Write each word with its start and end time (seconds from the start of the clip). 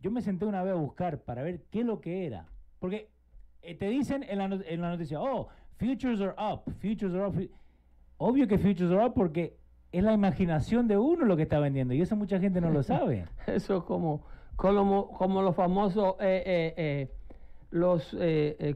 Yo 0.00 0.10
me 0.10 0.20
senté 0.20 0.44
una 0.44 0.62
vez 0.62 0.72
a 0.72 0.76
buscar 0.76 1.18
para 1.18 1.42
ver 1.42 1.62
qué 1.70 1.80
es 1.80 1.86
lo 1.86 2.00
que 2.00 2.26
era. 2.26 2.46
Porque 2.78 3.08
eh, 3.62 3.74
te 3.74 3.88
dicen 3.88 4.24
en 4.28 4.38
la, 4.38 4.44
en 4.44 4.80
la 4.80 4.90
noticia, 4.90 5.20
oh, 5.20 5.48
futures 5.78 6.20
are 6.20 6.34
up, 6.38 6.62
futures 6.80 7.14
are 7.14 7.26
up. 7.26 7.50
Obvio 8.18 8.46
que 8.46 8.58
futures 8.58 8.90
are 8.92 9.06
up 9.06 9.14
porque 9.14 9.56
es 9.92 10.04
la 10.04 10.12
imaginación 10.12 10.86
de 10.88 10.98
uno 10.98 11.24
lo 11.24 11.36
que 11.36 11.42
está 11.42 11.58
vendiendo 11.58 11.94
y 11.94 12.00
eso 12.00 12.16
mucha 12.16 12.38
gente 12.38 12.60
no 12.60 12.70
lo 12.70 12.82
sabe. 12.84 13.24
eso 13.46 13.78
es 13.78 13.84
como, 13.84 14.22
como, 14.56 15.08
como 15.08 15.42
los 15.42 15.56
famosos, 15.56 16.16
eh, 16.20 16.42
eh, 16.46 16.74
eh 16.76 17.12
los 17.70 18.16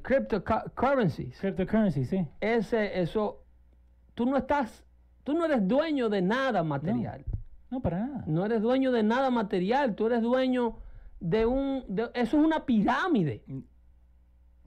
cryptocurrencies. 0.02 1.38
Cryptocurrencies, 1.38 2.08
sí. 2.08 2.26
Ese, 2.40 3.00
eso, 3.00 3.44
tú 4.14 4.26
no 4.26 4.36
estás, 4.36 4.84
tú 5.22 5.32
no 5.32 5.44
eres 5.46 5.66
dueño 5.66 6.08
de 6.08 6.20
nada 6.20 6.62
material. 6.64 7.24
No, 7.26 7.39
para 7.78 8.00
nada. 8.00 8.24
No 8.26 8.44
eres 8.44 8.62
dueño 8.62 8.90
de 8.90 9.04
nada 9.04 9.30
material, 9.30 9.94
tú 9.94 10.06
eres 10.06 10.22
dueño 10.22 10.78
de 11.20 11.46
un, 11.46 11.84
eso 12.14 12.38
es 12.38 12.44
una 12.44 12.66
pirámide. 12.66 13.44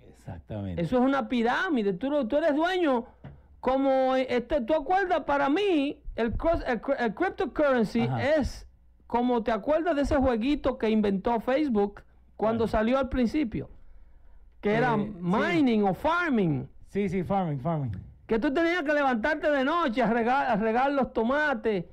Exactamente. 0.07 0.81
Eso 0.81 0.99
es 0.99 1.03
una 1.03 1.27
pirámide, 1.27 1.93
tú, 1.93 2.25
tú 2.27 2.37
eres 2.37 2.55
dueño 2.55 3.05
como, 3.59 4.15
este, 4.15 4.61
tú 4.61 4.73
acuerdas, 4.73 5.23
para 5.25 5.49
mí, 5.49 6.01
el, 6.15 6.33
el, 6.67 7.13
cryptocurrency 7.13 8.09
es 8.37 8.67
como 9.07 9.43
te 9.43 9.51
acuerdas 9.51 9.95
de 9.95 10.03
ese 10.03 10.15
jueguito 10.15 10.77
que 10.77 10.89
inventó 10.89 11.39
Facebook 11.41 12.03
cuando 12.37 12.67
salió 12.67 12.97
al 12.97 13.09
principio 13.09 13.69
que 14.63 14.73
era 14.73 14.95
eh, 14.95 15.13
mining 15.19 15.83
o 15.83 15.93
farming. 15.93 16.67
Sí, 16.87 17.09
sí, 17.09 17.21
farming, 17.21 17.59
farming. 17.59 17.91
Que 18.25 18.39
tú 18.39 18.51
tenías 18.53 18.81
que 18.83 18.93
levantarte 18.93 19.51
de 19.51 19.63
noche 19.65 20.01
a 20.01 20.07
regar, 20.07 20.91
los 20.93 21.11
tomates 21.11 21.83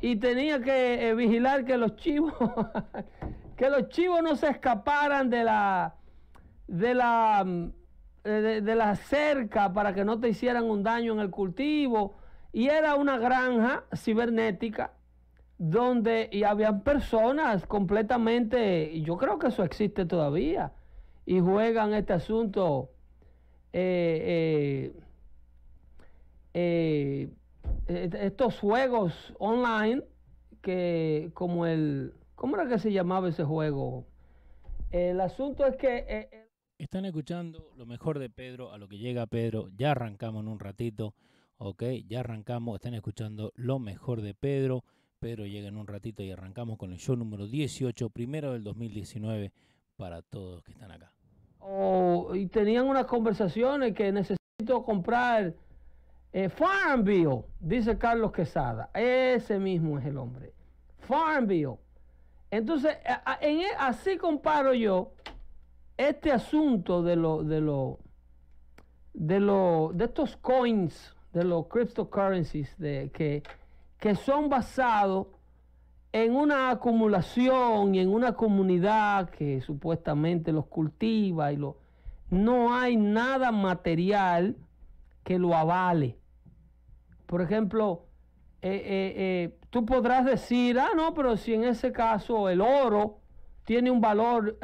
y 0.00 0.16
tenías 0.16 0.60
que 0.60 1.08
eh, 1.08 1.14
vigilar 1.14 1.64
que 1.64 1.76
los 1.76 1.96
chivos, 1.96 2.34
que 3.56 3.70
los 3.70 3.88
chivos 3.88 4.22
no 4.22 4.36
se 4.36 4.48
escaparan 4.48 5.30
de 5.30 5.44
la, 5.44 5.94
de 6.66 6.94
la, 6.94 7.44
mm, 7.44 7.72
de, 8.24 8.60
de, 8.60 8.74
la 8.74 8.96
cerca 8.96 9.72
para 9.72 9.94
que 9.94 10.04
no 10.04 10.20
te 10.20 10.28
hicieran 10.28 10.64
un 10.64 10.82
daño 10.82 11.12
en 11.12 11.20
el 11.20 11.30
cultivo. 11.30 12.16
Y 12.52 12.68
era 12.68 12.94
una 12.94 13.18
granja 13.18 13.84
cibernética 13.94 14.92
donde 15.58 16.28
y 16.32 16.44
habían 16.44 16.82
personas 16.82 17.66
completamente, 17.66 18.90
y 18.92 19.02
yo 19.02 19.16
creo 19.16 19.38
que 19.38 19.48
eso 19.48 19.62
existe 19.64 20.04
todavía 20.04 20.72
y 21.26 21.40
juegan 21.40 21.94
este 21.94 22.12
asunto 22.12 22.90
eh, 23.72 24.92
eh, 24.92 25.00
eh, 26.54 27.28
estos 27.86 28.58
juegos 28.58 29.34
online 29.38 30.02
que 30.62 31.30
como 31.34 31.66
el 31.66 32.14
¿cómo 32.34 32.56
era 32.56 32.68
que 32.68 32.78
se 32.78 32.92
llamaba 32.92 33.28
ese 33.28 33.44
juego? 33.44 34.06
El 34.90 35.20
asunto 35.20 35.66
es 35.66 35.76
que 35.76 36.28
están 36.78 37.04
escuchando 37.04 37.70
lo 37.76 37.86
mejor 37.86 38.18
de 38.18 38.30
Pedro 38.30 38.72
a 38.72 38.78
lo 38.78 38.88
que 38.88 38.98
llega 38.98 39.26
Pedro, 39.26 39.68
ya 39.76 39.92
arrancamos 39.92 40.42
en 40.42 40.48
un 40.48 40.58
ratito, 40.58 41.14
ok, 41.58 41.82
ya 42.06 42.20
arrancamos, 42.20 42.76
están 42.76 42.94
escuchando 42.94 43.52
lo 43.54 43.78
mejor 43.78 44.22
de 44.22 44.34
Pedro, 44.34 44.84
Pedro 45.18 45.46
llega 45.46 45.68
en 45.68 45.76
un 45.76 45.86
ratito 45.86 46.22
y 46.22 46.30
arrancamos 46.30 46.76
con 46.76 46.92
el 46.92 46.98
show 46.98 47.16
número 47.16 47.46
18, 47.46 48.10
primero 48.10 48.52
del 48.52 48.64
2019 48.64 49.52
para 49.96 50.22
todos 50.22 50.62
que 50.62 50.72
están 50.72 50.90
acá. 50.90 51.12
y 52.34 52.46
tenían 52.48 52.86
unas 52.86 53.06
conversaciones 53.06 53.94
que 53.94 54.12
necesito 54.12 54.84
comprar 54.84 55.54
eh, 56.34 56.48
Farmville, 56.48 57.44
dice 57.60 57.96
Carlos 57.96 58.32
Quesada. 58.32 58.90
Ese 58.92 59.60
mismo 59.60 60.00
es 60.00 60.04
el 60.04 60.18
hombre. 60.18 60.52
Farmville. 60.98 61.76
Entonces, 62.50 62.96
en, 63.40 63.60
e, 63.60 63.66
así 63.78 64.16
comparo 64.16 64.74
yo 64.74 65.12
este 65.96 66.32
asunto 66.32 67.04
de 67.04 67.14
lo, 67.14 67.44
de 67.44 67.60
lo, 67.60 68.00
de 69.12 69.38
lo, 69.38 69.92
de 69.94 70.06
estos 70.06 70.36
coins, 70.36 71.14
de 71.32 71.44
los 71.44 71.68
cryptocurrencies, 71.68 72.76
de 72.78 73.12
que, 73.14 73.44
que 74.00 74.16
son 74.16 74.48
basados 74.48 75.28
en 76.10 76.34
una 76.34 76.70
acumulación 76.70 77.94
y 77.94 78.00
en 78.00 78.08
una 78.12 78.32
comunidad 78.32 79.30
que 79.30 79.60
supuestamente 79.60 80.50
los 80.50 80.66
cultiva 80.66 81.52
y 81.52 81.58
lo 81.58 81.76
no 82.28 82.74
hay 82.74 82.96
nada 82.96 83.52
material 83.52 84.56
que 85.22 85.38
lo 85.38 85.54
avale. 85.54 86.18
Por 87.26 87.42
ejemplo, 87.42 88.06
eh, 88.66 88.76
eh, 88.76 89.14
eh, 89.16 89.58
tú 89.68 89.84
podrás 89.84 90.24
decir, 90.24 90.78
ah, 90.78 90.92
no, 90.96 91.12
pero 91.12 91.36
si 91.36 91.52
en 91.52 91.64
ese 91.64 91.92
caso 91.92 92.48
el 92.48 92.62
oro 92.62 93.18
tiene 93.62 93.90
un 93.90 94.00
valor, 94.00 94.56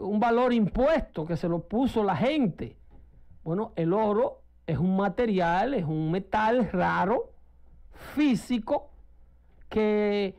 un 0.00 0.18
valor 0.18 0.52
impuesto 0.52 1.24
que 1.24 1.36
se 1.36 1.48
lo 1.48 1.60
puso 1.60 2.02
la 2.02 2.16
gente. 2.16 2.76
Bueno, 3.44 3.72
el 3.76 3.92
oro 3.92 4.42
es 4.66 4.78
un 4.78 4.96
material, 4.96 5.74
es 5.74 5.84
un 5.84 6.10
metal 6.10 6.68
raro, 6.72 7.30
físico, 8.16 8.90
que 9.68 10.34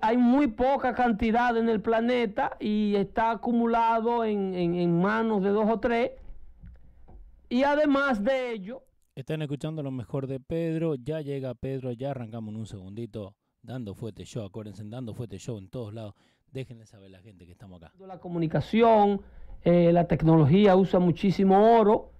hay 0.00 0.16
muy 0.16 0.46
poca 0.46 0.94
cantidad 0.94 1.56
en 1.56 1.68
el 1.68 1.80
planeta 1.80 2.56
y 2.60 2.94
está 2.94 3.32
acumulado 3.32 4.24
en, 4.24 5.00
manos 5.00 5.42
de 5.42 5.50
dos 5.50 5.68
o 5.68 5.80
tres. 5.80 6.12
Y 7.48 7.64
además 7.64 8.22
de 8.22 8.52
ello... 8.52 8.85
Están 9.16 9.40
escuchando 9.40 9.82
lo 9.82 9.90
mejor 9.90 10.26
de 10.26 10.40
Pedro, 10.40 10.94
ya 10.94 11.22
llega 11.22 11.54
Pedro, 11.54 11.90
ya 11.90 12.10
arrancamos 12.10 12.52
en 12.52 12.60
un 12.60 12.66
segundito, 12.66 13.34
dando 13.62 13.94
fuerte 13.94 14.26
show, 14.26 14.44
acuérdense, 14.44 14.84
dando 14.84 15.14
fuerte 15.14 15.38
show 15.38 15.56
en 15.56 15.70
todos 15.70 15.94
lados. 15.94 16.12
Déjenle 16.52 16.84
saber 16.84 17.10
la 17.10 17.20
gente 17.20 17.46
que 17.46 17.52
estamos 17.52 17.82
acá. 17.82 17.94
La 17.98 18.20
comunicación, 18.20 19.22
eh, 19.64 19.90
la 19.90 20.06
tecnología 20.06 20.76
usa 20.76 21.00
muchísimo 21.00 21.78
oro 21.78 22.10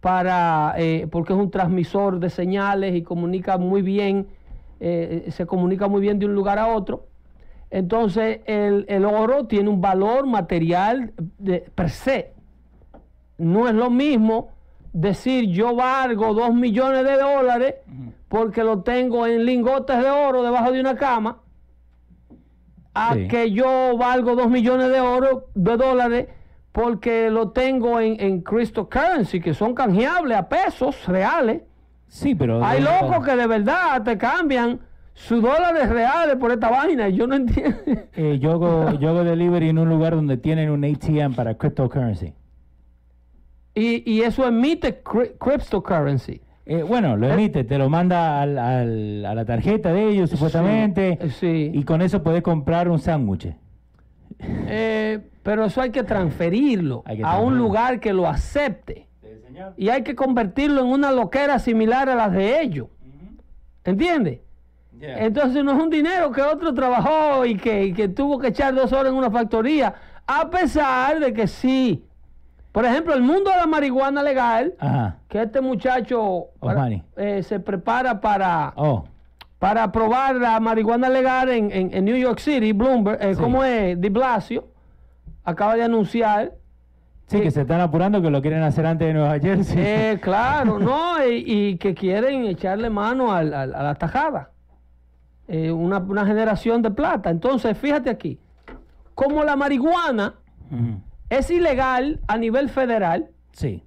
para, 0.00 0.74
eh, 0.76 1.08
porque 1.10 1.32
es 1.32 1.38
un 1.38 1.50
transmisor 1.50 2.20
de 2.20 2.28
señales 2.28 2.94
y 2.94 3.02
comunica 3.02 3.56
muy 3.56 3.80
bien 3.80 4.28
eh, 4.78 5.28
se 5.30 5.46
comunica 5.46 5.88
muy 5.88 6.02
bien 6.02 6.18
de 6.18 6.26
un 6.26 6.34
lugar 6.34 6.58
a 6.58 6.66
otro. 6.66 7.06
Entonces 7.70 8.40
el, 8.44 9.06
oro 9.06 9.46
tiene 9.46 9.70
un 9.70 9.80
valor 9.80 10.26
material 10.26 11.14
de, 11.38 11.60
per 11.74 11.88
se. 11.88 12.34
No 13.38 13.68
es 13.68 13.74
lo 13.74 13.88
mismo 13.88 14.50
decir 14.92 15.48
yo 15.50 15.74
valgo 15.74 16.34
dos 16.34 16.54
millones 16.54 17.04
de 17.04 17.16
dólares 17.16 17.74
porque 18.28 18.64
lo 18.64 18.82
tengo 18.82 19.26
en 19.26 19.44
lingotes 19.44 19.98
de 19.98 20.10
oro 20.10 20.42
debajo 20.42 20.72
de 20.72 20.80
una 20.80 20.96
cama, 20.96 21.38
a 22.94 23.14
que 23.28 23.50
yo 23.52 23.96
valgo 23.98 24.34
dos 24.34 24.48
millones 24.48 24.90
de 24.90 25.00
oro 25.00 25.48
de 25.54 25.76
dólares 25.76 26.28
porque 26.72 27.30
lo 27.30 27.50
tengo 27.50 28.00
en, 28.00 28.18
en 28.20 28.40
cryptocurrency, 28.40 29.40
que 29.40 29.52
son 29.52 29.74
canjeables 29.74 30.38
a 30.38 30.48
pesos 30.48 31.06
reales. 31.06 31.62
Sí, 32.06 32.34
pero... 32.34 32.64
Hay 32.64 32.80
locos 32.80 33.24
que 33.24 33.36
de 33.36 33.46
verdad 33.46 34.02
te 34.02 34.16
cambian 34.16 34.80
sus 35.14 35.42
dólares 35.42 35.88
reales 35.88 36.36
por 36.36 36.52
esta 36.52 36.70
vaina 36.70 37.08
y 37.08 37.16
yo 37.16 37.26
no 37.26 37.36
entiendo. 37.36 37.78
Eh, 38.14 38.38
yo, 38.38 38.52
hago, 38.52 38.92
yo 38.98 39.10
hago 39.10 39.24
delivery 39.24 39.68
en 39.68 39.78
un 39.78 39.88
lugar 39.88 40.14
donde 40.14 40.36
tienen 40.36 40.70
un 40.70 40.84
ATM 40.84 41.34
para 41.34 41.54
cryptocurrency. 41.54 42.34
Y, 43.74 44.10
y 44.10 44.22
eso 44.22 44.46
emite 44.46 45.02
cryptocurrency. 45.02 46.40
Eh, 46.64 46.82
bueno, 46.82 47.16
lo 47.16 47.28
eh, 47.28 47.32
emite, 47.32 47.64
te 47.64 47.78
lo 47.78 47.88
manda 47.88 48.40
al, 48.40 48.58
al, 48.58 49.24
a 49.24 49.34
la 49.34 49.44
tarjeta 49.44 49.92
de 49.92 50.08
ellos 50.08 50.30
supuestamente. 50.30 51.18
Sí, 51.30 51.70
Y 51.74 51.82
con 51.84 52.02
eso 52.02 52.22
puedes 52.22 52.42
comprar 52.42 52.88
un 52.88 52.98
sándwich. 52.98 53.54
pero 55.42 55.64
eso 55.64 55.80
hay 55.80 55.90
que 55.90 56.02
transferirlo 56.02 57.02
a 57.24 57.40
un 57.40 57.58
lugar 57.58 57.98
que 58.00 58.12
lo 58.12 58.28
acepte. 58.28 59.08
Y 59.76 59.88
hay 59.88 60.02
que 60.02 60.14
convertirlo 60.14 60.80
en 60.80 60.86
una 60.88 61.12
loquera 61.12 61.58
similar 61.58 62.08
a 62.08 62.14
las 62.14 62.32
de 62.32 62.60
ellos. 62.62 62.88
¿Entiendes? 63.84 64.40
Entonces 65.00 65.64
no 65.64 65.72
es 65.72 65.82
un 65.82 65.90
dinero 65.90 66.30
que 66.30 66.42
otro 66.42 66.72
trabajó 66.72 67.44
y 67.44 67.56
que, 67.56 68.08
tuvo 68.14 68.38
que 68.38 68.48
echar 68.48 68.74
dos 68.74 68.92
horas 68.92 69.10
en 69.12 69.18
una 69.18 69.30
factoría. 69.30 69.94
A 70.26 70.48
pesar 70.48 71.18
de 71.18 71.32
que 71.32 71.46
sí. 71.48 72.04
Por 72.72 72.86
ejemplo, 72.86 73.12
el 73.12 73.22
mundo 73.22 73.50
de 73.50 73.56
la 73.56 73.66
marihuana 73.66 74.22
legal, 74.22 74.74
que 75.28 75.42
este 75.42 75.60
muchacho 75.60 76.46
eh, 77.16 77.42
se 77.42 77.60
prepara 77.60 78.20
para, 78.20 78.72
oh. 78.76 79.04
para 79.58 79.92
probar 79.92 80.36
la 80.36 80.58
marihuana 80.58 81.10
legal 81.10 81.50
en, 81.50 82.04
New 82.04 82.16
York 82.16 82.38
City, 82.38 82.72
Bloomberg, 82.72 83.22
eh, 83.22 83.36
como 83.36 83.62
es? 83.62 84.00
De 84.00 84.08
Blasio, 84.08 84.68
acaba 85.44 85.76
de 85.76 85.84
anunciar 85.84 86.52
Sí, 87.26 87.40
que 87.40 87.50
se 87.50 87.62
están 87.62 87.80
apurando, 87.80 88.20
que 88.20 88.28
lo 88.28 88.42
quieren 88.42 88.62
hacer 88.62 88.84
antes 88.84 89.08
de 89.08 89.14
Nueva 89.14 89.38
Jersey. 89.38 89.76
Eh, 89.78 90.18
claro, 90.22 90.78
¿no? 90.78 91.14
Y, 91.26 91.78
que 91.78 91.94
quieren 91.94 92.44
echarle 92.44 92.90
mano 92.90 93.32
a, 93.32 93.42
la 93.42 93.94
tajada. 93.94 94.50
Eh, 95.48 95.70
una, 95.70 96.26
generación 96.26 96.82
de 96.82 96.90
plata. 96.90 97.30
Entonces, 97.30 97.76
fíjate 97.78 98.10
aquí, 98.10 98.38
como 99.14 99.44
la 99.44 99.56
marihuana 99.56 100.34
es 101.38 101.50
ilegal 101.50 102.20
a 102.28 102.36
nivel 102.38 102.68
federal, 102.68 103.30
sí. 103.52 103.82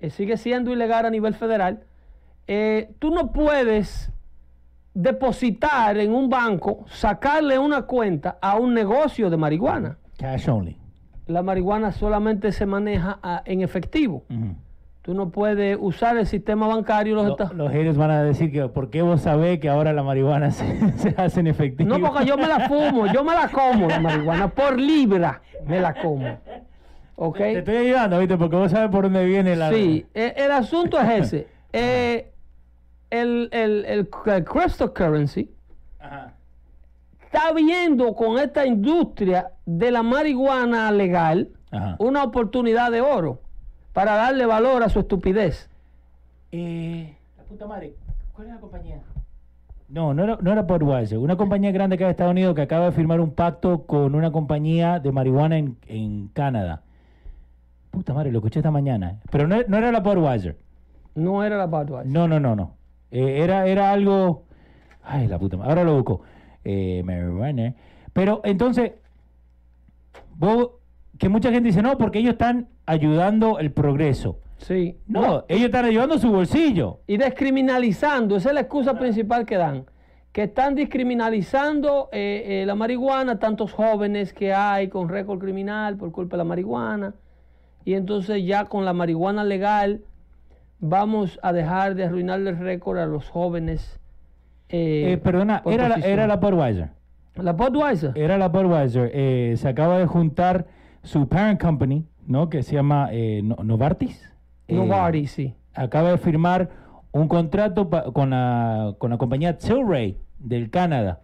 Eh, 0.00 0.10
sigue 0.10 0.36
siendo 0.36 0.72
ilegal 0.72 1.06
a 1.06 1.10
nivel 1.10 1.34
federal, 1.34 1.84
tú 2.98 3.10
no 3.10 3.32
puedes 3.32 4.10
depositar 4.94 5.98
en 5.98 6.14
un 6.14 6.28
banco, 6.30 6.84
sacarle 6.88 7.58
una 7.58 7.82
cuenta 7.82 8.38
a 8.40 8.56
un 8.56 8.74
negocio 8.74 9.28
de 9.30 9.36
marihuana. 9.36 9.98
Cash 10.18 10.48
only. 10.48 10.78
La 11.26 11.42
marihuana 11.42 11.90
solamente 11.92 12.52
se 12.52 12.66
maneja 12.66 13.18
ah, 13.22 13.42
en 13.44 13.62
efectivo. 13.62 14.24
Ujú. 14.30 14.54
Tú 15.02 15.14
no 15.14 15.30
puedes 15.30 15.76
usar 15.80 16.16
el 16.16 16.26
sistema 16.26 16.66
bancario. 16.66 17.14
Los 17.14 17.24
Lo- 17.26 17.30
esta- 17.32 17.52
los 17.52 17.70
haters 17.72 17.96
van 17.96 18.10
a 18.10 18.22
decir 18.22 18.52
que 18.52 18.68
¿por 18.68 18.88
qué 18.90 19.02
vos 19.02 19.20
sabés 19.22 19.58
que 19.58 19.68
ahora 19.68 19.92
la 19.92 20.02
marihuana 20.02 20.50
se, 20.52 20.92
se 20.98 21.14
hace 21.16 21.40
en 21.40 21.48
efectivo? 21.48 21.98
No, 21.98 22.06
porque 22.06 22.24
yo 22.26 22.36
me 22.36 22.46
la 22.46 22.68
fumo, 22.68 23.06
yo 23.06 23.24
me 23.24 23.34
la 23.34 23.48
como 23.48 23.88
la 23.88 24.00
marihuana, 24.00 24.48
por 24.48 24.78
libra 24.78 25.42
me 25.66 25.80
la 25.80 25.94
como. 25.94 26.38
¿Ok? 27.16 27.38
Te 27.38 27.58
estoy 27.58 27.76
ayudando, 27.76 28.18
¿viste? 28.18 28.36
Porque 28.36 28.56
vos 28.56 28.70
sabés 28.70 28.90
por 28.90 29.04
dónde 29.04 29.24
viene 29.24 29.56
la... 29.56 29.70
Sí, 29.70 30.06
eh, 30.14 30.34
el 30.36 30.50
asunto 30.50 31.00
es 31.00 31.08
ese. 31.26 31.46
Eh, 31.76 32.30
el, 33.10 33.48
el, 33.50 33.84
el, 33.84 34.08
el 34.30 34.44
cryptocurrency 34.44 35.50
Ajá. 35.98 36.34
está 37.20 37.52
viendo 37.52 38.14
con 38.14 38.38
esta 38.38 38.64
industria 38.64 39.50
de 39.66 39.90
la 39.90 40.04
marihuana 40.04 40.92
legal 40.92 41.48
Ajá. 41.72 41.96
una 41.98 42.22
oportunidad 42.22 42.92
de 42.92 43.00
oro 43.00 43.40
para 43.92 44.14
darle 44.14 44.46
valor 44.46 44.84
a 44.84 44.88
su 44.88 45.00
estupidez. 45.00 45.68
Eh, 46.52 47.16
la 47.36 47.42
puta 47.42 47.66
madre, 47.66 47.94
¿cuál 48.32 48.46
es 48.46 48.54
la 48.54 48.60
compañía? 48.60 49.00
No, 49.88 50.14
no 50.14 50.22
era, 50.22 50.38
no 50.40 50.52
era 50.52 50.62
Budweiser, 50.62 51.18
una 51.18 51.36
compañía 51.36 51.72
grande 51.72 51.96
acá 51.96 52.04
de 52.04 52.12
Estados 52.12 52.30
Unidos 52.30 52.54
que 52.54 52.62
acaba 52.62 52.86
de 52.86 52.92
firmar 52.92 53.20
un 53.20 53.32
pacto 53.32 53.82
con 53.84 54.14
una 54.14 54.30
compañía 54.30 55.00
de 55.00 55.10
marihuana 55.10 55.58
en, 55.58 55.76
en 55.88 56.28
Canadá. 56.28 56.82
Puta 57.94 58.12
madre, 58.12 58.32
lo 58.32 58.38
escuché 58.38 58.58
esta 58.58 58.72
mañana. 58.72 59.20
Pero 59.30 59.46
no, 59.46 59.56
no 59.68 59.78
era 59.78 59.92
la 59.92 60.00
Budweiser. 60.00 60.58
No 61.14 61.44
era 61.44 61.56
la 61.56 61.66
Budweiser. 61.66 62.10
No, 62.10 62.26
no, 62.26 62.40
no, 62.40 62.56
no. 62.56 62.74
Eh, 63.12 63.40
era, 63.42 63.66
era 63.68 63.92
algo. 63.92 64.46
Ay, 65.04 65.28
la 65.28 65.38
puta 65.38 65.56
madre. 65.56 65.70
Ahora 65.70 65.84
lo 65.84 65.94
busco. 65.94 66.22
Eh, 66.64 67.02
marihuana. 67.04 67.74
Pero 68.12 68.40
entonces, 68.42 68.92
vos, 70.36 70.70
que 71.18 71.28
mucha 71.28 71.52
gente 71.52 71.68
dice, 71.68 71.82
no, 71.82 71.96
porque 71.96 72.18
ellos 72.18 72.32
están 72.32 72.68
ayudando 72.84 73.60
el 73.60 73.70
progreso. 73.70 74.40
Sí. 74.58 74.98
No, 75.06 75.44
ellos 75.46 75.66
están 75.66 75.84
ayudando 75.84 76.18
su 76.18 76.32
bolsillo. 76.32 77.00
Y 77.06 77.16
descriminalizando, 77.16 78.36
esa 78.36 78.48
es 78.48 78.54
la 78.54 78.62
excusa 78.62 78.98
principal 78.98 79.46
que 79.46 79.56
dan. 79.56 79.86
Que 80.32 80.44
están 80.44 80.74
descriminalizando 80.74 82.08
eh, 82.10 82.62
eh, 82.62 82.66
la 82.66 82.74
marihuana, 82.74 83.38
tantos 83.38 83.72
jóvenes 83.72 84.32
que 84.32 84.52
hay 84.52 84.88
con 84.88 85.08
récord 85.08 85.38
criminal 85.38 85.96
por 85.96 86.10
culpa 86.10 86.36
de 86.36 86.38
la 86.38 86.44
marihuana. 86.44 87.14
Y 87.84 87.94
entonces 87.94 88.44
ya 88.44 88.64
con 88.66 88.84
la 88.84 88.92
marihuana 88.92 89.44
legal 89.44 90.02
vamos 90.80 91.38
a 91.42 91.52
dejar 91.52 91.94
de 91.94 92.04
arruinarle 92.04 92.50
el 92.50 92.58
récord 92.58 92.98
a 92.98 93.06
los 93.06 93.28
jóvenes. 93.28 94.00
eh, 94.68 95.12
Eh, 95.12 95.18
perdona, 95.18 95.62
era 95.66 95.88
la, 95.88 95.96
era 95.96 96.26
la 96.26 96.36
Budweiser. 96.36 96.90
La 97.36 97.52
Budweiser. 97.52 98.12
Era 98.16 98.38
la 98.38 98.48
Budweiser. 98.48 99.10
Eh, 99.12 99.54
se 99.56 99.68
acaba 99.68 99.98
de 99.98 100.06
juntar 100.06 100.66
su 101.02 101.28
parent 101.28 101.60
company, 101.60 102.06
¿no? 102.26 102.48
Que 102.48 102.62
se 102.62 102.74
llama 102.74 103.08
eh, 103.12 103.40
No- 103.44 103.56
Novartis. 103.62 104.30
Eh, 104.68 104.74
Novartis, 104.74 105.30
sí. 105.32 105.54
acaba 105.74 106.10
de 106.10 106.18
firmar 106.18 106.70
un 107.12 107.28
contrato 107.28 107.90
pa- 107.90 108.04
con, 108.12 108.30
la, 108.30 108.94
con 108.98 109.10
la 109.10 109.18
compañía 109.18 109.58
Tilray 109.58 110.16
del 110.38 110.70
Canadá, 110.70 111.20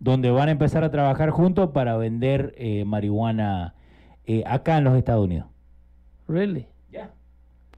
donde 0.00 0.30
van 0.30 0.48
a 0.48 0.52
empezar 0.52 0.82
a 0.84 0.90
trabajar 0.90 1.30
juntos 1.30 1.70
para 1.70 1.96
vender 1.96 2.54
marihuana 2.86 3.74
acá 4.46 4.78
en 4.78 4.84
los 4.84 4.96
Estados 4.96 5.24
Unidos. 5.24 5.46
Really. 6.28 6.66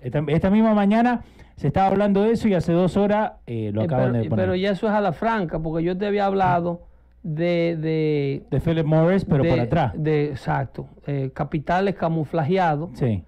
Esta, 0.00 0.22
esta 0.28 0.50
misma 0.50 0.74
mañana 0.74 1.22
se 1.56 1.68
estaba 1.68 1.86
hablando 1.86 2.22
de 2.24 2.32
eso 2.32 2.46
y 2.46 2.52
hace 2.52 2.72
dos 2.74 2.94
horas 2.98 3.32
eh, 3.46 3.70
lo 3.72 3.80
Eh, 3.80 3.84
acaban 3.84 4.10
pero, 4.12 4.22
de 4.24 4.28
poner. 4.28 4.44
pero 4.44 4.54
ya 4.54 4.70
eso 4.72 4.86
es 4.86 4.92
a 4.92 5.00
la 5.00 5.12
franca, 5.12 5.58
porque 5.58 5.82
yo 5.82 5.96
te 5.96 6.04
había 6.06 6.26
hablado 6.26 6.82
de, 7.22 7.78
de, 7.80 8.42
De 8.50 8.60
Philip 8.60 8.84
Morris, 8.84 9.24
pero 9.24 9.44
de- 9.44 9.48
por 9.50 9.60
atrás. 9.60 9.92
de- 9.96 10.26
exacto. 10.26 10.88
eh, 11.06 11.30
capitales 11.32 11.94
camuflajeados. 11.94 12.90
Sí. 12.98 13.24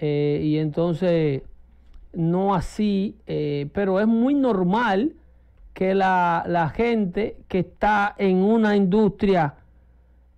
eh, 0.00 0.40
y 0.42 0.58
entonces, 0.58 1.42
no 2.12 2.54
así, 2.56 3.14
eh, 3.28 3.68
pero 3.72 4.00
es 4.00 4.08
muy 4.08 4.34
normal 4.34 5.12
que 5.74 5.94
la, 5.94 6.42
la 6.48 6.70
gente 6.70 7.36
que 7.46 7.60
está 7.60 8.14
en 8.18 8.38
una 8.38 8.74
industria, 8.74 9.54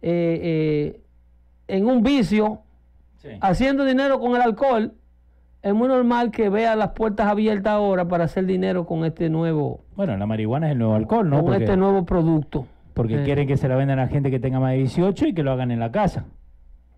eh, 0.03 0.41
eh, 0.43 1.01
en 1.69 1.87
un 1.87 2.03
vicio, 2.03 2.61
sí. 3.19 3.29
haciendo 3.41 3.85
dinero 3.85 4.19
con 4.19 4.35
el 4.35 4.43
alcohol, 4.43 4.95
es 5.63 5.75
muy 5.75 5.89
normal 5.89 6.31
que 6.31 6.49
vea 6.49 6.77
las 6.77 6.91
puertas 6.91 7.27
abiertas 7.27 7.73
ahora 7.75 8.07
para 8.09 8.25
hacer 8.25 8.47
dinero 8.47 8.87
con 8.87 9.05
este 9.05 9.29
nuevo, 9.29 9.81
Bueno, 9.97 10.17
la 10.17 10.27
marihuana 10.27 10.67
es 10.69 10.73
el 10.73 10.79
nuevo 10.79 10.95
alcohol, 10.95 11.29
¿no? 11.29 11.37
con 11.37 11.47
Porque, 11.47 11.65
este 11.65 11.77
nuevo 11.77 12.05
producto. 12.07 12.67
porque 12.95 13.21
Eh, 13.21 13.25
quieren 13.25 13.47
que 13.47 13.57
se 13.57 13.69
la 13.69 13.77
vendan 13.77 13.99
a 13.99 14.09
gente 14.09 14.31
que 14.31 14.39
tenga 14.41 14.61
más 14.61 14.73
de 14.73 14.79
18 14.79 15.27
y 15.27 15.35
que 15.35 15.43
lo 15.43 15.53
hagan 15.53 15.71
en 15.71 15.81
la 15.81 15.91
casa. 15.93 16.25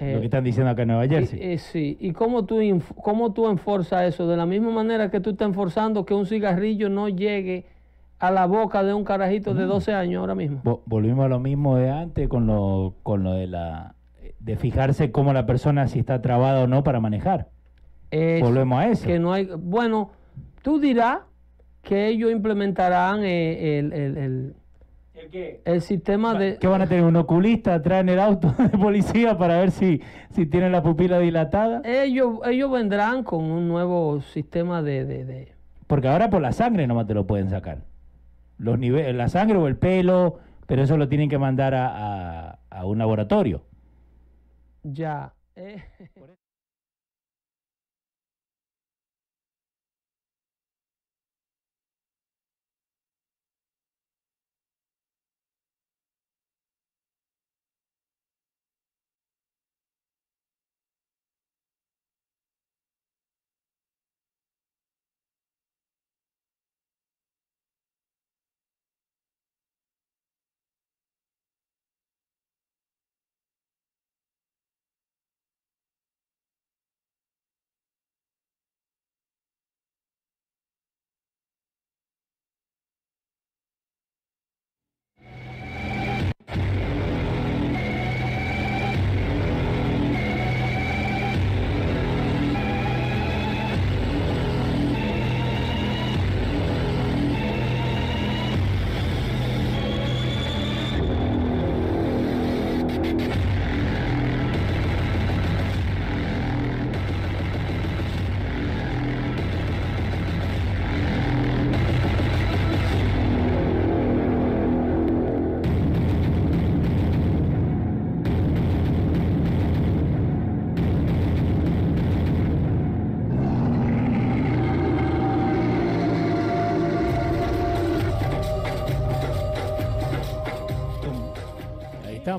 eh, 0.02 0.14
lo 0.14 0.20
que 0.20 0.26
están 0.26 0.44
diciendo 0.44 0.70
acá 0.70 0.80
en 0.82 0.88
Nueva 0.88 1.06
Jersey. 1.06 1.38
Eh, 1.42 1.58
sí, 1.58 1.98
¿y 2.00 2.12
cómo 2.12 2.46
tú, 2.46 2.58
cómo 3.02 3.34
tú 3.34 3.48
enforzas 3.50 4.04
eso? 4.04 4.26
De 4.26 4.34
la 4.34 4.46
misma 4.46 4.70
manera 4.70 5.10
que 5.10 5.20
tú 5.20 5.28
estás 5.30 5.46
enforzando 5.48 6.06
que 6.06 6.14
un 6.14 6.24
cigarrillo 6.24 6.88
no 6.88 7.10
llegue 7.10 7.66
a 8.18 8.30
la 8.30 8.46
boca 8.46 8.82
de 8.82 8.94
un 8.94 9.04
carajito 9.04 9.52
Mm. 9.52 9.58
de 9.58 9.64
12 9.64 9.92
años 9.92 10.20
ahora 10.20 10.34
mismo. 10.34 10.62
Vo- 10.64 10.80
volvimos 10.86 11.26
a 11.26 11.28
lo 11.28 11.38
mismo 11.38 11.76
de 11.76 11.90
antes 11.90 12.28
con 12.28 12.46
lo, 12.46 12.94
con 13.02 13.22
lo 13.22 13.32
de 13.34 13.46
la 13.46 13.94
de 14.40 14.56
fijarse 14.56 15.10
cómo 15.12 15.32
la 15.32 15.46
persona 15.46 15.86
si 15.88 15.98
está 16.00 16.20
trabada 16.22 16.62
o 16.62 16.66
no 16.66 16.82
para 16.82 17.00
manejar. 17.00 17.48
Es 18.10 18.40
Volvemos 18.42 18.78
a 18.80 18.88
eso. 18.88 19.06
Que 19.06 19.18
no 19.18 19.32
hay, 19.32 19.48
bueno, 19.58 20.10
tú 20.62 20.80
dirás 20.80 21.18
que 21.82 22.08
ellos 22.08 22.30
implementarán 22.32 23.22
eh, 23.24 23.78
el, 23.78 23.92
el- 23.92 24.16
el- 24.16 24.54
el 25.66 25.82
sistema 25.82 26.32
de... 26.34 26.56
¿Qué 26.56 26.66
van 26.66 26.80
a 26.80 26.86
tener? 26.86 27.04
¿Un 27.04 27.14
oculista 27.16 27.74
atrás 27.74 28.00
en 28.00 28.08
el 28.08 28.18
auto 28.18 28.52
de 28.58 28.70
policía 28.70 29.36
para 29.36 29.58
ver 29.58 29.70
si, 29.70 30.00
si 30.30 30.46
tienen 30.46 30.72
la 30.72 30.82
pupila 30.82 31.18
dilatada? 31.18 31.82
Ellos, 31.84 32.38
ellos 32.46 32.70
vendrán 32.72 33.22
con 33.22 33.44
un 33.44 33.68
nuevo 33.68 34.22
sistema 34.22 34.82
de- 34.82 35.04
de- 35.04 35.24
de, 35.26 35.52
Porque 35.86 36.08
ahora 36.08 36.30
por 36.30 36.40
la 36.40 36.52
sangre 36.52 36.86
nomás 36.86 37.06
te 37.06 37.12
lo 37.14 37.26
pueden 37.26 37.50
sacar. 37.50 37.82
Los 38.56 38.78
niveles, 38.78 39.14
la 39.14 39.28
sangre 39.28 39.58
o 39.58 39.68
el 39.68 39.76
pelo, 39.76 40.38
pero 40.66 40.82
eso 40.82 40.96
lo 40.96 41.08
tienen 41.08 41.28
que 41.28 41.38
mandar 41.38 41.74
a, 41.74 42.48
a- 42.52 42.58
a 42.70 42.86
un 42.86 42.96
laboratorio. 42.98 43.62
Ya. 44.84 45.32
eh, 45.56 45.82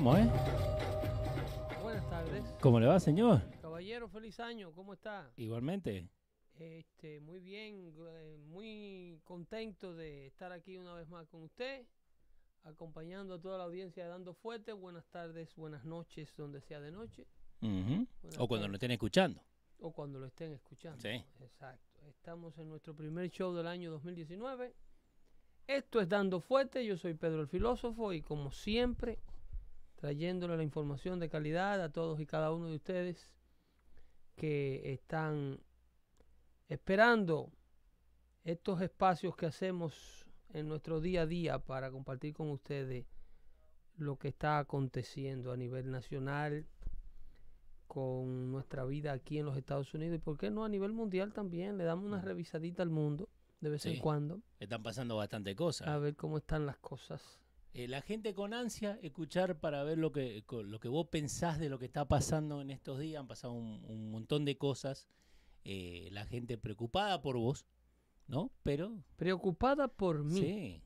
¿eh? 0.02 0.28
Buenas 1.80 2.10
tardes. 2.10 2.42
¿Cómo 2.60 2.80
le 2.80 2.88
va, 2.88 2.98
señor? 2.98 3.40
Caballero, 3.60 4.08
feliz 4.08 4.40
año, 4.40 4.72
¿cómo 4.72 4.94
está? 4.94 5.30
Igualmente. 5.36 6.08
Este, 6.58 7.20
muy 7.20 7.38
bien, 7.38 7.94
eh, 8.08 8.36
muy 8.48 9.20
contento 9.22 9.94
de 9.94 10.26
estar 10.26 10.50
aquí 10.50 10.76
una 10.76 10.94
vez 10.94 11.08
más 11.08 11.28
con 11.28 11.44
usted, 11.44 11.86
acompañando 12.64 13.34
a 13.34 13.40
toda 13.40 13.58
la 13.58 13.64
audiencia 13.64 14.02
de 14.02 14.10
Dando 14.10 14.34
Fuerte. 14.34 14.72
Buenas 14.72 15.06
tardes, 15.06 15.54
buenas 15.54 15.84
noches, 15.84 16.34
donde 16.36 16.60
sea 16.60 16.80
de 16.80 16.90
noche. 16.90 17.28
O 17.60 18.48
cuando 18.48 18.48
tardes. 18.48 18.68
lo 18.70 18.74
estén 18.74 18.90
escuchando. 18.90 19.40
O 19.78 19.92
cuando 19.92 20.18
lo 20.18 20.26
estén 20.26 20.52
escuchando. 20.52 21.00
Sí. 21.00 21.24
Exacto. 21.38 22.00
Estamos 22.08 22.58
en 22.58 22.68
nuestro 22.68 22.96
primer 22.96 23.30
show 23.30 23.54
del 23.54 23.68
año 23.68 23.92
2019. 23.92 24.74
Esto 25.68 26.00
es 26.00 26.08
Dando 26.08 26.40
Fuerte. 26.40 26.84
Yo 26.84 26.96
soy 26.96 27.14
Pedro 27.14 27.40
el 27.40 27.46
Filósofo 27.46 28.12
y 28.12 28.20
como 28.20 28.50
siempre, 28.50 29.20
trayéndole 30.02 30.56
la 30.56 30.64
información 30.64 31.20
de 31.20 31.28
calidad 31.28 31.80
a 31.80 31.92
todos 31.92 32.18
y 32.18 32.26
cada 32.26 32.50
uno 32.50 32.66
de 32.66 32.74
ustedes 32.74 33.30
que 34.34 34.92
están 34.92 35.60
esperando 36.68 37.52
estos 38.42 38.80
espacios 38.80 39.36
que 39.36 39.46
hacemos 39.46 40.26
en 40.54 40.66
nuestro 40.66 41.00
día 41.00 41.22
a 41.22 41.26
día 41.26 41.60
para 41.60 41.92
compartir 41.92 42.34
con 42.34 42.50
ustedes 42.50 43.06
lo 43.96 44.16
que 44.18 44.26
está 44.26 44.58
aconteciendo 44.58 45.52
a 45.52 45.56
nivel 45.56 45.88
nacional 45.92 46.66
con 47.86 48.50
nuestra 48.50 48.84
vida 48.84 49.12
aquí 49.12 49.38
en 49.38 49.46
los 49.46 49.56
Estados 49.56 49.94
Unidos 49.94 50.16
y 50.16 50.18
por 50.18 50.36
qué 50.36 50.50
no 50.50 50.64
a 50.64 50.68
nivel 50.68 50.92
mundial 50.92 51.32
también 51.32 51.78
le 51.78 51.84
damos 51.84 52.06
una 52.06 52.16
Ujú. 52.16 52.26
revisadita 52.26 52.82
al 52.82 52.90
mundo 52.90 53.28
de 53.60 53.70
vez 53.70 53.86
en 53.86 54.00
cuando 54.00 54.40
Están 54.58 54.82
pasando 54.82 55.14
bastante 55.14 55.54
cosas. 55.54 55.86
a 55.86 55.96
ver 55.98 56.16
cómo 56.16 56.38
están 56.38 56.66
las 56.66 56.78
cosas. 56.78 57.38
Eh, 57.74 57.88
la 57.88 58.02
gente 58.02 58.34
con 58.34 58.52
ansia 58.52 58.98
escuchar 59.02 59.58
para 59.58 59.82
ver 59.82 59.96
lo 59.98 60.12
que, 60.12 60.44
lo 60.64 60.78
que 60.78 60.88
vos 60.88 61.06
pensás 61.08 61.58
de 61.58 61.70
lo 61.70 61.78
que 61.78 61.86
está 61.86 62.06
pasando 62.06 62.60
en 62.60 62.70
estos 62.70 62.98
días. 63.00 63.20
Han 63.20 63.28
pasado 63.28 63.54
un, 63.54 63.82
un 63.86 64.10
montón 64.10 64.44
de 64.44 64.58
cosas. 64.58 65.08
Eh, 65.64 66.08
la 66.12 66.26
gente 66.26 66.58
preocupada 66.58 67.22
por 67.22 67.36
vos, 67.38 67.64
¿no? 68.26 68.50
Pero 68.62 69.02
Preocupada 69.16 69.88
por 69.88 70.22
mí. 70.24 70.38
sí, 70.40 70.82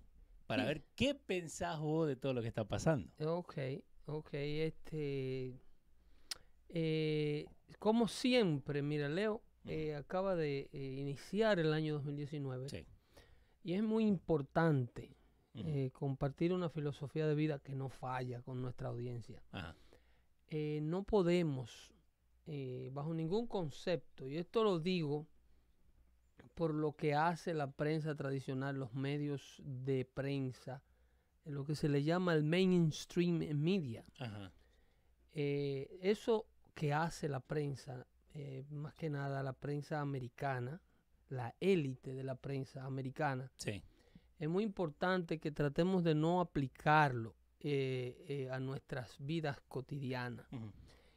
para 0.47 0.62
Sí. 0.62 0.69
ver 0.69 0.85
qué 0.95 1.14
pensás 1.14 1.81
vos 1.81 2.07
de 2.07 2.14
todo 2.14 2.35
lo 2.35 2.43
que 2.43 2.49
está 2.49 2.69
pasando. 2.69 3.11
Ok, 3.19 3.55
ok, 4.05 4.28
este... 4.35 5.59
eh, 6.69 7.47
como 7.78 8.07
siempre, 8.09 8.83
mira, 8.83 9.09
Leo 9.09 9.43
acaba 9.99 10.37
de 10.37 10.69
iniciar 10.73 11.59
el 11.59 11.73
año 11.73 11.95
2019 11.95 12.69
Sí. 12.69 12.87
y 13.64 13.73
es 13.73 13.83
muy 13.83 14.07
importante 14.07 15.16
Eh, 15.58 15.90
compartir 15.92 16.52
una 16.52 16.68
filosofía 16.68 17.26
de 17.26 17.34
vida 17.34 17.58
que 17.60 17.75
no 17.75 17.88
falla 17.88 18.42
con 18.42 18.60
nuestra 18.60 18.88
audiencia. 18.88 19.42
Ajá. 19.52 19.75
Eh, 20.48 20.80
no 20.82 21.02
podemos, 21.02 21.94
eh, 22.46 22.90
bajo 22.92 23.14
ningún 23.14 23.46
concepto, 23.46 24.28
y 24.28 24.36
esto 24.36 24.62
lo 24.62 24.78
digo 24.78 25.26
por 26.54 26.75
lo 26.75 26.94
que 26.94 27.14
hace 27.14 27.54
la 27.54 27.70
prensa 27.70 28.14
tradicional, 28.14 28.76
los 28.76 28.94
medios 28.94 29.62
de 29.64 30.04
prensa, 30.04 30.82
en 31.44 31.54
lo 31.54 31.64
que 31.64 31.75
se 31.75 31.88
le 31.88 32.02
llama 32.02 32.34
el 32.34 32.44
mainstream 32.44 33.38
media. 33.56 34.04
Ajá. 34.18 34.52
Eso 35.32 36.46
que 36.75 36.92
hace 36.94 37.28
la 37.28 37.40
prensa, 37.40 38.06
más 38.70 38.94
que 38.94 39.10
nada 39.10 39.42
la 39.42 39.52
prensa 39.52 40.00
americana, 40.00 40.80
la 41.28 41.54
élite 41.60 42.14
de 42.14 42.25
la 42.25 42.36
prensa 42.36 42.84
americana, 42.84 43.50
Sí. 43.56 43.82
Es 44.38 44.49
muy 44.49 44.64
importante 44.64 45.38
que 45.38 45.50
tratemos 45.50 46.05
de 46.05 46.14
no 46.14 46.40
aplicarlo 46.40 47.35
eh, 47.61 48.25
eh, 48.28 48.50
a 48.50 48.61
nuestras 48.61 49.16
vidas 49.19 49.61
cotidianas. 49.69 50.47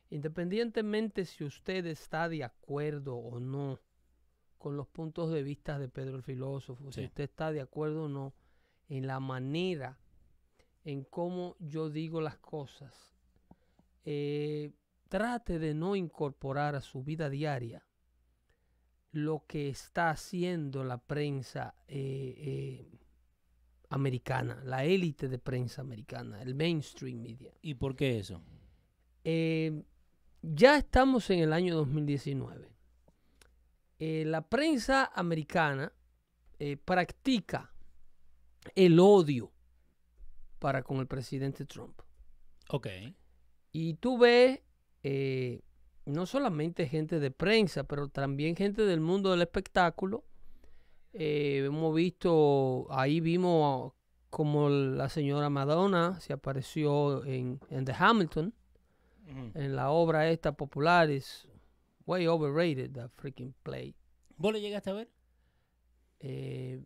Independientemente 0.09 1.25
si 1.25 1.43
usted 1.43 1.85
está 1.85 2.29
de 2.29 2.43
acuerdo 2.43 3.15
o 3.15 3.39
no 3.39 3.79
con 4.57 4.75
los 4.75 4.87
puntos 4.87 5.31
de 5.31 5.43
vista 5.43 5.77
de 5.79 5.89
Pedro 5.89 6.17
el 6.17 6.23
filósofo, 6.23 6.91
si 6.91 7.05
usted 7.05 7.25
está 7.25 7.51
de 7.51 7.61
acuerdo 7.61 8.05
o 8.05 8.09
no 8.09 8.33
en 8.87 9.05
la 9.05 9.19
manera 9.19 9.99
en 10.83 11.03
cómo 11.03 11.55
yo 11.59 11.89
digo 11.89 12.21
las 12.21 12.37
cosas, 12.37 13.13
eh, 14.05 14.71
trate 15.07 15.59
de 15.59 15.73
no 15.73 15.95
incorporar 15.95 16.75
a 16.75 16.81
su 16.81 17.03
vida 17.03 17.29
diaria 17.29 17.83
lo 19.11 19.45
que 19.47 19.69
está 19.69 20.11
haciendo 20.11 20.83
la 20.83 20.97
prensa 20.97 21.75
eh, 21.87 22.35
eh, 22.37 22.98
americana, 23.89 24.61
la 24.63 24.85
élite 24.85 25.27
de 25.27 25.39
prensa 25.39 25.81
americana, 25.81 26.41
el 26.41 26.55
mainstream 26.55 27.21
media. 27.21 27.51
¿Y 27.61 27.75
por 27.75 27.95
qué 27.95 28.19
eso? 28.19 28.41
Eh, 29.23 29.83
ya 30.41 30.77
estamos 30.77 31.29
en 31.29 31.39
el 31.39 31.53
año 31.53 31.75
2019. 31.75 32.69
Eh, 33.99 34.23
la 34.25 34.47
prensa 34.47 35.11
americana 35.13 35.91
eh, 36.57 36.77
practica 36.77 37.73
el 38.75 38.99
odio 38.99 39.51
para 40.59 40.83
con 40.83 40.99
el 40.99 41.07
presidente 41.07 41.65
Trump. 41.65 42.01
Ok. 42.69 42.87
Y 43.71 43.95
tú 43.95 44.17
ves 44.17 44.61
eh, 45.03 45.61
no 46.05 46.25
solamente 46.25 46.87
gente 46.87 47.19
de 47.19 47.31
prensa, 47.31 47.83
pero 47.83 48.07
también 48.09 48.55
gente 48.55 48.83
del 48.83 48.99
mundo 48.99 49.31
del 49.31 49.41
espectáculo. 49.41 50.25
Eh, 51.13 51.63
hemos 51.65 51.93
visto, 51.95 52.87
ahí 52.91 53.19
vimos 53.19 53.93
como 54.29 54.69
la 54.69 55.09
señora 55.09 55.49
Madonna 55.49 56.19
se 56.19 56.33
apareció 56.33 57.25
en, 57.25 57.59
en 57.69 57.85
The 57.85 57.93
Hamilton 57.97 58.53
en 59.53 59.75
la 59.75 59.91
obra 59.91 60.27
esta 60.29 60.53
popular 60.53 61.09
es 61.11 61.47
way 62.07 62.25
overrated, 62.25 62.91
the 62.91 63.09
freaking 63.09 63.53
play. 63.61 63.95
¿Vos 64.37 64.51
le 64.53 64.59
llegaste 64.61 64.89
a 64.89 64.93
ver? 64.93 65.09
Eh, 66.19 66.83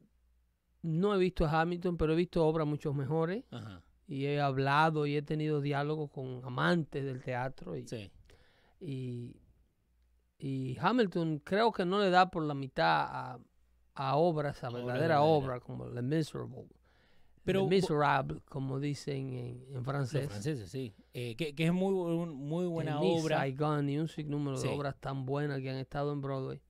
no 0.82 1.16
he 1.16 1.18
visto 1.18 1.46
a 1.46 1.62
Hamilton, 1.62 1.96
pero 1.96 2.12
he 2.12 2.16
visto 2.18 2.46
obras 2.46 2.68
mucho 2.68 2.94
mejores 2.94 3.46
Ajá. 3.52 3.82
y 4.08 4.26
he 4.26 4.42
hablado 4.42 5.06
y 5.06 5.16
he 5.16 5.22
tenido 5.22 5.62
diálogos 5.62 6.12
con 6.12 6.42
amantes 6.44 7.06
del 7.06 7.22
teatro 7.24 7.78
y, 7.78 7.88
Sí. 7.88 8.12
y, 8.82 9.38
y 10.38 10.78
Hamilton 10.82 11.40
creo 11.40 11.72
que 11.72 11.86
no 11.86 12.00
le 12.02 12.10
da 12.10 12.30
por 12.30 12.44
la 12.44 12.54
mitad 12.54 13.06
a, 13.10 13.40
a 13.96 14.16
obras, 14.18 14.64
a 14.64 14.70
verdadera 14.70 14.94
verdaderas. 14.94 15.20
obra 15.24 15.60
como 15.60 15.88
Le 15.90 16.02
Miserable. 16.02 16.66
Pero 17.44 17.66
vo- 17.66 17.70
Miserable, 17.70 18.40
como 18.50 18.80
dicen 18.80 19.34
en, 19.34 19.66
en 19.76 19.84
francés. 19.84 20.24
Los 20.24 20.32
franceses, 20.32 20.70
sí. 20.72 20.94
Eh, 21.14 21.36
que, 21.36 21.54
que 21.54 21.66
es 21.66 21.74
muy, 21.74 21.94
bu- 21.94 22.26
muy 22.34 22.66
buena 22.68 23.00
Miss 23.00 23.22
obra. 23.24 23.38
Saigon 23.40 23.90
y 23.90 23.98
un 24.00 24.08
sinnúmero 24.08 24.58
Sí. 24.58 24.68
de 24.70 24.74
obras 24.74 24.96
tan 25.00 25.26
buenas 25.26 25.60
que 25.60 25.70
han 25.70 25.76
estado 25.78 26.14
en 26.14 26.22
Broadway. 26.22 26.62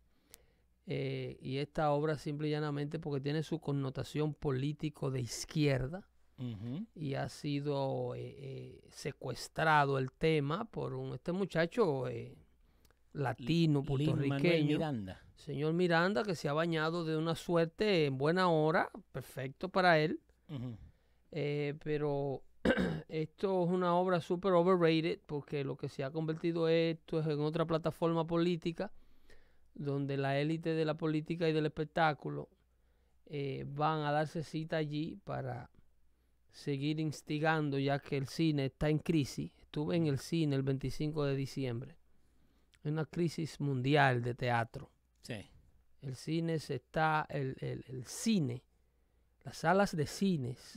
Eh, 0.86 1.38
y 1.42 1.58
esta 1.60 1.92
obra 1.92 2.18
simple 2.18 2.48
y 2.50 2.51
llanamente 2.51 3.00
porque 3.00 3.22
tiene 3.22 3.42
su 3.44 3.60
connotación 3.60 4.34
político 4.34 5.12
de 5.12 5.22
izquierda 5.22 6.06
Ujú. 6.38 6.86
y 6.94 7.13
ha 7.13 7.30
sido 7.30 8.15
eh, 8.15 8.36
eh, 8.38 8.82
secuestrado 8.89 9.98
el 9.98 10.12
tema 10.12 10.65
por 10.65 10.94
un 10.96 11.13
este 11.13 11.32
muchacho 11.32 12.10
eh, 12.10 12.36
latino, 13.13 13.84
puertorriqueño, 13.84 14.77
Miranda. 14.77 15.22
señor 15.36 15.74
Miranda, 15.74 16.24
que 16.24 16.36
se 16.36 16.50
ha 16.50 16.53
bañado 16.53 17.05
de 17.05 17.15
una 17.17 17.36
suerte 17.36 18.05
en 18.05 18.17
buena 18.17 18.50
hora, 18.50 18.89
perfecto 19.12 19.70
para 19.70 20.00
él. 20.00 20.20
Eh, 21.32 21.74
pero 21.84 22.43
esto 23.08 23.63
es 23.63 23.70
una 23.70 23.96
obra 23.96 24.22
súper 24.22 24.53
overrated 24.53 25.20
porque 25.25 25.63
lo 25.63 25.77
que 25.77 25.89
se 25.89 26.03
ha 26.03 26.12
convertido 26.12 26.67
esto 26.67 27.20
es 27.20 27.27
en 27.27 27.39
otra 27.39 27.65
plataforma 27.65 28.27
política 28.27 28.91
donde 29.74 30.17
la 30.17 30.39
élite 30.39 30.74
de 30.74 30.86
la 30.86 30.96
política 30.96 31.50
y 31.50 31.53
del 31.53 31.65
espectáculo 31.65 32.50
eh, 33.25 33.65
van 33.67 34.01
a 34.01 34.12
darse 34.12 34.43
cita 34.43 34.77
allí 34.77 35.17
para 35.24 35.70
seguir 36.51 37.00
instigando 37.00 37.79
ya 37.79 38.00
que 38.00 38.17
el 38.17 38.27
cine 38.27 38.65
está 38.65 38.89
en 38.89 39.00
crisis. 39.00 39.51
Estuve 39.60 39.96
en 39.96 40.08
el 40.08 40.20
cine 40.20 40.55
el 40.55 40.62
25 40.62 41.25
de 41.25 41.36
diciembre. 41.36 41.98
Una 42.83 43.05
crisis 43.05 43.59
mundial 43.59 44.21
de 44.21 44.35
teatro. 44.35 44.89
Sí. 45.21 45.45
El 46.01 46.15
cine 46.15 46.59
se 46.59 46.75
está, 46.75 47.25
el, 47.29 47.55
el- 47.61 47.85
el 47.87 48.05
cine, 48.05 48.63
las 49.43 49.57
salas 49.57 49.95
de 49.95 50.05
cines 50.05 50.75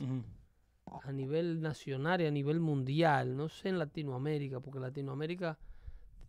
a 1.03 1.11
nivel 1.11 1.59
nacional 1.61 2.21
y 2.21 2.25
a 2.27 2.31
nivel 2.31 2.61
mundial, 2.61 3.35
no 3.35 3.49
sé 3.49 3.69
en 3.69 3.77
Latinoamérica, 3.79 4.61
porque 4.61 4.79
Latinoamérica 4.79 5.57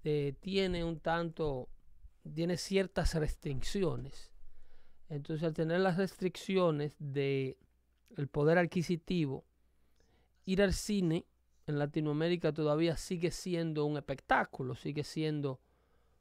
eh, 0.02 0.34
tiene 0.40 0.82
un 0.84 0.98
tanto, 0.98 1.68
tiene 2.34 2.56
ciertas 2.56 3.14
restricciones. 3.14 4.32
Entonces, 5.08 5.44
al 5.44 5.54
tener 5.54 5.80
las 5.80 5.96
restricciones 5.96 6.96
de 6.98 7.56
el 8.16 8.26
poder 8.26 8.58
adquisitivo, 8.58 9.44
ir 10.44 10.60
al 10.62 10.72
cine 10.72 11.24
en 11.68 11.78
Latinoamérica 11.78 12.52
todavía 12.52 12.96
sigue 12.96 13.30
siendo 13.30 13.84
un 13.84 13.96
espectáculo, 13.96 14.74
sigue 14.74 15.04
siendo 15.04 15.60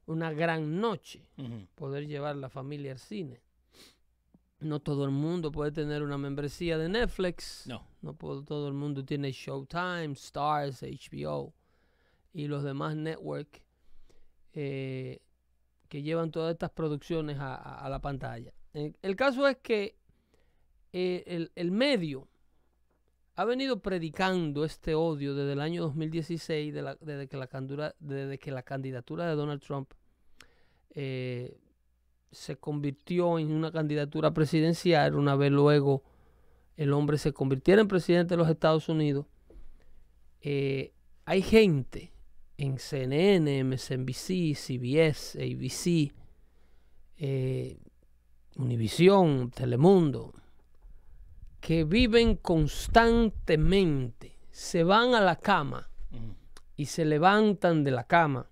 una 0.08 0.32
gran 0.34 0.80
noche 0.82 1.30
poder 1.76 2.08
llevar 2.08 2.36
la 2.36 2.50
familia 2.50 2.92
al 2.94 3.00
cine. 3.00 3.42
No 4.60 4.80
todo 4.80 5.06
el 5.06 5.12
mundo 5.12 5.52
puede 5.52 5.72
tener 5.72 6.02
una 6.02 6.18
membresía 6.18 6.78
de 6.80 6.90
Netflix. 6.90 7.68
No. 7.68 7.86
No 8.02 8.14
puedo- 8.16 8.44
todo 8.44 8.68
el 8.68 8.74
mundo 8.74 9.06
tiene 9.06 9.32
Showtime, 9.32 10.14
Stars, 10.14 10.82
HBO 10.84 11.54
y 12.34 12.48
los 12.48 12.64
demás 12.64 12.96
network 12.96 13.62
eh, 14.54 15.20
que 15.90 16.02
llevan 16.02 16.32
todas 16.32 16.54
estas 16.54 16.72
producciones 16.72 17.38
a, 17.40 17.56
a- 17.56 17.86
a 17.86 17.90
la 17.90 18.00
pantalla. 18.02 18.52
Eh, 18.74 18.94
El 19.02 19.16
caso 19.16 19.48
es 19.48 19.58
que 19.58 19.96
eh, 20.94 21.24
el, 21.28 21.52
el 21.56 21.72
medio 21.72 22.28
ha 23.40 23.46
venido 23.46 23.80
predicando 23.80 24.66
este 24.66 24.96
odio 24.96 25.36
desde 25.36 25.54
el 25.54 25.62
año 25.62 25.84
2016, 25.84 26.74
de 26.74 26.82
la- 26.82 26.96
desde, 27.00 27.28
que 27.28 27.38
la 27.38 27.48
candura- 27.48 27.96
desde 28.00 28.40
que 28.40 28.50
la 28.52 28.64
candidatura 28.64 29.28
de 29.28 29.36
Donald 29.36 29.62
Trump 29.62 29.92
eh, 31.00 31.56
se 32.32 32.56
convirtió 32.58 33.38
en 33.38 33.52
una 33.52 33.72
candidatura 33.72 34.34
presidencial, 34.34 35.16
una 35.16 35.36
vez 35.36 35.52
luego 35.52 36.04
el 36.76 36.92
hombre 36.94 37.20
se 37.20 37.32
convirtiera 37.32 37.80
en 37.82 37.88
presidente 37.88 38.34
de 38.34 38.38
los 38.38 38.50
Estados 38.50 38.90
Unidos. 38.90 39.28
Eh, 40.42 40.94
hay 41.26 41.44
gente 41.44 42.12
en 42.58 42.80
CNN, 42.80 43.64
MSNBC, 43.64 44.56
CBS, 44.56 45.38
ABC, 45.40 46.12
eh, 47.18 47.78
Univision, 48.56 49.52
Telemundo, 49.52 50.34
que 51.60 51.84
viven 51.84 52.36
constantemente, 52.36 54.38
se 54.52 54.84
van 54.84 55.16
a 55.16 55.22
la 55.22 55.36
cama 55.36 55.90
y 56.76 56.86
se 56.86 57.06
levantan 57.06 57.84
de 57.84 57.92
la 57.92 58.06
cama 58.06 58.50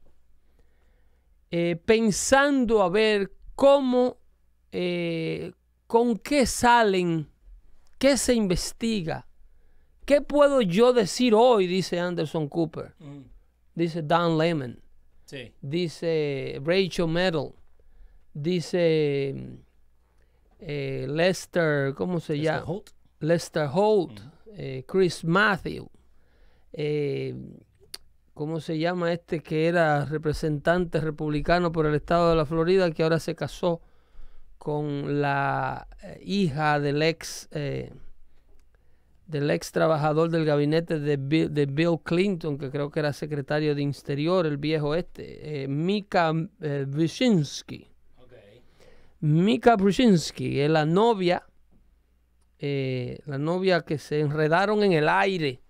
eh, 1.52 1.80
pensando 1.86 2.82
a 2.82 2.90
ver 2.90 3.32
cómo, 3.56 4.18
eh, 4.72 5.54
con 5.88 6.18
qué 6.18 6.46
salen, 6.46 7.30
qué 7.98 8.18
se 8.18 8.34
investiga, 8.34 9.28
qué 10.06 10.22
puedo 10.22 10.62
yo 10.62 10.92
decir 10.92 11.34
hoy, 11.34 11.68
dice 11.68 12.00
Anderson 12.00 12.50
Cooper, 12.50 12.94
dice 13.74 14.02
Don 14.02 14.38
Lemon, 14.38 14.82
Sí. 15.26 15.54
dice 15.62 16.60
Rachel 16.64 17.08
Metal, 17.08 17.54
dice 18.34 19.36
eh, 20.60 21.08
Lester, 21.10 21.94
¿cómo 21.96 22.20
se 22.20 22.34
Lester 22.34 22.60
llama? 22.60 22.66
Holt. 22.72 22.90
Lester 23.20 23.70
Holt, 23.72 24.20
eh, 24.58 24.84
Chris 24.88 25.24
Matthew, 25.24 25.90
eh, 26.78 27.36
¿cómo 28.34 28.60
se 28.60 28.78
llama 28.78 29.14
este 29.14 29.40
que 29.40 29.68
era 29.68 30.04
representante 30.06 31.00
republicano 31.00 31.72
por 31.72 31.86
el 31.86 31.96
estado 31.96 32.30
de 32.30 32.36
la 32.36 32.46
Florida 32.46 32.92
que 32.92 33.04
ahora 33.04 33.20
se 33.20 33.34
casó 33.34 33.82
con 34.58 35.22
la 35.22 35.88
eh, 36.04 36.20
hija 36.26 36.82
del 36.82 37.02
ex 37.02 37.48
eh, 37.52 37.94
del 39.28 39.50
ex 39.52 39.72
trabajador 39.72 40.30
del 40.30 40.44
gabinete 40.44 41.00
de 41.00 41.18
Bill, 41.18 41.54
de 41.54 41.66
Bill 41.66 42.00
Clinton, 42.04 42.58
que 42.58 42.70
creo 42.70 42.92
que 42.92 43.00
era 43.00 43.14
secretario 43.14 43.74
de 43.74 43.82
Interior, 43.82 44.46
el 44.46 44.58
viejo 44.58 44.94
este, 44.94 45.66
Mika 45.68 46.32
Brzezinski. 46.34 47.88
Mika 49.22 49.78
Brzezinski 49.78 50.60
es 50.60 50.70
la 50.70 50.86
novia, 50.86 51.44
eh, 52.60 53.20
la 53.26 53.38
novia 53.38 53.82
que 53.82 53.98
se 53.98 54.20
enredaron 54.22 54.84
en 54.84 54.94
el 54.94 55.10
aire 55.10 55.62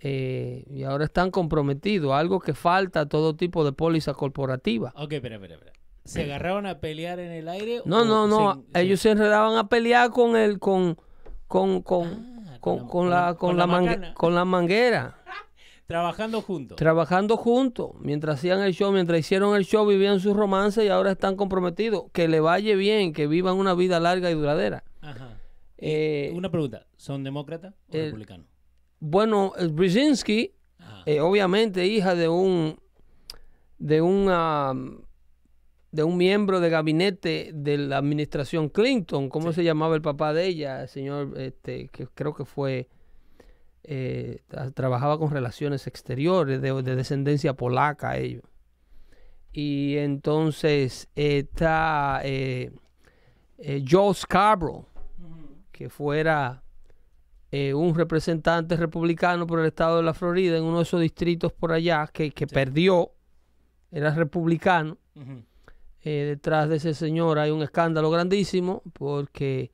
eh, 0.00 0.64
y 0.68 0.82
ahora 0.82 1.04
están 1.04 1.30
comprometidos, 1.30 2.12
algo 2.12 2.40
que 2.40 2.54
falta 2.54 3.00
a 3.00 3.06
todo 3.06 3.36
tipo 3.36 3.64
de 3.64 3.72
póliza 3.72 4.14
corporativa. 4.14 4.92
Ok, 4.96 5.12
espera, 5.12 5.36
espera, 5.36 5.54
espera. 5.54 5.72
¿Se 6.04 6.24
agarraron 6.24 6.66
a 6.66 6.80
pelear 6.80 7.20
en 7.20 7.30
el 7.30 7.48
aire? 7.48 7.80
No, 7.84 8.04
no, 8.04 8.26
no, 8.26 8.64
se- 8.74 8.80
ellos 8.82 8.98
se 9.00 9.10
enredaban 9.10 9.56
a 9.56 9.68
pelear 9.68 10.10
con 10.10 10.34
el, 10.36 10.58
con, 10.58 10.96
con, 11.46 11.82
con, 11.82 12.32
Ah, 12.48 12.58
con, 12.60 12.86
con 12.88 13.08
la, 13.10 13.34
con, 13.34 13.56
la, 13.56 13.66
mangue- 13.66 14.14
con 14.14 14.34
la 14.34 14.44
manguera. 14.44 15.16
Trabajando 15.86 16.40
juntos. 16.42 16.76
trabajando 16.76 17.36
juntos, 17.36 17.90
mientras 18.00 18.36
hacían 18.38 18.60
el 18.62 18.72
show, 18.72 18.90
mientras 18.92 19.20
hicieron 19.20 19.54
el 19.56 19.64
show, 19.64 19.86
vivían 19.86 20.20
sus 20.20 20.34
romances 20.34 20.84
y 20.84 20.88
ahora 20.88 21.12
están 21.12 21.36
comprometidos. 21.36 22.04
Que 22.12 22.26
le 22.28 22.40
vaya 22.40 22.74
bien, 22.76 23.12
que 23.12 23.26
vivan 23.26 23.56
una 23.56 23.74
vida 23.74 24.00
larga 24.00 24.30
y 24.30 24.34
duradera. 24.34 24.84
Ajá. 25.02 25.38
Eh, 25.84 26.30
Una 26.34 26.48
pregunta. 26.50 26.86
¿Son 26.96 27.24
demócratas 27.24 27.74
o 27.88 27.96
el- 27.96 28.04
republicanos? 28.06 28.46
bueno, 29.00 29.52
Brzezinski, 29.72 30.54
Ajá. 30.78 31.02
eh, 31.06 31.20
obviamente 31.20 31.86
hija 31.86 32.14
de 32.14 32.28
un 32.28 32.78
de 33.78 34.00
un 34.00 34.26
ah, 34.30 34.74
de 35.90 36.04
un 36.04 36.16
miembro 36.16 36.60
de 36.60 36.70
gabinete 36.70 37.50
de 37.52 37.76
la 37.78 37.98
administración 37.98 38.68
Clinton, 38.68 39.28
¿cómo 39.28 39.48
Sí. 39.50 39.56
se 39.56 39.64
llamaba 39.64 39.94
el 39.96 40.02
papá 40.02 40.32
de 40.32 40.46
ella? 40.46 40.82
El 40.82 40.88
señor, 40.88 41.34
este, 41.36 41.88
que 41.88 42.06
creo 42.06 42.32
que 42.34 42.44
fue 42.44 42.88
eh, 43.84 44.38
tra- 44.48 44.72
trabajaba 44.72 45.18
con 45.18 45.30
relaciones 45.32 45.88
exteriores, 45.88 46.62
de, 46.62 46.82
de 46.82 46.94
descendencia 46.96 47.54
polaca 47.54 48.16
ellos. 48.16 48.44
Y 49.52 49.96
entonces 49.96 51.08
está 51.16 52.20
eh, 52.24 52.70
eh, 53.58 53.84
Joe 53.86 54.14
Scarborough, 54.14 54.86
que 55.72 55.88
fuera 55.88 56.62
eh, 57.50 57.74
un 57.74 57.94
representante 57.94 58.76
republicano 58.76 59.46
por 59.46 59.60
el 59.60 59.66
estado 59.66 59.98
de 59.98 60.02
la 60.02 60.14
Florida 60.14 60.56
en 60.56 60.64
uno 60.64 60.78
de 60.78 60.84
esos 60.84 61.00
distritos 61.00 61.52
por 61.52 61.72
allá 61.72 62.08
que, 62.12 62.30
que 62.30 62.46
perdió, 62.46 63.10
era 63.90 64.14
republicano. 64.14 64.96
Eh, 66.04 66.24
detrás 66.28 66.68
de 66.68 66.76
ese 66.76 66.94
señor 66.94 67.38
hay 67.38 67.50
un 67.50 67.62
escándalo 67.62 68.10
grandísimo 68.10 68.82
porque 68.94 69.70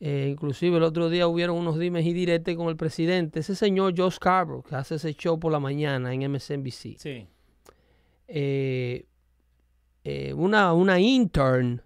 eh, 0.00 0.28
inclusive 0.30 0.76
el 0.76 0.82
otro 0.82 1.08
día 1.08 1.26
hubieron 1.26 1.56
unos 1.56 1.78
dimes 1.78 2.04
y 2.04 2.12
diretes 2.12 2.56
con 2.56 2.68
el 2.68 2.76
presidente. 2.76 3.40
Ese 3.40 3.54
señor 3.54 3.94
Joe 3.96 4.10
Scarborough, 4.10 4.64
que 4.64 4.74
hace 4.76 4.96
ese 4.96 5.14
show 5.14 5.40
por 5.40 5.50
la 5.50 5.60
mañana 5.60 6.12
en 6.12 6.30
MSNBC. 6.30 6.98
Sí. 6.98 7.26
eh, 8.28 9.04
una, 10.34 10.74
una 10.74 11.00
intern 11.00 11.82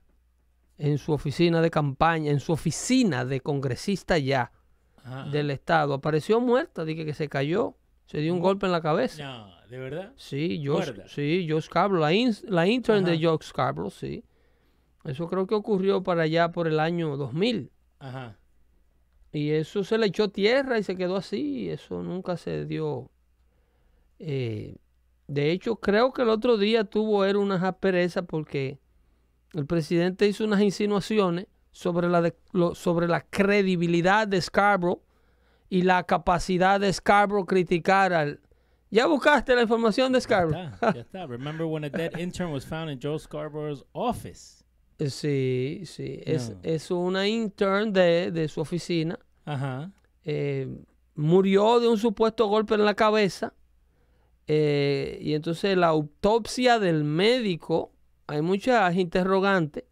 en 0.78 0.98
su 0.98 1.12
oficina 1.12 1.60
de 1.60 1.70
campaña, 1.70 2.30
en 2.30 2.40
su 2.40 2.52
oficina 2.52 3.24
de 3.24 3.40
congresista 3.40 4.18
ya 4.18 4.52
del 5.32 5.50
estado, 5.50 5.94
apareció 5.94 6.40
muerta, 6.40 6.84
dije 6.84 7.04
que 7.04 7.14
se 7.14 7.28
cayó, 7.28 7.74
se 8.06 8.18
dio 8.18 8.32
un 8.32 8.38
¿Cómo? 8.38 8.50
golpe 8.50 8.66
en 8.66 8.72
la 8.72 8.80
cabeza. 8.80 9.22
No, 9.24 9.66
¿de 9.68 9.78
verdad? 9.78 10.12
Sí, 10.16 10.62
Muerta. 10.64 11.08
sí, 11.08 11.46
Joe 11.48 11.60
Scarborough, 11.60 12.00
la, 12.02 12.12
in- 12.12 12.34
la 12.48 12.66
intern 12.68 13.04
de. 13.04 13.18
Joe 13.20 13.36
Scarborough, 13.42 13.90
sí. 13.92 14.24
Eso 15.04 15.26
creo 15.28 15.46
que 15.48 15.56
ocurrió 15.56 16.02
para 16.04 16.22
allá 16.22 16.52
por 16.52 16.68
el 16.68 16.78
año 16.78 17.16
2000. 17.16 17.70
Ajá. 17.98 18.38
Y 19.32 19.50
eso 19.50 19.82
se 19.82 19.98
le 19.98 20.06
echó 20.06 20.28
tierra 20.28 20.78
y 20.78 20.82
se 20.84 20.94
quedó 20.96 21.16
así. 21.16 21.68
Eso 21.70 22.02
nunca 22.02 22.36
se 22.36 22.64
dio. 22.66 23.10
eh, 24.18 24.76
de 25.28 25.50
hecho, 25.50 25.76
creo 25.76 26.12
que 26.12 26.22
el 26.22 26.28
otro 26.28 26.58
día 26.58 26.84
tuvo 26.84 27.24
él 27.24 27.36
unas 27.36 27.62
asperezas 27.62 28.24
porque 28.26 28.78
el 29.54 29.66
presidente 29.66 30.26
hizo 30.28 30.44
unas 30.44 30.60
insinuaciones 30.62 31.46
sobre 31.70 32.08
la, 32.08 32.20
de- 32.22 32.36
lo- 32.52 32.74
sobre 32.74 33.08
la 33.08 33.20
credibilidad 33.22 34.26
de 34.28 34.40
Scarborough 34.40 35.00
y 35.70 35.82
la 35.82 36.02
capacidad 36.04 36.78
de 36.80 36.92
Scarborough 36.92 37.46
criticar 37.46 38.12
al... 38.12 38.40
¿Ya 38.90 39.06
buscaste 39.06 39.54
la 39.54 39.62
información 39.62 40.12
de 40.12 40.18
Ya 40.18 40.20
Scarborough? 40.22 40.72
está, 40.74 40.94
ya 40.94 41.00
está. 41.02 41.26
Remember 41.26 41.66
when 41.66 41.84
a 41.84 41.88
dead 41.88 42.18
intern 42.18 42.52
was 42.52 42.64
found 42.66 42.90
in 42.90 42.98
Joe 43.02 43.18
Scarborough's 43.18 43.82
office? 43.92 44.62
Eh, 44.98 45.08
Sí, 45.08 45.82
sí. 45.86 46.20
Es, 46.26 46.50
No. 46.50 46.56
es 46.62 46.90
una 46.90 47.26
intern 47.26 47.92
de, 47.92 48.30
de 48.30 48.48
su 48.48 48.60
oficina. 48.60 49.18
Ajá. 49.46 49.90
eh, 50.24 50.68
murió 51.14 51.80
de 51.80 51.88
un 51.88 51.98
supuesto 51.98 52.46
golpe 52.46 52.74
en 52.74 52.84
la 52.84 52.94
cabeza. 52.94 53.54
eh, 54.46 55.18
y 55.22 55.34
entonces 55.34 55.76
la 55.76 55.88
autopsia 55.88 56.78
del 56.78 57.04
médico, 57.04 57.92
hay 58.26 58.42
muchas 58.42 58.94
interrogantes, 58.96 59.84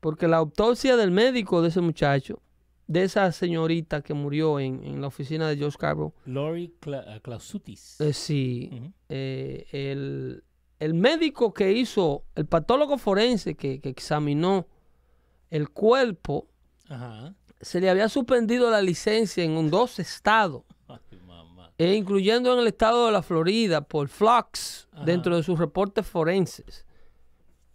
porque 0.00 0.28
la 0.28 0.38
autopsia 0.38 0.96
del 0.96 1.10
médico 1.10 1.62
de 1.62 1.68
ese 1.68 1.80
muchacho, 1.80 2.40
de 2.86 3.04
esa 3.04 3.30
señorita 3.32 4.02
que 4.02 4.12
murió 4.14 4.58
en, 4.60 4.82
en 4.84 5.00
la 5.00 5.06
oficina 5.06 5.48
de 5.48 5.58
Joe 5.58 5.70
Scarborough, 5.70 6.12
Lori 6.26 6.74
Cla- 6.80 7.16
uh, 7.16 7.20
Clausutis. 7.20 8.00
eh, 8.00 8.12
sí, 8.12 8.92
eh, 9.08 9.66
el, 9.72 10.42
el 10.80 10.94
médico 10.94 11.54
que 11.54 11.72
hizo, 11.72 12.24
el 12.34 12.46
patólogo 12.46 12.98
forense 12.98 13.54
que, 13.54 13.80
que 13.80 13.88
examinó 13.88 14.66
el 15.50 15.70
cuerpo, 15.70 16.48
Ajá. 16.88 17.34
se 17.60 17.80
le 17.80 17.88
había 17.88 18.08
suspendido 18.08 18.70
la 18.70 18.82
licencia 18.82 19.44
en 19.44 19.52
un- 19.52 19.70
dos 19.70 19.98
estados. 19.98 20.64
E 21.78 21.94
incluyendo 21.94 22.52
en 22.52 22.60
el 22.60 22.66
estado 22.68 23.06
de 23.06 23.12
la 23.12 23.22
Florida 23.22 23.80
por 23.80 24.06
Flux 24.08 24.86
Ajá. 24.92 25.04
dentro 25.04 25.34
de 25.36 25.42
sus 25.42 25.58
reportes 25.58 26.06
forenses. 26.06 26.84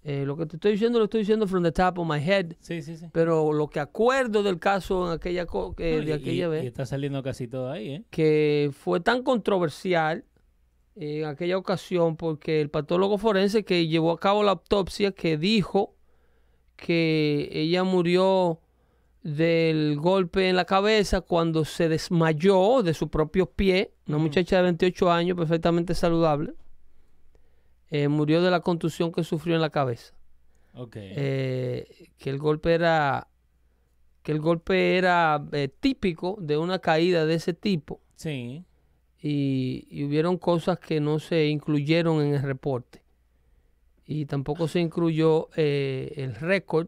Eh, 0.09 0.23
lo 0.25 0.37
que 0.37 0.45
te 0.45 0.55
estoy 0.55 0.71
diciendo 0.71 0.99
lo 0.99 1.05
estoy 1.05 1.19
diciendo 1.21 1.45
from 1.47 1.63
the 1.63 1.71
top 1.73 1.99
of 1.99 2.07
my 2.07 2.17
head, 2.17 2.53
Sí, 2.61 2.81
sí, 2.81 2.95
sí. 2.95 3.07
pero 3.11 3.51
lo 3.51 3.67
que 3.69 3.81
acuerdo 3.81 4.41
del 4.41 4.57
caso 4.57 5.05
en 5.07 5.11
aquella 5.11 5.45
co- 5.45 5.75
No, 5.77 5.85
y- 5.85 6.05
de 6.05 6.13
aquella 6.13 6.47
vez 6.47 6.63
y 6.63 6.67
está 6.67 6.85
saliendo 6.85 7.21
casi 7.21 7.47
todo 7.49 7.69
ahí, 7.69 7.89
¿eh? 7.89 8.03
que 8.09 8.71
fue 8.73 9.01
tan 9.01 9.21
controversial 9.21 10.23
en 10.95 11.25
aquella 11.25 11.57
ocasión 11.57 12.15
porque 12.15 12.61
el 12.61 12.69
patólogo 12.69 13.17
forense 13.17 13.65
que 13.65 13.87
llevó 13.87 14.11
a 14.11 14.19
cabo 14.19 14.43
la 14.43 14.51
autopsia 14.51 15.11
que 15.11 15.37
dijo 15.37 15.93
que 16.77 17.49
ella 17.51 17.83
murió 17.83 18.61
del 19.23 19.97
golpe 19.99 20.47
en 20.47 20.55
la 20.55 20.63
cabeza 20.65 21.19
cuando 21.21 21.65
se 21.65 21.89
desmayó 21.89 22.81
de 22.81 22.93
su 22.93 23.09
propio 23.09 23.47
pie, 23.51 23.91
una 24.07 24.19
muchacha 24.19 24.55
de 24.57 24.63
28 24.63 25.11
años 25.11 25.35
perfectamente 25.37 25.93
saludable. 25.95 26.53
Eh, 27.89 28.07
murió 28.07 28.41
de 28.41 28.51
la 28.51 28.59
contusión 28.61 29.11
que 29.11 29.23
sufrió 29.23 29.55
en 29.55 29.61
la 29.61 29.69
cabeza. 29.69 30.13
Ok. 30.73 30.95
Eh, 30.99 32.09
que 32.17 32.29
el 32.29 32.37
golpe 32.37 32.73
era 32.73 33.27
que 34.23 34.31
el 34.33 34.39
golpe 34.41 34.97
era 34.97 35.41
eh, 35.53 35.69
típico 35.79 36.37
de 36.41 36.57
una 36.57 36.79
caída 36.79 37.25
de 37.25 37.35
ese 37.35 37.53
tipo 37.53 38.01
sí. 38.15 38.65
y, 39.21 39.87
y 39.89 40.03
hubieron 40.03 40.37
cosas 40.37 40.79
que 40.79 40.99
no 40.99 41.19
se 41.19 41.45
incluyeron 41.47 42.21
en 42.21 42.33
el 42.35 42.41
reporte 42.41 43.01
y 44.05 44.25
tampoco 44.25 44.67
se 44.67 44.79
incluyó 44.81 45.47
el 45.55 46.35
récord 46.35 46.87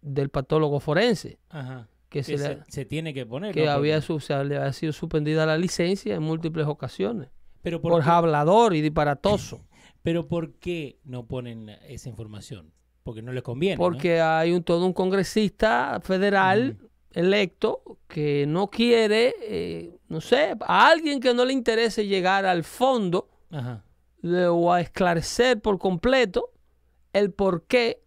del 0.00 0.28
patólogo 0.30 0.78
forense 0.78 1.38
Ajá. 1.48 1.88
que, 2.08 2.20
Que 2.20 2.22
se, 2.24 2.38
se, 2.38 2.48
le- 2.56 2.62
se 2.68 2.84
tiene 2.84 3.12
que 3.12 3.26
poner. 3.26 3.52
que 3.52 3.64
¿no? 3.66 3.72
había, 3.72 3.96
Porque- 3.96 4.06
su- 4.06 4.20
se 4.20 4.44
le 4.44 4.56
había 4.56 4.72
sido 4.72 4.92
suspendida 4.92 5.44
la 5.44 5.58
licencia 5.58 6.14
en 6.14 6.22
múltiples 6.22 6.66
ocasiones 6.68 7.28
pero 7.62 7.80
por, 7.82 8.00
hablador 8.00 8.74
y 8.76 8.80
disparatoso 8.80 9.60
pero 10.06 10.28
¿por 10.28 10.52
qué 10.60 11.00
no 11.02 11.26
ponen 11.26 11.68
esa 11.88 12.08
información? 12.08 12.72
Porque 13.02 13.22
no 13.22 13.32
les 13.32 13.42
conviene. 13.42 13.74
¿no? 13.74 13.80
porque 13.82 14.20
hay 14.20 14.52
un 14.52 14.62
todo 14.62 14.86
un 14.86 14.92
congresista 14.92 15.98
federal 16.00 16.78
electo 17.10 17.82
que 18.06 18.46
no 18.46 18.68
quiere, 18.70 19.34
eh, 19.42 19.98
no 20.08 20.20
sé, 20.20 20.54
a 20.60 20.86
alguien 20.88 21.18
que 21.18 21.34
no 21.34 21.44
le 21.44 21.52
interese 21.52 22.06
llegar 22.06 22.46
al 22.46 22.62
fondo 22.62 23.28
Ajá. 23.50 23.82
de- 24.22 24.46
o 24.46 24.72
a 24.72 24.80
esclarecer 24.80 25.60
por 25.60 25.76
completo 25.80 26.52
el 27.12 27.32
por 27.32 27.64
qué 27.66 28.00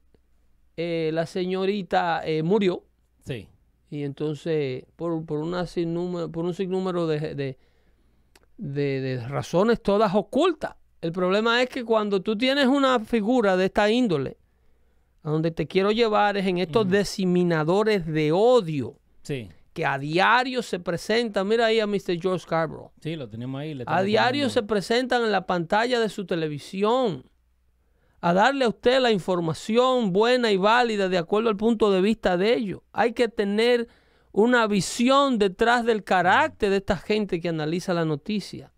eh, 0.78 1.12
la 1.14 1.26
señorita 1.26 2.22
eh, 2.24 2.44
murió. 2.44 2.86
Sí. 3.26 3.50
Y 3.90 4.04
entonces, 4.04 4.86
por, 4.96 5.26
por, 5.26 5.40
una 5.40 5.66
sinnúmero, 5.68 6.32
por 6.32 6.46
un 6.46 6.54
sinnúmero 6.54 7.08
de, 7.08 7.36
de, 7.36 7.58
de- 8.58 9.02
de 9.02 9.28
razones 9.28 9.82
todas 9.82 10.16
ocultas. 10.16 10.76
El 11.02 11.12
problema 11.12 11.62
es 11.62 11.70
que 11.70 11.84
cuando 11.86 12.22
tú 12.22 12.38
tienes 12.38 12.68
una 12.68 13.00
figura 13.00 13.56
de 13.56 13.66
esta 13.66 13.90
índole, 13.90 14.38
a 15.24 15.30
donde 15.30 15.52
te 15.52 15.68
quiero 15.68 15.92
llevar 15.92 16.38
es 16.38 16.46
en 16.46 16.58
estos 16.58 16.90
diseminadores 16.90 18.06
de 18.06 18.32
odio 18.32 18.96
Sí. 19.22 19.50
que 19.74 19.86
a 19.86 19.98
diario 19.98 20.62
se 20.62 20.80
presentan. 20.80 21.48
Mira 21.48 21.68
ahí 21.68 21.80
a 21.80 21.88
Mr. 21.88 22.20
George 22.22 22.40
Scarborough. 22.44 22.92
Sí, 23.02 23.16
lo 23.16 23.30
tenemos 23.30 23.62
ahí. 23.62 23.74
le 23.74 23.84
A 23.88 24.02
diario 24.02 24.50
se 24.50 24.64
presentan 24.64 25.24
en 25.24 25.32
la 25.32 25.46
pantalla 25.46 26.00
de 26.00 26.10
su 26.10 26.26
televisión 26.26 27.24
a 28.22 28.34
darle 28.34 28.66
a 28.66 28.70
usted 28.70 29.00
la 29.00 29.12
información 29.12 30.12
buena 30.12 30.52
y 30.52 30.58
válida 30.58 31.08
de 31.08 31.18
acuerdo 31.18 31.50
al 31.50 31.56
punto 31.58 31.92
de 31.92 32.02
vista 32.02 32.36
de 32.36 32.54
ellos. 32.56 32.82
Hay 32.92 33.14
que 33.14 33.30
tener 33.30 33.88
una 34.32 34.68
visión 34.68 35.38
detrás 35.38 35.86
del 35.86 36.04
carácter 36.04 36.70
de 36.72 36.78
esta 36.78 36.98
gente 36.98 37.40
que 37.40 37.50
analiza 37.50 37.94
la 37.94 38.06
noticia. 38.06 38.72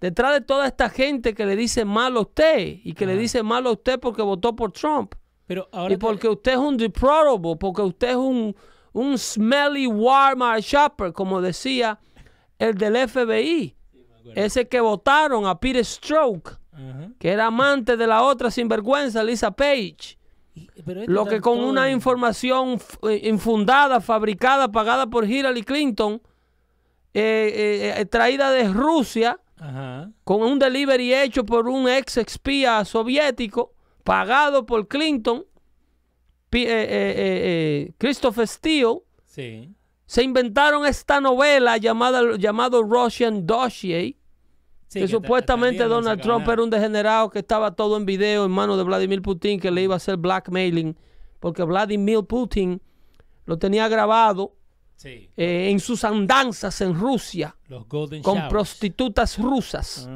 Detrás 0.00 0.32
de 0.32 0.40
toda 0.40 0.66
esta 0.66 0.88
gente 0.90 1.34
que 1.34 1.44
le 1.44 1.56
dice 1.56 1.84
mal 1.84 2.16
a 2.16 2.20
usted 2.20 2.78
y 2.84 2.92
que 2.94 3.04
le 3.06 3.16
dice 3.16 3.42
mal 3.42 3.66
a 3.66 3.72
usted 3.72 3.98
porque 3.98 4.22
votó 4.22 4.54
por 4.54 4.70
Trump. 4.72 5.14
Pero 5.46 5.68
ahora 5.72 5.94
Y 5.94 5.96
te- 5.96 6.00
porque 6.00 6.28
usted 6.28 6.52
es 6.52 6.58
un 6.58 6.76
deplorable, 6.76 7.56
porque 7.58 7.82
usted 7.82 8.10
es 8.10 8.16
un, 8.16 8.54
un 8.92 9.18
smelly 9.18 9.86
Walmart 9.86 10.60
shopper, 10.62 11.12
como 11.12 11.40
decía 11.40 11.98
el 12.58 12.74
del 12.74 12.96
FBI. 13.08 13.74
Ese 14.34 14.68
que 14.68 14.80
votaron 14.80 15.46
a 15.46 15.58
Peter 15.58 15.84
Stroke, 15.84 16.50
Ajá. 16.72 17.08
que 17.18 17.30
era 17.30 17.46
amante 17.46 17.96
de 17.96 18.06
la 18.06 18.22
otra 18.22 18.50
sinvergüenza, 18.50 19.24
Lisa 19.24 19.50
Page. 19.50 20.16
Y- 20.54 20.68
pero 20.84 21.00
esto 21.00 21.12
Lo 21.12 21.24
que 21.24 21.40
con 21.40 21.58
todo 21.58 21.68
una 21.68 21.90
información 21.90 22.78
eh, 23.08 23.20
infundada, 23.24 24.00
fabricada, 24.00 24.70
pagada 24.70 25.06
por 25.08 25.24
Hillary 25.24 25.62
Clinton, 25.62 26.20
eh, 27.14 27.52
eh, 27.94 27.94
eh, 28.00 28.04
traída 28.04 28.50
de 28.50 28.68
Rusia, 28.68 29.40
Ajá. 29.60 30.10
con 30.24 30.42
un 30.42 30.58
delivery 30.58 31.14
hecho 31.14 31.44
por 31.44 31.68
un 31.68 31.88
ex 31.88 32.16
espía 32.16 32.84
soviético, 32.84 33.74
pagado 34.04 34.64
por 34.66 34.86
Clinton, 34.88 35.44
eh, 36.52 36.62
eh, 36.62 37.14
eh, 37.88 37.92
Christopher 37.98 38.46
Steele, 38.48 39.00
Sí. 39.24 39.74
se 40.06 40.22
inventaron 40.22 40.86
esta 40.86 41.20
novela 41.20 41.76
llamada 41.76 42.36
llamado 42.38 42.82
Russian 42.82 43.46
Dossier, 43.46 44.14
Sí, 44.88 45.00
que, 45.00 45.06
ta- 45.06 45.10
supuestamente 45.10 45.84
Donald 45.84 46.22
Trump 46.22 46.48
era 46.48 46.62
un 46.62 46.70
degenerado 46.70 47.28
que 47.28 47.40
estaba 47.40 47.74
todo 47.74 47.98
en 47.98 48.06
video 48.06 48.46
en 48.46 48.50
manos 48.50 48.78
de 48.78 48.84
Vladimir 48.84 49.20
Putin, 49.20 49.60
que 49.60 49.70
le 49.70 49.82
iba 49.82 49.92
a 49.94 49.98
hacer 49.98 50.16
blackmailing, 50.16 50.96
porque 51.40 51.62
Vladimir 51.62 52.22
Putin 52.24 52.80
lo 53.44 53.58
tenía 53.58 53.86
grabado 53.88 54.54
Sí. 55.00 55.30
eh, 55.36 55.68
en 55.70 55.78
sus 55.78 56.02
andanzas 56.02 56.80
en 56.80 56.92
Rusia 56.92 57.54
Los 57.68 57.86
Golden 57.88 58.20
con 58.20 58.34
Showers. 58.34 58.50
prostitutas 58.50 59.38
rusas. 59.38 60.08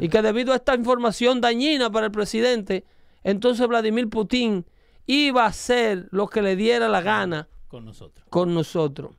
Y 0.00 0.08
que 0.08 0.22
debido 0.22 0.52
a 0.52 0.56
esta 0.56 0.74
información 0.74 1.40
dañina 1.40 1.88
para 1.88 2.06
el 2.06 2.12
presidente, 2.12 2.84
entonces 3.22 3.64
Vladimir 3.68 4.08
Putin 4.10 4.66
iba 5.06 5.44
a 5.44 5.46
hacer 5.46 6.08
lo 6.10 6.26
que 6.26 6.42
le 6.42 6.56
diera 6.56 6.88
la 6.88 7.00
gana 7.00 7.48
con 7.68 7.84
nosotros. 7.84 8.26
con 8.28 8.52
nosotros. 8.54 9.14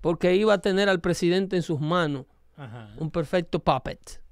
Porque 0.00 0.34
iba 0.34 0.54
a 0.54 0.58
tener 0.62 0.88
al 0.88 1.00
presidente 1.02 1.54
en 1.56 1.62
sus 1.62 1.78
manos 1.78 2.24
Ajá. 2.56 2.90
un 2.96 3.10
perfecto 3.10 3.58
puppet. 3.58 4.22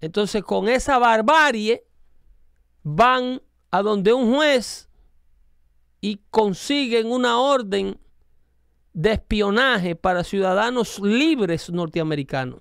Entonces, 0.00 0.44
con 0.44 0.68
esa 0.68 0.98
barbarie, 0.98 1.84
van 2.84 3.42
a 3.72 3.82
donde 3.82 4.12
un 4.12 4.32
juez 4.32 4.88
y 6.00 6.20
consiguen 6.30 7.10
una 7.10 7.40
orden 7.40 7.98
de 8.94 9.12
espionaje 9.12 9.96
para 9.96 10.24
ciudadanos 10.24 11.00
libres 11.00 11.68
norteamericanos. 11.68 12.60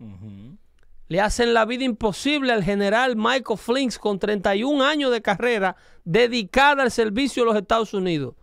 Le 1.08 1.22
hacen 1.22 1.54
la 1.54 1.66
vida 1.66 1.84
imposible 1.84 2.52
al 2.52 2.64
general 2.64 3.16
Michael 3.16 3.58
Flinks 3.58 4.00
con 4.00 4.18
31 4.18 4.84
años 4.84 5.12
de 5.12 5.22
carrera 5.22 5.76
dedicada 6.04 6.82
al 6.82 6.92
servicio 6.92 7.44
de 7.44 7.50
los 7.52 7.62
Estados 7.62 7.94
Unidos. 7.94 8.34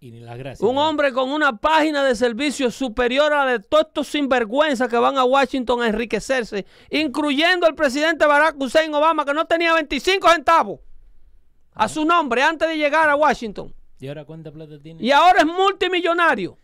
Y 0.00 0.12
ni 0.12 0.20
las 0.20 0.38
gracias. 0.38 0.60
Un 0.60 0.76
¿no? 0.76 0.88
hombre 0.88 1.12
con 1.12 1.30
una 1.30 1.56
página 1.56 2.04
de 2.04 2.14
servicio 2.14 2.70
superior 2.70 3.32
a 3.32 3.44
la 3.46 3.52
de 3.52 3.60
todos 3.60 3.86
estos 3.86 4.06
sinvergüenzas 4.08 4.88
que 4.88 4.96
van 4.96 5.18
a 5.18 5.24
Washington 5.24 5.82
a 5.82 5.88
enriquecerse, 5.88 6.66
incluyendo 6.90 7.66
el 7.66 7.74
presidente 7.74 8.26
Barack 8.26 8.60
Hussein 8.60 8.94
Obama, 8.94 9.24
que 9.24 9.34
no 9.34 9.46
tenía 9.46 9.74
25 9.74 10.28
centavos 10.30 10.80
a 11.74 11.88
su 11.88 12.04
nombre 12.04 12.42
antes 12.42 12.68
de 12.68 12.76
llegar 12.76 13.08
a 13.08 13.16
Washington. 13.16 13.74
¿Y 13.98 14.08
ahora 14.08 14.24
cuánta 14.24 14.52
plata 14.52 14.78
tiene? 14.78 15.02
Y 15.02 15.10
ahora 15.10 15.40
es 15.40 15.46
multimillonario. 15.46 16.56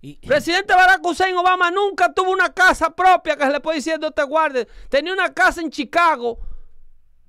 Y- 0.00 0.16
Presidente 0.26 0.74
Barack 0.74 1.04
Hussein 1.04 1.36
Obama 1.36 1.70
nunca 1.70 2.12
tuvo 2.12 2.30
una 2.30 2.52
casa 2.52 2.94
propia 2.94 3.36
que 3.36 3.44
se 3.44 3.50
le 3.50 3.60
puede 3.60 3.78
decir 3.78 3.98
te 3.98 4.22
guarde. 4.22 4.68
Tenía 4.88 5.12
una 5.12 5.32
casa 5.32 5.60
en 5.60 5.70
Chicago 5.70 6.38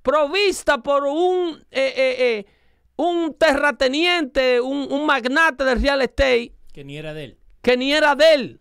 provista 0.02 0.78
por 0.78 1.04
un, 1.04 1.56
eh, 1.70 1.92
eh, 1.96 2.16
eh, 2.18 2.46
un 2.96 3.34
terrateniente, 3.34 4.60
un, 4.60 4.90
un 4.90 5.04
magnate 5.06 5.64
del 5.64 5.82
real 5.82 6.00
estate 6.02 6.54
que 6.72 6.84
ni 6.84 6.96
era 6.96 7.12
de 7.12 7.24
él. 7.24 7.38
que 7.62 7.76
ni 7.76 7.92
era 7.92 8.14
de 8.14 8.34
él. 8.34 8.60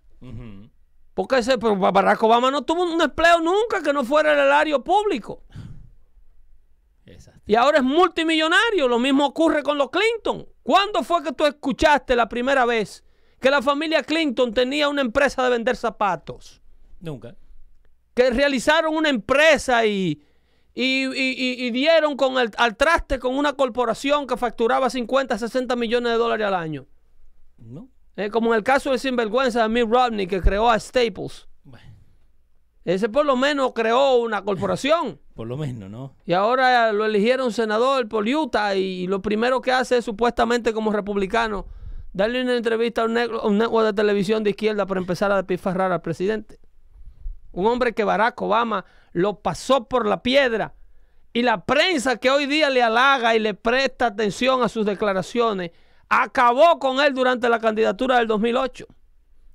Porque 1.14 1.38
ese, 1.38 1.58
pero 1.58 1.76
Barack 1.76 2.22
Obama 2.24 2.52
no 2.52 2.64
tuvo 2.64 2.84
un 2.84 3.02
empleo 3.02 3.40
nunca 3.40 3.82
que 3.82 3.94
no 3.94 4.04
fuera 4.04 4.34
el 4.34 4.40
erario 4.40 4.84
público. 4.84 5.44
Exacto. 7.06 7.42
Y 7.46 7.56
ahora 7.56 7.78
es 7.78 7.84
multimillonario. 7.84 8.88
Lo 8.88 9.00
mismo 9.00 9.26
ocurre 9.26 9.64
con 9.64 9.78
los 9.78 9.90
Clinton. 9.90 10.48
¿Cuándo 10.64 11.04
fue 11.04 11.24
que 11.24 11.32
tú 11.32 11.46
escuchaste 11.46 12.16
la 12.16 12.28
primera 12.28 12.66
vez 12.66 13.04
que 13.40 13.52
la 13.52 13.62
familia 13.62 14.04
Clinton 14.04 14.54
tenía 14.54 14.90
una 14.90 15.02
empresa 15.02 15.44
de 15.44 15.50
vender 15.50 15.76
zapatos? 15.76 16.62
Nunca. 17.00 17.36
Que 18.14 18.32
realizaron 18.32 18.96
una 18.96 19.10
empresa 19.10 19.86
y, 19.86 20.22
y, 20.74 21.06
y- 21.06 21.72
dieron 21.72 22.16
con 22.18 22.38
el, 22.40 22.52
al 22.58 22.76
traste 22.76 23.20
con 23.20 23.38
una 23.38 23.54
corporación 23.54 24.26
que 24.26 24.38
facturaba 24.38 24.90
50, 24.90 25.38
60 25.38 25.76
millones 25.76 26.12
de 26.14 26.18
dólares 26.18 26.48
al 26.48 26.56
año. 26.56 26.88
No. 27.58 27.90
Eh, 28.16 28.30
como 28.32 28.54
en 28.54 28.58
el 28.58 28.64
caso 28.64 28.90
del 28.90 29.00
sinvergüenza 29.00 29.62
de 29.62 29.70
Mitt 29.70 29.88
Romney 29.88 30.26
que 30.26 30.42
creó 30.42 30.68
a 30.70 30.80
Staples. 30.80 31.48
Bueno, 31.64 31.94
Ese 32.84 33.10
por 33.10 33.26
lo 33.26 33.36
menos 33.36 33.74
creó 33.76 34.16
una 34.18 34.44
corporación. 34.44 35.20
por 35.36 35.48
lo 35.48 35.56
menos, 35.58 35.88
¿no? 35.92 36.16
Y 36.26 36.34
ahora 36.34 36.92
lo 36.94 37.06
eligieron 37.06 37.54
senador 37.54 38.08
por 38.08 38.28
Utah 38.28 38.76
y 38.76 39.06
lo 39.06 39.22
primero 39.22 39.62
que 39.62 39.72
hace 39.72 39.98
es 39.98 40.06
supuestamente 40.06 40.74
como 40.74 40.92
republicano 40.92 41.68
darle 42.18 42.42
una 42.42 42.56
entrevista 42.56 43.04
a 43.04 43.06
un, 43.06 43.14
ne- 43.14 43.22
a 43.24 43.48
un 43.48 43.60
network 43.60 43.86
de 43.86 43.94
televisión 43.94 44.44
de 44.44 44.50
izquierda 44.50 44.88
para 44.88 45.00
empezar 45.00 45.32
a 45.32 45.36
despifarrar 45.36 45.92
al 45.92 46.02
presidente. 46.02 46.60
Un 47.52 47.68
hombre 47.68 47.94
que 47.94 48.04
Barack 48.04 48.42
Obama 48.42 48.86
lo 49.14 49.40
pasó 49.40 49.88
por 49.88 50.08
la 50.08 50.24
piedra 50.24 50.74
y 51.32 51.44
la 51.44 51.64
prensa 51.64 52.18
que 52.18 52.32
hoy 52.32 52.48
día 52.48 52.72
le 52.72 52.82
halaga 52.82 53.36
y 53.36 53.40
le 53.40 53.54
presta 53.54 54.08
atención 54.08 54.64
a 54.64 54.70
sus 54.70 54.86
declaraciones 54.86 55.72
acabó 56.10 56.80
con 56.80 57.00
él 57.00 57.14
durante 57.14 57.50
la 57.50 57.60
candidatura 57.60 58.18
del 58.18 58.28
2008. 58.28 58.88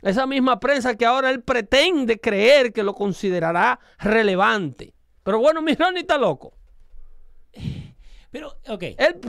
Esa 0.02 0.26
misma 0.26 0.60
prensa 0.60 0.94
que 0.96 1.06
ahora 1.06 1.30
él 1.30 1.42
pretende 1.42 2.20
creer 2.20 2.72
que 2.72 2.82
lo 2.84 2.94
considerará 2.94 3.80
relevante. 3.98 4.94
Pero 5.24 5.40
bueno, 5.40 5.62
mi 5.62 5.74
Ronnie 5.74 6.00
está 6.02 6.16
loco. 6.18 6.52
Pero, 8.32 8.56
ok. 8.66 8.82
Él, 8.96 9.20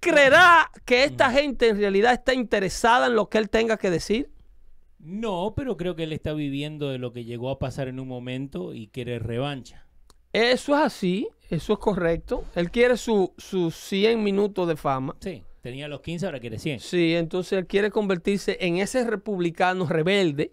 creerá 0.00 0.70
que 0.86 1.04
esta 1.04 1.30
gente 1.30 1.68
en 1.68 1.76
realidad 1.76 2.14
está 2.14 2.32
interesada 2.32 3.06
en 3.06 3.14
lo 3.14 3.28
que 3.28 3.36
él 3.38 3.50
tenga 3.50 3.76
que 3.76 3.90
decir. 3.90 4.30
No, 4.98 5.52
pero 5.54 5.76
creo 5.76 5.94
que 5.94 6.04
él 6.04 6.12
está 6.12 6.32
viviendo 6.32 6.88
de 6.88 6.98
lo 6.98 7.12
que 7.12 7.24
llegó 7.24 7.50
a 7.50 7.58
pasar 7.58 7.86
en 7.86 8.00
un 8.00 8.08
momento 8.08 8.74
y 8.74 8.88
quiere 8.88 9.18
revancha. 9.18 9.86
Eso 10.32 10.74
es 10.74 10.82
así, 10.82 11.28
eso 11.50 11.74
es 11.74 11.78
correcto. 11.78 12.44
Él 12.54 12.70
quiere 12.70 12.96
sus 12.96 13.30
su 13.36 13.70
100 13.70 14.22
minutos 14.22 14.66
de 14.66 14.76
fama. 14.76 15.14
Sí, 15.20 15.44
tenía 15.60 15.86
los 15.86 16.00
15, 16.00 16.26
ahora 16.26 16.40
quiere 16.40 16.58
100. 16.58 16.80
Sí, 16.80 17.14
entonces 17.14 17.58
él 17.58 17.66
quiere 17.66 17.90
convertirse 17.90 18.56
en 18.60 18.78
ese 18.78 19.04
republicano 19.04 19.86
rebelde 19.86 20.52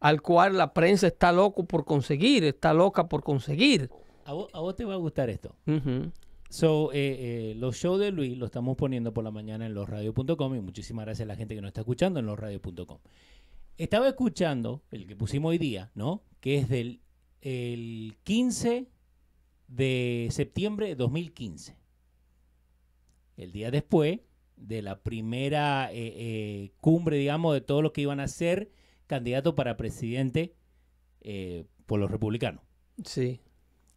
al 0.00 0.22
cual 0.22 0.56
la 0.56 0.72
prensa 0.72 1.08
está 1.08 1.30
loco 1.30 1.64
por 1.66 1.84
conseguir, 1.84 2.44
está 2.44 2.72
loca 2.72 3.06
por 3.06 3.22
conseguir. 3.22 3.90
a, 4.24 4.32
vos, 4.32 4.48
a 4.54 4.60
vos 4.60 4.74
te 4.74 4.86
va 4.86 4.94
a 4.94 4.98
gustar 4.98 5.28
esto. 5.28 5.54
So, 6.48 6.92
eh, 6.92 7.50
eh, 7.50 7.54
los 7.56 7.76
shows 7.76 8.00
de 8.00 8.10
Luis 8.10 8.36
lo 8.36 8.46
estamos 8.46 8.76
poniendo 8.76 9.12
por 9.12 9.22
la 9.22 9.30
mañana 9.30 9.66
en 9.66 9.74
losradio.com 9.74 10.54
y 10.54 10.60
muchísimas 10.60 11.04
gracias 11.04 11.26
a 11.26 11.28
la 11.28 11.36
gente 11.36 11.54
que 11.54 11.60
nos 11.60 11.68
está 11.68 11.82
escuchando 11.82 12.20
en 12.20 12.26
losradio.com. 12.26 12.98
Estaba 13.76 14.08
escuchando 14.08 14.82
el 14.90 15.06
que 15.06 15.14
pusimos 15.14 15.50
hoy 15.50 15.58
día, 15.58 15.90
¿no? 15.94 16.22
Que 16.40 16.58
es 16.58 16.68
del 16.68 17.00
el 17.40 18.16
15 18.24 18.88
de 19.68 20.28
septiembre 20.30 20.88
de 20.88 20.96
2015. 20.96 21.76
El 23.36 23.52
día 23.52 23.70
después 23.70 24.20
de 24.56 24.82
la 24.82 25.00
primera 25.02 25.92
eh, 25.92 26.14
eh, 26.16 26.72
cumbre, 26.80 27.16
digamos, 27.16 27.54
de 27.54 27.60
todos 27.60 27.82
los 27.82 27.92
que 27.92 28.00
iban 28.00 28.20
a 28.20 28.28
ser 28.28 28.72
candidatos 29.06 29.54
para 29.54 29.76
presidente 29.76 30.54
eh, 31.20 31.64
por 31.86 32.00
los 32.00 32.10
republicanos. 32.10 32.62
Sí. 33.04 33.40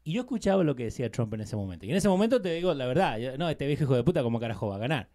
Y 0.04 0.14
yo 0.14 0.22
escuchaba 0.22 0.64
lo 0.64 0.76
que 0.76 0.86
decía 0.86 1.12
Trump 1.12 1.34
en 1.36 1.42
ese 1.42 1.56
momento. 1.56 1.86
Y 1.86 1.92
en 1.92 1.96
ese 1.98 2.10
momento 2.10 2.42
te 2.42 2.54
digo 2.54 2.74
la 2.74 2.86
verdad, 2.88 3.18
yo- 3.20 3.38
no, 3.38 3.50
este 3.50 3.68
viejo 3.68 3.84
hijo 3.84 3.96
de 3.96 4.04
puta, 4.04 4.24
¿cómo 4.24 4.40
carajo 4.40 4.68
va 4.68 4.76
a 4.76 4.80
ganar? 4.80 5.10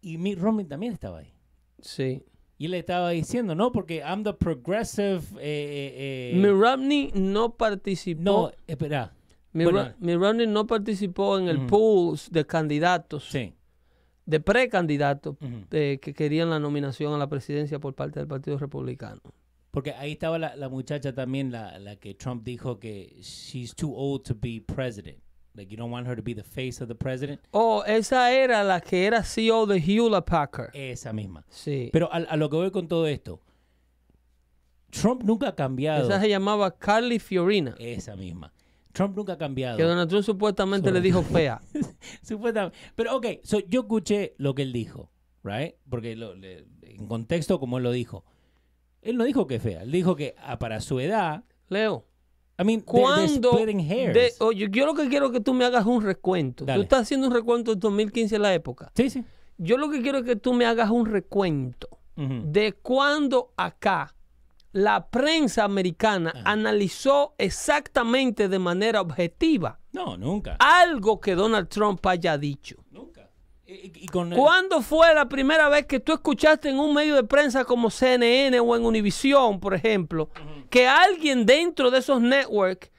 Y 0.00 0.18
Mitt 0.18 0.38
Romney 0.38 0.64
también 0.66 0.92
estaba 0.92 1.18
ahí. 1.18 1.32
Sí. 1.80 2.24
Y 2.58 2.66
él 2.66 2.70
le 2.72 2.78
estaba 2.78 3.10
diciendo, 3.10 3.54
no, 3.56 3.72
porque 3.72 3.96
I'm 3.98 4.22
the 4.22 4.32
progressive... 4.34 5.20
eh, 5.38 5.40
eh, 5.40 6.32
eh, 6.34 6.36
Mitt 6.36 6.52
Romney 6.52 7.10
no 7.14 7.54
participó. 7.56 8.22
no, 8.22 8.52
espera. 8.66 9.12
Mitt, 9.52 9.64
bueno. 9.64 9.88
Ro- 9.88 9.94
Mitt 9.98 10.16
Romney 10.16 10.46
no 10.46 10.66
participó 10.66 11.38
en 11.38 11.48
el 11.48 11.66
pool 11.66 12.18
de 12.30 12.46
candidatos, 12.46 13.24
Sí. 13.28 13.52
de 14.24 14.38
precandidatos 14.40 15.36
eh, 15.72 15.98
que 16.00 16.14
querían 16.14 16.50
la 16.50 16.60
nominación 16.60 17.12
a 17.12 17.18
la 17.18 17.28
presidencia 17.28 17.80
por 17.80 17.94
parte 17.94 18.20
del 18.20 18.28
Partido 18.28 18.56
Republicano. 18.58 19.20
Porque 19.72 19.92
ahí 19.92 20.12
estaba 20.12 20.38
la, 20.38 20.54
la 20.54 20.68
muchacha 20.68 21.12
también, 21.14 21.50
la, 21.50 21.78
la 21.78 21.96
que 21.96 22.14
Trump 22.14 22.44
dijo 22.44 22.78
que 22.78 23.16
she's 23.22 23.74
too 23.74 23.92
old 23.96 24.22
to 24.22 24.34
be 24.34 24.60
president. 24.60 25.18
Like, 25.54 25.70
you 25.70 25.76
don't 25.78 25.90
want 25.92 26.06
her 26.06 26.14
to 26.14 26.22
be 26.22 26.34
the 26.34 26.42
face 26.44 26.80
of 26.82 26.88
the 26.88 26.94
president. 26.94 27.40
Oh, 27.52 27.82
esa 27.86 28.30
era 28.32 28.62
la 28.64 28.80
que 28.80 29.06
era 29.06 29.22
CEO 29.22 29.66
de 29.66 29.78
Hewlett 29.80 30.24
Packard. 30.26 30.70
Esa 30.74 31.12
misma. 31.12 31.44
Sí. 31.48 31.88
Pero 31.92 32.08
a, 32.12 32.16
a 32.18 32.36
lo 32.36 32.48
que 32.50 32.56
voy 32.56 32.70
con 32.70 32.86
todo 32.86 33.06
esto, 33.06 33.40
Trump 34.90 35.22
nunca 35.24 35.48
ha 35.48 35.54
cambiado. 35.54 36.06
esa 36.06 36.20
se 36.20 36.28
llamaba 36.28 36.76
Carly 36.78 37.18
Fiorina. 37.18 37.74
Esa 37.78 38.14
misma. 38.16 38.52
Trump 38.92 39.16
nunca 39.16 39.34
ha 39.34 39.38
cambiado. 39.38 39.78
Que 39.78 39.84
Donald 39.84 40.08
Trump 40.10 40.24
supuestamente 40.24 40.90
le 40.92 41.00
dijo 41.00 41.22
fea. 41.22 41.62
Supuestamente. 42.22 42.76
Pero 42.94 43.16
ok, 43.16 43.26
so, 43.42 43.58
yo 43.60 43.80
escuché 43.80 44.34
lo 44.36 44.54
que 44.54 44.62
él 44.62 44.72
dijo, 44.72 45.10
right? 45.42 45.76
Porque 45.88 46.14
lo- 46.14 46.34
le- 46.34 46.66
en 46.82 47.06
contexto 47.06 47.58
como 47.58 47.78
él 47.78 47.84
lo 47.84 47.90
dijo. 47.92 48.24
Él 49.02 49.16
no 49.16 49.24
dijo 49.24 49.46
que 49.46 49.56
es 49.56 49.62
fea, 49.62 49.82
él 49.82 49.90
dijo 49.92 50.16
que 50.16 50.34
ah, 50.38 50.58
para 50.58 50.80
su 50.80 50.98
edad, 51.00 51.44
Leo, 51.68 52.06
I 52.58 52.64
mean, 52.64 52.80
¿cuándo? 52.80 53.50
de- 54.12 54.32
oye, 54.40 54.68
yo 54.70 54.86
lo 54.86 54.94
que 54.94 55.08
quiero 55.08 55.26
es 55.26 55.32
que 55.32 55.40
tú 55.40 55.52
me 55.54 55.64
hagas 55.64 55.84
un 55.86 56.02
recuento. 56.02 56.64
Dale. 56.64 56.78
Tú 56.78 56.82
estás 56.82 57.00
haciendo 57.02 57.26
un 57.26 57.32
recuento 57.34 57.74
de 57.74 57.80
2015 57.80 58.36
en 58.36 58.42
la 58.42 58.54
época. 58.54 58.92
Sí, 58.94 59.10
sí. 59.10 59.24
Yo 59.58 59.76
lo 59.78 59.90
que 59.90 60.00
quiero 60.02 60.18
es 60.18 60.24
que 60.24 60.36
tú 60.36 60.52
me 60.54 60.64
hagas 60.66 60.90
un 60.90 61.06
recuento 61.06 61.88
de 62.16 62.72
cuando 62.74 63.52
acá 63.56 64.14
la 64.72 65.08
prensa 65.08 65.64
americana 65.64 66.30
Ajá. 66.34 66.42
analizó 66.52 67.34
exactamente 67.38 68.48
de 68.48 68.58
manera 68.58 69.00
objetiva 69.00 69.78
No, 69.92 70.16
nunca. 70.16 70.56
algo 70.60 71.20
que 71.20 71.34
Donald 71.34 71.68
Trump 71.68 72.06
haya 72.06 72.38
dicho. 72.38 72.76
Y, 73.72 73.92
y- 74.04 74.06
¿Cuándo 74.08 74.82
fue 74.82 75.14
la 75.14 75.28
primera 75.28 75.68
vez 75.68 75.86
que 75.86 76.00
tú 76.00 76.12
escuchaste 76.12 76.68
en 76.68 76.78
un 76.78 76.92
medio 76.94 77.14
de 77.16 77.24
prensa 77.24 77.64
como 77.64 77.90
CNN 77.90 78.58
o 78.60 78.76
en 78.76 78.84
Univision, 78.84 79.58
por 79.60 79.74
ejemplo, 79.74 80.28
que 80.70 80.86
alguien 80.86 81.46
dentro 81.46 81.90
de 81.90 81.98
esos 81.98 82.20
networks 82.20 82.90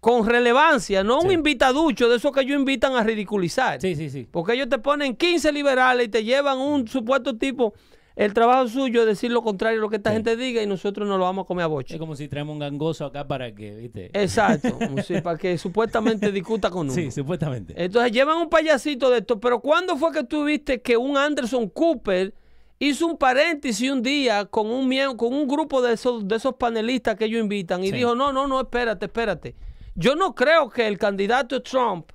con 0.00 0.26
relevancia, 0.26 1.02
no 1.02 1.20
un 1.20 1.30
invitaducho 1.32 2.08
de 2.10 2.16
esos 2.16 2.30
que 2.30 2.40
ellos 2.42 2.58
invitan 2.58 2.94
a 2.94 3.02
ridiculizar, 3.02 3.80
Sí, 3.80 3.96
sí, 3.96 4.10
sí. 4.10 4.28
porque 4.30 4.52
ellos 4.52 4.68
te 4.68 4.78
ponen 4.78 5.16
15 5.16 5.50
liberales 5.50 6.06
y 6.06 6.10
te 6.10 6.22
llevan 6.22 6.58
un 6.58 6.86
supuesto 6.86 7.36
tipo, 7.38 7.72
el 8.16 8.32
trabajo 8.32 8.68
suyo 8.68 9.00
es 9.00 9.06
decir 9.06 9.32
lo 9.32 9.42
contrario 9.42 9.78
a 9.78 9.82
lo 9.82 9.88
que 9.90 9.96
esta 9.96 10.10
Sí. 10.10 10.16
gente 10.16 10.36
diga 10.36 10.62
y 10.62 10.66
nosotros 10.66 11.08
nos 11.08 11.18
lo 11.18 11.24
vamos 11.24 11.44
a 11.44 11.46
comer 11.46 11.64
a 11.64 11.66
Es 11.66 11.70
boche. 11.72 11.98
como 11.98 12.14
si 12.14 12.28
traemos 12.28 12.52
un 12.52 12.60
gangoso 12.60 13.04
acá 13.04 13.26
para 13.26 13.52
que, 13.54 13.74
¿viste? 13.74 14.10
Exacto, 14.12 14.78
sí, 15.06 15.20
para 15.20 15.36
que 15.38 15.58
supuestamente 15.58 16.30
discuta 16.30 16.70
con 16.70 16.82
uno. 16.86 16.92
Sí, 16.94 17.10
supuestamente. 17.10 17.74
Entonces 17.76 18.12
llevan 18.12 18.38
un 18.38 18.48
payasito 18.48 19.10
de 19.10 19.18
esto, 19.18 19.40
pero 19.40 19.60
¿cuándo 19.60 19.96
fue 19.96 20.12
que 20.12 20.22
tú 20.24 20.44
viste 20.44 20.80
que 20.80 20.96
un 20.96 21.16
Anderson 21.16 21.68
Cooper 21.68 22.32
hizo 22.78 23.06
un 23.06 23.16
paréntesis 23.16 23.90
un 23.90 24.02
día 24.02 24.44
con 24.44 24.66
un, 24.70 24.88
mie- 24.88 25.16
con 25.16 25.32
un 25.32 25.48
grupo 25.48 25.80
de 25.82 25.94
esos, 25.94 26.28
de 26.28 26.36
esos 26.36 26.54
panelistas 26.54 27.16
que 27.16 27.24
ellos 27.24 27.40
invitan 27.40 27.82
y 27.82 27.88
Sí. 27.88 27.96
dijo, 27.96 28.14
no, 28.14 28.32
no, 28.32 28.46
no, 28.46 28.60
espérate, 28.60 29.06
espérate. 29.06 29.54
Yo 29.96 30.14
no 30.16 30.34
creo 30.34 30.68
que 30.70 30.86
el 30.86 30.98
candidato 30.98 31.62
Trump 31.62 32.10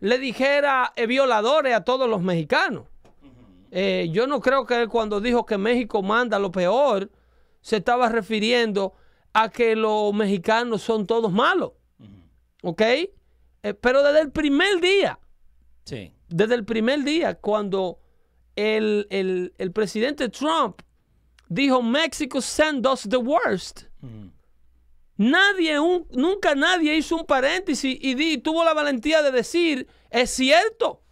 le 0.00 0.18
dijera 0.18 0.92
eh, 0.96 1.06
violadores 1.06 1.74
a 1.74 1.82
todos 1.84 2.08
los 2.08 2.20
mexicanos. 2.22 2.84
Eh, 3.76 4.08
yo 4.12 4.28
no 4.28 4.38
creo 4.40 4.64
que 4.66 4.80
él 4.80 4.88
cuando 4.88 5.20
dijo 5.20 5.44
que 5.44 5.58
México 5.58 6.00
manda 6.00 6.38
lo 6.38 6.52
peor, 6.52 7.10
se 7.60 7.78
estaba 7.78 8.08
refiriendo 8.08 8.94
a 9.32 9.48
que 9.48 9.74
los 9.74 10.14
mexicanos 10.14 10.80
son 10.82 11.06
todos 11.06 11.32
malos. 11.32 11.72
¿Ok? 12.62 12.80
Eh, 12.80 13.10
pero 13.80 14.02
desde 14.04 14.20
el 14.20 14.30
primer 14.30 14.80
día, 14.80 15.18
Sí. 15.84 16.12
desde 16.28 16.54
el 16.54 16.64
primer 16.64 17.02
día, 17.02 17.34
cuando 17.34 17.98
el, 18.54 19.06
el- 19.10 19.52
el 19.58 19.72
presidente 19.72 20.28
Trump 20.28 20.80
dijo 21.48 21.82
México 21.82 22.40
send 22.40 22.86
us 22.86 23.02
the 23.08 23.16
worst, 23.16 23.82
nadie, 25.16 25.78
un- 25.80 26.06
nunca 26.12 26.54
nadie 26.54 26.96
hizo 26.96 27.16
un 27.16 27.26
paréntesis 27.26 27.96
y 28.00 28.14
di- 28.14 28.38
tuvo 28.38 28.64
la 28.64 28.74
valentía 28.74 29.22
de 29.22 29.30
decir, 29.30 29.86
es 30.10 30.30
cierto, 30.30 31.02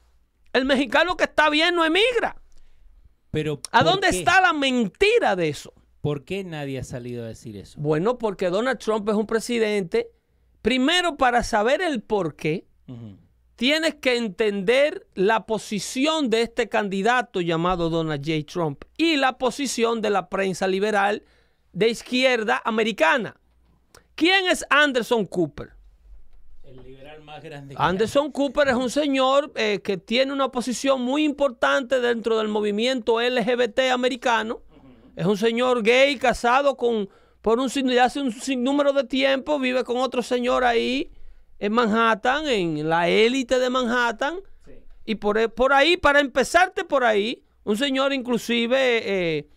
el 0.53 0.65
mexicano 0.65 1.17
que 1.17 1.25
está 1.25 1.49
bien 1.51 1.75
no 1.75 1.85
emigra. 1.85 2.37
Pero 3.33 3.61
¿A 3.73 3.79
¿por 3.83 3.93
dónde 3.95 4.11
qué? 4.11 4.19
está 4.19 4.41
la 4.41 4.53
mentira 4.53 5.35
de 5.35 5.49
eso? 5.49 5.73
¿Por 6.03 6.25
qué 6.25 6.45
nadie 6.45 6.79
ha 6.79 6.85
salido 6.85 7.25
a 7.25 7.29
decir 7.29 7.57
eso? 7.57 7.81
Bueno, 7.81 8.19
porque 8.19 8.51
Donald 8.51 8.79
Trump 8.79 9.09
es 9.09 9.15
un 9.15 9.27
presidente, 9.27 10.11
primero 10.61 11.17
para 11.17 11.43
saber 11.43 11.81
el 11.81 12.03
por 12.03 12.37
qué, 12.37 12.67
tienes 13.57 13.95
que 13.95 14.17
entender 14.17 15.07
la 15.15 15.47
posición 15.47 16.29
de 16.29 16.43
este 16.43 16.69
candidato 16.69 17.41
llamado 17.41 17.89
Donald 17.89 18.23
J. 18.25 18.45
Trump 18.45 18.85
y 18.99 19.17
la 19.17 19.39
posición 19.39 20.03
de 20.03 20.11
la 20.11 20.29
prensa 20.29 20.67
liberal 20.67 21.25
de 21.73 21.89
izquierda 21.89 22.61
americana. 22.65 23.41
¿Quién 24.15 24.49
es 24.49 24.67
Anderson 24.69 25.25
Cooper? 25.25 25.71
El 26.73 26.85
liberal 26.85 27.21
más 27.23 27.43
grande. 27.43 27.75
Anderson 27.77 28.33
Cooper 28.33 28.69
es 28.69 28.75
un 28.75 28.89
señor 28.89 29.53
eh, 29.57 29.81
que 29.85 29.99
tiene 29.99 30.33
una 30.33 30.49
posición 30.51 31.03
muy 31.03 31.23
importante 31.25 32.01
dentro 32.01 32.39
del 32.39 32.49
movimiento 32.49 33.21
LGBT 33.21 33.91
americano. 33.93 34.63
Es 35.15 35.27
un 35.27 35.37
señor 35.37 35.83
gay 35.83 36.17
casado 36.17 36.77
con 36.77 37.11
por 37.43 37.59
un 37.59 37.69
hace 37.99 38.21
un 38.21 38.33
sinnúmero 38.33 38.93
de 38.93 39.05
tiempo, 39.05 39.59
vive 39.59 39.85
con 39.85 39.97
otro 39.99 40.23
señor 40.23 40.65
ahí 40.65 41.11
en 41.59 41.73
Manhattan, 41.73 42.47
en 42.47 42.89
la 42.89 43.09
élite 43.09 43.59
de 43.59 43.69
Manhattan. 43.69 44.37
Sí. 44.65 44.73
Y 45.05 45.15
por, 45.17 45.37
e- 45.37 45.49
por 45.49 45.73
ahí, 45.73 45.97
para 45.97 46.21
empezarte 46.21 46.85
por 46.85 47.05
ahí, 47.05 47.43
un 47.65 47.77
señor 47.77 48.13
inclusive 48.13 48.79
eh, 48.79 49.49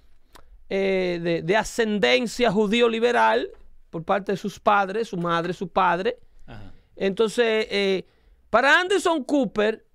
eh, 0.70 1.20
de, 1.22 1.42
de 1.44 1.56
ascendencia 1.56 2.52
judío 2.52 2.90
liberal 2.90 3.50
por 3.92 4.04
parte 4.04 4.34
de 4.34 4.38
sus 4.38 4.60
padres, 4.60 5.08
su 5.08 5.18
madre, 5.18 5.54
su 5.54 5.70
padre. 5.70 6.18
Ajá. 6.48 6.75
Entonces, 6.96 7.68
eh, 7.70 8.06
para 8.50 8.80
Anderson 8.80 9.24
Cooper, 9.24 9.86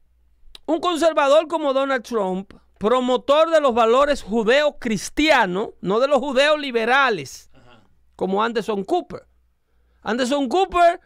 un 0.66 0.80
conservador 0.80 1.48
como 1.48 1.72
Donald 1.72 2.04
Trump, 2.04 2.52
promotor 2.78 3.50
de 3.50 3.60
los 3.60 3.74
valores 3.74 4.22
judeo-cristianos, 4.22 5.70
no 5.80 6.00
de 6.00 6.08
los 6.08 6.18
judeos 6.18 6.58
liberales, 6.58 7.50
como 8.16 8.42
Anderson 8.42 8.84
Cooper. 8.84 9.26
Anderson 10.02 10.48
Cooper 10.48 11.00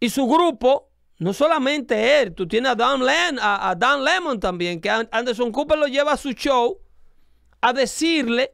y 0.00 0.10
su 0.10 0.26
grupo, 0.26 0.88
no 1.18 1.32
solamente 1.32 2.20
él, 2.20 2.34
tú 2.34 2.46
tienes 2.46 2.72
a 2.72 2.74
Dan, 2.74 3.04
Len- 3.04 3.38
a, 3.40 3.70
a 3.70 3.74
Dan 3.74 4.04
Lemon 4.04 4.38
también, 4.38 4.80
que 4.80 4.90
An- 4.90 5.08
Anderson 5.12 5.50
Cooper 5.52 5.78
lo 5.78 5.86
lleva 5.86 6.12
a 6.12 6.16
su 6.16 6.32
show 6.32 6.78
a 7.60 7.72
decirle 7.72 8.52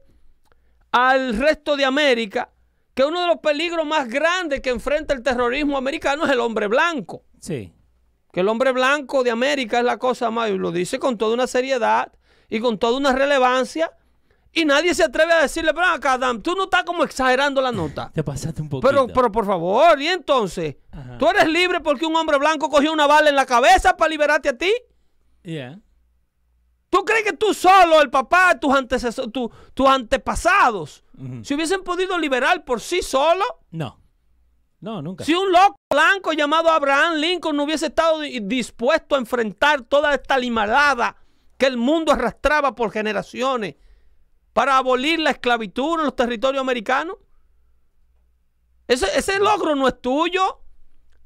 al 0.93 1.37
resto 1.37 1.77
de 1.77 1.85
América 1.85 2.51
que 2.95 3.05
uno 3.05 3.21
de 3.21 3.27
los 3.27 3.39
peligros 3.39 3.87
más 3.87 4.09
grandes 4.09 4.61
que 4.61 4.71
enfrenta 4.71 5.15
el 5.15 5.23
terrorismo 5.23 5.79
americano 5.79 6.25
es 6.25 6.31
el 6.31 6.41
hombre 6.41 6.67
blanco. 6.67 7.25
Sí. 7.41 7.73
Que 8.33 8.41
el 8.41 8.49
hombre 8.49 8.73
blanco 8.73 9.23
de 9.23 9.31
América 9.31 9.79
es 9.79 9.85
la 9.85 9.99
cosa 9.99 10.31
más, 10.31 10.51
y 10.51 10.59
lo 10.59 10.73
dice 10.73 10.99
con 10.99 11.19
toda 11.19 11.35
una 11.35 11.47
seriedad 11.47 12.13
y 12.49 12.61
con 12.61 12.79
toda 12.79 12.97
una 12.99 13.13
relevancia 13.13 13.91
Y 14.55 14.67
nadie 14.67 14.95
se 14.95 15.03
atreve 15.03 15.33
a 15.33 15.41
decirle, 15.43 15.73
pero 15.73 15.87
acá, 15.87 16.13
Adam, 16.15 16.43
tú 16.43 16.55
no 16.55 16.65
estás 16.65 16.85
como 16.85 17.05
exagerando 17.05 17.63
la 17.63 17.73
nota. 17.73 18.11
Te 18.13 18.23
pasaste 18.23 18.61
un 18.61 18.69
poquito. 18.69 18.87
Pero, 18.87 19.07
pero 19.07 19.33
por 19.33 19.47
favor, 19.47 20.01
y 20.01 20.09
entonces, 20.09 20.77
Ajá. 20.91 21.17
¿tú 21.17 21.27
eres 21.29 21.49
libre 21.49 21.81
porque 21.81 22.05
un 22.05 22.15
hombre 22.15 22.37
blanco 22.37 22.69
cogió 22.69 22.93
una 22.93 23.07
bala 23.07 23.31
en 23.31 23.37
la 23.37 23.47
cabeza 23.47 23.97
para 23.97 24.11
liberarte 24.11 24.51
a 24.51 24.59
ti? 24.59 24.71
Yeah. 25.43 25.81
¿Tú 26.93 27.07
crees 27.07 27.25
que 27.25 27.33
tú 27.33 27.55
solo, 27.55 28.03
el 28.03 28.11
papá, 28.11 28.61
tus, 28.61 28.75
antecesores, 28.75 29.33
tu- 29.33 29.51
tus 29.73 29.89
antepasados, 29.89 31.03
Ujú. 31.17 31.43
se 31.43 31.55
hubiesen 31.55 31.83
podido 31.83 32.19
liberar 32.19 32.67
por 32.67 32.83
sí 32.83 33.01
solo? 33.01 33.43
No. 33.71 33.99
No, 34.79 35.01
nunca. 35.01 35.25
Si 35.25 35.33
un 35.33 35.51
loco 35.51 35.75
blanco 35.91 36.35
llamado 36.35 36.69
Abraham 36.69 37.15
Lincoln 37.15 37.57
no 37.57 37.63
hubiese 37.65 37.87
estado 37.87 38.21
di- 38.21 38.41
dispuesto 38.41 39.15
a 39.15 39.19
enfrentar 39.19 39.81
toda 39.81 40.13
esta 40.13 40.37
limarada 40.37 41.17
que 41.57 41.65
el 41.65 41.79
mundo 41.79 42.13
arrastraba 42.13 42.75
por 42.75 42.91
generaciones 42.93 43.77
para 44.53 44.77
abolir 44.77 45.19
la 45.19 45.31
esclavitud 45.31 45.99
en 46.01 46.05
los 46.05 46.15
territorios 46.15 46.61
americanos, 46.61 47.17
ese, 48.87 49.07
ese 49.19 49.39
logro 49.39 49.75
no 49.75 49.89
es 49.89 49.99
tuyo. 49.99 50.59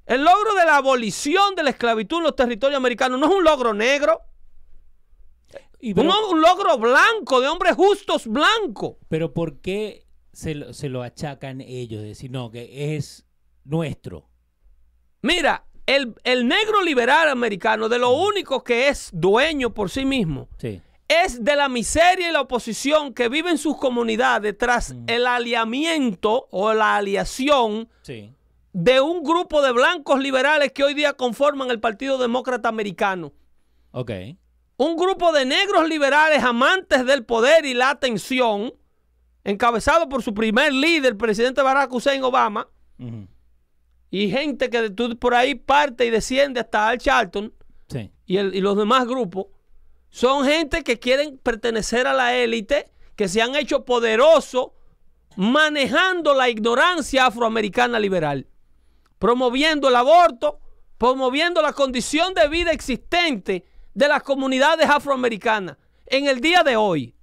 El 0.05 0.23
logro 0.23 0.55
de 0.55 0.65
la 0.65 0.77
abolición 0.77 1.57
de 1.57 1.65
la 1.65 1.71
esclavitud 1.71 2.19
en 2.19 2.23
los 2.23 2.37
territorios 2.37 2.77
americanos 2.77 3.19
no 3.19 3.27
es 3.27 3.33
un 3.35 3.43
logro 3.43 3.75
negro, 3.75 4.21
Y 5.81 5.91
un, 5.91 5.95
pero, 5.97 6.31
un 6.31 6.41
logro 6.41 6.79
blanco, 6.79 7.41
de 7.41 7.49
hombres 7.49 7.75
justos 7.75 8.27
blancos. 8.27 8.97
pero 9.09 9.33
¿por 9.35 9.61
qué 9.61 10.07
se 10.33 10.55
lo, 10.55 10.73
se 10.73 10.89
lo 10.89 11.03
achacan 11.03 11.61
ellos? 11.61 12.03
De 12.03 12.09
decir, 12.09 12.31
no, 12.31 12.51
que 12.51 12.97
es 12.97 13.27
nuestro. 13.65 14.29
Mira, 15.23 15.67
el, 15.87 16.15
el 16.25 16.47
negro 16.49 16.83
liberal 16.83 17.29
americano, 17.29 17.89
de 17.89 17.99
lo 17.99 18.11
único 18.13 18.63
que 18.65 18.89
es 18.89 19.11
dueño 19.13 19.73
por 19.75 19.91
sí 19.91 20.05
mismo, 20.05 20.49
Sí. 20.59 20.81
es 21.09 21.45
de 21.45 21.57
la 21.57 21.69
miseria 21.69 22.29
y 22.29 22.33
la 22.33 22.41
oposición 22.41 23.13
que 23.15 23.29
vive 23.29 23.51
en 23.51 23.59
sus 23.59 23.77
comunidades 23.77 24.57
tras 24.59 24.95
el 25.07 25.27
aliamiento 25.27 26.49
o 26.51 26.73
la 26.75 26.97
aliación 26.97 27.89
Sí. 28.03 28.33
de 28.73 29.01
un 29.01 29.23
grupo 29.23 29.63
de 29.63 29.73
blancos 29.73 30.21
liberales 30.21 30.73
que 30.73 30.85
hoy 30.85 30.95
día 30.95 31.13
conforman 31.15 31.71
el 31.71 31.81
Partido 31.81 32.19
Demócrata 32.19 32.69
Americano. 32.69 33.33
Ok. 33.93 34.11
Un 34.79 34.97
grupo 34.97 35.33
de 35.33 35.45
negros 35.47 35.89
liberales 35.89 36.43
amantes 36.43 37.07
del 37.07 37.25
poder 37.25 37.65
y 37.65 37.73
la 37.75 37.91
atención, 37.91 38.75
encabezado 39.45 40.09
por 40.09 40.23
su 40.23 40.35
primer 40.35 40.73
líder, 40.73 41.13
el 41.13 41.17
presidente 41.17 41.63
Barack 41.63 41.93
Hussein 41.93 42.23
Obama, 42.23 42.69
y 44.11 44.31
gente 44.31 44.69
que 44.71 44.91
tú 44.91 45.17
por 45.19 45.35
ahí 45.35 45.55
parte 45.55 46.05
y 46.07 46.11
desciende 46.11 46.61
hasta 46.61 46.89
Al 46.89 46.99
Charlton, 46.99 47.53
Sí. 47.89 48.11
y, 48.27 48.37
el- 48.37 48.55
y 48.55 48.61
los 48.61 48.77
demás 48.77 49.07
grupos 49.07 49.47
son 50.11 50.45
gente 50.47 50.83
que 50.83 50.99
quieren 50.99 51.39
pertenecer 51.39 52.07
a 52.07 52.13
la 52.15 52.35
élite, 52.37 52.91
que 53.17 53.29
se 53.29 53.41
han 53.41 53.55
hecho 53.55 53.85
poderosos 53.85 54.69
manejando 55.37 56.35
la 56.35 56.49
ignorancia 56.49 57.27
afroamericana 57.27 57.99
liberal, 57.99 58.47
promoviendo 59.19 59.89
el 59.89 59.97
aborto, 59.97 60.59
promoviendo 60.99 61.61
la 61.63 61.73
condición 61.73 62.33
de 62.35 62.49
vida 62.49 62.73
existente 62.73 63.65
de 63.97 64.09
las 64.09 64.23
comunidades 64.23 64.89
afroamericanas 64.91 65.79
en 66.07 66.27
el 66.27 66.41
día 66.43 66.63
de 66.63 66.77
hoy. 66.77 67.15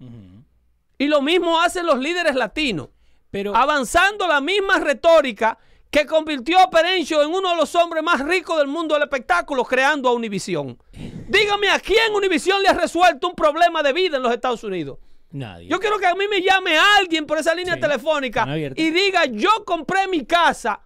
Y 0.98 1.08
lo 1.08 1.22
mismo 1.22 1.60
hacen 1.62 1.86
los 1.86 2.00
líderes 2.00 2.34
latinos 2.36 2.90
Pero, 3.30 3.56
avanzando 3.56 4.28
la 4.28 4.42
misma 4.42 4.80
retórica 4.80 5.58
que 5.92 6.08
convirtió 6.08 6.60
a 6.60 6.72
Perencio 6.72 7.22
en 7.22 7.30
uno 7.30 7.52
de 7.52 7.56
los 7.58 7.76
hombres 7.76 8.04
más 8.04 8.22
ricos 8.26 8.58
del 8.58 8.68
mundo 8.68 8.96
del 8.96 9.04
espectáculo, 9.04 9.64
creando 9.64 10.10
a 10.10 10.14
Univisión. 10.14 10.80
Dígame 11.28 11.70
a 11.70 11.80
quién 11.80 12.12
Univisión 12.16 12.64
le 12.64 12.70
ha 12.70 12.74
resuelto 12.74 13.28
un 13.28 13.36
problema 13.36 13.84
de 13.84 13.94
vida 13.94 14.18
en 14.18 14.24
los 14.24 14.34
Estados 14.34 14.64
Unidos. 14.64 14.98
nadie. 15.30 15.68
Yo 15.68 15.80
quiero 15.80 16.00
que 16.00 16.08
a 16.08 16.16
mí 16.16 16.26
me 16.28 16.42
llame 16.42 16.76
alguien 17.00 17.28
por 17.28 17.38
esa 17.38 17.54
línea 17.54 17.76
Sí, 17.76 17.82
telefónica 17.82 18.48
y 18.58 18.90
diga, 18.90 19.26
yo 19.26 19.64
compré 19.64 20.08
mi 20.08 20.26
casa 20.26 20.82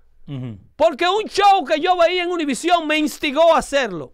porque 0.76 1.08
un 1.08 1.24
show 1.30 1.64
que 1.64 1.80
yo 1.80 1.96
veía 1.96 2.24
en 2.24 2.30
Univisión 2.30 2.86
me 2.86 2.98
instigó 2.98 3.56
a 3.56 3.60
hacerlo. 3.60 4.14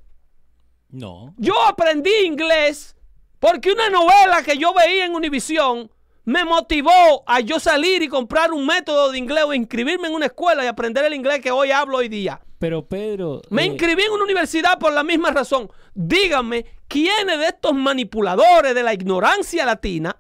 No. 0.93 1.34
Yo 1.38 1.60
aprendí 1.63 2.12
inglés 2.23 2.95
porque 3.39 3.71
una 3.71 3.89
novela 3.89 4.43
que 4.45 4.58
yo 4.58 4.73
veía 4.73 5.06
en 5.06 5.15
Univisión 5.15 5.91
me 6.23 6.45
motivó 6.45 7.23
a 7.25 7.39
yo 7.41 7.60
salir 7.60 8.03
y 8.03 8.08
comprar 8.08 8.53
un 8.53 8.65
método 8.65 9.12
de 9.12 9.17
inglés 9.17 9.43
o 9.45 9.53
inscribirme 9.53 10.08
en 10.08 10.13
una 10.13 10.27
escuela 10.27 10.63
y 10.63 10.67
aprender 10.67 11.03
el 11.03 11.15
inglés 11.15 11.41
que 11.41 11.51
hoy 11.51 11.71
hablo 11.71 11.97
hoy 11.97 12.10
día. 12.10 12.39
Pero 12.60 12.88
Pedro. 12.88 13.41
Me 13.49 13.63
eh, 13.63 13.65
inscribí 13.65 14.03
en 14.03 14.12
una 14.12 14.23
universidad 14.23 14.77
por 14.77 14.93
la 14.93 15.03
misma 15.03 15.32
razón. 15.32 15.69
Díganme, 15.95 16.65
¿quiénes 16.88 17.39
de 17.39 17.47
estos 17.47 17.73
manipuladores 17.73 18.75
de 18.75 18.84
la 18.84 18.93
ignorancia 18.93 19.65
latina 19.65 20.15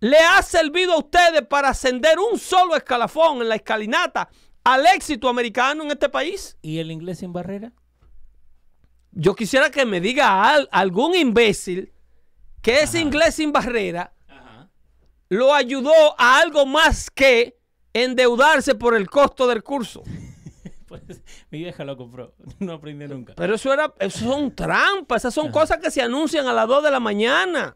le 0.00 0.18
ha 0.18 0.42
servido 0.42 0.92
a 0.92 0.98
ustedes 0.98 1.42
para 1.48 1.70
ascender 1.70 2.18
un 2.18 2.38
solo 2.38 2.76
escalafón 2.76 3.40
en 3.40 3.48
la 3.48 3.56
escalinata 3.56 4.28
al 4.62 4.86
éxito 4.86 5.28
americano 5.28 5.82
en 5.84 5.90
este 5.90 6.10
país? 6.10 6.58
¿Y 6.60 6.78
el 6.80 6.92
inglés 6.92 7.18
sin 7.18 7.32
barrera? 7.32 7.72
Yo 9.18 9.34
quisiera 9.34 9.70
que 9.70 9.86
me 9.86 10.00
diga 10.00 10.44
al- 10.50 10.68
algún 10.70 11.14
imbécil 11.14 11.90
que 12.60 12.80
ese 12.80 13.00
inglés 13.00 13.36
sin 13.36 13.50
barrera 13.50 14.12
Ajá. 14.28 14.68
lo 15.30 15.54
ayudó 15.54 15.90
a 16.18 16.38
algo 16.38 16.66
más 16.66 17.10
que 17.10 17.58
endeudarse 17.94 18.74
por 18.74 18.94
el 18.94 19.08
costo 19.08 19.46
del 19.46 19.62
curso. 19.62 20.02
Pues, 20.86 21.02
mi 21.50 21.58
vieja 21.58 21.84
lo 21.84 21.96
compró. 21.96 22.32
No 22.60 22.74
aprendí 22.74 23.08
nunca. 23.08 23.34
Pero 23.36 23.56
eso 23.56 23.72
era, 23.72 23.92
eso 23.98 24.20
son 24.20 24.54
trampas, 24.54 25.22
esas 25.22 25.34
son 25.34 25.50
cosas 25.50 25.78
que 25.78 25.90
se 25.90 26.00
anuncian 26.00 26.46
a 26.46 26.52
las 26.52 26.68
2 26.68 26.84
de 26.84 26.90
la 26.92 27.00
mañana. 27.00 27.74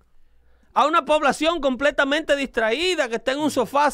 A 0.74 0.86
una 0.86 1.04
población 1.04 1.60
completamente 1.60 2.36
distraída 2.36 3.08
que 3.08 3.16
está 3.16 3.32
en 3.32 3.40
un 3.40 3.50
sofá 3.50 3.88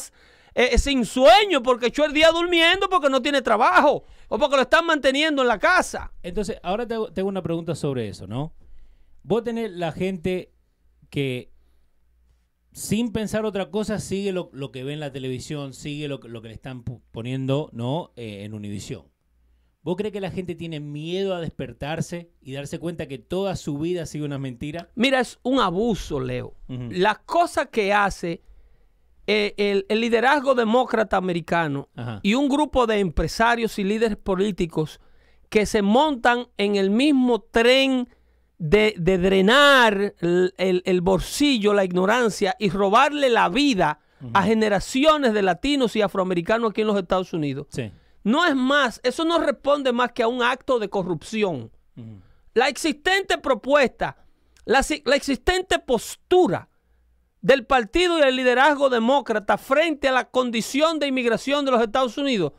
eh, 0.53 0.77
sin 0.77 1.03
sueño 1.03 1.63
porque 1.63 1.87
echó 1.87 2.05
el 2.05 2.13
día 2.13 2.29
durmiendo 2.31 2.87
porque 2.89 3.09
no 3.09 3.19
tiene 3.19 3.41
trabajo 3.41 4.03
o 4.27 4.37
porque 4.37 4.55
lo 4.57 4.61
están 4.63 4.85
manteniendo 4.85 5.41
en 5.41 5.47
la 5.47 5.59
casa. 5.59 6.11
Entonces, 6.23 6.57
ahora 6.63 6.87
te 6.87 6.93
hago, 6.95 7.11
te 7.11 7.21
hago 7.21 7.29
una 7.29 7.41
pregunta 7.43 7.75
sobre 7.75 8.07
eso, 8.09 8.27
¿no? 8.27 8.53
Vos 9.23 9.43
tenés 9.43 9.71
la 9.71 9.91
gente 9.91 10.51
que 11.09 11.51
sin 12.71 13.11
pensar 13.11 13.45
otra 13.45 13.71
cosa 13.71 13.99
sigue 13.99 14.31
lo, 14.31 14.49
lo 14.53 14.71
que 14.71 14.83
ve 14.83 14.93
en 14.93 14.99
la 14.99 15.11
televisión, 15.11 15.73
sigue 15.73 16.07
lo, 16.07 16.19
que- 16.19 16.27
lo 16.29 16.41
que 16.41 16.49
le 16.49 16.53
están 16.53 16.83
poniendo, 16.83 17.69
¿no? 17.73 18.11
Eh, 18.15 18.43
en 18.43 18.53
Univisión. 18.53 19.05
¿Vos 19.81 19.95
crees 19.95 20.11
que 20.11 20.19
la 20.21 20.31
gente 20.31 20.53
tiene 20.53 20.79
miedo 20.81 21.33
a 21.33 21.39
despertarse 21.39 22.29
y 22.41 22.51
darse 22.53 22.77
cuenta 22.77 23.07
que 23.07 23.19
toda 23.19 23.55
su 23.55 23.77
vida 23.77 24.03
ha 24.03 24.05
sido 24.05 24.25
una 24.25 24.37
mentira? 24.37 24.89
Mira, 24.95 25.21
es 25.21 25.39
un 25.43 25.59
abuso, 25.59 26.19
Leo. 26.19 26.55
Ujú. 26.67 26.89
Las 26.91 27.19
cosas 27.19 27.67
que 27.71 27.93
hace 27.93 28.41
eh, 29.27 29.53
el, 29.57 29.85
el 29.89 29.99
liderazgo 30.01 30.55
demócrata 30.55 31.17
americano 31.17 31.89
Ajá. 31.95 32.19
y 32.23 32.33
un 32.33 32.47
grupo 32.49 32.87
de 32.87 32.99
empresarios 32.99 33.77
y 33.77 33.83
líderes 33.83 34.17
políticos 34.17 34.99
que 35.49 35.65
se 35.65 35.81
montan 35.81 36.47
en 36.57 36.75
el 36.77 36.89
mismo 36.89 37.39
tren 37.41 38.07
de, 38.57 38.95
de 38.97 39.17
drenar 39.17 40.15
el, 40.19 40.53
el- 40.57 40.81
el 40.85 41.01
bolsillo, 41.01 41.73
la 41.73 41.83
ignorancia 41.85 42.55
y 42.59 42.69
robarle 42.69 43.29
la 43.29 43.49
vida 43.49 43.99
a 44.33 44.41
generaciones 44.43 45.33
de 45.33 45.43
latinos 45.43 45.95
y 45.95 46.01
afroamericanos 46.01 46.71
aquí 46.71 46.81
en 46.81 46.87
los 46.87 46.97
Estados 46.97 47.33
Unidos. 47.33 47.67
Sí. 47.69 47.91
No 48.23 48.45
es 48.45 48.55
más, 48.55 48.99
eso 49.03 49.23
no 49.25 49.37
responde 49.39 49.93
más 49.93 50.11
que 50.11 50.23
a 50.23 50.27
un 50.27 50.41
acto 50.41 50.79
de 50.79 50.89
corrupción. 50.89 51.69
La 52.55 52.67
existente 52.67 53.37
propuesta, 53.37 54.17
la 54.65 54.79
existente 55.15 55.77
postura 55.79 56.67
del 57.47 57.65
partido 57.65 58.19
y 58.19 58.23
el 58.23 58.35
liderazgo 58.35 58.89
demócrata 58.89 59.57
frente 59.57 60.09
a 60.09 60.11
la 60.11 60.25
condición 60.29 60.99
de 60.99 61.07
inmigración 61.07 61.63
de 61.63 61.71
los 61.71 61.81
Estados 61.81 62.17
Unidos 62.17 62.51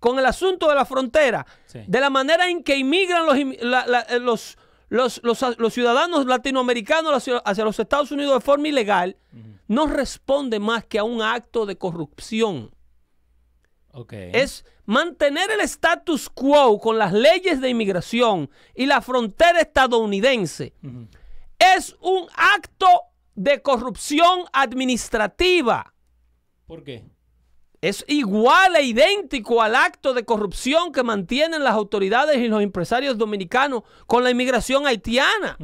con 0.00 0.18
el 0.18 0.26
asunto 0.26 0.68
de 0.68 0.74
la 0.74 0.84
frontera, 0.84 1.46
Sí. 1.66 1.78
de 1.86 2.00
la 2.00 2.10
manera 2.10 2.48
en 2.50 2.64
que 2.64 2.76
inmigran 2.76 3.24
los, 3.24 3.36
imi- 3.36 3.60
la- 3.60 3.86
la- 3.86 4.00
eh, 4.00 4.18
los, 4.18 4.58
los- 4.88 5.20
los- 5.22 5.58
los 5.58 5.72
ciudadanos 5.72 6.26
latinoamericanos 6.26 7.14
hacia, 7.14 7.38
hacia 7.38 7.62
los 7.64 7.78
Estados 7.78 8.10
Unidos 8.10 8.34
de 8.34 8.40
forma 8.40 8.66
ilegal, 8.66 9.16
no 9.68 9.86
responde 9.86 10.58
más 10.58 10.84
que 10.86 10.98
a 10.98 11.04
un 11.04 11.22
acto 11.22 11.64
de 11.64 11.78
corrupción 11.78 12.72
es 14.42 14.64
mantener 14.86 15.50
el 15.52 15.60
status 15.60 16.28
quo 16.30 16.80
con 16.80 16.98
las 16.98 17.12
leyes 17.12 17.60
de 17.60 17.68
inmigración 17.68 18.50
y 18.74 18.86
la 18.86 19.00
frontera 19.02 19.60
estadounidense. 19.60 20.72
Es 21.76 21.94
un 22.00 22.26
acto 22.34 22.88
de 23.34 23.62
corrupción 23.62 24.44
administrativa. 24.52 25.94
¿Por 26.66 26.84
qué? 26.84 27.04
Es 27.80 28.04
igual 28.06 28.76
e 28.76 28.84
idéntico 28.84 29.60
al 29.60 29.74
acto 29.74 30.14
de 30.14 30.24
corrupción 30.24 30.92
que 30.92 31.02
mantienen 31.02 31.64
las 31.64 31.74
autoridades 31.74 32.38
y 32.38 32.46
los 32.46 32.62
empresarios 32.62 33.18
dominicanos 33.18 33.82
con 34.06 34.22
la 34.22 34.30
inmigración 34.30 34.86
haitiana. 34.86 35.58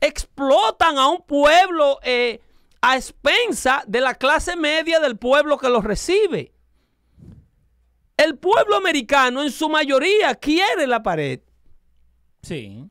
Explotan 0.00 0.96
a 0.96 1.08
un 1.08 1.22
pueblo 1.22 1.98
eh, 2.04 2.40
a 2.80 2.96
expensa 2.96 3.82
de 3.88 4.00
la 4.00 4.14
clase 4.14 4.54
media 4.54 5.00
del 5.00 5.16
pueblo 5.18 5.58
que 5.58 5.68
los 5.68 5.82
recibe. 5.82 6.52
El 8.16 8.38
pueblo 8.38 8.76
americano 8.76 9.42
en 9.42 9.50
su 9.50 9.68
mayoría 9.68 10.36
quiere 10.36 10.86
la 10.86 11.02
pared. 11.02 11.40
Sí. 12.42 12.84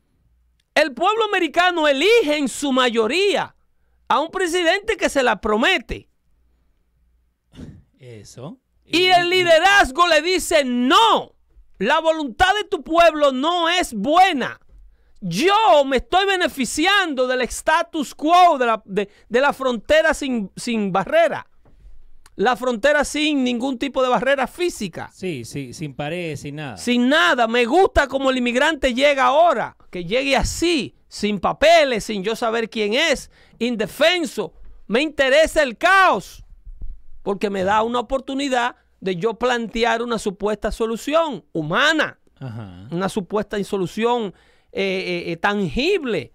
El 0.76 0.94
pueblo 0.94 1.24
americano 1.26 1.88
elige 1.88 2.38
en 2.38 2.50
su 2.50 2.74
mayoría 2.74 3.56
a 4.08 4.20
un 4.20 4.30
presidente 4.30 4.98
que 4.98 5.10
se 5.10 5.24
la 5.24 5.42
promete. 5.42 6.10
Eso. 8.00 8.60
Y 8.86 9.06
el 9.06 9.30
liderazgo 9.30 10.08
le 10.08 10.22
dice, 10.22 10.64
no, 10.64 11.34
la 11.78 12.00
voluntad 12.00 12.54
de 12.56 12.64
tu 12.64 12.84
pueblo 12.84 13.32
no 13.32 13.70
es 13.70 13.94
buena. 13.94 14.60
Yo 15.20 15.84
me 15.86 15.98
estoy 15.98 16.26
beneficiando 16.26 17.28
del 17.28 17.42
status 17.42 18.14
quo 18.16 18.58
de 18.58 18.66
la, 18.66 18.82
de, 18.86 19.10
de 19.28 19.42
la 19.42 19.52
frontera 19.52 20.14
sin, 20.14 20.52
sin 20.56 20.92
barrera. 20.92 21.48
La 22.36 22.56
frontera 22.56 23.04
sin 23.04 23.44
ningún 23.44 23.80
tipo 23.80 24.04
de 24.04 24.10
barrera 24.10 24.46
física. 24.46 25.10
Sí, 25.12 25.44
sí, 25.44 25.74
sin 25.74 25.96
pared, 25.96 26.36
sin 26.36 26.58
nada. 26.58 26.78
Sin 26.78 27.10
nada. 27.10 27.48
Me 27.48 27.66
gusta 27.66 28.08
como 28.08 28.30
el 28.30 28.38
inmigrante 28.38 28.94
llega 28.94 29.26
ahora. 29.26 29.76
Que 29.90 30.06
llegue 30.06 30.36
así, 30.36 30.94
sin 31.08 31.40
papeles, 31.40 32.06
sin 32.06 32.24
yo 32.24 32.36
saber 32.36 32.70
quién 32.70 32.94
es, 32.94 33.32
indefenso. 33.60 34.54
Me 34.88 35.02
interesa 35.02 35.64
el 35.64 35.78
caos. 35.78 36.44
Porque 37.24 37.50
me 37.50 37.64
da 37.64 37.84
una 37.84 38.00
oportunidad 38.00 38.76
de 39.02 39.18
yo 39.18 39.34
plantear 39.36 40.02
una 40.02 40.18
supuesta 40.18 40.72
solución 40.72 41.44
humana. 41.52 42.20
Ajá. 42.40 42.88
Una 42.92 43.10
supuesta 43.10 43.62
solución 43.64 44.34
eh, 44.72 45.24
eh, 45.28 45.32
eh, 45.32 45.38
tangible 45.38 46.34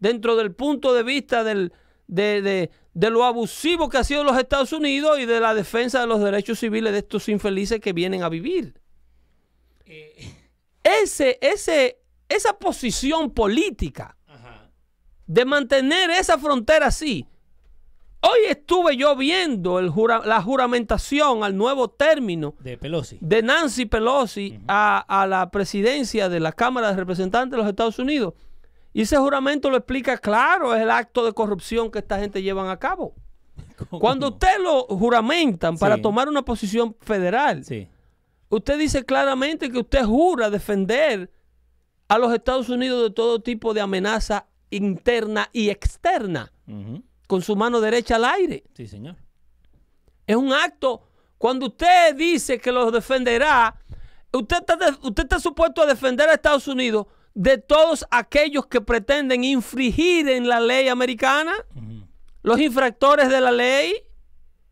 dentro 0.00 0.36
del 0.36 0.52
punto 0.52 0.92
de 0.92 1.02
vista 1.02 1.44
del, 1.44 1.72
de, 2.06 2.42
de, 2.42 2.70
de, 2.92 3.10
lo 3.10 3.24
abusivo 3.24 3.88
que 3.88 3.98
ha 3.98 4.04
sido 4.04 4.24
los 4.24 4.36
Estados 4.36 4.72
Unidos 4.72 5.18
y 5.18 5.26
de 5.26 5.40
la 5.40 5.54
defensa 5.54 6.00
de 6.00 6.06
los 6.06 6.20
derechos 6.20 6.58
civiles 6.58 6.92
de 6.92 6.98
estos 6.98 7.28
infelices 7.28 7.80
que 7.80 7.92
vienen 7.92 8.22
a 8.22 8.28
vivir. 8.28 8.74
Ese, 10.82 11.38
ese, 11.40 11.98
esa 12.28 12.58
posición 12.58 13.30
política 13.30 14.16
Ajá. 14.26 14.70
de 15.26 15.44
mantener 15.44 16.10
esa 16.10 16.38
frontera 16.38 16.86
así. 16.86 17.26
Hoy 18.20 18.38
estuve 18.48 18.96
yo 18.96 19.14
viendo 19.16 19.78
el 19.78 19.90
jura, 19.90 20.22
la 20.24 20.40
juramentación 20.40 21.44
al 21.44 21.54
nuevo 21.56 21.88
término 21.90 22.54
De 22.60 22.78
Pelosi. 22.78 23.18
de 23.20 23.42
Nancy 23.42 23.84
Pelosi 23.84 24.58
a, 24.66 24.98
a, 25.22 25.26
la 25.26 25.50
presidencia 25.50 26.30
de 26.30 26.40
la 26.40 26.52
Cámara 26.52 26.90
de 26.90 26.96
Representantes 26.96 27.50
de 27.50 27.58
los 27.58 27.66
Estados 27.68 27.98
Unidos. 27.98 28.32
Y 28.94 29.02
ese 29.02 29.18
juramento 29.18 29.68
lo 29.68 29.76
explica 29.76 30.16
claro, 30.16 30.74
es 30.74 30.80
el 30.80 30.90
acto 30.90 31.26
de 31.26 31.34
corrupción 31.34 31.90
que 31.90 31.98
esta 31.98 32.18
gente 32.18 32.42
llevan 32.42 32.68
a 32.70 32.78
cabo. 32.78 33.14
¿Cómo? 33.90 34.00
Cuando 34.00 34.28
usted 34.28 34.58
lo 34.62 34.84
juramentan 34.84 35.76
para 35.76 35.96
Sí. 35.96 36.02
tomar 36.02 36.26
una 36.28 36.42
posición 36.42 36.96
federal, 37.02 37.62
Sí. 37.64 37.88
usted 38.48 38.78
dice 38.78 39.04
claramente 39.04 39.70
que 39.70 39.78
usted 39.80 40.02
jura 40.04 40.48
defender 40.48 41.30
a 42.14 42.18
los 42.18 42.32
Estados 42.32 42.68
Unidos 42.68 43.02
de 43.02 43.10
todo 43.10 43.40
tipo 43.40 43.74
de 43.74 43.80
amenaza 43.80 44.46
interna 44.70 45.48
y 45.52 45.70
externa, 45.70 46.52
con 47.26 47.42
su 47.42 47.56
mano 47.56 47.80
derecha 47.80 48.16
al 48.16 48.24
aire. 48.24 48.64
Sí, 48.74 48.86
señor. 48.86 49.16
Es 50.26 50.36
un 50.36 50.52
acto, 50.52 51.06
cuando 51.38 51.66
usted 51.66 52.14
dice 52.16 52.58
que 52.58 52.72
los 52.72 52.92
defenderá, 52.92 53.78
usted 54.32 54.56
está, 54.60 54.76
de- 54.76 54.96
usted 55.02 55.22
está 55.24 55.38
supuesto 55.38 55.82
a 55.82 55.86
defender 55.86 56.28
a 56.28 56.34
Estados 56.34 56.66
Unidos 56.68 57.06
de 57.34 57.58
todos 57.58 58.04
aquellos 58.10 58.66
que 58.66 58.80
pretenden 58.80 59.44
infringir 59.44 60.28
en 60.28 60.48
la 60.48 60.60
ley 60.60 60.88
americana, 60.88 61.52
los 62.42 62.60
infractores 62.60 63.28
de 63.28 63.40
la 63.40 63.50
ley. 63.52 63.94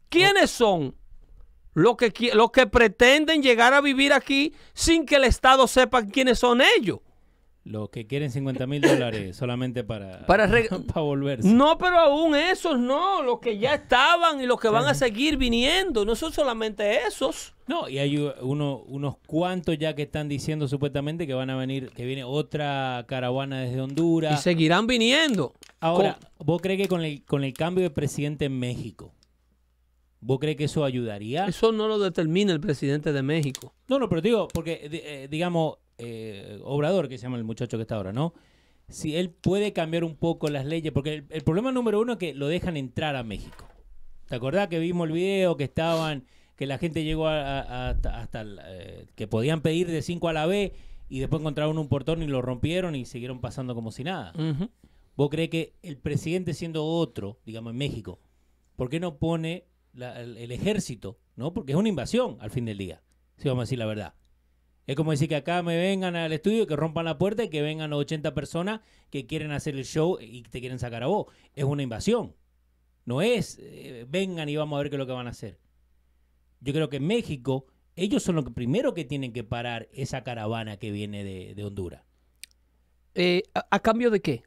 ¿Quiénes 0.08 0.50
son? 0.50 0.94
Los 1.74 1.96
que, 1.96 2.12
los 2.34 2.50
que 2.50 2.66
pretenden 2.66 3.42
llegar 3.42 3.72
a 3.72 3.80
vivir 3.80 4.12
aquí 4.12 4.54
sin 4.74 5.06
que 5.06 5.16
el 5.16 5.24
Estado 5.24 5.66
sepa 5.66 6.04
quiénes 6.04 6.38
son 6.38 6.60
ellos. 6.60 6.98
Los 7.64 7.90
que 7.90 8.08
quieren 8.08 8.30
50 8.32 8.66
mil 8.66 8.80
dólares 8.80 9.36
solamente 9.36 9.84
para, 9.84 10.26
Para 10.26 10.48
para 10.86 11.00
volverse. 11.00 11.48
No, 11.48 11.78
pero 11.78 11.98
aún 12.00 12.34
esos 12.34 12.78
no, 12.78 13.22
los 13.22 13.38
que 13.38 13.58
ya 13.58 13.74
estaban 13.74 14.40
y 14.40 14.46
los 14.46 14.58
que 14.60 14.68
van 14.68 14.86
a 14.86 14.94
seguir 14.94 15.36
viniendo, 15.36 16.04
no 16.04 16.16
son 16.16 16.32
solamente 16.32 17.06
esos. 17.06 17.54
No, 17.68 17.88
y 17.88 17.98
hay 17.98 18.16
uno, 18.40 18.78
unos 18.86 19.16
cuantos 19.26 19.78
ya 19.78 19.94
que 19.94 20.02
están 20.02 20.28
diciendo 20.28 20.66
supuestamente 20.66 21.26
que 21.26 21.34
van 21.34 21.50
a 21.50 21.56
venir, 21.56 21.90
que 21.90 22.04
viene 22.04 22.24
otra 22.24 23.04
caravana 23.06 23.60
desde 23.60 23.76
Y 23.76 23.80
Honduras. 23.80 24.42
seguirán 24.42 24.88
viniendo. 24.88 25.54
Ahora, 25.78 26.18
¿vos 26.38 26.60
crees 26.60 26.80
que 26.80 26.88
con 26.88 27.02
el, 27.02 27.24
con 27.24 27.44
el 27.44 27.54
cambio 27.54 27.84
de 27.84 27.90
presidente 27.90 28.46
en 28.46 28.58
México, 28.58 29.14
vos 30.20 30.38
crees 30.40 30.56
que 30.56 30.64
eso 30.64 30.84
ayudaría? 30.84 31.46
Eso 31.46 31.70
no 31.70 31.86
lo 31.86 31.98
determina 31.98 32.52
el 32.52 32.60
presidente 32.60 33.12
de 33.12 33.22
México. 33.22 33.72
No, 33.88 33.98
no, 33.98 34.08
pero 34.08 34.20
digo, 34.20 34.48
porque, 34.48 34.80
eh, 34.90 35.28
digamos, 35.30 35.78
eh, 36.02 36.58
Obrador, 36.64 37.08
que 37.08 37.18
se 37.18 37.22
llama 37.24 37.36
el 37.38 37.44
muchacho 37.44 37.76
que 37.78 37.82
está 37.82 37.96
ahora, 37.96 38.12
¿no? 38.12 38.34
Si 38.88 39.16
él 39.16 39.30
puede 39.30 39.72
cambiar 39.72 40.04
un 40.04 40.16
poco 40.16 40.48
las 40.48 40.66
leyes, 40.66 40.92
porque 40.92 41.14
el, 41.14 41.24
el 41.30 41.42
problema 41.42 41.72
número 41.72 42.00
uno 42.00 42.12
es 42.14 42.18
que 42.18 42.34
lo 42.34 42.48
dejan 42.48 42.76
entrar 42.76 43.16
a 43.16 43.22
México. 43.22 43.66
¿Te 44.28 44.34
acordás 44.36 44.68
que 44.68 44.78
vimos 44.78 45.06
el 45.06 45.12
video 45.14 45.56
que 45.56 45.64
estaban, 45.64 46.24
que 46.56 46.66
la 46.66 46.78
gente 46.78 47.04
llegó 47.04 47.26
a- 47.28 47.60
a- 47.60 47.90
hasta, 47.90 48.44
eh, 48.66 49.06
que 49.14 49.26
podían 49.26 49.60
pedir 49.62 49.86
de 49.90 50.02
5 50.02 50.28
a 50.28 50.32
la 50.32 50.46
B 50.46 50.72
y 51.08 51.20
después 51.20 51.40
encontraron 51.40 51.78
un 51.78 51.88
portón 51.88 52.22
y 52.22 52.26
lo 52.26 52.42
rompieron 52.42 52.94
y 52.94 53.04
siguieron 53.04 53.40
pasando 53.40 53.74
como 53.74 53.92
si 53.92 54.04
nada? 54.04 54.32
¿Vos 55.16 55.28
crees 55.30 55.50
que 55.50 55.74
el 55.82 55.96
presidente 55.98 56.54
siendo 56.54 56.84
otro, 56.86 57.38
digamos 57.44 57.72
en 57.72 57.78
México, 57.78 58.18
¿por 58.76 58.88
qué 58.88 58.98
no 59.00 59.16
pone 59.18 59.64
la- 59.94 60.20
el, 60.20 60.36
el 60.38 60.50
ejército? 60.52 61.18
¿No? 61.36 61.52
Porque 61.54 61.72
es 61.72 61.78
una 61.78 61.88
invasión 61.88 62.36
al 62.40 62.50
fin 62.50 62.64
del 62.64 62.78
día, 62.78 63.02
si 63.36 63.48
vamos 63.48 63.62
a 63.62 63.64
decir 63.64 63.78
la 63.78 63.86
verdad. 63.86 64.14
Es 64.86 64.96
como 64.96 65.12
decir 65.12 65.28
que 65.28 65.36
acá 65.36 65.62
me 65.62 65.76
vengan 65.76 66.16
al 66.16 66.32
estudio, 66.32 66.66
que 66.66 66.74
rompan 66.74 67.04
la 67.04 67.18
puerta 67.18 67.44
y 67.44 67.48
que 67.48 67.62
vengan 67.62 67.90
los 67.90 68.00
80 68.00 68.34
personas 68.34 68.80
que 69.10 69.26
quieren 69.26 69.52
hacer 69.52 69.76
el 69.76 69.84
show 69.84 70.18
y 70.20 70.42
te 70.42 70.60
quieren 70.60 70.78
sacar 70.78 71.02
a 71.04 71.06
vos. 71.06 71.26
Es 71.54 71.64
una 71.64 71.82
invasión. 71.82 72.34
No 73.04 73.22
es 73.22 73.58
eh, 73.60 74.06
vengan 74.08 74.48
y 74.48 74.56
vamos 74.56 74.76
a 74.76 74.82
ver 74.82 74.90
qué 74.90 74.96
es 74.96 74.98
lo 74.98 75.06
que 75.06 75.12
van 75.12 75.28
a 75.28 75.30
hacer. 75.30 75.58
Yo 76.60 76.72
creo 76.72 76.88
que 76.88 76.96
en 76.96 77.06
México, 77.06 77.66
ellos 77.96 78.22
son 78.22 78.36
los 78.36 78.44
que 78.44 78.50
primero 78.50 78.94
que 78.94 79.04
tienen 79.04 79.32
que 79.32 79.44
parar 79.44 79.88
esa 79.92 80.22
caravana 80.22 80.76
que 80.76 80.90
viene 80.90 81.24
de, 81.24 81.54
de 81.54 81.64
Honduras. 81.64 82.02
Eh, 83.14 83.42
a, 83.54 83.66
a 83.70 83.80
cambio 83.80 84.10
de 84.10 84.20
qué? 84.20 84.42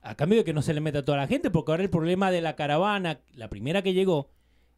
A 0.00 0.14
cambio 0.14 0.38
de 0.38 0.44
que 0.44 0.52
no 0.52 0.62
se 0.62 0.74
le 0.74 0.80
meta 0.80 1.00
a 1.00 1.04
toda 1.04 1.18
la 1.18 1.26
gente, 1.26 1.50
porque 1.50 1.72
ahora 1.72 1.82
el 1.82 1.90
problema 1.90 2.30
de 2.30 2.40
la 2.40 2.56
caravana, 2.56 3.20
la 3.34 3.48
primera 3.48 3.82
que 3.82 3.92
llegó, 3.92 4.30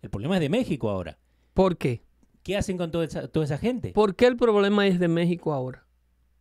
el 0.03 0.11
problema 0.11 0.37
es 0.37 0.41
de 0.41 0.49
México 0.49 0.91
ahora. 0.91 1.19
¿Por 1.55 1.79
qué? 1.79 2.04
¿Qué 2.45 2.59
hacen 2.59 2.77
con 2.77 2.91
toda 2.91 3.07
esa, 3.07 3.27
toda 3.27 3.47
esa 3.47 3.59
gente? 3.59 3.93
¿Por 3.93 4.15
qué 4.15 4.27
el 4.27 4.37
problema 4.37 4.87
es 4.87 5.01
de 5.01 5.09
México 5.09 5.53
ahora? 5.53 5.87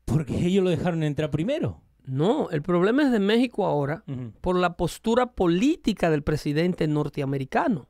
Porque 0.04 0.46
ellos 0.46 0.64
lo 0.64 0.70
dejaron 0.70 1.02
entrar 1.02 1.32
primero. 1.32 1.82
No, 2.06 2.50
el 2.50 2.62
problema 2.62 3.04
es 3.04 3.12
de 3.12 3.20
México 3.20 3.66
ahora 3.66 4.04
por 4.42 4.58
la 4.58 4.76
postura 4.76 5.32
política 5.32 6.12
del 6.12 6.22
presidente 6.22 6.88
norteamericano. 6.88 7.88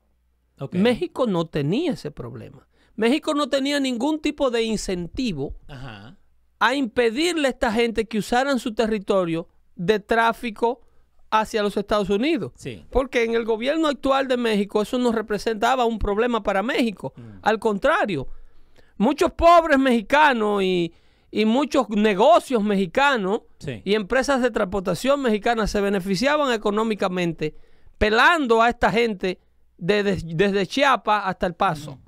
México 0.72 1.26
no 1.26 1.48
tenía 1.48 1.94
ese 1.94 2.12
problema. 2.12 2.68
México 2.96 3.34
no 3.34 3.50
tenía 3.50 3.80
ningún 3.80 4.20
tipo 4.20 4.52
de 4.52 4.62
incentivo 4.62 5.56
Ajá. 5.68 6.20
a 6.60 6.76
impedirle 6.76 7.48
a 7.48 7.52
esta 7.52 7.72
gente 7.72 8.06
que 8.06 8.20
usaran 8.20 8.60
su 8.60 8.76
territorio 8.76 9.48
de 9.76 10.00
tráfico 10.00 10.82
hacia 11.42 11.64
los 11.64 11.76
Estados 11.78 12.10
Unidos. 12.10 12.52
Sí. 12.56 12.86
Porque 12.92 13.24
en 13.24 13.34
el 13.34 13.44
gobierno 13.44 13.88
actual 13.88 14.28
de 14.28 14.38
México 14.38 14.82
eso 14.82 15.00
no 15.00 15.12
representaba 15.12 15.86
un 15.86 15.98
problema 15.98 16.44
para 16.44 16.62
México. 16.62 17.14
Mm. 17.16 17.22
Al 17.42 17.58
contrario, 17.60 18.28
muchos 18.98 19.32
pobres 19.32 19.80
mexicanos 19.80 20.62
y, 20.62 20.94
y 21.32 21.46
muchos 21.46 21.90
negocios 21.90 22.64
mexicanos 22.64 23.42
Sí. 23.58 23.82
y 23.84 23.96
empresas 23.96 24.42
de 24.42 24.52
transportación 24.52 25.22
mexicanas 25.22 25.72
se 25.72 25.80
beneficiaban 25.82 26.54
económicamente 26.54 27.56
pelando 27.98 28.62
a 28.62 28.70
esta 28.70 28.92
gente 28.92 29.40
desde, 29.78 30.18
desde 30.36 30.68
Chiapas 30.68 31.24
hasta 31.26 31.48
El 31.48 31.56
Paso 31.56 32.00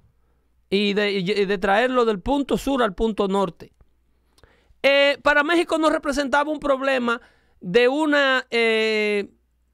y, 0.69 0.93
de, 0.93 1.11
y 1.13 1.45
de 1.45 1.57
traerlo 1.57 2.05
del 2.05 2.19
punto 2.19 2.57
sur 2.57 2.83
al 2.83 2.93
punto 2.93 3.27
norte. 3.27 3.71
Eh, 4.83 5.17
para 5.23 5.43
México 5.43 5.77
no 5.79 5.89
representaba 5.89 6.51
un 6.51 6.59
problema 6.59 7.19
de 7.59 7.87
una 7.87 8.45
eh, 8.51 9.29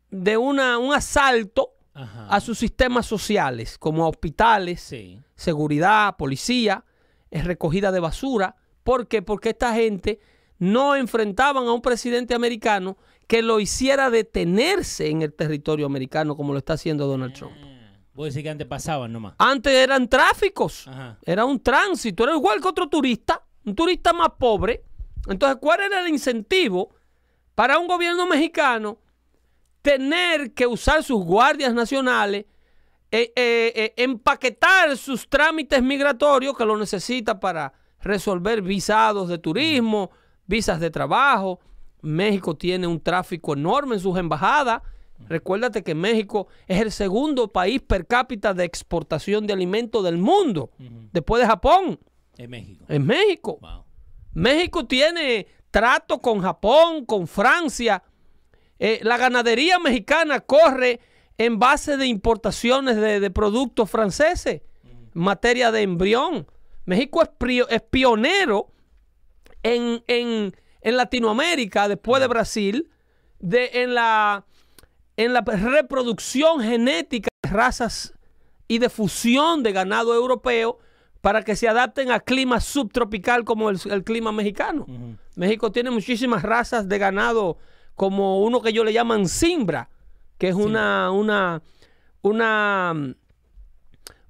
de 0.10 0.38
una, 0.38 0.78
un 0.78 0.94
asalto 0.94 1.70
Ajá. 1.94 2.28
a 2.30 2.40
sus 2.42 2.58
sistemas 2.60 3.06
sociales, 3.06 3.78
como 3.78 4.04
a 4.06 4.10
hospitales, 4.10 4.82
Sí. 4.82 5.20
seguridad, 5.36 6.16
policía, 6.18 6.84
recogida 7.32 7.92
de 7.92 8.00
basura. 8.02 8.56
¿Por 8.84 9.08
qué? 9.08 9.22
Porque 9.22 9.50
esta 9.50 9.74
gente 9.74 10.20
no 10.60 10.96
enfrentaban 10.96 11.66
a 11.68 11.72
un 11.72 11.82
presidente 11.82 12.34
americano 12.36 12.98
que 13.28 13.42
lo 13.42 13.60
hiciera 13.62 14.10
detenerse 14.10 15.10
en 15.10 15.22
el 15.22 15.34
territorio 15.34 15.86
americano 15.86 16.36
como 16.36 16.52
lo 16.52 16.60
está 16.60 16.74
haciendo 16.74 17.08
Donald 17.08 17.34
Trump. 17.34 17.54
Ah, 17.64 17.68
Vos 18.14 18.28
decís 18.28 18.44
que 18.44 18.50
antes 18.50 18.68
pasaban 18.68 19.14
nomás. 19.14 19.36
Antes 19.38 19.72
eran 19.74 20.10
tráficos, 20.10 20.88
Ajá. 20.90 21.18
era 21.26 21.46
un 21.46 21.62
tránsito, 21.62 22.26
era 22.26 22.34
igual 22.36 22.60
que 22.60 22.68
otro 22.68 22.90
turista, 22.90 23.42
un 23.64 23.74
turista 23.74 24.12
más 24.12 24.32
pobre. 24.38 24.84
Entonces, 25.28 25.58
¿cuál 25.62 25.80
era 25.82 26.02
el 26.02 26.10
incentivo 26.10 26.90
para 27.56 27.80
un 27.80 27.88
gobierno 27.88 28.28
mexicano 28.28 28.98
tener 29.82 30.54
que 30.54 30.68
usar 30.68 31.04
sus 31.04 31.24
guardias 31.24 31.74
nacionales, 31.74 32.46
eh, 33.12 33.34
eh, 33.36 33.74
eh, 33.76 33.94
empaquetar 33.98 34.96
sus 34.96 35.28
trámites 35.28 35.82
migratorios 35.82 36.56
que 36.56 36.66
lo 36.66 36.78
necesita 36.78 37.40
para 37.40 37.74
resolver 38.02 38.62
visados 38.62 39.28
de 39.28 39.38
turismo, 39.38 40.12
visas 40.46 40.80
de 40.80 40.90
trabajo? 40.90 41.60
México 42.02 42.56
tiene 42.56 42.88
un 42.88 43.00
tráfico 43.00 43.54
enorme 43.54 43.96
en 43.96 44.02
sus 44.02 44.18
embajadas 44.18 44.82
Recuérdate 45.28 45.84
que 45.84 45.96
México 45.96 46.48
es 46.68 46.82
el 46.82 46.92
segundo 46.92 47.48
país 47.48 47.82
per 47.82 48.08
cápita 48.08 48.54
de 48.54 48.64
exportación 48.64 49.48
de 49.48 49.54
alimentos 49.54 50.04
del 50.04 50.18
mundo, 50.18 50.72
después 51.12 51.42
de 51.42 51.48
Japón. 51.48 52.00
En 52.38 52.50
México. 52.50 52.86
En 52.88 53.06
México. 53.06 53.58
Wow. 53.62 53.84
México 54.34 54.86
tiene 54.86 55.48
trato 55.72 56.20
con 56.20 56.42
Japón, 56.42 57.06
con 57.06 57.28
Francia. 57.28 58.04
Eh, 58.80 59.00
la 59.04 59.18
ganadería 59.18 59.80
mexicana 59.80 60.42
corre 60.42 61.00
en 61.38 61.58
base 61.60 61.98
de 61.98 62.06
importaciones 62.08 62.98
de, 62.98 63.20
de 63.20 63.32
productos 63.32 63.90
franceses, 63.90 64.62
en 64.84 65.10
materia 65.14 65.72
de 65.72 65.82
embrión. 65.82 66.48
México 66.86 67.22
es, 67.24 67.30
prio- 67.30 67.68
es 67.70 67.82
pionero 67.82 68.72
en, 69.64 70.04
en- 70.08 70.56
en 70.82 70.98
Latinoamérica, 70.98 71.88
después 71.88 72.22
de 72.22 72.28
Brasil, 72.28 72.90
de, 73.40 73.70
en, 73.84 73.94
la, 73.94 74.46
en 75.18 75.34
la 75.34 75.42
reproducción 75.42 76.62
genética 76.62 77.30
de 77.44 77.50
razas 77.50 78.14
y 78.68 78.80
de 78.80 78.90
fusión 78.90 79.64
de 79.64 79.72
ganado 79.74 80.14
europeo 80.16 80.80
para 81.22 81.44
que 81.44 81.56
se 81.56 81.68
adapten 81.68 82.12
a 82.12 82.20
clima 82.20 82.60
subtropical 82.60 83.44
como 83.46 83.70
el, 83.70 83.80
el 83.90 84.04
clima 84.04 84.32
mexicano. 84.32 84.86
México 85.36 85.72
tiene 85.72 85.92
muchísimas 85.92 86.42
razas 86.44 86.90
de 86.90 86.98
ganado, 86.98 87.58
como 87.96 88.42
uno 88.44 88.62
que 88.62 88.70
ellos 88.70 88.86
le 88.86 88.94
llaman 88.94 89.28
simbra, 89.28 89.90
que 90.38 90.50
es 90.50 90.56
una, 90.56 91.12
una, 91.12 91.62
una, 92.24 92.94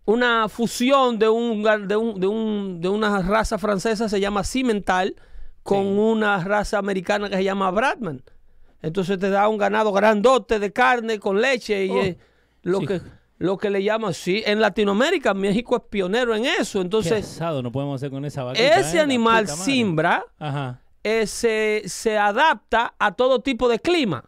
una 0.05 0.49
fusión 0.49 1.17
de, 1.19 1.29
un, 1.29 1.63
de, 1.87 1.95
un- 1.95 2.19
de, 2.19 2.27
un- 2.27 2.81
de 2.81 2.89
una 2.89 3.21
raza 3.21 3.57
francesa, 3.57 4.09
se 4.09 4.19
llama 4.19 4.43
cimental, 4.43 5.15
con 5.63 5.83
Sí. 5.83 5.89
una 5.99 6.43
raza 6.43 6.77
americana 6.79 7.29
que 7.29 7.35
se 7.37 7.43
llama 7.43 7.69
Bradman. 7.71 8.23
Entonces 8.81 9.19
te 9.19 9.29
da 9.29 9.47
un 9.47 9.57
ganado 9.59 9.91
grandote 9.93 10.57
de 10.59 10.73
carne 10.73 11.19
con 11.19 11.39
leche 11.39 11.85
y 11.85 11.89
Oh. 11.91 12.01
eh, 12.01 12.17
lo, 12.63 12.79
Sí. 12.79 12.87
que, 12.87 13.01
lo 13.41 13.57
que 13.57 13.69
le 13.69 13.83
llaman, 13.83 14.13
sí, 14.13 14.43
en 14.45 14.61
Latinoamérica 14.61 15.33
México 15.33 15.75
es 15.75 15.83
pionero 15.89 16.35
en 16.35 16.45
eso. 16.45 16.79
Entonces, 16.79 17.25
asado 17.25 17.61
no 17.63 17.71
podemos 17.71 17.95
hacer 17.95 18.11
con 18.11 18.23
esa 18.23 18.43
vaquita, 18.43 18.79
ese 18.79 18.97
¿eh? 18.97 19.01
Animal 19.01 19.47
simbra 19.47 20.25
eh, 21.03 21.25
se, 21.25 21.81
se 21.87 22.17
adapta 22.17 22.93
a 22.99 23.13
todo 23.13 23.39
tipo 23.41 23.67
de 23.67 23.79
clima, 23.79 24.23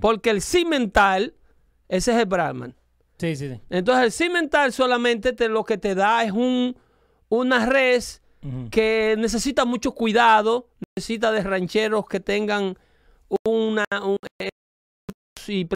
porque 0.00 0.30
el 0.30 0.42
cimental, 0.42 1.34
ese 1.88 2.12
es 2.12 2.18
el 2.18 2.26
Brahman. 2.26 2.74
Sí, 3.18 3.36
sí, 3.36 3.48
sí. 3.50 3.60
Entonces 3.70 4.04
el 4.06 4.12
cimental 4.12 4.72
solamente 4.72 5.32
te, 5.32 5.48
lo 5.48 5.62
que 5.62 5.78
te 5.78 5.94
da 5.94 6.24
es 6.24 6.32
un, 6.32 6.76
una 7.28 7.66
res 7.66 8.20
que 8.70 9.14
necesita 9.18 9.64
mucho 9.66 9.92
cuidado, 9.92 10.66
necesita 10.96 11.30
de 11.30 11.42
rancheros 11.42 12.06
que 12.06 12.18
tengan 12.18 12.76
una 13.46 13.84
un- 14.02 14.16
eh, 14.40 14.48
y 15.46 15.68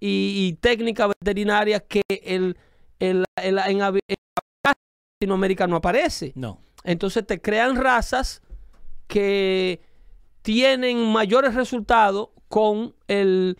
y, 0.00 0.46
y 0.48 0.52
técnicas 0.54 1.08
veterinarias 1.20 1.82
que 1.88 2.02
el, 2.08 2.56
el, 3.00 3.24
el- 3.42 3.58
en, 3.58 3.78
Latinoamérica 5.20 5.66
no 5.66 5.76
aparece. 5.76 6.32
No. 6.34 6.60
Entonces 6.84 7.26
te 7.26 7.40
crean 7.40 7.76
razas 7.76 8.42
que 9.08 9.80
tienen 10.42 11.10
mayores 11.10 11.54
resultados 11.54 12.28
con 12.48 12.94
el, 13.08 13.58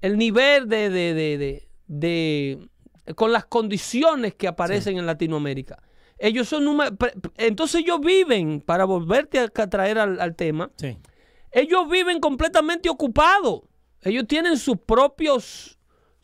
el 0.00 0.18
nivel 0.18 0.68
de, 0.68 0.90
de- 0.90 1.14
de- 1.14 1.68
de- 1.86 2.68
con 3.14 3.32
las 3.32 3.46
condiciones 3.46 4.34
que 4.34 4.48
aparecen 4.48 4.98
en 4.98 5.06
Latinoamérica. 5.06 5.80
Ellos 6.18 6.48
son 6.48 6.64
entonces 7.36 7.82
ellos 7.82 8.00
viven, 8.00 8.60
para 8.60 8.84
volverte 8.84 9.38
a 9.38 9.48
traer 9.48 9.98
al, 9.98 10.18
al 10.18 10.34
tema, 10.34 10.70
Sí. 10.76 10.96
ellos 11.52 11.88
viven 11.88 12.20
completamente 12.20 12.88
ocupados. 12.88 13.60
Ellos 14.02 14.24
tienen 14.26 14.56
sus 14.56 14.78
propios, 14.78 15.75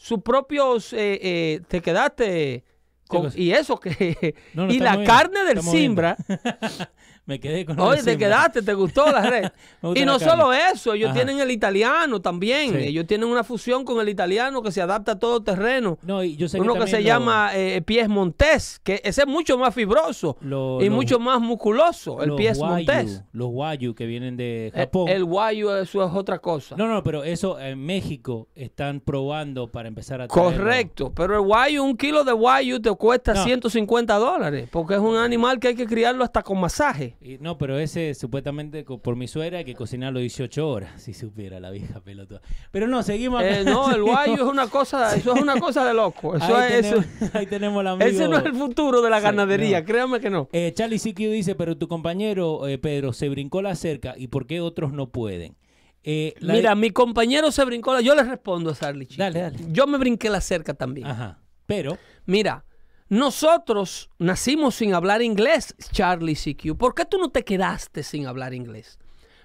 sus 0.02 0.20
propios, 0.22 0.92
eh, 0.92 1.18
eh, 1.22 1.60
te 1.68 1.80
quedaste 1.80 2.64
con- 3.06 3.22
cosa? 3.26 3.38
y 3.38 3.52
eso 3.52 3.78
que, 3.78 4.34
No, 4.52 4.66
no, 4.66 4.72
y 4.74 4.80
la 4.80 5.04
carne 5.04 5.44
del. 5.44 5.62
Simbra, 5.62 6.16
Me 7.24 7.38
quedé 7.38 7.64
con 7.64 7.76
de 7.76 8.02
te 8.02 8.18
quedaste, 8.18 8.62
te 8.62 8.74
gustó 8.74 9.06
la 9.10 9.22
red. 9.22 9.48
Y 9.94 10.04
no 10.04 10.18
solo 10.18 10.52
eso, 10.52 10.92
ellos 10.94 11.10
Ajá. 11.10 11.14
tienen 11.18 11.38
el 11.40 11.50
italiano 11.50 12.20
también. 12.20 12.70
Sí. 12.72 12.78
Ellos 12.88 13.06
tienen 13.06 13.28
una 13.28 13.44
fusión 13.44 13.84
con 13.84 14.00
el 14.00 14.08
italiano 14.08 14.60
que 14.62 14.72
se 14.72 14.82
adapta 14.82 15.12
a 15.12 15.18
todo 15.18 15.40
terreno. 15.42 15.98
No, 16.02 16.22
y 16.24 16.36
yo 16.36 16.48
sé 16.48 16.60
Uno 16.60 16.74
que, 16.74 16.86
se 16.88 16.98
lo- 17.00 17.04
llama 17.06 17.50
eh, 17.54 17.80
pies 17.82 18.08
montés, 18.08 18.80
que 18.82 19.00
ese 19.04 19.22
es 19.22 19.26
mucho 19.28 19.56
más 19.56 19.72
fibroso 19.74 20.36
Lo- 20.40 20.80
y 20.82 20.88
lo- 20.88 20.94
mucho 20.94 21.20
más 21.20 21.40
musculoso, 21.40 22.22
el 22.22 22.34
pies 22.34 22.58
montés. 22.58 23.22
Los 23.32 23.48
Wayu 23.52 23.94
que 23.94 24.06
vienen 24.06 24.36
de 24.36 24.68
Eh, 24.68 24.72
Japón. 24.74 25.08
El 25.08 25.24
guayo, 25.24 25.76
eso 25.76 26.04
es 26.04 26.12
otra 26.14 26.38
cosa. 26.40 26.74
No, 26.76 26.88
no, 26.88 27.02
pero 27.04 27.22
eso 27.24 27.58
en 27.60 27.78
México 27.84 28.48
están 28.54 29.00
probando 29.00 29.70
para 29.70 29.88
empezar 29.88 30.20
a 30.20 30.28
traerlo. 30.28 30.52
Correcto, 30.58 31.12
pero 31.14 31.34
el 31.34 31.40
guayo, 31.42 31.84
un 31.84 31.96
kilo 31.96 32.24
de 32.24 32.32
guayo 32.32 32.80
te 32.80 32.90
cuesta 32.92 33.34
No. 33.34 33.44
150 33.44 34.14
dólares, 34.18 34.68
porque 34.72 34.94
es 34.94 35.00
un 35.00 35.16
animal 35.16 35.58
que 35.60 35.68
hay 35.68 35.74
que 35.76 35.86
criarlo 35.86 36.24
hasta 36.24 36.42
con 36.42 36.58
masaje. 36.60 37.16
Y 37.24 37.38
no, 37.38 37.56
pero 37.56 37.78
ese 37.78 38.14
supuestamente 38.14 38.84
por 38.84 39.14
mi 39.16 39.28
suegra 39.28 39.58
hay 39.58 39.64
que 39.64 39.74
cocinarlo 39.74 40.18
18 40.18 40.68
horas, 40.68 41.00
si 41.02 41.14
supiera 41.14 41.60
la 41.60 41.70
vieja 41.70 42.00
pelota. 42.00 42.40
Pero 42.72 42.88
no, 42.88 43.02
seguimos 43.04 43.40
acá. 43.40 43.60
Eh, 43.60 43.64
no, 43.64 43.94
el 43.94 44.02
guayo 44.04 44.34
es 44.34 44.40
una 44.42 44.66
cosa, 44.66 45.14
eso 45.14 45.34
es 45.34 45.40
una 45.40 45.60
cosa 45.60 45.84
de 45.86 45.94
loco. 45.94 46.34
Eso 46.36 46.56
ahí, 46.56 46.72
es, 46.74 46.82
tenemos, 46.82 47.06
eso- 47.20 47.38
ahí 47.38 47.46
tenemos 47.46 47.80
al 47.80 47.86
amigo. 47.86 48.10
ese 48.10 48.28
no 48.28 48.38
es 48.38 48.44
el 48.44 48.54
futuro 48.54 49.00
de 49.02 49.10
la 49.10 49.18
Sí, 49.18 49.22
ganadería, 49.24 49.80
no. 49.80 49.86
créame 49.86 50.20
que 50.20 50.30
no. 50.30 50.48
Eh, 50.52 50.72
Charlie 50.74 50.98
CQ 50.98 51.16
dice, 51.30 51.54
pero 51.54 51.76
tu 51.78 51.86
compañero 51.86 52.66
eh, 52.66 52.78
Pedro 52.78 53.12
se 53.12 53.28
brincó 53.28 53.62
la 53.62 53.74
cerca 53.76 54.14
y 54.16 54.26
¿por 54.26 54.46
qué 54.46 54.60
otros 54.60 54.92
no 54.92 55.10
pueden? 55.10 55.56
Eh, 56.02 56.34
la- 56.40 56.54
Mira, 56.54 56.74
mi 56.74 56.90
compañero 56.90 57.52
se 57.52 57.64
brincó, 57.64 57.94
la- 57.94 58.00
yo 58.00 58.16
le 58.16 58.24
respondo 58.24 58.70
a 58.70 58.74
Charlie. 58.74 59.06
chico. 59.06 59.22
Dale, 59.22 59.40
dale. 59.42 59.58
Yo 59.70 59.86
me 59.86 59.96
brinqué 59.98 60.28
la 60.28 60.40
cerca 60.40 60.74
también. 60.74 61.06
Ajá, 61.06 61.38
pero... 61.66 61.98
Mira, 62.26 62.64
nosotros 63.12 64.08
nacimos 64.18 64.74
sin 64.76 64.94
hablar 64.94 65.20
inglés, 65.20 65.74
Charlie 65.92 66.34
CQ. 66.34 66.78
¿Por 66.78 66.94
qué 66.94 67.04
tú 67.04 67.18
no 67.18 67.28
te 67.30 67.44
quedaste 67.44 68.02
sin 68.02 68.26
hablar 68.26 68.54
inglés? 68.54 68.98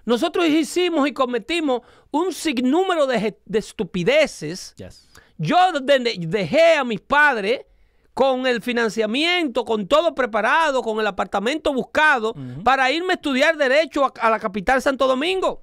Nosotros 0.05 0.45
hicimos 0.47 1.05
y 1.05 1.11
cometimos 1.11 1.81
un 2.11 2.31
sinnúmero 2.31 3.05
de, 3.07 3.37
de 3.45 3.59
estupideces. 3.59 4.73
Yes. 4.77 5.09
Yo 5.37 5.57
de- 5.81 6.15
dejé 6.17 6.75
a 6.75 6.85
mis 6.85 7.01
padres 7.01 7.65
con 8.13 8.47
el 8.47 8.61
financiamiento, 8.61 9.65
con 9.65 9.85
todo 9.85 10.15
preparado, 10.15 10.81
con 10.81 11.01
el 11.01 11.07
apartamento 11.07 11.73
buscado, 11.73 12.33
para 12.63 12.89
irme 12.89 13.11
a 13.11 13.15
estudiar 13.15 13.57
derecho 13.57 14.05
a, 14.05 14.13
a 14.21 14.29
la 14.29 14.39
capital 14.39 14.81
Santo 14.81 15.07
Domingo. 15.07 15.61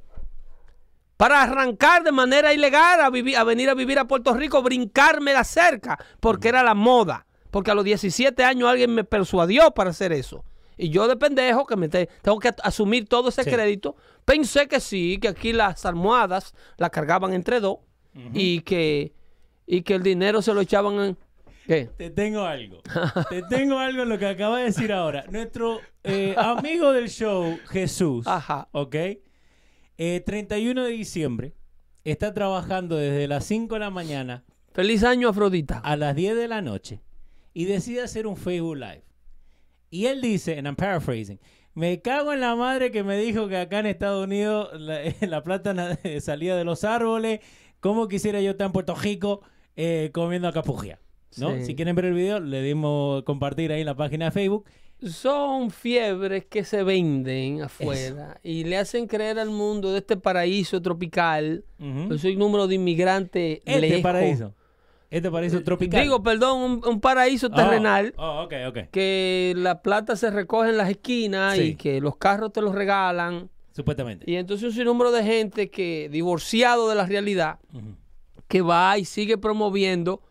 Para 1.16 1.40
arrancar 1.42 2.02
de 2.04 2.12
manera 2.12 2.52
ilegal 2.52 3.00
a 3.00 3.08
venir 3.44 3.70
a 3.70 3.74
vivir 3.74 3.98
a 3.98 4.04
Puerto 4.06 4.34
Rico, 4.34 4.62
brincarme 4.62 5.32
la 5.32 5.42
cerca, 5.44 5.98
porque 6.20 6.48
era 6.48 6.62
la 6.62 6.74
moda. 6.74 7.24
Porque 7.54 7.70
a 7.70 7.74
los 7.76 7.84
17 7.84 8.42
años 8.42 8.68
alguien 8.68 8.92
me 8.92 9.04
persuadió 9.04 9.70
para 9.70 9.90
hacer 9.90 10.12
eso. 10.12 10.44
Y 10.76 10.88
yo 10.90 11.06
de 11.06 11.16
pendejo, 11.16 11.66
que 11.66 11.76
me 11.76 11.88
te- 11.88 12.08
tengo 12.20 12.40
que 12.40 12.50
asumir 12.64 13.06
todo 13.08 13.28
ese 13.28 13.44
Sí. 13.44 13.50
crédito, 13.52 13.94
pensé 14.24 14.66
que 14.66 14.80
sí, 14.80 15.18
que 15.22 15.28
aquí 15.28 15.52
las 15.52 15.86
almohadas 15.86 16.52
las 16.78 16.90
cargaban 16.90 17.32
entre 17.32 17.60
dos 17.60 17.76
y, 18.32 18.62
que, 18.62 19.12
y 19.68 19.82
que 19.82 19.94
el 19.94 20.02
dinero 20.02 20.42
se 20.42 20.52
lo 20.52 20.62
echaban 20.62 20.98
en... 20.98 21.18
¿Qué? 21.68 21.88
Te 21.96 22.10
tengo 22.10 22.42
algo. 22.42 22.82
Te 23.30 23.42
tengo 23.42 23.78
algo 23.78 24.02
en 24.02 24.08
lo 24.08 24.18
que 24.18 24.26
acaba 24.26 24.58
de 24.58 24.64
decir 24.64 24.92
ahora. 24.92 25.24
Nuestro 25.30 25.78
eh, 26.02 26.34
amigo 26.36 26.90
del 26.90 27.08
show, 27.08 27.56
Jesús, 27.68 28.26
Ajá. 28.26 28.68
¿ok? 28.72 28.96
Eh, 29.96 30.22
31 30.26 30.82
de 30.82 30.90
diciembre, 30.90 31.54
está 32.02 32.34
trabajando 32.34 32.96
desde 32.96 33.28
las 33.28 33.44
5 33.44 33.74
de 33.76 33.80
la 33.80 33.90
mañana 33.90 34.42
Feliz 34.72 35.04
año, 35.04 35.28
Afrodita. 35.28 35.78
a 35.78 35.94
las 35.96 36.16
10 36.16 36.34
de 36.36 36.48
la 36.48 36.60
noche 36.60 37.00
y 37.54 37.64
decide 37.64 38.02
hacer 38.02 38.26
un 38.26 38.36
Facebook 38.36 38.76
Live. 38.76 39.04
Y 39.90 40.06
él 40.06 40.20
dice, 40.20 40.58
and 40.58 40.66
I'm 40.66 40.76
paraphrasing, 40.76 41.38
me 41.74 42.00
cago 42.02 42.32
en 42.32 42.40
la 42.40 42.54
madre 42.56 42.90
que 42.90 43.02
me 43.02 43.16
dijo 43.16 43.48
que 43.48 43.56
acá 43.56 43.78
en 43.78 43.86
Estados 43.86 44.24
Unidos 44.26 44.68
la, 44.78 45.00
la 45.26 45.42
plata 45.42 45.96
salía 46.20 46.56
de 46.56 46.64
los 46.64 46.84
árboles. 46.84 47.40
¿Cómo 47.80 48.08
quisiera 48.08 48.40
yo 48.40 48.50
estar 48.52 48.66
en 48.66 48.72
Puerto 48.72 48.94
Rico 48.94 49.40
eh, 49.76 50.10
comiendo 50.12 50.52
capugia? 50.52 51.00
¿no? 51.36 51.54
Sí. 51.56 51.64
Si 51.66 51.74
quieren 51.74 51.96
ver 51.96 52.06
el 52.06 52.14
video, 52.14 52.40
le 52.40 52.62
dimos 52.62 53.22
compartir 53.24 53.72
ahí 53.72 53.80
en 53.80 53.86
la 53.86 53.96
página 53.96 54.26
de 54.26 54.30
Facebook. 54.30 54.64
Son 55.02 55.70
fiebres 55.70 56.44
que 56.46 56.64
se 56.64 56.82
venden 56.84 57.60
afuera 57.62 58.38
y 58.42 58.64
le 58.64 58.78
hacen 58.78 59.06
creer 59.08 59.38
al 59.38 59.50
mundo 59.50 59.92
de 59.92 59.98
este 59.98 60.16
paraíso 60.16 60.80
tropical. 60.80 61.64
Yo 61.78 62.16
soy 62.18 62.36
número 62.36 62.66
de 62.68 62.76
inmigrantes 62.76 63.58
Este 63.64 63.80
lejos. 63.80 64.00
paraíso. 64.02 64.54
Este 65.16 65.30
paraíso 65.30 65.62
tropical. 65.62 66.02
Digo, 66.02 66.22
perdón, 66.22 66.60
un, 66.60 66.80
un 66.86 67.00
paraíso 67.00 67.46
Oh, 67.46 67.50
terrenal 67.54 68.12
Oh, 68.16 68.42
ok, 68.44 68.52
ok. 68.68 68.78
que 68.90 69.54
la 69.56 69.80
plata 69.82 70.16
se 70.16 70.30
recoge 70.30 70.70
en 70.70 70.76
las 70.76 70.90
esquinas 70.90 71.54
Sí. 71.56 71.62
y 71.62 71.74
que 71.76 72.00
los 72.00 72.16
carros 72.16 72.52
te 72.52 72.60
los 72.60 72.74
regalan. 72.74 73.48
Supuestamente. 73.72 74.30
Y 74.30 74.36
entonces 74.36 74.68
un 74.68 74.72
sinnúmero 74.72 75.10
de 75.12 75.22
gente 75.24 75.70
que, 75.70 76.08
divorciado 76.10 76.88
de 76.88 76.94
la 76.94 77.06
realidad, 77.06 77.58
que 78.48 78.60
va 78.62 78.98
y 78.98 79.04
sigue 79.04 79.36
promoviendo 79.38 80.22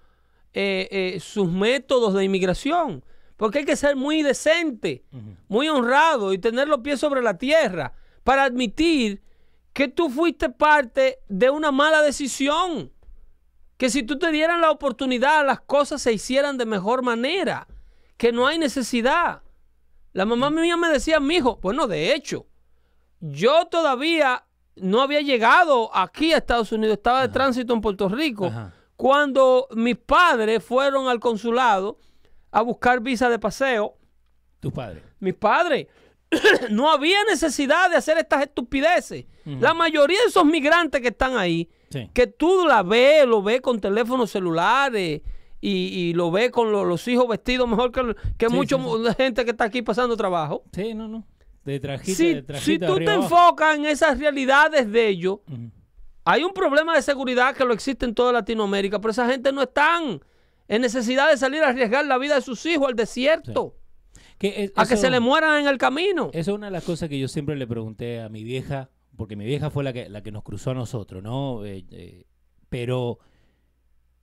eh, 0.53 0.87
eh, 0.91 1.19
sus 1.19 1.51
métodos 1.51 2.13
de 2.13 2.23
inmigración. 2.23 3.03
Porque 3.35 3.59
hay 3.59 3.65
que 3.65 3.75
ser 3.75 3.95
muy 3.95 4.21
decente, 4.23 5.03
muy 5.49 5.67
honrado 5.67 6.31
y 6.31 6.37
tener 6.37 6.67
los 6.69 6.79
pies 6.79 6.99
sobre 6.99 7.21
la 7.21 7.37
tierra 7.37 7.93
para 8.23 8.43
admitir 8.45 9.21
que 9.73 9.87
tú 9.89 10.09
fuiste 10.09 10.47
parte 10.49 11.17
de 11.27 11.49
una 11.49 11.71
mala 11.71 12.01
decisión. 12.01 12.92
Que 13.77 13.89
si 13.89 14.03
tú 14.03 14.17
te 14.19 14.31
dieran 14.31 14.61
la 14.61 14.71
oportunidad, 14.71 15.45
las 15.45 15.61
cosas 15.61 16.01
se 16.01 16.13
hicieran 16.13 16.57
de 16.57 16.65
mejor 16.65 17.01
manera, 17.01 17.67
que 18.17 18.31
no 18.31 18.47
hay 18.47 18.57
necesidad. 18.57 19.41
La 20.13 20.25
mamá 20.25 20.49
mía 20.49 20.77
me 20.77 20.89
decía, 20.89 21.19
mi 21.19 21.35
hijo, 21.37 21.59
bueno, 21.61 21.87
de 21.87 22.13
hecho, 22.13 22.45
yo 23.19 23.65
todavía 23.65 24.45
no 24.75 25.01
había 25.01 25.21
llegado 25.21 25.95
aquí 25.95 26.33
a 26.33 26.37
Estados 26.37 26.71
Unidos, 26.71 26.97
estaba 26.97 27.21
de 27.21 27.29
tránsito 27.29 27.73
en 27.73 27.81
Puerto 27.81 28.09
Rico, 28.09 28.45
Ajá. 28.47 28.73
cuando 28.95 29.67
mis 29.71 29.97
padres 29.97 30.63
fueron 30.63 31.07
al 31.07 31.19
consulado 31.19 31.97
a 32.51 32.61
buscar 32.61 32.99
visa 33.01 33.29
de 33.29 33.39
paseo. 33.39 33.97
Tus 34.59 34.71
padres. 34.71 35.03
Mis 35.19 35.33
padres, 35.33 35.87
no 36.69 36.91
había 36.91 37.23
necesidad 37.25 37.89
de 37.89 37.97
hacer 37.97 38.17
estas 38.17 38.43
estupideces. 38.43 39.25
La 39.45 39.73
mayoría 39.73 40.19
de 40.21 40.27
esos 40.27 40.45
migrantes 40.45 41.01
que 41.01 41.09
están 41.09 41.35
ahí, 41.35 41.69
Sí. 41.93 42.09
que 42.13 42.27
tú 42.27 42.65
la 42.67 42.83
ves, 42.83 43.25
lo 43.25 43.41
ves 43.43 43.61
con 43.61 43.79
teléfonos 43.79 44.31
celulares 44.31 45.21
y, 45.61 45.69
y 45.71 46.13
lo 46.13 46.31
ves 46.31 46.51
con 46.51 46.71
lo- 46.71 46.83
los 46.85 47.07
hijos 47.07 47.27
vestidos 47.27 47.67
mejor 47.69 47.91
que, 47.91 48.15
que 48.37 48.47
Sí, 48.49 48.53
mucha 48.53 48.77
gente 49.15 49.45
que 49.45 49.51
está 49.51 49.65
aquí 49.65 49.81
pasando 49.81 50.17
trabajo. 50.17 50.63
Sí, 50.73 50.93
no, 50.93 51.07
no. 51.07 51.25
De 51.63 51.79
trajita, 51.79 52.17
Si, 52.17 52.33
de 52.33 52.41
trajita. 52.43 52.87
si 52.87 52.93
tú 52.93 52.97
te 52.97 53.09
abajo. 53.09 53.23
enfocas 53.23 53.77
en 53.77 53.85
esas 53.85 54.19
realidades 54.19 54.91
de 54.91 55.07
ellos, 55.07 55.39
hay 56.25 56.43
un 56.43 56.51
problema 56.53 56.95
de 56.95 57.01
seguridad 57.01 57.55
que 57.55 57.63
lo 57.63 57.73
existe 57.73 58.05
en 58.05 58.13
toda 58.15 58.31
Latinoamérica, 58.33 58.99
pero 58.99 59.11
esa 59.11 59.29
gente 59.29 59.51
no 59.53 59.61
están 59.61 60.19
en 60.67 60.81
necesidad 60.81 61.29
de 61.29 61.37
salir 61.37 61.63
a 61.63 61.69
arriesgar 61.69 62.05
la 62.05 62.17
vida 62.17 62.35
de 62.35 62.41
sus 62.41 62.65
hijos 62.65 62.87
al 62.89 62.95
desierto, 62.95 63.75
Que 64.39 64.63
es- 64.65 64.71
a 64.75 64.85
que 64.85 64.97
se 64.97 65.09
le 65.09 65.19
mueran 65.21 65.61
en 65.61 65.67
el 65.67 65.77
camino. 65.77 66.31
Eso 66.33 66.51
es 66.51 66.57
una 66.57 66.67
de 66.67 66.71
las 66.71 66.83
cosas 66.83 67.07
que 67.07 67.17
yo 67.19 67.27
siempre 67.29 67.55
le 67.55 67.67
pregunté 67.67 68.19
a 68.21 68.27
mi 68.29 68.43
vieja, 68.43 68.89
porque 69.15 69.35
mi 69.35 69.45
vieja 69.45 69.69
fue 69.69 69.83
la 69.83 69.93
que, 69.93 70.09
la 70.09 70.21
que 70.23 70.31
nos 70.31 70.43
cruzó 70.43 70.71
a 70.71 70.73
nosotros, 70.73 71.21
¿no? 71.23 71.65
Eh, 71.65 71.85
eh, 71.91 72.25
pero 72.69 73.19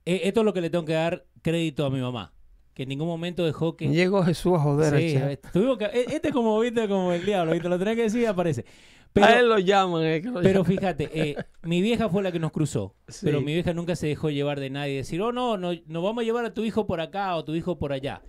eh, 0.05 0.21
esto 0.23 0.41
es 0.41 0.45
lo 0.45 0.53
que 0.53 0.61
le 0.61 0.69
tengo 0.69 0.85
que 0.85 0.93
dar 0.93 1.25
crédito 1.41 1.85
a 1.85 1.89
mi 1.89 1.99
mamá, 2.01 2.33
que 2.73 2.83
en 2.83 2.89
ningún 2.89 3.07
momento 3.07 3.45
dejó 3.45 3.75
que... 3.77 3.87
Llegó 3.89 4.23
Jesús 4.23 4.53
a 4.55 4.59
joder 4.59 4.99
Sí, 4.99 5.13
chat. 5.13 5.51
tuvimos 5.53 5.77
que- 5.77 5.85
este 6.07 6.27
es 6.29 6.33
como, 6.33 6.59
viste, 6.59 6.87
como 6.87 7.11
el 7.13 7.25
diablo, 7.25 7.53
¿viste? 7.53 7.69
Lo 7.69 7.77
tenés 7.79 7.95
que 7.95 8.03
decir 8.03 8.21
y 8.21 8.25
aparece. 8.25 8.65
Pero, 9.13 9.25
a 9.27 9.39
él 9.39 9.49
lo 9.49 9.59
llaman. 9.59 10.03
eh, 10.05 10.21
lo 10.23 10.41
pero 10.41 10.63
llaman. 10.63 10.65
fíjate, 10.65 11.09
eh, 11.13 11.35
mi 11.63 11.81
vieja 11.81 12.07
fue 12.09 12.23
la 12.23 12.31
que 12.31 12.39
nos 12.39 12.51
cruzó, 12.51 12.95
Sí. 13.07 13.25
pero 13.25 13.41
mi 13.41 13.53
vieja 13.53 13.73
nunca 13.73 13.95
se 13.95 14.07
dejó 14.07 14.29
llevar 14.29 14.59
de 14.59 14.69
nadie, 14.69 14.95
decir, 14.97 15.21
oh, 15.21 15.31
no, 15.33 15.57
no, 15.57 15.71
nos 15.85 16.03
vamos 16.03 16.21
a 16.21 16.25
llevar 16.25 16.45
a 16.45 16.53
tu 16.53 16.63
hijo 16.63 16.87
por 16.87 17.01
acá 17.01 17.35
o 17.35 17.43
tu 17.43 17.53
hijo 17.55 17.77
por 17.77 17.91
allá. 17.93 18.21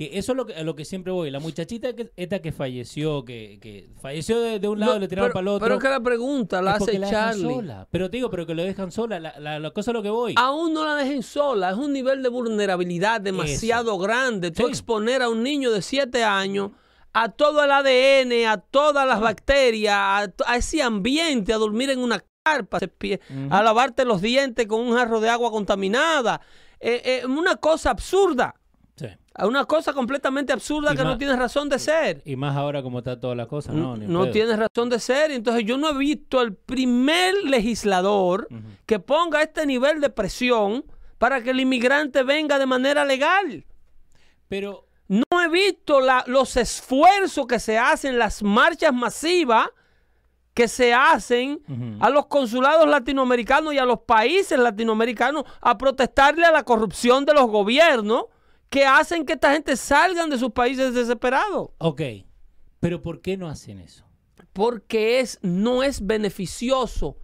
Que 0.00 0.16
eso 0.18 0.32
es 0.32 0.36
lo 0.36 0.46
que, 0.46 0.54
a 0.54 0.62
lo 0.62 0.74
que 0.74 0.86
siempre 0.86 1.12
voy. 1.12 1.30
La 1.30 1.40
muchachita 1.40 1.92
que, 1.94 2.10
esta 2.16 2.40
que 2.40 2.52
falleció, 2.52 3.22
que, 3.22 3.58
que 3.60 3.90
falleció 4.00 4.40
de, 4.40 4.58
de 4.58 4.66
un 4.66 4.80
lado 4.80 4.92
No, 4.92 4.96
y 4.96 5.00
le 5.00 5.08
tiraron 5.08 5.30
para 5.30 5.42
el 5.42 5.48
otro. 5.48 5.66
pero 5.66 5.74
es 5.76 5.82
que 5.82 5.90
la 5.90 6.00
pregunta 6.00 6.62
la 6.62 6.72
hace 6.76 6.98
la 6.98 7.10
Charlie. 7.10 7.42
sola. 7.42 7.86
Pero 7.90 8.08
te 8.08 8.16
digo, 8.16 8.30
pero 8.30 8.46
que 8.46 8.54
lo 8.54 8.62
dejan 8.62 8.90
sola. 8.92 9.20
La, 9.20 9.38
la, 9.38 9.58
la 9.58 9.70
cosa 9.72 9.90
es 9.90 9.94
lo 9.94 10.02
que 10.02 10.08
voy. 10.08 10.34
Aún 10.38 10.72
no 10.72 10.86
la 10.86 10.94
dejen 10.94 11.22
sola. 11.22 11.68
Es 11.68 11.76
un 11.76 11.92
nivel 11.92 12.22
de 12.22 12.30
vulnerabilidad 12.30 13.20
demasiado 13.20 13.98
grande. 13.98 14.50
Tú 14.50 14.62
Sí. 14.62 14.68
exponer 14.70 15.20
a 15.20 15.28
un 15.28 15.42
niño 15.42 15.70
de 15.70 15.82
7 15.82 16.24
años 16.24 16.70
a 17.12 17.28
todo 17.28 17.62
el 17.62 17.70
ADN, 17.70 18.46
a 18.48 18.56
todas 18.56 19.06
las 19.06 19.20
bacterias, 19.20 19.94
a, 20.46 20.56
ese 20.56 20.80
ambiente, 20.82 21.52
a 21.52 21.58
dormir 21.58 21.90
en 21.90 21.98
una 21.98 22.24
carpa, 22.42 22.78
a 23.50 23.62
lavarte 23.62 24.06
los 24.06 24.22
dientes 24.22 24.66
con 24.66 24.80
un 24.80 24.94
jarro 24.96 25.20
de 25.20 25.28
agua 25.28 25.50
contaminada. 25.50 26.40
Eh, 26.80 27.20
eh, 27.22 27.26
una 27.26 27.56
cosa 27.56 27.90
absurda. 27.90 28.54
Sí. 29.40 29.46
Una 29.46 29.64
cosa 29.64 29.92
completamente 29.92 30.52
absurda 30.52 30.92
Y 30.92 30.96
que 30.96 31.02
no 31.02 31.10
más- 31.10 31.18
tiene 31.18 31.36
razón 31.36 31.68
de 31.68 31.78
ser. 31.78 32.22
Y 32.24 32.36
más 32.36 32.56
ahora 32.56 32.82
como 32.82 32.98
está 32.98 33.18
toda 33.20 33.34
la 33.34 33.46
cosa, 33.46 33.72
no, 33.72 33.96
ni 33.96 34.06
no 34.06 34.30
pedo. 34.30 34.56
razón 34.56 34.88
de 34.88 34.98
ser. 35.00 35.30
Entonces 35.30 35.64
yo 35.64 35.76
no 35.78 35.90
he 35.90 35.98
visto 35.98 36.40
el 36.42 36.54
primer 36.54 37.34
legislador 37.44 38.48
que 38.86 38.98
ponga 38.98 39.42
este 39.42 39.66
nivel 39.66 40.00
de 40.00 40.10
presión 40.10 40.84
para 41.18 41.42
que 41.42 41.50
el 41.50 41.60
inmigrante 41.60 42.22
venga 42.22 42.58
de 42.58 42.66
manera 42.66 43.04
legal. 43.04 43.64
Pero, 44.48 44.86
No 45.12 45.24
he 45.44 45.48
visto 45.48 46.00
la- 46.00 46.22
los 46.28 46.56
esfuerzos 46.56 47.44
que 47.48 47.58
se 47.58 47.76
hacen, 47.76 48.16
las 48.16 48.44
marchas 48.44 48.94
masivas 48.94 49.66
que 50.54 50.68
se 50.68 50.94
hacen 50.94 51.60
a 52.00 52.10
los 52.10 52.26
consulados 52.26 52.86
latinoamericanos 52.88 53.74
y 53.74 53.78
a 53.78 53.84
los 53.84 54.00
países 54.02 54.56
latinoamericanos 54.58 55.42
a 55.60 55.76
protestarle 55.76 56.44
a 56.44 56.52
la 56.52 56.62
corrupción 56.62 57.24
de 57.24 57.34
los 57.34 57.46
gobiernos 57.48 58.26
que 58.70 58.86
hacen 58.86 59.26
que 59.26 59.34
esta 59.34 59.52
gente 59.52 59.76
salgan 59.76 60.30
de 60.30 60.38
sus 60.38 60.52
países 60.52 60.94
desesperados. 60.94 61.70
ok. 61.78 62.02
Pero 62.80 63.02
¿por 63.02 63.20
qué 63.20 63.36
no 63.36 63.48
hacen 63.48 63.78
eso? 63.80 64.04
porque 64.54 65.20
es, 65.20 65.38
no 65.42 65.82
es 65.84 66.04
beneficioso, 66.06 67.16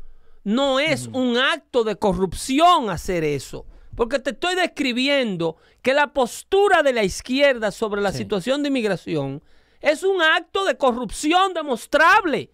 no 0.44 0.78
es 0.78 1.06
un 1.08 1.36
acto 1.38 1.82
de 1.82 1.96
corrupción 1.96 2.88
hacer 2.90 3.24
eso. 3.24 3.66
Porque 3.96 4.18
te 4.20 4.30
estoy 4.30 4.54
describiendo 4.54 5.56
que 5.82 5.92
la 5.94 6.12
postura 6.12 6.82
de 6.82 6.92
la 6.92 7.02
izquierda 7.02 7.70
sobre 7.72 8.00
la 8.02 8.12
Sí. 8.12 8.18
situación 8.18 8.62
de 8.62 8.68
inmigración 8.68 9.42
es 9.80 10.02
un 10.04 10.22
acto 10.22 10.64
de 10.66 10.76
corrupción 10.76 11.52
demostrable. 11.54 12.52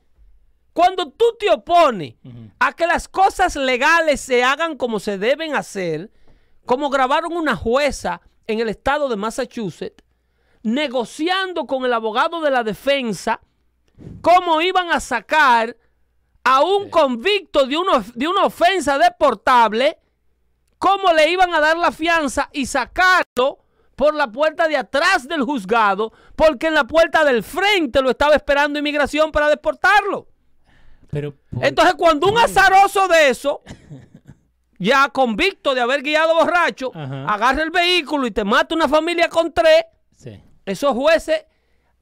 Cuando 0.72 1.10
tú 1.10 1.24
te 1.38 1.50
opones 1.50 2.14
a 2.60 2.72
que 2.72 2.86
las 2.86 3.08
cosas 3.08 3.56
legales 3.56 4.20
se 4.22 4.42
hagan 4.42 4.76
como 4.76 5.00
se 5.00 5.18
deben 5.18 5.54
hacer, 5.54 6.10
como 6.64 6.88
grabaron 6.88 7.36
una 7.36 7.56
jueza 7.56 8.22
en 8.46 8.60
el 8.60 8.68
estado 8.68 9.08
de 9.08 9.16
Massachusetts, 9.16 10.04
negociando 10.62 11.66
con 11.66 11.84
el 11.84 11.92
abogado 11.92 12.40
de 12.40 12.50
la 12.50 12.62
defensa 12.62 13.40
cómo 14.20 14.60
iban 14.60 14.90
a 14.90 15.00
sacar 15.00 15.76
a 16.44 16.62
un 16.62 16.90
convicto 16.90 17.66
de 17.66 17.76
una, 17.76 18.04
de 18.14 18.26
una 18.26 18.44
ofensa 18.44 18.98
deportable, 18.98 19.98
cómo 20.78 21.12
le 21.12 21.30
iban 21.30 21.54
a 21.54 21.60
dar 21.60 21.76
la 21.76 21.92
fianza 21.92 22.48
y 22.52 22.66
sacarlo 22.66 23.58
por 23.94 24.14
la 24.14 24.30
puerta 24.30 24.66
de 24.66 24.76
atrás 24.76 25.28
del 25.28 25.42
juzgado, 25.42 26.12
porque 26.34 26.66
en 26.66 26.74
la 26.74 26.84
puerta 26.84 27.24
del 27.24 27.42
frente 27.42 28.02
lo 28.02 28.10
estaba 28.10 28.34
esperando 28.34 28.78
inmigración 28.78 29.30
para 29.30 29.48
deportarlo. 29.48 30.26
Pero, 31.10 31.36
¿por 31.50 31.64
Entonces, 31.64 31.94
cuando 31.94 32.28
un 32.28 32.38
azaroso 32.38 33.06
de 33.06 33.28
eso, 33.28 33.62
ya 34.82 35.08
convicto 35.10 35.74
de 35.74 35.80
haber 35.80 36.02
guiado 36.02 36.34
borracho, 36.34 36.90
Ajá. 36.94 37.24
agarra 37.32 37.62
el 37.62 37.70
vehículo 37.70 38.26
y 38.26 38.30
te 38.30 38.44
mata 38.44 38.74
una 38.74 38.88
familia 38.88 39.28
con 39.28 39.52
tres, 39.52 39.84
Sí. 40.16 40.40
esos 40.66 40.92
jueces, 40.94 41.44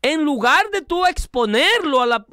en 0.03 0.25
lugar 0.25 0.71
de 0.73 0.83
tú 0.83 1.05
exponerlo 1.07 2.01
a 2.01 2.07
la... 2.07 2.27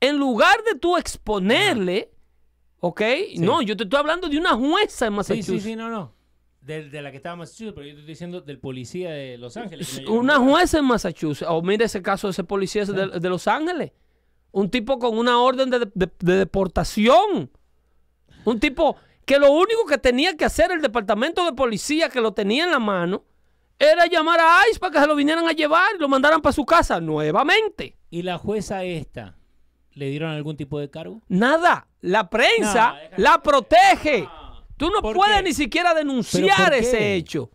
En 0.00 0.16
lugar 0.16 0.62
de 0.64 0.78
tú 0.78 0.96
exponerle, 0.96 2.10
¿ok? 2.80 3.02
No, 3.36 3.60
yo 3.60 3.76
te 3.76 3.84
estoy 3.84 3.98
hablando 3.98 4.28
de 4.28 4.38
una 4.38 4.54
jueza 4.54 5.06
en 5.06 5.12
Sí, 5.12 5.16
Massachusetts. 5.16 5.62
sí, 5.62 5.70
sí, 5.70 5.76
no, 5.76 5.90
no. 5.90 6.14
De, 6.62 6.88
de 6.88 7.02
la 7.02 7.10
que 7.10 7.18
estaba 7.18 7.34
en 7.34 7.40
Massachusetts, 7.40 7.74
pero 7.74 7.86
yo 7.86 7.92
te 7.94 8.00
estoy 8.00 8.12
diciendo 8.14 8.40
del 8.40 8.58
policía 8.58 9.10
de 9.10 9.36
Los 9.36 9.56
Ángeles. 9.58 10.00
no 10.02 10.12
Una 10.12 10.38
jueza 10.38 10.78
en 10.78 10.84
Massachusetts. 10.86 11.50
O 11.50 11.60
mire 11.62 11.84
ese 11.84 12.00
caso 12.02 12.28
de 12.28 12.32
ese 12.32 12.44
policía 12.44 12.84
de, 12.86 13.18
de 13.20 13.28
Los 13.28 13.46
Ángeles. 13.46 13.92
Un 14.52 14.70
tipo 14.70 14.98
con 14.98 15.16
una 15.18 15.38
orden 15.40 15.68
de, 15.70 15.80
de- 15.94 16.10
de 16.18 16.32
deportación. 16.36 17.50
Un 18.44 18.58
tipo 18.60 18.96
que 19.30 19.38
lo 19.38 19.52
único 19.52 19.86
que 19.86 19.96
tenía 19.96 20.36
que 20.36 20.44
hacer 20.44 20.72
el 20.72 20.82
departamento 20.82 21.44
de 21.44 21.52
policía 21.52 22.08
que 22.08 22.20
lo 22.20 22.32
tenía 22.32 22.64
en 22.64 22.72
la 22.72 22.80
mano 22.80 23.22
era 23.78 24.06
llamar 24.06 24.40
a 24.40 24.58
ICE 24.68 24.80
para 24.80 24.92
que 24.92 24.98
se 24.98 25.06
lo 25.06 25.14
vinieran 25.14 25.46
a 25.46 25.52
llevar 25.52 25.88
y 25.94 26.00
lo 26.00 26.08
mandaran 26.08 26.42
para 26.42 26.52
su 26.52 26.66
casa 26.66 27.00
nuevamente. 27.00 27.96
¿Y 28.10 28.22
la 28.22 28.38
jueza 28.38 28.82
esta 28.82 29.36
le 29.92 30.10
dieron 30.10 30.30
algún 30.32 30.56
tipo 30.56 30.80
de 30.80 30.90
cargo? 30.90 31.20
Nada. 31.28 31.86
La 32.00 32.28
prensa 32.28 32.94
No, 33.12 33.22
la 33.22 33.40
protege. 33.40 34.28
Tú 34.76 34.90
no 34.90 35.00
¿Por 35.00 35.14
puedes 35.14 35.36
qué? 35.36 35.42
ni 35.44 35.52
siquiera 35.52 35.90
¿Pero 35.94 36.00
denunciar 36.08 36.74
ese 36.74 37.14
hecho. 37.14 37.50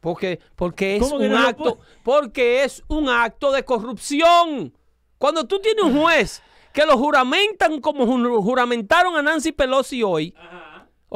Porque, 0.00 0.40
porque 0.56 0.96
es 0.96 1.02
¿Cómo 1.02 1.18
que 1.18 1.26
un 1.26 1.32
no 1.32 1.38
acto, 1.46 1.78
porque 2.02 2.64
es 2.64 2.82
un 2.88 3.10
acto 3.10 3.52
de 3.52 3.62
corrupción. 3.64 4.72
Cuando 5.18 5.44
tú 5.46 5.58
tienes 5.60 5.84
un 5.84 6.00
juez 6.00 6.42
que 6.72 6.86
lo 6.86 6.96
juramentan 6.96 7.80
como 7.80 8.06
ju- 8.06 8.42
juramentaron 8.42 9.16
a 9.16 9.22
Nancy 9.22 9.52
Pelosi 9.52 10.02
hoy, 10.02 10.34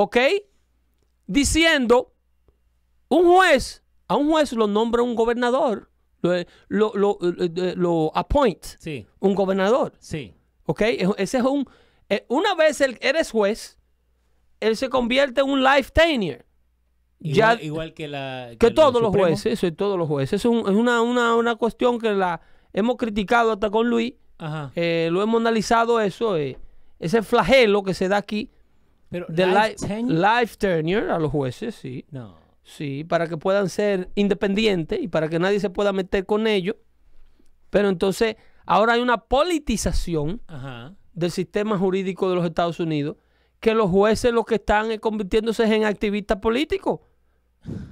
¿ok? 0.01 0.17
Diciendo, 1.27 2.15
un 3.09 3.25
juez, 3.27 3.83
a 4.07 4.17
un 4.17 4.29
juez 4.31 4.53
lo 4.53 4.67
nombra 4.69 5.03
un 5.03 5.15
gobernador, 5.17 5.91
lo, 6.23 6.33
lo, 6.69 6.93
lo, 6.95 7.19
lo- 7.21 7.75
lo 7.77 8.13
appoint 8.15 8.65
Sí, 8.79 9.07
un 9.21 9.35
gobernador. 9.35 9.93
sí. 9.99 10.35
¿Ok? 10.67 10.83
Es- 10.83 11.09
Ese 11.17 11.39
es 11.39 11.45
un. 11.45 11.67
eh, 12.09 12.25
Una 12.29 12.55
vez 12.55 12.81
eres 12.81 13.31
juez, 13.31 13.79
él 14.61 14.77
se 14.77 14.89
convierte 14.89 15.41
en 15.41 15.49
un 15.51 15.63
life 15.65 15.91
tenure. 15.93 16.45
Ya, 17.21 17.55
Igual, 17.55 17.63
igual 17.65 17.95
que 17.95 18.07
la. 18.09 18.51
que 18.59 18.71
todos 18.71 19.01
los 19.03 19.11
jueces, 19.11 19.63
eso, 19.65 19.75
todos 19.75 19.99
los 19.99 20.07
jueces. 20.07 20.41
Es, 20.41 20.45
un- 20.45 20.61
es 20.61 20.77
una, 20.77 21.01
una, 21.03 21.35
una 21.35 21.57
cuestión 21.57 21.99
que 21.99 22.13
la 22.13 22.41
hemos 22.73 22.97
criticado 22.97 23.53
hasta 23.53 23.69
con 23.71 23.89
Luis. 23.91 24.15
Ajá. 24.41 24.71
eh, 24.77 25.09
lo 25.11 25.21
hemos 25.23 25.41
analizado 25.41 26.01
eso. 26.01 26.37
eh, 26.37 26.57
ese 27.01 27.23
flagelo 27.23 27.83
que 27.83 27.93
se 27.95 28.07
da 28.09 28.19
aquí 28.19 28.51
Pero 29.11 29.27
de 29.29 29.47
life 29.47 29.59
life, 29.59 29.87
tenure- 29.87 30.41
life 30.41 30.57
tenure 30.57 31.11
a 31.11 31.19
los 31.19 31.31
jueces, 31.31 31.75
sí. 31.75 32.05
No. 32.11 32.37
Sí, 32.63 33.05
para 33.05 33.27
que 33.29 33.37
puedan 33.39 33.69
ser 33.71 34.11
independientes 34.15 35.01
y 35.01 35.09
para 35.09 35.29
que 35.29 35.39
nadie 35.39 35.59
se 35.61 35.71
pueda 35.71 35.93
meter 35.93 36.27
con 36.27 36.47
ellos. 36.47 36.77
Pero 37.71 37.89
entonces, 37.89 38.37
ahora 38.67 38.93
hay 38.95 39.01
una 39.01 39.17
politización 39.19 40.43
Ajá. 40.47 40.95
del 41.15 41.31
sistema 41.31 41.79
jurídico 41.79 42.29
de 42.29 42.37
los 42.37 42.45
Estados 42.45 42.79
Unidos 42.81 43.17
que 43.61 43.75
los 43.75 43.91
jueces 43.91 44.33
lo 44.33 44.45
que 44.45 44.57
están 44.57 44.91
es 44.93 45.01
convirtiéndose 45.01 45.65
en 45.65 45.85
activistas 45.85 46.39
políticos 46.39 47.01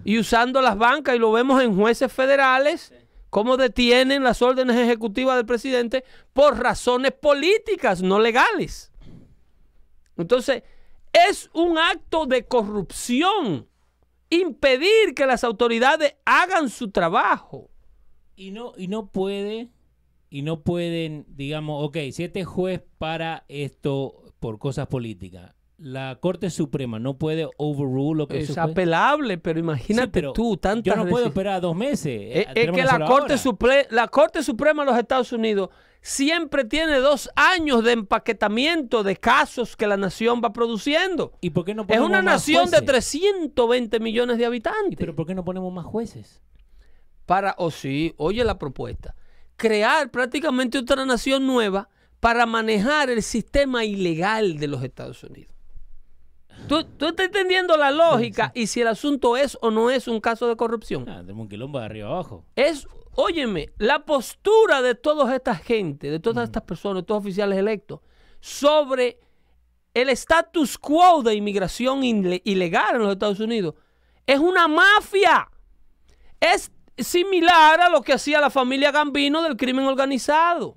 y 0.05 0.19
usando 0.19 0.61
las 0.62 0.77
bancas 0.79 1.17
y 1.17 1.19
lo 1.19 1.33
vemos 1.33 1.61
en 1.62 1.75
jueces 1.77 2.12
federales 2.12 2.93
cómo 3.31 3.57
detienen 3.57 4.23
las 4.23 4.43
órdenes 4.43 4.77
ejecutivas 4.77 5.37
del 5.37 5.45
presidente 5.47 6.05
por 6.33 6.59
razones 6.59 7.12
políticas, 7.12 8.01
no 8.03 8.21
legales. 8.21 8.93
Entonces, 10.17 10.62
es 11.13 11.51
un 11.53 11.79
acto 11.79 12.27
de 12.27 12.47
corrupción 12.47 13.69
impedir 14.31 15.15
que 15.15 15.27
las 15.27 15.45
autoridades 15.45 16.15
hagan 16.25 16.69
su 16.69 16.91
trabajo. 16.91 17.71
Y 18.35 18.51
no, 18.51 18.73
y 18.77 18.89
no 18.89 19.07
puede, 19.07 19.71
y 20.29 20.43
no 20.43 20.61
pueden, 20.61 21.25
digamos, 21.29 21.85
ok, 21.85 21.97
si 22.13 22.25
este 22.25 22.45
juez 22.45 22.83
para 22.99 23.45
esto 23.49 24.25
por 24.41 24.59
cosas 24.59 24.89
políticas, 24.89 25.55
la 25.79 26.17
Corte 26.21 26.51
Suprema 26.51 26.99
no 26.99 27.19
puede 27.19 27.49
overrule 27.59 28.19
lo 28.19 28.29
que 28.29 28.41
es 28.41 28.57
apelable, 28.57 29.39
pero 29.39 29.59
imagínate 29.59 30.23
tú, 30.35 30.57
tantas 30.57 30.85
Yo 30.85 31.03
no 31.03 31.09
puedo 31.09 31.27
esperar 31.27 31.61
dos 31.61 31.77
meses. 31.77 32.21
Es, 32.33 32.47
es 32.55 32.71
que 32.71 32.85
la 32.85 33.05
Corte, 33.05 33.37
la 33.91 34.09
Corte 34.09 34.43
Suprema 34.43 34.85
de 34.85 34.91
los 34.91 34.99
Estados 34.99 35.33
Unidos 35.33 35.71
siempre 36.01 36.64
tiene 36.64 36.99
dos 36.99 37.30
años 37.34 37.84
de 37.84 37.92
empaquetamiento 37.92 39.03
de 39.03 39.16
casos 39.16 39.76
que 39.76 39.86
la 39.86 39.97
nación 39.97 40.40
va 40.44 40.53
produciendo. 40.53 41.32
¿Y 41.40 41.51
por 41.51 41.64
qué 41.64 41.74
no 41.74 41.84
Es 41.88 42.01
una 42.01 42.22
nación 42.22 42.70
de 42.70 42.82
320 42.82 44.01
millones 44.01 44.38
de 44.38 44.47
habitantes. 44.47 44.97
¿Pero 44.99 45.14
por 45.14 45.26
qué 45.26 45.34
no 45.34 45.44
ponemos 45.44 45.72
más 45.72 45.86
jueces? 45.86 46.42
Para, 47.26 47.55
o 47.59 47.66
oh 47.66 47.70
sí, 47.70 48.14
oye 48.18 48.44
la 48.44 48.59
propuesta, 48.59 49.16
crear 49.57 50.11
prácticamente 50.11 50.78
otra 50.78 51.05
nación 51.05 51.47
nueva 51.47 51.88
para 52.20 52.47
manejar 52.47 53.11
el 53.11 53.22
sistema 53.22 53.84
ilegal 53.84 54.59
de 54.59 54.68
los 54.68 54.82
Estados 54.82 55.22
Unidos. 55.24 55.57
¿Tú, 56.68 56.78
estás 56.78 57.26
entendiendo 57.26 57.76
la 57.76 57.90
lógica 57.90 58.51
y 58.55 58.66
si 58.66 58.80
el 58.80 58.88
asunto 58.88 59.36
es 59.36 59.57
o 59.61 59.70
no 59.70 59.90
es 59.90 60.09
un 60.09 60.20
caso 60.20 60.49
de 60.49 60.57
corrupción? 60.57 61.09
Ah, 61.09 61.20
tenemos 61.20 61.42
un 61.42 61.49
quilombo 61.49 61.78
de 61.78 61.84
arriba 61.84 62.09
abajo. 62.09 62.44
Es, 62.57 62.88
óyeme, 63.17 63.73
la 63.79 64.05
postura 64.05 64.83
de 64.83 64.95
toda 64.95 65.35
esta 65.35 65.55
gente, 65.55 66.11
de 66.11 66.21
todas 66.21 66.45
estas 66.45 66.62
personas, 66.62 67.03
de 67.03 67.07
todos 67.07 67.21
oficiales 67.21 67.59
electos, 67.59 68.01
sobre 68.41 69.19
el 69.95 70.11
status 70.11 70.79
quo 70.79 71.23
de 71.23 71.35
inmigración 71.35 72.05
ilegal 72.05 72.97
en 72.97 73.03
los 73.03 73.12
Estados 73.12 73.41
Unidos, 73.41 73.75
es 74.27 74.39
una 74.39 74.69
mafia. 74.69 75.51
Es 76.39 76.71
similar 76.99 77.81
a 77.81 77.89
lo 77.89 78.03
que 78.03 78.12
hacía 78.12 78.41
la 78.41 78.51
familia 78.51 78.91
Gambino 78.91 79.43
del 79.43 79.57
crimen 79.57 79.87
organizado. 79.87 80.75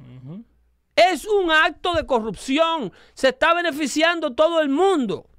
Es 0.95 1.25
un 1.25 1.51
acto 1.51 1.93
de 1.93 2.05
corrupción. 2.05 2.91
Se 3.13 3.29
está 3.29 3.53
beneficiando 3.53 4.33
todo 4.33 4.61
el 4.61 4.69
mundo. 4.69 5.29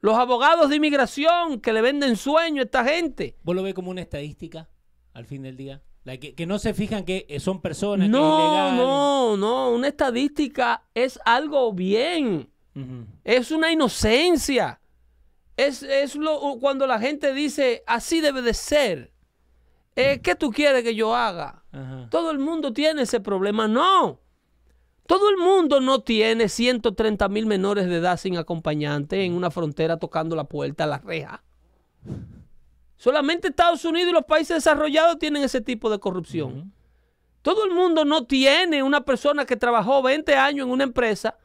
Los 0.00 0.16
abogados 0.16 0.68
de 0.68 0.76
inmigración 0.76 1.60
que 1.60 1.72
le 1.72 1.80
venden 1.80 2.16
sueño 2.16 2.62
a 2.62 2.64
esta 2.64 2.84
gente. 2.84 3.36
¿Vos 3.42 3.54
lo 3.54 3.62
ves 3.62 3.74
como 3.74 3.90
una 3.90 4.00
estadística 4.00 4.68
al 5.14 5.26
fin 5.26 5.42
del 5.42 5.56
día? 5.56 5.82
Que, 6.04 6.46
no 6.46 6.58
se 6.58 6.74
fijan 6.74 7.04
que 7.04 7.26
son 7.40 7.60
personas. 7.60 8.08
No, 8.08 8.72
no, 8.72 9.36
no. 9.36 9.70
Una 9.70 9.88
estadística 9.88 10.84
es 10.94 11.18
algo 11.24 11.72
bien. 11.72 12.50
Es 13.24 13.50
una 13.50 13.70
inocencia. 13.70 14.80
Es, 15.56 16.16
lo, 16.16 16.58
cuando 16.60 16.86
la 16.86 16.98
gente 16.98 17.32
dice, 17.32 17.82
así 17.86 18.20
debe 18.20 18.42
de 18.42 18.54
ser. 18.54 19.12
Eh, 19.94 20.20
¿Qué 20.22 20.34
tú 20.34 20.50
quieres 20.50 20.82
que 20.82 20.94
yo 20.94 21.14
haga? 21.14 21.62
Todo 22.10 22.30
el 22.30 22.38
mundo 22.38 22.72
tiene 22.72 23.02
ese 23.02 23.20
problema. 23.20 23.68
No. 23.68 24.20
Todo 25.06 25.30
el 25.30 25.36
mundo 25.36 25.80
no 25.80 26.00
tiene 26.00 26.48
130 26.48 27.28
mil 27.28 27.46
menores 27.46 27.88
de 27.88 27.96
edad 27.96 28.16
sin 28.16 28.36
acompañante 28.38 29.24
en 29.24 29.34
una 29.34 29.50
frontera 29.50 29.98
tocando 29.98 30.34
la 30.36 30.44
puerta, 30.44 30.86
la 30.86 30.98
reja. 30.98 31.42
Solamente 33.02 33.48
Estados 33.48 33.84
Unidos 33.84 34.10
y 34.10 34.12
los 34.12 34.24
países 34.26 34.58
desarrollados 34.58 35.18
tienen 35.18 35.42
ese 35.42 35.60
tipo 35.60 35.90
de 35.90 35.98
corrupción. 35.98 36.72
Todo 37.42 37.64
el 37.64 37.72
mundo 37.72 38.04
no 38.04 38.26
tiene 38.26 38.84
una 38.84 39.04
persona 39.04 39.44
que 39.44 39.56
trabajó 39.56 40.02
20 40.02 40.36
años 40.36 40.66
en 40.68 40.72
una 40.72 40.84
empresa 40.84 41.36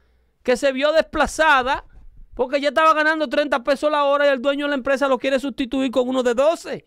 que 0.43 0.55
se 0.55 0.71
vio 0.71 0.93
desplazada 0.93 1.83
porque 2.35 2.61
ya 2.61 2.67
estaba 2.67 2.93
ganando 2.93 3.27
30 3.27 3.63
pesos 3.63 3.89
la 3.89 4.03
hora 4.03 4.27
y 4.27 4.29
el 4.29 4.39
dueño 4.39 4.65
de 4.65 4.69
la 4.69 4.75
empresa 4.75 5.07
lo 5.07 5.17
quiere 5.17 5.39
sustituir 5.39 5.89
con 5.89 6.07
uno 6.07 6.21
de 6.21 6.35
12. 6.35 6.85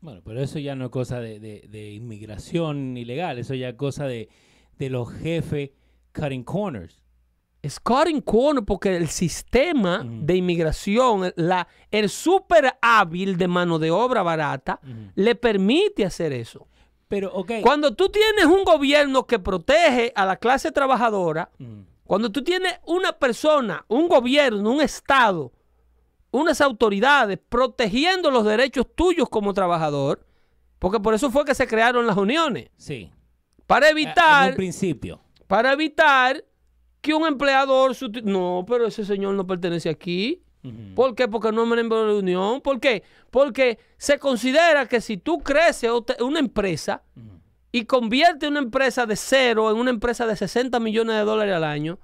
Bueno, 0.00 0.20
pero 0.24 0.40
eso 0.40 0.58
ya 0.58 0.74
no 0.74 0.86
es 0.86 0.90
cosa 0.90 1.20
de, 1.20 1.38
de 1.38 1.92
inmigración 1.92 2.96
ilegal, 2.96 3.38
eso 3.38 3.54
ya 3.54 3.68
es 3.68 3.74
cosa 3.76 4.08
de, 4.08 4.30
de 4.78 4.90
los 4.90 5.12
jefes 5.12 5.70
cutting 6.12 6.42
corners. 6.42 6.99
Es 7.62 7.78
cutting 7.78 8.22
corners 8.22 8.64
porque 8.66 8.96
el 8.96 9.08
sistema 9.08 10.02
de 10.04 10.36
inmigración, 10.36 11.32
la, 11.36 11.68
el 11.90 12.08
súper 12.08 12.78
hábil 12.80 13.36
de 13.36 13.48
mano 13.48 13.78
de 13.78 13.90
obra 13.90 14.22
barata, 14.22 14.80
le 15.14 15.34
permite 15.34 16.04
hacer 16.04 16.32
eso. 16.32 16.66
Pero, 17.08 17.32
okay. 17.34 17.60
Cuando 17.60 17.94
tú 17.94 18.08
tienes 18.08 18.46
un 18.46 18.64
gobierno 18.64 19.26
que 19.26 19.38
protege 19.38 20.12
a 20.14 20.24
la 20.24 20.36
clase 20.36 20.72
trabajadora, 20.72 21.50
cuando 22.04 22.30
tú 22.30 22.42
tienes 22.42 22.74
una 22.86 23.12
persona, 23.12 23.84
un 23.88 24.08
gobierno, 24.08 24.70
un 24.70 24.80
Estado, 24.80 25.52
unas 26.30 26.60
autoridades 26.60 27.38
protegiendo 27.48 28.30
los 28.30 28.44
derechos 28.44 28.86
tuyos 28.94 29.28
como 29.28 29.52
trabajador, 29.52 30.24
porque 30.78 31.00
por 31.00 31.14
eso 31.14 31.30
fue 31.30 31.44
que 31.44 31.54
se 31.54 31.66
crearon 31.66 32.06
las 32.06 32.16
uniones. 32.16 32.70
Sí. 32.76 33.10
Para 33.66 33.90
evitar. 33.90 34.50
En 34.50 34.56
principio. 34.56 35.20
Para 35.46 35.72
evitar 35.72 36.42
que 37.00 37.14
un 37.14 37.26
empleador. 37.26 37.96
No, 38.24 38.64
pero 38.66 38.86
ese 38.86 39.04
señor 39.04 39.34
no 39.34 39.46
pertenece 39.46 39.88
aquí. 39.88 40.42
¿Por 40.94 41.14
qué? 41.14 41.26
Porque 41.26 41.52
no 41.52 41.62
es 41.62 41.68
miembro 41.68 42.02
de 42.02 42.12
la 42.12 42.18
unión. 42.18 42.60
¿Por 42.60 42.80
qué? 42.80 43.02
Porque 43.30 43.78
se 43.96 44.18
considera 44.18 44.86
que 44.86 45.00
si 45.00 45.16
tú 45.16 45.38
creces 45.38 45.90
una 46.20 46.38
empresa 46.38 47.02
y 47.72 47.84
convierte 47.84 48.48
una 48.48 48.58
empresa 48.58 49.06
de 49.06 49.16
cero 49.16 49.70
en 49.70 49.78
una 49.78 49.90
empresa 49.90 50.26
de 50.26 50.36
60 50.36 50.78
millones 50.80 51.16
de 51.16 51.22
dólares 51.22 51.54
al 51.54 51.64
año, 51.64 51.98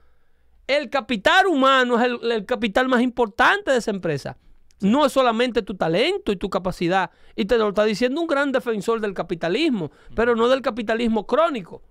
el 0.66 0.88
capital 0.88 1.46
humano 1.46 2.00
es 2.00 2.10
el 2.22 2.46
capital 2.46 2.88
más 2.88 3.02
importante 3.02 3.70
de 3.70 3.78
esa 3.78 3.90
empresa. 3.90 4.38
No 4.80 5.06
es 5.06 5.12
solamente 5.12 5.62
tu 5.62 5.74
talento 5.74 6.32
y 6.32 6.36
tu 6.36 6.50
capacidad. 6.50 7.10
Y 7.34 7.44
te 7.44 7.58
lo 7.58 7.68
está 7.68 7.84
diciendo 7.84 8.20
un 8.20 8.26
gran 8.26 8.52
defensor 8.52 9.00
del 9.00 9.14
capitalismo, 9.14 9.90
pero 10.14 10.34
no 10.34 10.48
del 10.48 10.62
capitalismo 10.62 11.26
crónico. 11.26 11.82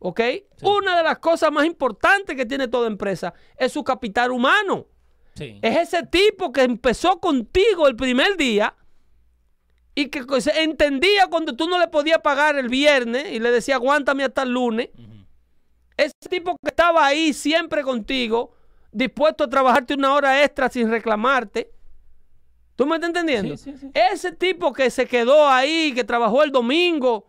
¿Ok? 0.00 0.20
Una 0.62 0.96
de 0.96 1.02
las 1.04 1.18
cosas 1.18 1.52
más 1.52 1.64
importantes 1.64 2.34
que 2.34 2.46
tiene 2.46 2.68
toda 2.68 2.88
empresa 2.88 3.32
es 3.56 3.72
su 3.72 3.84
capital 3.84 4.32
humano. 4.32 4.86
Es 5.36 5.78
ese 5.94 6.04
tipo 6.04 6.52
que 6.52 6.62
empezó 6.62 7.20
contigo 7.20 7.86
el 7.86 7.96
primer 7.96 8.36
día 8.36 8.74
y 9.94 10.08
que 10.08 10.24
entendía 10.56 11.28
cuando 11.28 11.54
tú 11.54 11.68
no 11.68 11.78
le 11.78 11.88
podías 11.88 12.18
pagar 12.18 12.56
el 12.56 12.68
viernes 12.68 13.32
y 13.32 13.38
le 13.38 13.50
decía 13.50 13.76
aguántame 13.76 14.24
hasta 14.24 14.42
el 14.42 14.50
lunes. 14.50 14.90
Ese 15.96 16.12
tipo 16.28 16.56
que 16.62 16.68
estaba 16.68 17.06
ahí 17.06 17.32
siempre 17.32 17.82
contigo, 17.82 18.52
dispuesto 18.92 19.44
a 19.44 19.48
trabajarte 19.48 19.94
una 19.94 20.12
hora 20.14 20.42
extra 20.42 20.68
sin 20.68 20.90
reclamarte 20.90 21.70
¿Tú 22.80 22.86
me 22.86 22.94
estás 22.94 23.08
entendiendo? 23.08 23.56
Ese 23.92 24.32
tipo 24.32 24.72
que 24.72 24.88
se 24.88 25.04
quedó 25.04 25.46
ahí, 25.46 25.92
que 25.94 26.02
trabajó 26.02 26.42
el 26.42 26.50
domingo 26.50 27.26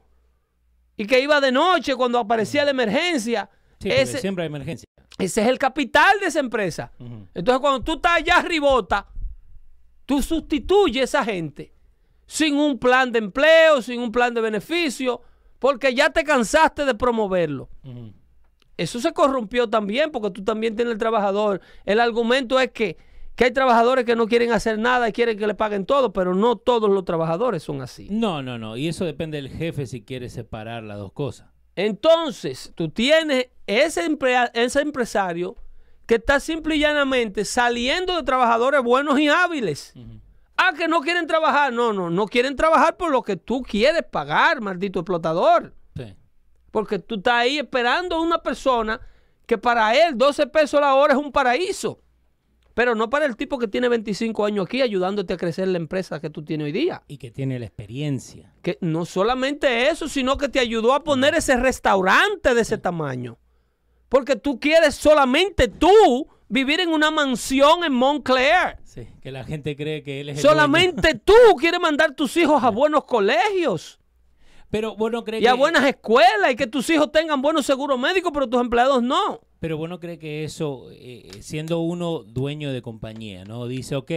y 1.01 1.05
que 1.07 1.19
iba 1.19 1.41
de 1.41 1.51
noche 1.51 1.95
cuando 1.95 2.19
aparecía 2.19 2.63
la 2.63 2.69
emergencia. 2.69 3.49
ese, 3.83 4.19
siempre 4.19 4.43
hay 4.43 4.47
emergencia. 4.49 4.85
Ese 5.17 5.41
es 5.41 5.47
el 5.47 5.57
capital 5.57 6.19
de 6.19 6.27
esa 6.27 6.39
empresa. 6.39 6.91
Entonces, 7.33 7.59
cuando 7.59 7.83
tú 7.83 7.93
estás 7.93 8.17
allá 8.17 8.39
ribota, 8.43 9.07
tú 10.05 10.21
sustituyes 10.21 11.01
a 11.01 11.03
esa 11.05 11.25
gente 11.25 11.73
sin 12.27 12.55
un 12.55 12.77
plan 12.77 13.11
de 13.11 13.17
empleo, 13.17 13.81
sin 13.81 13.99
un 13.99 14.11
plan 14.11 14.31
de 14.35 14.41
beneficio, 14.41 15.21
porque 15.57 15.95
ya 15.95 16.11
te 16.11 16.23
cansaste 16.23 16.85
de 16.85 16.93
promoverlo. 16.93 17.67
Eso 18.77 18.99
se 18.99 19.11
corrompió 19.11 19.67
también, 19.67 20.11
porque 20.11 20.29
tú 20.29 20.43
también 20.43 20.75
tienes 20.75 20.91
el 20.93 20.99
trabajador. 20.99 21.61
El 21.83 21.99
argumento 21.99 22.59
es 22.59 22.69
que 22.69 22.95
que 23.35 23.45
hay 23.45 23.51
trabajadores 23.51 24.05
que 24.05 24.15
no 24.15 24.27
quieren 24.27 24.51
hacer 24.51 24.77
nada 24.77 25.09
y 25.09 25.11
quieren 25.13 25.37
que 25.37 25.47
le 25.47 25.55
paguen 25.55 25.85
todo, 25.85 26.13
pero 26.13 26.35
no 26.35 26.57
todos 26.57 26.89
los 26.89 27.05
trabajadores 27.05 27.63
son 27.63 27.81
así. 27.81 28.07
No, 28.09 28.41
no, 28.41 28.57
no. 28.57 28.77
Y 28.77 28.87
eso 28.87 29.05
depende 29.05 29.37
del 29.41 29.49
jefe 29.49 29.87
si 29.87 30.03
quiere 30.03 30.29
separar 30.29 30.83
las 30.83 30.97
dos 30.97 31.13
cosas. 31.13 31.47
Entonces, 31.75 32.73
tú 32.75 32.89
tienes 32.89 33.47
ese, 33.65 34.17
ese 34.53 34.81
empresario 34.81 35.55
que 36.05 36.15
está 36.15 36.39
simple 36.39 36.75
y 36.75 36.79
llanamente 36.79 37.45
saliendo 37.45 38.15
de 38.15 38.23
trabajadores 38.23 38.83
buenos 38.83 39.19
y 39.19 39.29
hábiles. 39.29 39.93
Ah, 40.57 40.73
que 40.77 40.87
no 40.87 41.01
quieren 41.01 41.25
trabajar. 41.25 41.71
No, 41.71 41.93
no, 41.93 42.09
no 42.09 42.25
quieren 42.27 42.55
trabajar 42.55 42.97
por 42.97 43.11
lo 43.11 43.23
que 43.23 43.37
tú 43.37 43.61
quieres 43.61 44.03
pagar, 44.03 44.61
maldito 44.61 44.99
explotador. 44.99 45.73
Sí. 45.95 46.15
Porque 46.69 46.99
tú 46.99 47.15
estás 47.15 47.35
ahí 47.35 47.57
esperando 47.57 48.17
a 48.17 48.21
una 48.21 48.39
persona 48.39 48.99
que 49.45 49.57
para 49.57 49.95
él 49.95 50.17
12 50.17 50.47
pesos 50.47 50.81
la 50.81 50.93
hora 50.95 51.13
es 51.13 51.19
un 51.19 51.31
paraíso. 51.31 52.01
Pero 52.73 52.95
no 52.95 53.09
para 53.09 53.25
el 53.25 53.35
tipo 53.35 53.59
que 53.59 53.67
tiene 53.67 53.89
25 53.89 54.45
años 54.45 54.65
aquí 54.65 54.81
ayudándote 54.81 55.33
a 55.33 55.37
crecer 55.37 55.67
la 55.67 55.77
empresa 55.77 56.19
que 56.21 56.29
tú 56.29 56.43
tienes 56.43 56.65
hoy 56.65 56.71
día. 56.71 57.03
Y 57.07 57.17
que 57.17 57.31
tiene 57.31 57.59
la 57.59 57.65
experiencia. 57.65 58.53
Que 58.61 58.77
no 58.81 59.05
solamente 59.05 59.89
eso, 59.89 60.07
sino 60.07 60.37
que 60.37 60.49
te 60.49 60.59
ayudó 60.59 60.93
a 60.93 61.03
poner 61.03 61.35
ese 61.35 61.57
restaurante 61.57 62.53
de 62.53 62.61
ese 62.61 62.77
tamaño. 62.77 63.37
Porque 64.07 64.35
tú 64.35 64.59
quieres 64.59 64.95
solamente 64.95 65.67
tú 65.67 66.27
vivir 66.47 66.79
en 66.79 66.89
una 66.89 67.11
mansión 67.11 67.83
en 67.83 67.93
Montclair. 67.93 68.77
Sí, 68.83 69.07
que 69.21 69.31
la 69.31 69.43
gente 69.43 69.75
cree 69.75 70.03
que 70.03 70.21
él 70.21 70.29
es 70.29 70.37
el 70.37 70.41
Solamente 70.41 71.15
tú 71.25 71.33
quieres 71.57 71.79
mandar 71.79 72.13
tus 72.13 72.35
hijos 72.37 72.63
a 72.63 72.69
buenos 72.69 73.05
colegios. 73.05 73.99
Pero 74.69 74.95
vos 74.95 75.11
no 75.11 75.23
crees 75.23 75.43
y 75.43 75.47
a 75.47 75.51
que, 75.51 75.57
buenas 75.57 75.85
escuelas 75.85 76.51
y 76.51 76.55
que 76.55 76.67
tus 76.67 76.89
hijos 76.89 77.11
tengan 77.11 77.41
buenos 77.41 77.65
seguros 77.65 77.99
médicos, 77.99 78.31
pero 78.33 78.47
tus 78.47 78.61
empleados 78.61 79.03
no. 79.03 79.41
Pero 79.61 79.77
vos 79.77 79.87
no 79.87 79.99
crees 79.99 80.17
que 80.17 80.43
eso, 80.43 80.87
eh, 80.91 81.29
siendo 81.41 81.81
uno 81.81 82.23
dueño 82.23 82.71
de 82.73 82.81
compañía, 82.81 83.45
¿no? 83.45 83.67
Dice, 83.67 83.95
ok, 83.95 84.11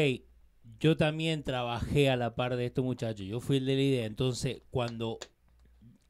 yo 0.80 0.97
también 0.97 1.42
trabajé 1.42 2.09
a 2.09 2.16
la 2.16 2.34
par 2.34 2.57
de 2.57 2.64
estos 2.64 2.82
muchachos, 2.82 3.26
yo 3.26 3.40
fui 3.40 3.59
el 3.59 3.66
de 3.66 3.74
la 3.74 3.82
idea, 3.82 4.07
entonces 4.07 4.62
cuando 4.70 5.18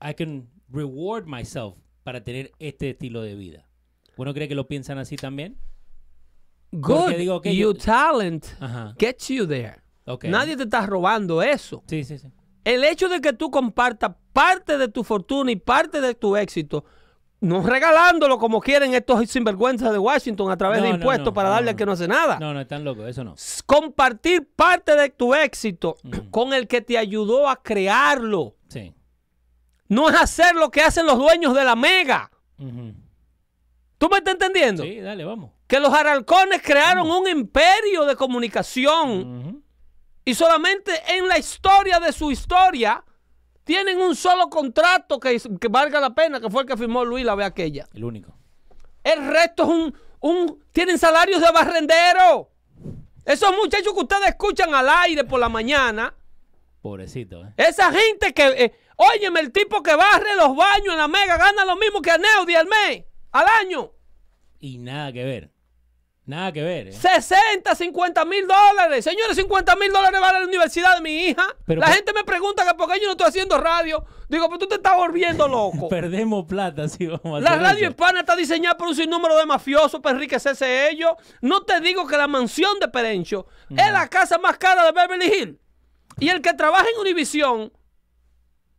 I 0.00 0.14
can 0.14 0.48
reward 0.68 1.26
myself 1.26 1.76
para 2.04 2.22
tener 2.22 2.52
este 2.60 2.90
estilo 2.90 3.22
de 3.22 3.34
vida. 3.34 3.68
¿Vos 4.16 4.24
no 4.24 4.32
crees 4.34 4.48
que 4.48 4.54
lo 4.54 4.68
piensan 4.68 4.98
así 4.98 5.16
también? 5.16 5.56
Good. 6.70 7.14
Digo, 7.16 7.42
Your 7.42 7.52
yo- 7.52 7.74
talent 7.74 8.46
Ajá. 8.60 8.94
gets 8.98 9.28
you 9.28 9.46
there. 9.48 9.82
Ok. 10.06 10.26
Nadie 10.26 10.56
te 10.56 10.62
está 10.62 10.86
robando 10.86 11.42
eso. 11.42 11.82
Sí, 11.88 12.04
sí, 12.04 12.18
sí. 12.18 12.28
El 12.64 12.84
hecho 12.84 13.08
de 13.08 13.20
que 13.20 13.32
tú 13.32 13.50
compartas 13.50 14.14
parte 14.32 14.78
de 14.78 14.86
tu 14.88 15.02
fortuna 15.02 15.50
y 15.50 15.56
parte 15.56 16.00
de 16.00 16.14
tu 16.14 16.36
éxito, 16.36 16.84
no 17.44 17.62
regalándolo 17.62 18.38
como 18.38 18.60
quieren 18.60 18.94
estos 18.94 19.28
sinvergüenzas 19.30 19.92
de 19.92 19.98
Washington 19.98 20.50
a 20.50 20.56
través 20.56 20.78
No, 20.80 20.84
de 20.86 20.90
impuestos 20.94 21.26
no, 21.26 21.34
para 21.34 21.50
darle 21.50 21.70
al 21.70 21.76
que 21.76 21.84
no 21.86 21.92
hace 21.92 22.08
nada. 22.08 22.38
No, 22.40 22.54
no, 22.54 22.60
están 22.60 22.84
locos, 22.84 23.06
eso 23.08 23.22
no. 23.22 23.34
Compartir 23.66 24.48
parte 24.56 24.96
de 24.96 25.10
tu 25.10 25.34
éxito 25.34 25.96
Ujú. 26.04 26.30
con 26.30 26.52
el 26.54 26.66
que 26.66 26.80
te 26.80 26.96
ayudó 26.98 27.48
a 27.48 27.62
crearlo. 27.62 28.56
Sí. 28.68 28.94
No 29.88 30.08
es 30.08 30.16
hacer 30.16 30.54
lo 30.54 30.70
que 30.70 30.80
hacen 30.80 31.06
los 31.06 31.18
dueños 31.18 31.54
de 31.54 31.64
la 31.64 31.76
mega. 31.76 32.30
¿Tú 33.98 34.08
me 34.08 34.18
estás 34.18 34.34
entendiendo? 34.34 34.82
Sí, 34.82 35.00
dale, 35.00 35.24
vamos. 35.24 35.50
Que 35.66 35.80
los 35.80 35.92
aralcones 35.92 36.62
crearon 36.62 37.10
un 37.10 37.28
imperio 37.28 38.04
de 38.04 38.16
comunicación 38.16 39.62
y 40.24 40.34
solamente 40.34 40.92
en 41.08 41.28
la 41.28 41.38
historia 41.38 42.00
de 42.00 42.12
su 42.12 42.30
historia 42.30 43.04
tienen 43.64 44.00
un 44.00 44.14
solo 44.14 44.48
contrato 44.48 45.18
que, 45.18 45.40
que 45.60 45.68
valga 45.68 46.00
la 46.00 46.14
pena, 46.14 46.40
que 46.40 46.50
fue 46.50 46.62
el 46.62 46.68
que 46.68 46.76
firmó 46.76 47.04
Luis 47.04 47.24
la 47.24 47.34
vez 47.34 47.46
aquella. 47.46 47.88
El 47.92 48.04
único. 48.04 48.36
El 49.02 49.26
resto 49.26 49.64
es 49.64 49.68
un, 49.68 49.98
un... 50.20 50.64
Tienen 50.72 50.98
salarios 50.98 51.40
de 51.40 51.50
barrendero. 51.50 52.50
Esos 53.24 53.54
muchachos 53.56 53.92
que 53.94 54.00
ustedes 54.00 54.28
escuchan 54.28 54.74
al 54.74 54.88
aire 54.88 55.24
por 55.24 55.40
la 55.40 55.48
mañana, 55.48 56.14
Pobrecito, 56.82 57.42
¿eh? 57.42 57.54
esa 57.56 57.90
gente 57.90 58.34
que... 58.34 58.46
eh, 58.46 58.74
óyeme, 58.96 59.40
el 59.40 59.50
tipo 59.50 59.82
que 59.82 59.94
barre 59.96 60.36
los 60.36 60.54
baños 60.54 60.92
en 60.92 60.98
la 60.98 61.08
mega 61.08 61.38
gana 61.38 61.64
lo 61.64 61.76
mismo 61.76 62.02
que 62.02 62.10
a 62.10 62.18
Neudi 62.18 62.54
al 62.54 62.66
mes, 62.66 63.04
al 63.32 63.46
año. 63.48 63.92
Y 64.60 64.76
nada 64.76 65.10
que 65.10 65.24
ver. 65.24 65.53
Nada 66.26 66.52
que 66.52 66.62
ver, 66.62 66.88
¿eh? 66.88 66.92
60, 66.92 67.74
50 67.74 68.24
mil 68.24 68.46
dólares. 68.46 69.04
Señores, 69.04 69.36
50 69.36 69.76
mil 69.76 69.92
dólares 69.92 70.18
vale 70.22 70.40
la 70.40 70.46
universidad 70.46 70.94
de 70.94 71.02
mi 71.02 71.26
hija. 71.26 71.46
Pero 71.66 71.80
la 71.82 71.86
por- 71.88 71.94
gente 71.96 72.12
me 72.14 72.24
pregunta 72.24 72.64
que 72.66 72.72
por 72.74 72.90
qué 72.90 72.98
yo 72.98 73.04
no 73.06 73.10
estoy 73.12 73.26
haciendo 73.28 73.58
radio. 73.58 74.02
Digo, 74.30 74.48
pues 74.48 74.58
tú 74.58 74.66
te 74.66 74.76
estás 74.76 74.96
volviendo 74.96 75.46
loco. 75.46 75.88
Perdemos 75.90 76.46
plata 76.46 76.88
si 76.88 77.06
vamos 77.08 77.38
a 77.38 77.40
La 77.40 77.56
radio 77.58 77.82
eso. 77.82 77.90
hispana 77.90 78.20
está 78.20 78.34
diseñada 78.36 78.74
por 78.78 78.88
un 78.88 78.94
sinnúmero 78.96 79.36
de 79.36 79.44
mafiosos 79.44 80.00
para 80.00 80.14
enriquecerse 80.14 80.88
ellos. 80.88 81.10
No 81.42 81.62
te 81.64 81.78
digo 81.80 82.06
que 82.06 82.16
la 82.16 82.26
mansión 82.26 82.78
de 82.80 82.88
Perencho 82.88 83.46
es 83.68 83.92
la 83.92 84.08
casa 84.08 84.38
más 84.38 84.56
cara 84.56 84.82
de 84.86 84.92
Beverly 84.92 85.26
Hills. 85.26 85.58
Y 86.20 86.30
el 86.30 86.40
que 86.40 86.54
trabaja 86.54 86.86
en 86.94 87.00
Univision 87.00 87.70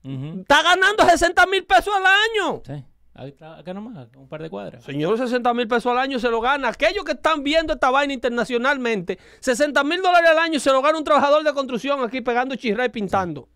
Ujú. 0.04 0.40
está 0.42 0.64
ganando 0.64 1.06
60 1.06 1.46
mil 1.46 1.64
pesos 1.66 1.94
al 1.96 2.06
año. 2.06 2.62
Sí. 2.66 2.84
Acá 3.16 3.74
nomás, 3.74 4.10
un 4.18 4.28
par 4.28 4.42
de 4.42 4.50
cuadras. 4.50 4.84
Señor, 4.84 5.18
60 5.18 5.54
mil 5.54 5.68
pesos 5.68 5.90
al 5.92 6.00
año 6.00 6.20
se 6.20 6.30
lo 6.30 6.42
gana. 6.42 6.68
Aquellos 6.68 7.06
que 7.06 7.14
están 7.14 7.44
viendo 7.44 7.74
esta 7.74 7.90
vaina 7.90 8.14
internacionalmente, 8.14 9.18
60 9.40 9.84
mil 9.86 10.02
dólares 10.02 10.30
al 10.32 10.40
año 10.40 10.60
se 10.60 10.70
lo 10.72 10.82
gana 10.82 10.98
un 10.98 11.04
trabajador 11.06 11.44
de 11.44 11.54
construcción 11.54 12.04
aquí 12.04 12.20
pegando 12.22 12.56
chirra 12.56 12.84
y 12.86 12.90
pintando. 12.90 13.48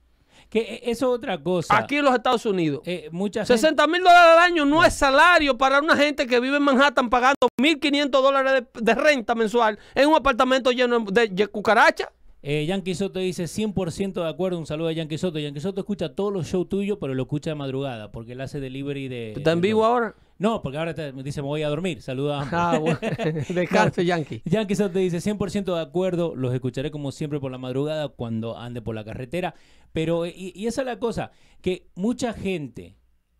Que 0.50 0.62
eh, 0.62 0.82
eso 0.86 1.12
es 1.14 1.18
otra 1.20 1.38
cosa. 1.38 1.78
Aquí 1.78 1.98
en 1.98 2.06
los 2.06 2.16
Estados 2.16 2.46
Unidos. 2.46 2.82
eh, 2.86 3.10
mucha 3.12 3.42
gente... 3.42 3.54
60 3.60 3.86
mil 3.88 4.02
dólares 4.02 4.32
al 4.38 4.40
año 4.40 4.66
no 4.66 4.84
es 4.84 4.94
salario 4.94 5.58
para 5.58 5.80
una 5.80 5.96
gente 5.96 6.26
que 6.26 6.40
vive 6.40 6.58
en 6.58 6.64
Manhattan 6.64 7.10
pagando 7.10 7.50
1.500 7.62 8.10
dólares 8.10 8.54
de, 8.74 8.82
de 8.82 8.96
renta 8.96 9.36
mensual 9.36 9.78
en 9.94 10.08
un 10.08 10.16
apartamento 10.16 10.72
lleno 10.72 11.02
de, 11.02 11.28
de 11.28 11.48
cucaracha. 11.48 12.12
Eh, 12.42 12.66
Yankee 12.66 12.96
Soto 12.96 13.20
dice 13.20 13.44
100% 13.46 14.14
de 14.24 14.30
acuerdo. 14.30 14.58
Un 14.60 14.66
saludo 14.66 14.88
a 14.88 14.94
Yankee 14.94 15.18
Soto. 15.18 15.40
Yankee 15.40 15.60
Soto 15.60 15.82
escucha 15.82 16.16
todos 16.16 16.32
los 16.32 16.48
shows 16.48 16.70
tuyos, 16.70 16.98
pero 17.02 17.14
lo 17.14 17.24
escucha 17.24 17.50
de 17.50 17.56
madrugada 17.56 18.12
porque 18.12 18.32
él 18.32 18.42
hace 18.42 18.60
delivery 18.62 19.08
de. 19.10 19.34
¿Está 19.34 19.52
en 19.52 19.62
vivo 19.62 19.84
ahora? 19.84 20.16
No, 20.38 20.62
porque 20.62 20.78
ahora 20.78 20.94
te- 20.94 21.12
me 21.12 21.22
dice 21.22 21.42
me 21.42 21.50
voy 21.50 21.64
a 21.64 21.70
dormir. 21.70 22.02
Saluda 22.02 22.40
a 22.40 22.42
ambos. 22.44 22.54
Ah, 22.54 22.78
bueno. 22.80 23.00
Descanse, 23.50 24.06
Yankee. 24.06 24.42
Yankee 24.46 24.76
Soto 24.76 25.00
dice 25.00 25.18
100% 25.18 25.76
de 25.76 25.82
acuerdo. 25.82 26.34
Los 26.34 26.54
escucharé 26.54 26.92
como 26.92 27.12
siempre 27.12 27.42
por 27.42 27.52
la 27.52 27.58
madrugada 27.58 28.08
cuando 28.08 28.58
ande 28.58 28.82
por 28.82 28.96
la 28.96 29.04
carretera. 29.04 29.54
Pero, 29.92 30.26
eh, 30.26 30.34
y, 30.34 30.54
y 30.58 30.68
esa 30.68 30.82
es 30.82 30.88
la 30.88 30.98
cosa, 31.00 31.32
que 31.62 31.90
mucha 31.96 32.32
gente 32.32 32.96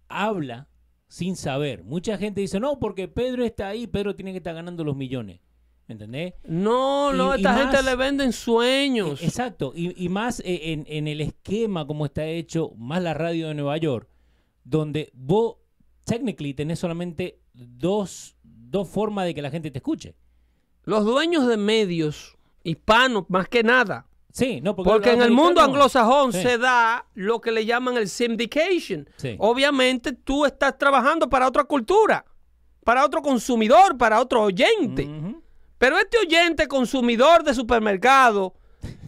habla 0.10 0.68
sin 1.08 1.38
saber. 1.38 1.84
Mucha 1.84 2.18
gente 2.18 2.42
dice, 2.42 2.60
no, 2.60 2.80
porque 2.80 3.08
Pedro 3.08 3.46
está 3.46 3.70
ahí, 3.70 3.88
Pedro 3.88 4.16
tiene 4.16 4.32
que 4.32 4.38
estar 4.38 4.54
ganando 4.56 4.84
los 4.84 4.96
millones. 4.98 5.40
¿Me 5.90 5.94
entendés? 5.94 6.36
No, 6.44 7.12
no, 7.14 7.34
y 7.34 7.38
esta 7.38 7.56
gente 7.56 7.78
más- 7.78 7.86
le 7.86 7.96
venden 7.96 8.32
sueños. 8.32 9.24
Exacto, 9.24 9.74
y, 9.76 10.06
y 10.06 10.08
más 10.08 10.40
eh, 10.42 10.72
en, 10.72 10.86
en 10.88 11.08
el 11.08 11.20
esquema 11.20 11.88
como 11.88 12.06
está 12.06 12.26
hecho, 12.28 12.72
más 12.78 13.02
la 13.02 13.16
radio 13.16 13.48
de 13.48 13.56
Nueva 13.56 13.76
York, 13.78 14.08
donde 14.64 15.10
vos, 15.16 15.56
technically, 16.06 16.54
tenés 16.54 16.78
solamente 16.78 17.40
dos, 17.54 18.36
dos 18.44 18.88
formas 18.88 19.26
de 19.26 19.34
que 19.34 19.42
la 19.42 19.50
gente 19.50 19.72
te 19.72 19.80
escuche. 19.80 20.14
Los 20.84 21.04
dueños 21.06 21.48
de 21.48 21.58
medios 21.58 22.38
hispanos, 22.64 23.24
más 23.28 23.50
que 23.50 23.64
nada. 23.64 24.06
Sí, 24.32 24.62
no, 24.62 24.76
porque, 24.76 24.92
Porque 24.92 25.12
en 25.14 25.24
el 25.24 25.32
mundo 25.32 25.60
anglosajón 25.60 26.34
Sí. 26.34 26.42
se 26.44 26.60
da 26.60 27.08
lo 27.16 27.42
que 27.42 27.52
le 27.52 27.66
llaman 27.66 27.98
el 27.98 28.08
syndication. 28.10 29.10
Sí. 29.18 29.36
Obviamente 29.40 30.14
tú 30.14 30.46
estás 30.46 30.78
trabajando 30.78 31.28
para 31.30 31.48
otra 31.48 31.64
cultura, 31.64 32.24
para 32.84 33.04
otro 33.04 33.24
consumidor, 33.24 33.98
para 33.98 34.22
otro 34.22 34.44
oyente. 34.44 35.06
Ujú. 35.06 35.42
Pero 35.80 35.98
este 35.98 36.20
oyente 36.20 36.68
consumidor 36.68 37.44
de 37.44 37.54
supermercado 37.56 38.54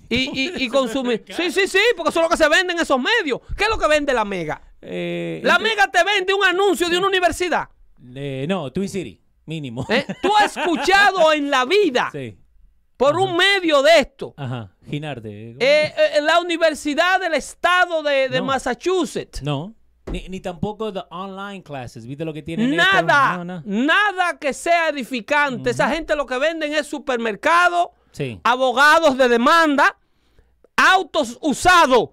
y, 0.09 0.15
y, 0.57 0.63
y 0.63 0.67
consumir... 0.69 1.23
Sí, 1.29 1.51
sí, 1.51 1.67
sí, 1.67 1.79
porque 1.95 2.09
eso 2.09 2.19
es 2.21 2.23
lo 2.25 2.29
que 2.29 2.37
se 2.37 2.49
vende 2.49 2.73
en 2.73 2.79
esos 2.79 2.99
medios. 2.99 3.39
¿Qué 3.55 3.65
es 3.65 3.69
lo 3.69 3.77
que 3.77 3.87
vende 3.87 4.13
la 4.13 4.25
Mega? 4.25 4.59
Eh, 4.81 5.41
La 5.43 5.57
entre- 5.57 5.69
Mega 5.69 5.87
te 5.91 6.03
vende 6.03 6.33
un 6.33 6.43
anuncio 6.43 6.89
de 6.89 6.97
una 6.97 7.07
universidad. 7.07 7.69
eh, 8.15 8.45
no, 8.49 8.71
Twin 8.71 8.89
City, 8.89 9.21
mínimo. 9.45 9.85
¿eh? 9.89 10.05
Tú 10.23 10.31
has 10.37 10.57
escuchado 10.57 11.31
en 11.33 11.51
la 11.51 11.65
vida 11.65 12.09
sí. 12.11 12.35
por 12.97 13.17
un 13.19 13.37
medio 13.37 13.81
de 13.83 13.99
esto. 13.99 14.33
Ajá, 14.37 14.75
Ginarte. 14.89 15.51
Eh, 15.51 15.55
eh, 15.59 15.93
la 16.21 16.39
Universidad 16.39 17.19
del 17.19 17.35
Estado 17.35 18.01
de, 18.01 18.27
de 18.29 18.39
No. 18.39 18.45
Massachusetts. 18.45 19.43
No, 19.43 19.75
ni, 20.11 20.27
ni 20.29 20.39
tampoco 20.39 20.91
the 20.93 21.03
online 21.09 21.63
classes. 21.63 22.05
¿Viste 22.05 22.23
lo 22.25 22.33
que 22.33 22.41
tienen? 22.43 22.75
Nada, 22.75 23.37
No, 23.37 23.43
no. 23.45 23.63
nada 23.65 24.37
que 24.39 24.53
sea 24.53 24.89
edificante. 24.89 25.69
Esa 25.71 25.89
gente 25.89 26.15
lo 26.15 26.25
que 26.25 26.37
venden 26.37 26.73
es 26.73 26.87
supermercado, 26.87 27.91
Sí. 28.11 28.39
abogados 28.43 29.17
de 29.17 29.27
demanda, 29.29 29.97
autos 30.75 31.37
usados, 31.41 32.09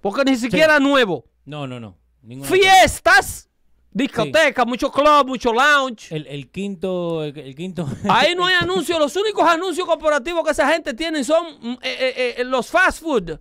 porque 0.00 0.24
ni 0.24 0.36
siquiera 0.36 0.78
nuevo, 0.80 1.24
No, 1.44 1.66
no, 1.66 1.78
no. 1.80 1.96
Ninguna 2.22 2.48
fiestas, 2.48 3.50
discotecas, 3.90 4.66
mucho 4.66 4.90
club, 4.90 5.26
mucho 5.26 5.52
lounge. 5.52 6.14
El, 6.14 6.26
el 6.26 6.50
quinto, 6.50 7.22
el, 7.22 7.36
el 7.38 7.54
quinto. 7.54 7.86
Ahí 8.08 8.34
no 8.34 8.46
hay 8.46 8.54
anuncios. 8.60 8.98
Los 8.98 9.14
únicos 9.16 9.46
anuncios 9.46 9.86
corporativos 9.86 10.42
que 10.44 10.52
esa 10.52 10.66
gente 10.72 10.94
tiene 10.94 11.22
son 11.22 11.44
mm, 11.60 11.72
eh, 11.72 11.78
eh, 11.82 12.34
eh, 12.38 12.44
los 12.44 12.68
fast 12.70 13.02
food, 13.02 13.38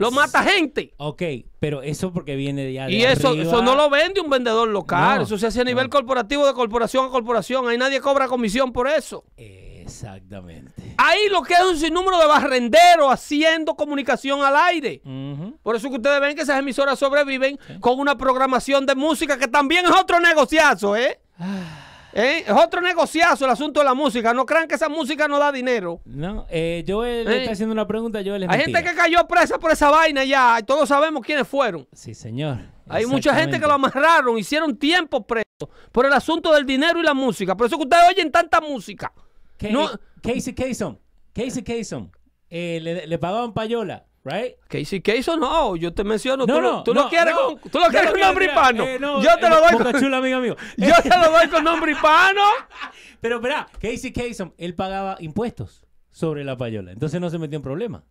los 0.00 0.12
mata 0.12 0.42
gente. 0.42 0.94
ok, 0.96 1.22
pero 1.58 1.82
eso 1.82 2.12
porque 2.12 2.34
viene 2.36 2.64
de 2.64 2.72
ya 2.72 2.86
de 2.86 2.92
Y 2.92 3.04
eso, 3.04 3.28
arriba. 3.28 3.44
eso 3.44 3.62
no 3.62 3.74
lo 3.76 3.88
vende 3.90 4.20
un 4.20 4.30
vendedor 4.30 4.66
local. 4.68 5.18
No, 5.18 5.24
eso 5.24 5.38
se 5.38 5.46
hace 5.46 5.60
a 5.60 5.64
nivel 5.64 5.84
no. 5.84 5.90
corporativo, 5.90 6.46
de 6.46 6.54
corporación 6.54 7.06
a 7.06 7.10
corporación. 7.10 7.68
Ahí 7.68 7.76
nadie 7.78 8.00
cobra 8.00 8.26
comisión 8.26 8.72
por 8.72 8.88
eso. 8.88 9.24
Exactamente. 9.36 10.94
Ahí 10.96 11.28
lo 11.30 11.42
que 11.42 11.54
es 11.54 11.60
un 11.60 11.76
sinnúmero 11.76 12.18
de 12.18 12.26
barrenderos 12.26 13.12
haciendo 13.12 13.74
comunicación 13.74 14.42
al 14.42 14.56
aire. 14.56 15.02
Ujú. 15.04 15.58
Por 15.62 15.76
eso 15.76 15.88
que 15.88 15.96
ustedes 15.96 16.20
ven 16.20 16.36
que 16.36 16.42
esas 16.42 16.58
emisoras 16.58 16.98
sobreviven 16.98 17.58
con 17.80 17.98
una 17.98 18.16
programación 18.16 18.86
de 18.86 18.94
música 18.94 19.38
que 19.38 19.48
también 19.48 19.84
es 19.86 19.92
otro 19.92 20.20
negociazo, 20.20 20.96
¿eh? 20.96 21.20
¿Eh? 22.12 22.44
Es 22.46 22.52
otro 22.52 22.80
negociazo 22.80 23.44
el 23.44 23.50
asunto 23.52 23.80
de 23.80 23.84
la 23.86 23.94
música. 23.94 24.34
No 24.34 24.44
crean 24.46 24.66
que 24.66 24.74
esa 24.74 24.88
música 24.88 25.28
no 25.28 25.38
da 25.38 25.52
dinero. 25.52 26.00
No, 26.04 26.46
eh, 26.50 26.84
Joel 26.86 27.28
Eh. 27.28 27.40
está 27.42 27.52
haciendo 27.52 27.72
una 27.72 27.86
pregunta, 27.86 28.20
Joel 28.24 28.42
es 28.44 28.48
Hay 28.48 28.58
mentira. 28.58 28.78
gente 28.80 28.90
que 28.90 28.96
cayó 28.96 29.26
presa 29.28 29.58
por 29.58 29.70
esa 29.70 29.90
vaina 29.90 30.24
ya. 30.24 30.58
Y 30.60 30.62
todos 30.64 30.88
sabemos 30.88 31.24
quiénes 31.24 31.46
fueron. 31.46 31.86
Sí, 31.92 32.14
señor. 32.14 32.58
Hay 32.88 33.06
mucha 33.06 33.34
gente 33.34 33.60
que 33.60 33.66
lo 33.66 33.74
amarraron, 33.74 34.36
hicieron 34.38 34.76
tiempo 34.76 35.24
preso 35.24 35.44
por 35.92 36.06
el 36.06 36.12
asunto 36.12 36.52
del 36.52 36.66
dinero 36.66 36.98
y 36.98 37.04
la 37.04 37.14
música. 37.14 37.56
Por 37.56 37.66
eso 37.68 37.76
que 37.76 37.84
ustedes 37.84 38.02
oyen 38.08 38.32
tanta 38.32 38.60
música. 38.60 39.12
Ca- 39.56 39.68
No- 39.68 39.90
Casey 40.22 40.52
Kasem. 40.54 40.96
Casey 41.32 41.62
Kasem. 41.62 42.10
Eh, 42.48 42.80
le, 42.82 43.06
le 43.06 43.18
pagaban 43.18 43.52
payola 43.52 44.04
right? 44.24 44.54
Casey 44.68 45.00
Kasem 45.00 45.40
no, 45.40 45.76
yo 45.76 45.92
te 45.92 46.04
menciono, 46.04 46.46
No, 46.46 46.54
tú, 46.54 46.60
no, 46.60 46.82
tú 46.84 46.94
lo 46.94 47.08
quieres 47.08 47.34
no. 47.34 47.58
con, 47.60 47.70
tú 47.70 47.78
lo 47.78 47.86
quieres 47.86 48.10
con 48.10 48.20
nombre 48.20 48.44
hispano. 48.46 48.84
eh, 48.84 48.98
yo 49.00 49.36
te 49.38 49.46
eh, 49.46 49.50
lo 49.50 49.60
doy 49.60 49.92
con, 49.92 50.00
Chula, 50.00 50.16
amigo 50.18 50.40
mío. 50.40 50.56
yo 50.76 50.94
te 51.02 51.08
lo 51.08 51.30
doy 51.30 51.48
con 51.48 51.64
nombre 51.64 51.92
hispano. 51.92 52.42
Pero 53.20 53.36
espera, 53.36 53.68
Casey 53.80 54.12
Kasem, 54.12 54.52
él 54.58 54.74
pagaba 54.74 55.16
impuestos 55.20 55.84
sobre 56.10 56.44
la 56.44 56.56
payola, 56.56 56.92
entonces 56.92 57.20
no 57.20 57.30
se 57.30 57.38
metió 57.38 57.56
en 57.56 57.62
problema. 57.62 58.04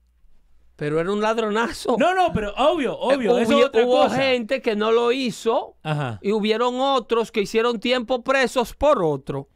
Pero 0.75 1.01
era 1.01 1.11
un 1.11 1.19
ladronazo. 1.19 1.97
No, 1.99 2.15
no, 2.15 2.31
pero 2.31 2.53
obvio, 2.55 2.97
obvio, 2.97 3.37
Eh, 3.37 3.41
eso 3.43 3.59
es 3.59 3.65
otra 3.65 3.83
hubo 3.85 4.03
cosa. 4.03 4.15
gente 4.15 4.61
que 4.61 4.77
no 4.77 4.91
lo 4.93 5.11
hizo 5.11 5.75
Ajá. 5.83 6.19
y 6.21 6.31
hubieron 6.31 6.79
otros 6.79 7.33
que 7.33 7.41
hicieron 7.41 7.81
tiempo 7.81 8.23
presos 8.23 8.73
por 8.75 9.03
otro. 9.03 9.49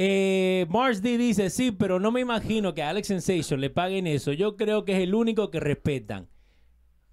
Eh, 0.00 0.64
Mars 0.68 1.02
D 1.02 1.18
dice, 1.18 1.50
sí, 1.50 1.72
pero 1.72 1.98
no 1.98 2.12
me 2.12 2.20
imagino 2.20 2.72
que 2.72 2.84
a 2.84 2.90
Alex 2.90 3.08
Sensation 3.08 3.60
le 3.60 3.68
paguen 3.68 4.06
eso. 4.06 4.32
Yo 4.32 4.56
creo 4.56 4.84
que 4.84 4.92
es 4.92 5.00
el 5.00 5.12
único 5.12 5.50
que 5.50 5.58
respetan. 5.58 6.28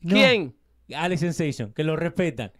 No. 0.01 0.13
¿Quién? 0.13 0.55
Alex 0.95 1.21
Sensation, 1.21 1.73
que 1.73 1.83
lo 1.83 1.95
respetan. 1.95 2.51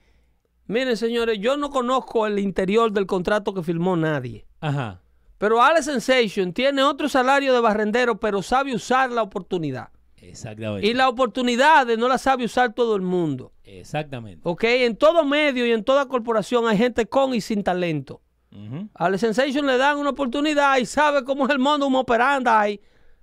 Miren, 0.66 0.98
señores, 0.98 1.38
yo 1.38 1.58
no 1.58 1.70
conozco 1.70 2.26
el 2.26 2.40
interior 2.40 2.92
del 2.92 3.06
contrato 3.06 3.54
que 3.54 3.62
firmó 3.62 3.96
nadie. 3.96 4.48
Ajá. 4.62 5.00
Pero 5.38 5.62
Alex 5.62 5.86
Sensation 5.86 6.54
tiene 6.54 6.82
otro 6.82 7.08
salario 7.08 7.54
de 7.54 7.60
barrendero, 7.60 8.20
pero 8.20 8.42
sabe 8.42 8.74
usar 8.74 9.12
la 9.12 9.22
oportunidad. 9.22 9.90
Exactamente. 10.16 10.88
Y 10.88 10.96
la 10.96 11.08
oportunidad 11.08 11.86
no 11.98 12.08
la 12.08 12.18
sabe 12.18 12.46
usar 12.46 12.74
todo 12.74 12.96
el 12.96 13.04
mundo. 13.04 13.54
Exactamente. 13.64 14.42
¿Ok? 14.44 14.64
En 14.64 14.98
todo 14.98 15.24
medio 15.24 15.68
y 15.68 15.72
en 15.72 15.84
toda 15.84 16.08
corporación 16.08 16.68
hay 16.68 16.80
gente 16.80 17.06
con 17.06 17.36
y 17.36 17.42
sin 17.42 17.62
talento. 17.62 18.24
Ujú. 18.56 18.90
A 18.96 19.06
Alex 19.06 19.22
Sensation 19.22 19.66
le 19.66 19.78
dan 19.78 19.98
una 19.98 20.10
oportunidad 20.12 20.78
y 20.78 20.86
sabe 20.86 21.24
cómo 21.24 21.46
es 21.46 21.52
el 21.52 21.60
mundo 21.60 21.88
operandi 21.88 22.80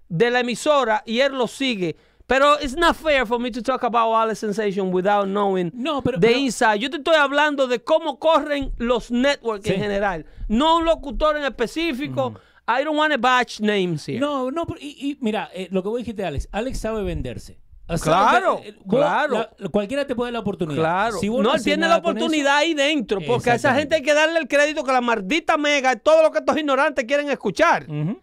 de 0.08 0.30
la 0.30 0.40
emisora 0.40 1.02
y 1.06 1.20
él 1.20 1.32
lo 1.32 1.46
sigue. 1.46 1.96
Pero 2.26 2.54
it's 2.62 2.76
not 2.76 2.94
fair 2.96 3.26
for 3.26 3.38
me 3.38 3.50
to 3.50 3.62
talk 3.62 3.82
about 3.84 4.14
Alex 4.14 4.38
Sensation 4.38 4.92
without 4.92 5.24
knowing 5.26 5.70
No, 5.74 6.02
pero- 6.02 6.18
the 6.20 6.28
pero- 6.28 6.38
inside. 6.38 6.78
Yo 6.78 6.88
te 6.88 6.98
estoy 6.98 7.16
hablando 7.16 7.66
de 7.66 7.82
cómo 7.82 8.18
corren 8.18 8.72
los 8.78 9.10
networks 9.10 9.66
Sí. 9.66 9.74
en 9.74 9.80
general, 9.80 10.24
no 10.48 10.78
un 10.78 10.84
locutor 10.84 11.36
en 11.36 11.44
específico. 11.44 12.34
I 12.68 12.84
don't 12.84 12.96
want 12.96 13.12
to 13.12 13.18
batch 13.18 13.60
names 13.60 14.06
here. 14.08 14.20
No, 14.20 14.50
no, 14.50 14.64
pero- 14.66 14.78
y, 14.80 14.94
y 15.10 15.18
mira, 15.20 15.50
eh, 15.52 15.68
lo 15.72 15.82
que 15.82 15.88
vos 15.88 15.98
dijiste, 15.98 16.24
Alex, 16.24 16.48
Alex 16.52 16.78
sabe 16.78 17.02
venderse. 17.02 17.58
O 17.88 17.98
sea, 17.98 18.12
Claro, 18.12 18.60
eh, 18.64 18.74
claro. 18.88 19.48
la- 19.58 19.68
cualquiera 19.68 20.06
te 20.06 20.14
puede 20.14 20.28
dar 20.28 20.34
la 20.34 20.38
oportunidad. 20.40 20.80
Claro. 20.80 21.18
Si 21.18 21.28
no, 21.28 21.54
él 21.54 21.62
tiene 21.62 21.88
la 21.88 21.96
oportunidad 21.96 22.56
ahí 22.58 22.74
dentro, 22.74 23.20
porque 23.26 23.50
a 23.50 23.54
esa 23.56 23.74
gente 23.74 23.96
hay 23.96 24.02
que 24.02 24.14
darle 24.14 24.38
el 24.38 24.48
crédito 24.48 24.84
que 24.84 24.92
la 24.92 25.00
maldita 25.00 25.56
mega, 25.58 25.96
todo 25.96 26.22
lo 26.22 26.30
que 26.30 26.38
estos 26.38 26.56
ignorantes 26.56 27.04
quieren 27.04 27.28
escuchar. 27.30 27.82
eso- 27.84 27.92
Ujú. 27.92 28.20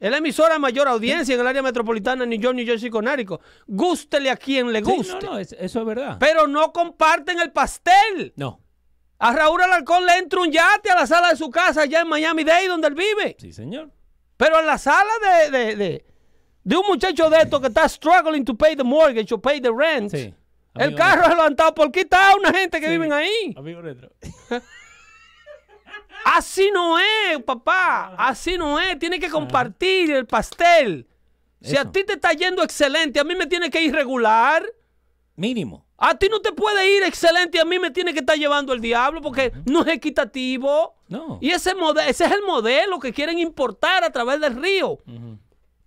Es 0.00 0.10
la 0.12 0.18
emisora 0.18 0.52
de 0.54 0.60
mayor 0.60 0.86
audiencia 0.86 1.34
en 1.34 1.40
el 1.40 1.46
área 1.48 1.60
metropolitana 1.60 2.20
de 2.22 2.28
New 2.28 2.38
York, 2.38 2.54
New 2.54 2.64
Jersey, 2.64 2.88
Connecticut. 2.88 3.40
Gústele 3.66 4.30
a 4.30 4.36
quien 4.36 4.70
le 4.72 4.78
Sí, 4.84 4.84
guste. 4.84 5.26
no, 5.26 5.32
no, 5.32 5.38
es- 5.38 5.56
eso 5.58 5.80
es 5.80 5.86
verdad. 5.86 6.18
Pero 6.20 6.46
no 6.46 6.72
comparten 6.72 7.40
el 7.40 7.50
pastel. 7.50 8.32
No, 8.36 8.60
A 9.20 9.32
Raúl 9.32 9.60
Alarcón 9.60 10.06
le 10.06 10.16
entra 10.18 10.40
un 10.40 10.52
yate 10.52 10.92
a 10.92 10.94
la 10.94 11.04
sala 11.08 11.30
de 11.30 11.36
su 11.36 11.50
casa 11.50 11.82
allá 11.82 12.02
en 12.02 12.08
Miami-Dade, 12.08 12.68
donde 12.68 12.86
él 12.86 12.94
vive. 12.94 13.34
sí, 13.40 13.52
señor. 13.52 13.90
Pero 14.36 14.60
en 14.60 14.66
la 14.66 14.78
sala 14.78 15.10
de, 15.20 15.58
de, 15.58 15.74
de, 15.76 16.04
de 16.68 16.76
un 16.76 16.86
muchacho 16.86 17.30
de 17.30 17.38
estos 17.38 17.60
que 17.60 17.68
está 17.68 17.88
struggling 17.88 18.44
to 18.44 18.54
pay 18.54 18.76
the 18.76 18.84
mortgage 18.84 19.32
o 19.32 19.38
pay 19.40 19.58
the 19.60 19.70
rent, 19.72 20.10
Sí. 20.10 20.34
el 20.74 20.94
carro 20.94 21.22
es 21.22 21.28
levantado 21.30 21.74
por 21.74 21.90
quitar 21.90 22.32
a 22.32 22.36
una 22.36 22.52
gente 22.52 22.78
que 22.78 22.86
Sí. 22.86 22.92
viven 22.92 23.12
ahí. 23.12 23.54
Amigo 23.56 23.80
retro. 23.80 24.10
Así 26.24 26.70
no 26.72 26.98
es, 26.98 27.42
papá. 27.44 28.14
Así 28.18 28.58
no 28.58 28.78
es. 28.78 28.98
Tiene 28.98 29.18
que 29.18 29.30
compartir 29.30 30.10
el 30.10 30.26
pastel. 30.26 31.06
Si 31.62 31.76
a 31.76 31.84
ti 31.90 32.04
te 32.04 32.14
está 32.14 32.32
yendo 32.32 32.62
excelente, 32.62 33.18
a 33.18 33.24
mí 33.24 33.34
me 33.34 33.46
tiene 33.46 33.70
que 33.70 33.80
ir 33.80 33.94
regular. 33.94 34.64
Mínimo. 35.36 35.86
A 35.96 36.16
ti 36.16 36.28
no 36.28 36.40
te 36.40 36.52
puede 36.52 36.96
ir 36.96 37.02
excelente 37.02 37.58
y 37.58 37.60
a 37.60 37.64
mí 37.64 37.78
me 37.78 37.90
tiene 37.90 38.12
que 38.12 38.20
estar 38.20 38.36
llevando 38.36 38.72
el 38.72 38.80
diablo 38.80 39.20
porque 39.20 39.52
no 39.64 39.80
es 39.82 39.88
equitativo. 39.88 40.94
No. 41.08 41.38
Y 41.40 41.50
ese, 41.50 41.72
ese 42.06 42.24
es 42.26 42.30
el 42.32 42.42
modelo 42.42 43.00
que 43.00 43.12
quieren 43.12 43.38
importar 43.38 44.04
a 44.04 44.10
través 44.10 44.40
del 44.40 44.54
río. 44.60 44.90
Ujú. 45.06 45.38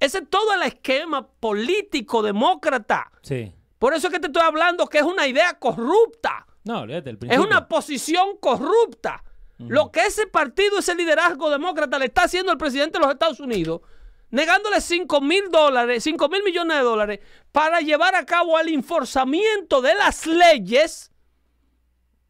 Ese 0.01 0.17
es 0.17 0.29
todo 0.31 0.55
el 0.55 0.63
esquema 0.63 1.27
político 1.27 2.23
demócrata. 2.23 3.11
Sí. 3.21 3.53
Por 3.77 3.93
eso 3.93 4.07
es 4.07 4.13
que 4.13 4.19
te 4.19 4.27
estoy 4.27 4.41
hablando 4.41 4.87
que 4.87 4.97
es 4.97 5.03
una 5.03 5.27
idea 5.27 5.59
corrupta. 5.59 6.47
No, 6.63 6.79
olvídate, 6.81 7.11
el 7.11 7.19
Es 7.29 7.37
una 7.37 7.67
posición 7.67 8.37
corrupta. 8.37 9.23
Lo 9.59 9.91
que 9.91 9.99
ese 10.07 10.25
partido, 10.25 10.79
ese 10.79 10.95
liderazgo 10.95 11.51
demócrata 11.51 11.99
le 11.99 12.05
está 12.05 12.23
haciendo 12.23 12.51
al 12.51 12.57
presidente 12.57 12.97
de 12.97 13.05
los 13.05 13.13
Estados 13.13 13.39
Unidos, 13.39 13.81
negándole 14.31 14.81
5 14.81 15.21
mil 15.21 15.51
dólares, 15.51 16.03
5 16.03 16.29
mil 16.29 16.41
millones 16.43 16.77
de 16.77 16.83
dólares 16.83 17.19
para 17.51 17.79
llevar 17.81 18.15
a 18.15 18.25
cabo 18.25 18.57
el 18.57 18.69
enforzamiento 18.69 19.83
de 19.83 19.93
las 19.93 20.25
leyes, 20.25 21.11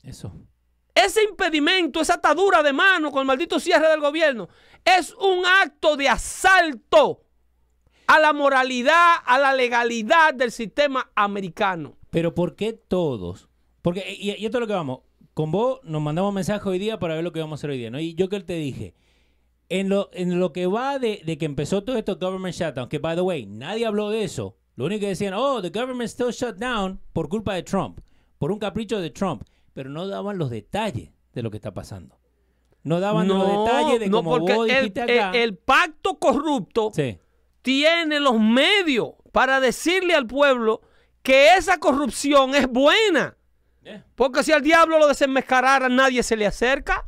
Eso. 0.03 0.33
ese 0.93 1.23
impedimento, 1.23 2.01
esa 2.01 2.15
atadura 2.15 2.61
de 2.63 2.73
mano 2.73 3.11
con 3.11 3.21
el 3.21 3.27
maldito 3.27 3.61
cierre 3.61 3.87
del 3.87 4.01
gobierno, 4.01 4.49
es 4.83 5.13
un 5.13 5.45
acto 5.45 5.95
de 5.95 6.09
asalto 6.09 7.21
a 8.15 8.19
la 8.19 8.33
moralidad, 8.33 9.15
a 9.25 9.39
la 9.39 9.53
legalidad 9.53 10.33
del 10.33 10.51
sistema 10.51 11.11
americano. 11.15 11.95
Pero 12.09 12.35
¿por 12.35 12.55
qué 12.55 12.73
todos? 12.73 13.47
Porque, 13.81 14.03
y, 14.19 14.31
y 14.31 14.45
esto 14.45 14.57
es 14.57 14.61
lo 14.61 14.67
que 14.67 14.73
vamos, 14.73 14.99
con 15.33 15.51
vos 15.51 15.79
nos 15.83 16.01
mandamos 16.01 16.33
mensaje 16.33 16.67
hoy 16.67 16.77
día 16.79 16.99
para 16.99 17.15
ver 17.15 17.23
lo 17.23 17.31
que 17.31 17.39
vamos 17.39 17.57
a 17.57 17.59
hacer 17.61 17.69
hoy 17.69 17.77
día, 17.77 17.89
¿no? 17.89 17.99
Y 17.99 18.13
yo 18.15 18.27
que 18.29 18.39
te 18.41 18.55
dije, 18.55 18.93
en 19.69 19.87
lo, 19.89 20.09
en 20.13 20.39
lo 20.39 20.51
que 20.51 20.67
va 20.67 20.99
de, 20.99 21.21
de 21.25 21.37
que 21.37 21.45
empezó 21.45 21.83
todo 21.83 21.97
esto 21.97 22.17
government 22.17 22.53
shutdown, 22.55 22.89
que 22.89 22.99
by 22.99 23.15
the 23.15 23.21
way, 23.21 23.45
nadie 23.45 23.85
habló 23.85 24.09
de 24.09 24.23
eso. 24.23 24.57
Lo 24.75 24.85
único 24.85 25.01
que 25.01 25.07
decían, 25.07 25.33
oh, 25.33 25.61
the 25.61 25.69
government 25.69 26.09
still 26.09 26.31
shut 26.31 26.57
down 26.57 26.99
por 27.13 27.29
culpa 27.29 27.53
de 27.53 27.63
Trump, 27.63 27.99
por 28.37 28.51
un 28.51 28.59
capricho 28.59 28.99
de 28.99 29.09
Trump, 29.09 29.43
pero 29.73 29.89
no 29.89 30.07
daban 30.07 30.37
los 30.37 30.49
detalles 30.49 31.11
de 31.33 31.41
lo 31.43 31.49
que 31.49 31.57
está 31.57 31.73
pasando. 31.73 32.17
No 32.83 32.99
daban 32.99 33.27
los 33.27 33.47
detalles 33.47 33.99
de 33.99 34.09
no, 34.09 34.17
cómo 34.17 34.31
porque 34.31 34.53
vos 34.55 34.67
el, 34.69 34.75
dijiste 34.75 35.01
acá. 35.01 35.29
el- 35.31 35.35
el 35.43 35.55
pacto 35.57 36.17
corrupto 36.19 36.89
sí, 36.93 37.17
tiene 37.61 38.19
los 38.19 38.39
medios 38.39 39.11
para 39.31 39.59
decirle 39.59 40.13
al 40.13 40.27
pueblo 40.27 40.81
que 41.21 41.53
esa 41.55 41.77
corrupción 41.79 42.55
es 42.55 42.67
buena. 42.67 43.37
Porque 44.15 44.43
si 44.43 44.51
al 44.51 44.61
diablo 44.61 44.99
lo 44.99 45.07
desenmascarara, 45.07 45.89
nadie 45.89 46.21
se 46.23 46.35
le 46.35 46.45
acerca. 46.45 47.05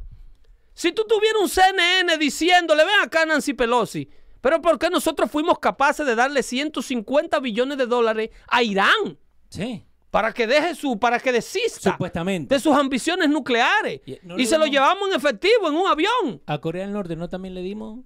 Si 0.73 0.91
tú 0.91 1.05
tuvieras 1.07 1.41
un 1.41 1.49
CNN 1.49 2.17
diciéndole, 2.17 2.83
ven 2.83 2.95
acá 3.03 3.25
Nancy 3.25 3.53
Pelosi, 3.53 4.09
pero 4.41 4.59
¿por 4.61 4.79
qué 4.79 4.89
nosotros 4.89 5.29
fuimos 5.29 5.59
capaces 5.59 6.05
de 6.05 6.15
darle 6.15 6.41
150 6.41 7.39
billones 7.39 7.77
de 7.77 7.85
dólares 7.85 8.31
a 8.47 8.63
Irán 8.63 9.17
sí, 9.49 9.85
para 10.09 10.33
que 10.33 10.47
deje 10.47 10.73
su, 10.75 10.97
para 10.99 11.19
que 11.19 11.31
desista 11.31 11.91
supuestamente. 11.91 12.55
de 12.55 12.59
sus 12.59 12.75
ambiciones 12.75 13.29
nucleares? 13.29 14.01
Y- 14.05 14.17
no 14.23 14.37
y 14.39 14.47
se 14.47 14.57
lo 14.57 14.65
llevamos 14.65 15.09
en 15.09 15.15
efectivo 15.15 15.69
en 15.69 15.75
un 15.75 15.87
avión. 15.87 16.41
¿A 16.47 16.57
Corea 16.59 16.83
del 16.85 16.93
Norte 16.93 17.15
no 17.15 17.29
también 17.29 17.53
le 17.53 17.61
dimos 17.61 17.99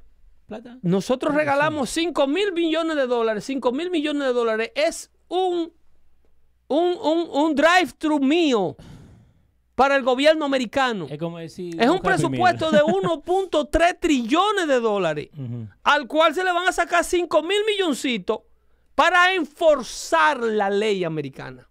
plata? 0.48 0.80
Nosotros 0.82 1.36
regalamos 1.36 1.90
5 1.92 2.26
mil 2.28 2.54
millones 2.54 2.96
de 2.96 3.06
dólares. 3.06 3.44
5 3.46 3.72
mil 3.72 3.92
millones 3.92 4.28
de 4.28 4.34
dólares 4.34 4.72
es 4.74 5.12
un, 5.28 5.72
un, 6.68 6.98
un, 7.04 7.30
un 7.32 7.56
drive-thru 7.56 8.20
mío 8.20 8.76
para 9.76 9.96
el 9.96 10.02
gobierno 10.04 10.46
americano. 10.46 11.06
Es 11.08 11.20
como 11.20 11.38
decir... 11.38 11.80
Es 11.80 11.88
un 11.88 12.00
presupuesto 12.00 12.72
de 12.72 12.80
1.3 12.84 14.00
trillones 14.00 14.68
de 14.68 14.80
dólares, 14.80 15.30
al 15.84 16.08
cual 16.08 16.34
se 16.34 16.44
le 16.44 16.52
van 16.52 16.68
a 16.68 16.72
sacar 16.72 17.04
5 17.04 17.44
mil 17.44 17.60
milloncitos 17.68 18.40
para 18.96 19.36
enforzar 19.36 20.40
la 20.40 20.72
ley 20.72 21.04
americana. 21.04 21.70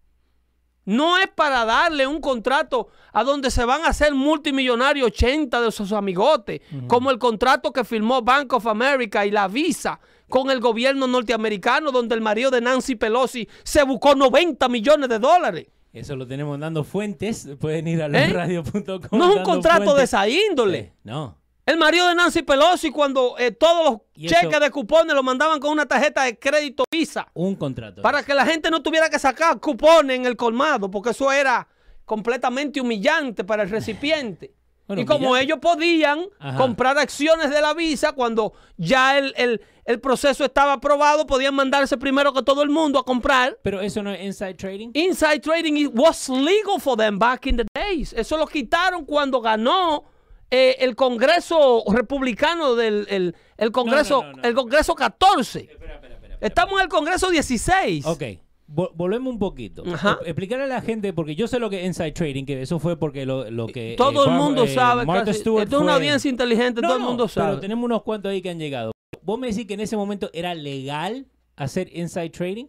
No 0.87 1.19
es 1.19 1.29
para 1.29 1.65
darle 1.65 2.07
un 2.07 2.21
contrato 2.21 2.89
a 3.13 3.23
donde 3.25 3.51
se 3.51 3.65
van 3.65 3.83
a 3.85 3.89
hacer 3.89 4.15
multimillonarios 4.15 5.09
80 5.09 5.61
de 5.61 5.73
sus 5.73 5.93
amigotes, 5.93 6.61
como 6.87 7.11
el 7.11 7.19
contrato 7.19 7.73
que 7.73 7.85
firmó 7.85 8.23
Bank 8.23 8.53
of 8.55 8.67
America 8.67 9.27
y 9.27 9.31
la 9.31 9.49
Visa 9.49 10.01
con 10.29 10.51
el 10.51 10.61
gobierno 10.61 11.07
norteamericano, 11.07 11.93
donde 11.93 12.15
el 12.15 12.21
marido 12.21 12.51
de 12.51 12.61
Nancy 12.61 12.95
Pelosi 12.95 13.49
se 13.63 13.83
buscó 13.83 14.15
90 14.15 14.69
millones 14.69 15.09
de 15.09 15.19
dólares. 15.19 15.67
Eso 15.93 16.15
lo 16.15 16.27
tenemos 16.27 16.59
dando 16.61 16.85
fuentes. 16.85 17.49
Pueden 17.59 17.89
ir 17.89 18.03
a 18.03 18.07
¿Eh? 18.07 18.29
losradio.com. 18.29 19.19
No 19.19 19.31
es 19.31 19.37
un 19.39 19.43
contrato 19.45 19.95
de 19.95 20.05
esa 20.05 20.29
índole. 20.29 20.83
Sí, 20.83 21.01
No. 21.05 21.39
El 21.67 21.77
marido 21.79 22.07
de 22.07 22.15
Nancy 22.15 22.43
Pelosi, 22.43 22.91
cuando 22.93 23.35
eh, 23.39 23.51
todos 23.51 23.85
los 24.15 24.31
cheques 24.31 24.61
de 24.61 24.71
cupones 24.71 25.15
lo 25.17 25.23
mandaban 25.25 25.59
con 25.59 25.73
una 25.73 25.85
tarjeta 25.87 26.23
de 26.23 26.39
crédito 26.39 26.85
Visa, 26.91 27.27
Un 27.35 27.57
contrato. 27.57 28.03
para 28.03 28.23
que 28.23 28.35
la 28.35 28.47
gente 28.47 28.71
no 28.71 28.83
tuviera 28.83 29.11
que 29.11 29.19
sacar 29.19 29.59
cupones 29.61 30.17
en 30.17 30.27
el 30.27 30.37
colmado, 30.37 30.89
porque 30.91 31.11
eso 31.11 31.33
era 31.33 31.67
completamente 32.05 32.81
humillante 32.81 33.43
para 33.45 33.65
el 33.65 33.71
recipiente. 33.71 34.55
Bueno, 34.87 35.03
y 35.03 35.05
como 35.05 35.31
humillante. 35.31 35.45
ellos 35.47 35.59
podían 35.61 36.21
Ajá. 36.39 36.57
comprar 36.59 36.97
acciones 36.97 37.51
de 37.51 37.61
la 37.61 37.75
Visa 37.75 38.13
cuando 38.13 38.53
ya 38.77 39.19
el, 39.19 39.35
el- 39.37 39.61
el 39.85 40.01
proceso 40.01 40.45
estaba 40.45 40.75
aprobado, 40.75 41.27
podían 41.27 41.57
mandarse 41.57 41.97
primero 41.97 42.33
que 42.33 42.43
todo 42.45 42.63
el 42.63 42.71
mundo 42.71 43.01
a 43.01 43.05
comprar. 43.05 43.59
Pero 43.63 43.81
eso 43.81 44.01
no 44.05 44.13
es 44.13 44.21
inside 44.25 44.55
trading. 44.55 44.91
Inside 44.95 45.41
trading 45.41 45.77
it 45.77 45.91
was 45.93 46.29
legal 46.29 46.79
for 46.81 46.97
them 46.97 47.19
back 47.19 47.47
in 47.47 47.57
the 47.57 47.65
days. 47.75 48.13
Eso 48.13 48.37
lo 48.37 48.47
quitaron 48.47 49.05
cuando 49.05 49.41
ganó 49.41 50.05
eh, 50.51 50.77
el 50.81 50.95
Congreso 50.97 51.83
republicano 51.93 52.75
del 52.77 53.07
el, 53.11 53.35
el 53.57 53.73
Congreso 53.73 54.23
no, 54.23 54.31
no, 54.33 54.37
no. 54.39 54.43
el 54.49 54.55
Congreso 54.55 54.95
14. 54.95 55.59
Espera, 55.61 55.95
espera, 55.95 56.15
espera. 56.15 56.37
Estamos 56.41 56.75
en 56.79 56.83
el 56.85 56.89
Congreso 56.89 57.31
16. 57.31 58.07
Ok. 58.07 58.23
vo- 58.69 58.91
volvemos 58.95 59.33
un 59.33 59.39
poquito. 59.39 59.83
Ajá. 59.93 60.19
E- 60.25 60.31
Explicarle 60.31 60.65
a 60.65 60.69
la 60.69 60.81
gente, 60.83 61.13
porque 61.13 61.35
yo 61.35 61.49
sé 61.49 61.59
lo 61.59 61.69
que 61.71 61.81
es 61.81 61.87
inside 61.87 62.13
trading, 62.13 62.45
que 62.45 62.63
eso 62.63 62.79
fue 62.79 62.97
porque 62.99 63.25
lo, 63.27 63.51
lo 63.51 63.67
que... 63.67 63.95
eh, 63.95 63.97
Todo 63.97 64.25
el 64.25 64.31
Bar- 64.31 64.39
mundo 64.41 64.65
eh, 64.65 64.69
sabe. 64.75 65.05
Martha 65.07 65.27
casi- 65.27 65.41
Stewart 65.41 65.65
esto 65.65 65.77
es 65.77 65.83
una 65.83 65.93
fue- 65.93 66.01
audiencia 66.03 66.29
inteligente, 66.29 66.81
No, 66.81 66.89
todo 66.89 66.97
el 66.97 67.03
no, 67.03 67.09
mundo 67.09 67.29
sabe. 67.29 67.49
Pero 67.51 67.61
tenemos 67.61 67.85
unos 67.85 68.03
cuantos 68.03 68.31
ahí 68.31 68.41
que 68.43 68.51
han 68.51 68.59
llegado. 68.59 68.93
¿Vos 69.23 69.39
me 69.39 69.49
decís 69.49 69.67
que 69.67 69.75
en 69.75 69.81
ese 69.81 69.97
momento 69.97 70.31
era 70.33 70.55
legal 70.55 71.27
hacer 71.57 71.89
inside 71.97 72.31
trading? 72.31 72.67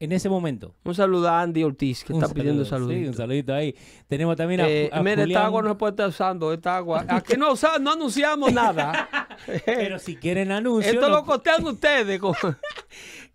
En 0.00 0.12
ese 0.12 0.28
momento. 0.30 0.74
Un 0.84 0.94
saludo 0.94 1.28
a 1.28 1.42
Andy 1.42 1.62
Ortiz, 1.62 2.02
que 2.04 2.14
Un 2.14 2.22
está 2.22 2.34
pidiendo 2.34 2.64
saludo, 2.64 2.88
salud. 2.88 3.02
Sí, 3.02 3.08
un 3.08 3.14
saludito 3.14 3.54
ahí. 3.54 3.74
Tenemos 4.08 4.34
también 4.34 4.62
a, 4.62 4.68
Eh, 4.68 4.88
a 4.90 5.02
mire, 5.02 5.22
esta 5.24 5.44
agua 5.44 5.60
no 5.62 5.68
se 5.68 5.74
puede 5.74 5.90
estar 5.92 6.08
usando, 6.08 6.52
esta 6.54 6.76
agua. 6.78 7.04
Aquí 7.06 7.36
no, 7.36 7.52
usa- 7.52 7.78
no 7.78 7.92
anunciamos 7.92 8.50
nada. 8.52 9.08
Pero 9.66 9.98
si 9.98 10.16
quieren 10.16 10.52
anuncios... 10.52 10.94
Esto 10.94 11.08
no- 11.10 11.16
lo 11.16 11.24
costean 11.24 11.64
ustedes. 11.66 12.18
con- 12.18 12.34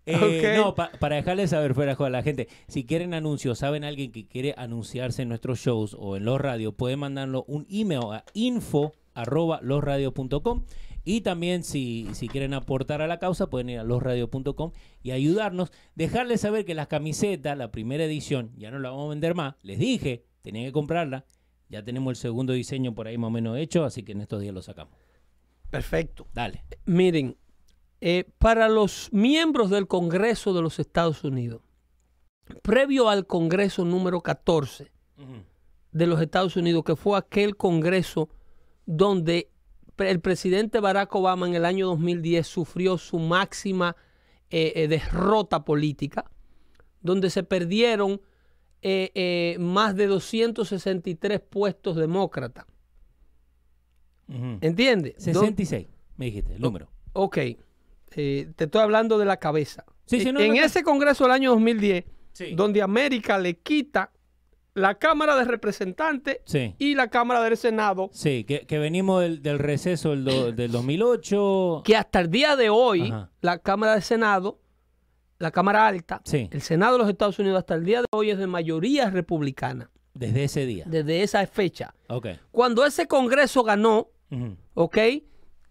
Eh. 0.08 0.54
No, 0.56 0.74
pa- 0.74 0.90
para 1.00 1.16
dejarles 1.16 1.50
saber 1.50 1.74
fuera 1.74 1.96
a 1.98 2.10
la 2.10 2.22
gente, 2.22 2.48
si 2.68 2.84
quieren 2.84 3.12
anuncios, 3.14 3.58
saben 3.58 3.82
alguien 3.84 4.12
que 4.12 4.26
quiere 4.26 4.54
anunciarse 4.56 5.22
en 5.22 5.28
nuestros 5.28 5.58
shows 5.58 5.96
o 5.98 6.16
en 6.16 6.24
los 6.24 6.40
radios, 6.40 6.74
pueden 6.74 6.98
mandarlo 7.00 7.44
un 7.48 7.66
email 7.70 8.12
a 8.12 8.24
info 8.34 8.92
arroba 9.14 9.58
losradio.com 9.62 10.62
y 11.06 11.20
también 11.20 11.62
si, 11.62 12.08
si 12.14 12.26
quieren 12.26 12.52
aportar 12.52 13.00
a 13.00 13.06
la 13.06 13.20
causa 13.20 13.48
pueden 13.48 13.70
ir 13.70 13.78
a 13.78 13.84
losradio.com 13.84 14.72
y 15.04 15.12
ayudarnos, 15.12 15.70
dejarles 15.94 16.40
saber 16.40 16.64
que 16.64 16.74
las 16.74 16.88
camisetas, 16.88 17.56
la 17.56 17.70
primera 17.70 18.04
edición, 18.04 18.50
ya 18.56 18.72
no 18.72 18.80
la 18.80 18.90
vamos 18.90 19.06
a 19.06 19.10
vender 19.10 19.36
más, 19.36 19.54
les 19.62 19.78
dije, 19.78 20.24
tenían 20.42 20.66
que 20.66 20.72
comprarla, 20.72 21.24
ya 21.68 21.84
tenemos 21.84 22.10
el 22.10 22.16
segundo 22.16 22.52
diseño 22.52 22.92
por 22.92 23.06
ahí 23.06 23.18
más 23.18 23.28
o 23.28 23.30
menos 23.30 23.56
hecho, 23.56 23.84
así 23.84 24.02
que 24.02 24.12
en 24.12 24.20
estos 24.20 24.40
días 24.40 24.52
lo 24.52 24.62
sacamos. 24.62 24.98
Perfecto. 25.70 26.26
Dale. 26.34 26.64
Miren, 26.86 27.36
eh, 28.00 28.24
para 28.38 28.68
los 28.68 29.08
miembros 29.12 29.70
del 29.70 29.86
Congreso 29.86 30.54
de 30.54 30.62
los 30.62 30.80
Estados 30.80 31.22
Unidos, 31.22 31.62
previo 32.62 33.08
al 33.08 33.28
Congreso 33.28 33.84
número 33.84 34.22
14 34.22 34.90
de 35.92 36.06
los 36.08 36.20
Estados 36.20 36.56
Unidos, 36.56 36.82
que 36.82 36.96
fue 36.96 37.16
aquel 37.16 37.56
Congreso 37.56 38.28
donde 38.86 39.52
el 39.98 40.20
presidente 40.20 40.80
Barack 40.80 41.14
Obama 41.14 41.46
en 41.48 41.54
el 41.54 41.64
año 41.64 41.86
2010 41.86 42.46
sufrió 42.46 42.98
su 42.98 43.18
máxima 43.18 43.96
eh, 44.50 44.72
eh, 44.76 44.88
derrota 44.88 45.64
política, 45.64 46.30
donde 47.00 47.30
se 47.30 47.42
perdieron 47.42 48.20
eh, 48.82 49.56
más 49.58 49.96
de 49.96 50.06
263 50.06 51.40
puestos 51.40 51.96
demócratas. 51.96 52.66
¿Entiendes? 54.60 55.14
Don- 55.24 55.34
66, 55.34 55.86
me 56.16 56.26
dijiste, 56.26 56.54
el 56.54 56.60
número. 56.60 56.88
Ok, 57.12 57.38
te 58.10 58.54
estoy 58.58 58.80
hablando 58.80 59.18
de 59.18 59.24
la 59.24 59.36
cabeza. 59.38 59.84
Sí, 60.06 60.20
sí, 60.20 60.32
no, 60.32 60.40
en 60.40 60.48
no, 60.48 60.54
no. 60.54 60.62
ese 60.64 60.82
Congreso 60.82 61.24
del 61.24 61.32
año 61.32 61.50
2010, 61.52 62.04
Sí. 62.32 62.54
donde 62.54 62.82
América 62.82 63.38
le 63.38 63.58
quita 63.58 64.12
la 64.76 64.94
Cámara 64.96 65.34
de 65.36 65.44
Representantes 65.44 66.38
Sí. 66.44 66.74
y 66.78 66.94
la 66.94 67.08
Cámara 67.08 67.42
del 67.42 67.56
Senado, 67.56 68.10
Sí, 68.12 68.44
que, 68.44 68.66
que 68.66 68.78
venimos 68.78 69.22
del, 69.22 69.42
del 69.42 69.58
receso 69.58 70.10
del, 70.10 70.24
do- 70.24 70.52
del 70.52 70.70
2008. 70.70 71.82
que 71.84 71.96
hasta 71.96 72.20
el 72.20 72.30
día 72.30 72.56
de 72.56 72.68
hoy 72.70 73.08
Ajá. 73.10 73.30
la 73.40 73.58
Cámara 73.58 73.94
del 73.94 74.02
Senado, 74.02 74.60
la 75.38 75.50
Cámara 75.50 75.86
Alta, 75.86 76.20
Sí. 76.24 76.48
el 76.52 76.60
Senado 76.62 76.92
de 76.92 76.98
los 77.00 77.08
Estados 77.08 77.38
Unidos 77.38 77.58
hasta 77.58 77.74
el 77.74 77.84
día 77.84 78.00
de 78.00 78.06
hoy 78.10 78.30
es 78.30 78.38
de 78.38 78.46
mayoría 78.46 79.10
republicana, 79.10 79.90
Desde 80.14 80.44
ese 80.44 80.66
día. 80.66 80.84
desde 80.86 81.22
esa 81.22 81.46
fecha. 81.46 81.94
Ok. 82.08 82.28
Cuando 82.50 82.84
ese 82.84 83.06
Congreso 83.06 83.62
ganó. 83.64 84.08
¿ok? 84.74 84.98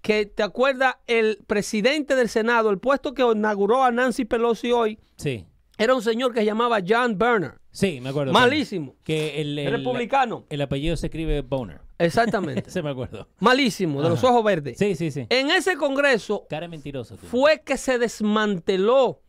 Que 0.02 0.26
te 0.28 0.44
acuerdas, 0.44 0.96
el 1.08 1.44
presidente 1.46 2.16
del 2.16 2.30
Senado, 2.30 2.70
el 2.70 2.78
puesto 2.80 3.14
que 3.14 3.22
inauguró 3.24 3.84
a 3.84 3.92
Nancy 3.92 4.24
Pelosi 4.26 4.72
hoy, 4.72 5.00
Sí. 5.18 5.46
Era 5.78 5.94
un 5.96 6.02
señor 6.02 6.34
que 6.34 6.40
se 6.40 6.46
llamaba 6.46 6.80
John 6.88 7.18
Berner. 7.18 7.56
Sí, 7.72 8.00
me 8.02 8.10
acuerdo. 8.10 8.32
Malísimo. 8.32 8.96
Que 9.04 9.42
el, 9.42 9.60
el- 9.60 9.72
republicano. 9.72 10.46
el 10.50 10.62
apellido 10.62 10.96
se 10.96 11.08
escribe 11.08 11.42
Boner. 11.42 11.82
Exactamente. 11.98 12.70
Se 12.70 12.82
me 12.82 12.90
acuerdo. 12.90 13.28
Malísimo, 13.40 14.02
de 14.02 14.10
los 14.10 14.22
ojos 14.24 14.44
verdes. 14.44 14.78
Sí, 14.78 14.96
sí, 14.96 15.12
sí. 15.12 15.28
En 15.30 15.50
ese 15.50 15.78
congreso 15.78 16.46
Cara 16.50 16.68
mentiroso. 16.68 17.16
tú. 17.16 17.26
fue 17.26 17.62
que 17.66 17.78
se 17.78 17.98
desmanteló 17.98 19.22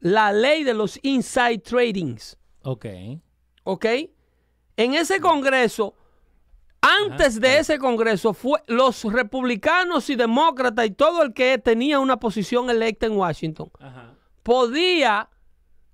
la 0.00 0.32
ley 0.32 0.62
de 0.64 0.74
los 0.74 0.98
inside 1.02 1.58
tradings. 1.58 2.38
Ok. 2.62 2.86
¿Ok? 3.64 3.86
En 4.76 4.94
ese 4.94 5.20
congreso, 5.20 5.94
antes 6.80 7.40
de 7.40 7.58
ese 7.58 7.78
congreso, 7.78 8.34
fue 8.34 8.60
los 8.66 9.02
republicanos 9.04 10.08
y 10.10 10.14
demócratas 10.16 10.86
y 10.86 10.90
todo 10.90 11.22
el 11.22 11.32
que 11.32 11.58
tenía 11.58 11.98
una 12.00 12.18
posición 12.18 12.70
electa 12.70 13.06
en 13.06 13.12
Washington 13.16 13.70
Ajá. 13.80 14.14
podía 14.42 15.28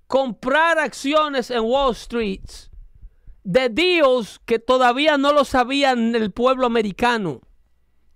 comprar 0.09 0.79
acciones 0.79 1.51
en 1.51 1.61
Wall 1.61 1.91
Street 1.93 2.41
de 3.43 3.69
deals 3.69 4.39
que 4.43 4.57
todavía 4.57 5.19
no 5.19 5.31
lo 5.31 5.45
sabían 5.45 6.15
el 6.15 6.31
pueblo 6.31 6.65
americano 6.65 7.41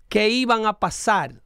que 0.09 0.27
iban 0.29 0.65
a 0.65 0.79
pasar. 0.79 1.41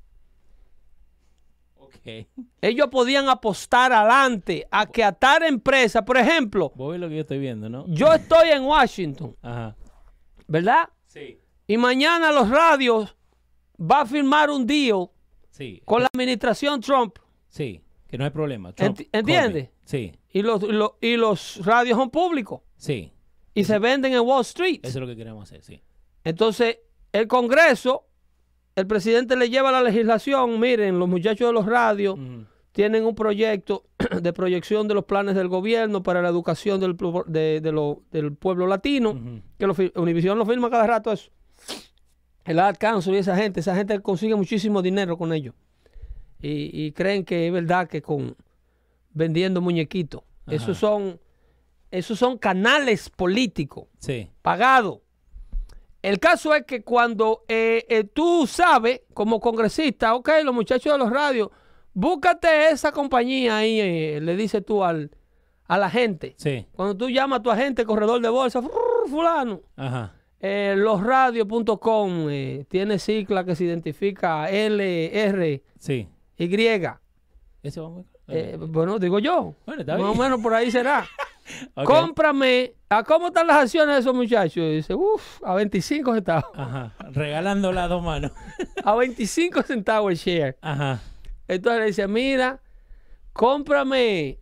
Ellos 2.62 2.88
podían 2.90 3.28
apostar 3.28 3.92
adelante 3.92 4.66
a 4.72 4.86
que 4.86 5.04
a 5.04 5.12
tal 5.12 5.44
empresa, 5.44 6.06
por 6.06 6.16
ejemplo, 6.18 6.72
ves 6.74 7.00
lo 7.02 7.10
que 7.10 7.16
yo 7.16 7.22
estoy 7.22 7.38
viendo, 7.40 7.68
¿no? 7.68 7.84
yo 7.90 8.14
estoy 8.14 8.48
en 8.52 8.64
Washington, 8.64 9.36
Ajá. 9.42 9.76
¿verdad? 10.48 10.88
Sí. 11.06 11.38
Y 11.68 11.76
mañana 11.76 12.32
los 12.32 12.50
radios 12.50 13.14
va 13.80 14.02
a 14.02 14.06
firmar 14.06 14.50
un 14.50 14.66
deal 14.66 15.10
Sí. 15.50 15.82
con 15.84 16.02
la 16.02 16.08
administración 16.14 16.80
Trump 16.80 17.18
Sí. 17.50 17.82
Que 18.08 18.18
no 18.18 18.24
hay 18.24 18.30
problema. 18.32 18.72
Trump, 18.72 18.98
Enti- 19.00 19.10
¿entiende? 19.12 19.66
Corbyn. 19.66 19.72
Sí. 19.84 20.14
Y 20.38 20.42
los, 20.42 20.64
y 20.64 20.68
los- 20.72 20.92
y 21.02 21.18
los 21.18 21.66
radios 21.66 21.98
son 21.98 22.10
públicos 22.10 22.62
Sí. 22.76 23.12
y 23.54 23.64
se 23.64 23.80
venden 23.80 24.14
en 24.14 24.22
Wall 24.22 24.42
Street. 24.42 24.80
Eso 24.84 24.90
es 25.00 25.02
lo 25.02 25.08
que 25.08 25.16
queremos 25.16 25.44
hacer, 25.44 25.62
sí. 25.64 25.82
Entonces, 26.24 26.78
el 27.12 27.28
Congreso, 27.28 28.06
el 28.76 28.86
presidente 28.88 29.36
le 29.36 29.50
lleva 29.50 29.72
la 29.72 29.82
legislación, 29.82 30.60
miren, 30.60 31.00
los 31.00 31.08
muchachos 31.08 31.48
de 31.50 31.54
los 31.54 31.66
radios 31.66 32.18
tienen 32.72 33.06
un 33.06 33.16
proyecto 33.16 33.86
de 34.22 34.34
proyección 34.34 34.88
de 34.88 34.94
los 34.94 35.06
planes 35.06 35.34
del 35.36 35.48
gobierno 35.48 36.04
para 36.04 36.22
la 36.22 36.30
educación 36.30 36.80
del, 36.80 36.96
plu- 36.96 37.26
de- 37.26 37.60
de 37.62 37.72
lo- 37.72 38.04
del 38.12 38.36
pueblo 38.36 38.68
latino, 38.68 39.12
Ujú. 39.12 39.42
que 39.58 39.66
lo, 39.68 39.74
fi- 39.74 39.92
Univision 39.96 40.38
lo 40.38 40.46
firma 40.46 40.70
cada 40.70 40.86
rato 40.86 41.12
eso. 41.12 41.32
El 42.46 42.62
Council 42.80 43.14
y 43.16 43.18
esa 43.18 43.36
gente, 43.36 43.60
esa 43.60 43.76
gente 43.76 44.00
consigue 44.02 44.36
muchísimo 44.36 44.82
dinero 44.82 45.18
con 45.18 45.34
ellos. 45.34 45.54
Y, 46.40 46.70
y 46.86 46.92
creen 46.92 47.26
que 47.26 47.48
es 47.48 47.52
verdad 47.52 47.88
que 47.90 48.02
con 48.02 48.36
vendiendo 49.12 49.60
muñequitos. 49.60 50.22
Esos 50.48 50.78
son, 50.78 51.20
esos 51.92 52.18
son 52.20 52.38
canales 52.38 53.10
políticos 53.10 53.86
Sí. 54.00 54.30
pagado. 54.42 55.02
El 56.02 56.20
caso 56.20 56.54
es 56.54 56.64
que 56.66 56.84
cuando 56.84 57.44
eh, 57.48 57.86
eh, 57.90 58.04
tú 58.06 58.48
sabes, 58.48 59.02
como 59.14 59.40
congresista, 59.40 60.16
ok, 60.16 60.30
los 60.44 60.54
muchachos 60.56 60.94
de 60.94 61.00
los 61.00 61.10
radios, 61.12 61.50
búscate 61.94 62.70
esa 62.70 62.92
compañía 62.92 63.58
ahí, 63.58 63.80
eh, 63.82 64.20
le 64.22 64.36
dices 64.36 64.64
tú 64.66 64.84
al, 64.84 65.12
a 65.66 65.78
la 65.78 65.90
gente. 65.90 66.36
Sí. 66.38 66.66
Cuando 66.74 66.96
tú 66.96 67.10
llamas 67.10 67.40
a 67.40 67.44
tu 67.44 67.52
agente, 67.52 67.84
corredor 67.86 68.22
de 68.22 68.30
bolsa, 68.30 68.62
"Frrr, 68.62 69.10
fulano, 69.10 69.62
Ajá. 69.76 70.14
eh, 70.40 70.76
losradios.com 70.78 72.30
eh, 72.30 72.66
tiene 72.70 73.00
sigla 73.00 73.44
que 73.44 73.56
se 73.56 73.64
identifica 73.66 74.50
LR, 74.50 75.64
Sí. 75.80 76.08
Y. 76.38 76.46
Ese 77.64 77.82
va 77.82 77.90
muy 77.90 78.04
Eh, 78.30 78.58
bueno, 78.60 79.00
digo 79.00 79.20
yo. 79.20 79.56
Bueno, 79.66 79.82
está 79.82 79.94
Más 79.94 80.02
bien. 80.08 80.10
o 80.20 80.24
menos 80.24 80.42
por 80.42 80.54
ahí 80.54 80.70
será. 80.72 81.06
Cómprame. 81.86 82.74
¿A 82.90 83.04
cómo 83.04 83.28
están 83.28 83.48
las 83.48 83.58
acciones 83.64 83.96
de 83.96 84.02
esos 84.02 84.14
muchachos? 84.14 84.58
Y 84.58 84.76
dice, 84.78 84.94
uff, 84.96 85.42
a 85.44 85.54
25 85.56 86.14
centavos. 86.14 86.46
Ajá. 86.54 86.94
Regalando 87.12 87.72
las 87.72 87.88
dos 87.90 88.02
manos. 88.04 88.32
A 88.84 88.96
25 88.96 89.62
centavos 89.64 90.12
el 90.12 90.18
share. 90.18 90.58
Ajá. 90.62 91.00
Entonces 91.48 91.80
le 91.82 91.86
dice, 91.88 92.08
mira, 92.08 92.60
cómprame 93.34 94.40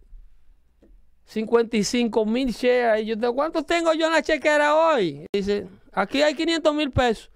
55 1.25 2.25
mil 2.25 2.51
shares. 2.51 3.03
Y 3.03 3.07
yo, 3.07 3.17
te- 3.19 3.31
¿cuántos 3.31 3.65
tengo 3.65 3.93
yo 3.93 4.07
en 4.07 4.13
la 4.13 4.21
chequera 4.21 4.75
hoy? 4.75 5.25
Y 5.33 5.37
dice, 5.37 5.67
aquí 5.91 6.21
hay 6.21 6.33
500 6.35 6.73
mil 6.75 6.91
pesos. 6.91 7.31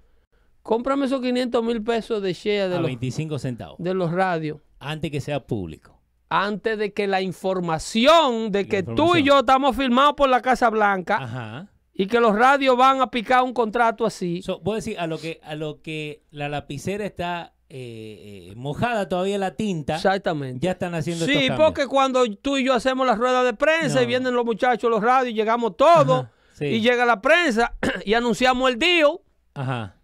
Cómprame 0.61 1.05
esos 1.05 1.21
500 1.21 1.63
mil 1.63 1.81
pesos 1.83 2.21
de 2.21 2.33
share 2.33 2.69
de 2.69 2.75
A 2.75 2.79
los, 2.79 2.87
25 2.87 3.39
centavos. 3.39 3.77
de 3.79 3.93
los 3.93 4.11
radios. 4.11 4.59
Antes 4.79 5.09
que 5.11 5.21
sea 5.21 5.39
público. 5.39 5.98
Antes 6.29 6.77
de 6.77 6.93
que 6.93 7.07
la 7.07 7.21
información 7.21 8.51
de 8.51 8.67
que 8.67 8.83
tú 8.83 9.15
y 9.15 9.23
yo 9.23 9.39
estamos 9.39 9.75
firmados 9.75 10.13
por 10.15 10.29
la 10.29 10.41
Casa 10.41 10.69
Blanca 10.69 11.17
Ajá. 11.17 11.67
y 11.93 12.05
que 12.07 12.19
los 12.19 12.35
radios 12.35 12.77
van 12.77 13.01
a 13.01 13.09
picar 13.09 13.43
un 13.43 13.53
contrato 13.53 14.05
así. 14.05 14.41
So, 14.43 14.59
voy 14.59 14.73
a 14.73 14.75
decir, 14.75 14.99
a 14.99 15.07
lo 15.07 15.17
que, 15.17 15.39
a 15.43 15.55
lo 15.55 15.81
que 15.81 16.23
la 16.29 16.47
lapicera 16.49 17.03
está 17.05 17.53
eh, 17.71 18.49
eh, 18.51 18.53
mojada 18.55 19.07
todavía 19.09 19.37
la 19.37 19.55
tinta, 19.55 19.95
Exactamente. 19.95 20.63
ya 20.65 20.71
están 20.71 20.93
haciendo 20.95 21.25
Sí, 21.25 21.33
estos 21.35 21.57
porque 21.57 21.87
cuando 21.87 22.23
tú 22.35 22.57
y 22.57 22.63
yo 22.65 22.73
hacemos 22.73 23.05
las 23.07 23.17
ruedas 23.17 23.45
de 23.45 23.53
prensa 23.53 23.95
No. 23.97 24.01
y 24.01 24.05
vienen 24.05 24.33
los 24.35 24.45
muchachos, 24.45 24.89
los 24.89 25.01
radios, 25.03 25.35
llegamos 25.35 25.77
todos 25.77 26.21
Ajá, 26.25 26.31
sí. 26.53 26.65
y 26.65 26.81
llega 26.81 27.05
la 27.05 27.21
prensa 27.21 27.75
y 28.05 28.13
anunciamos 28.15 28.69
el 28.71 28.77
deal 28.79 29.19
Ajá. 29.55 29.95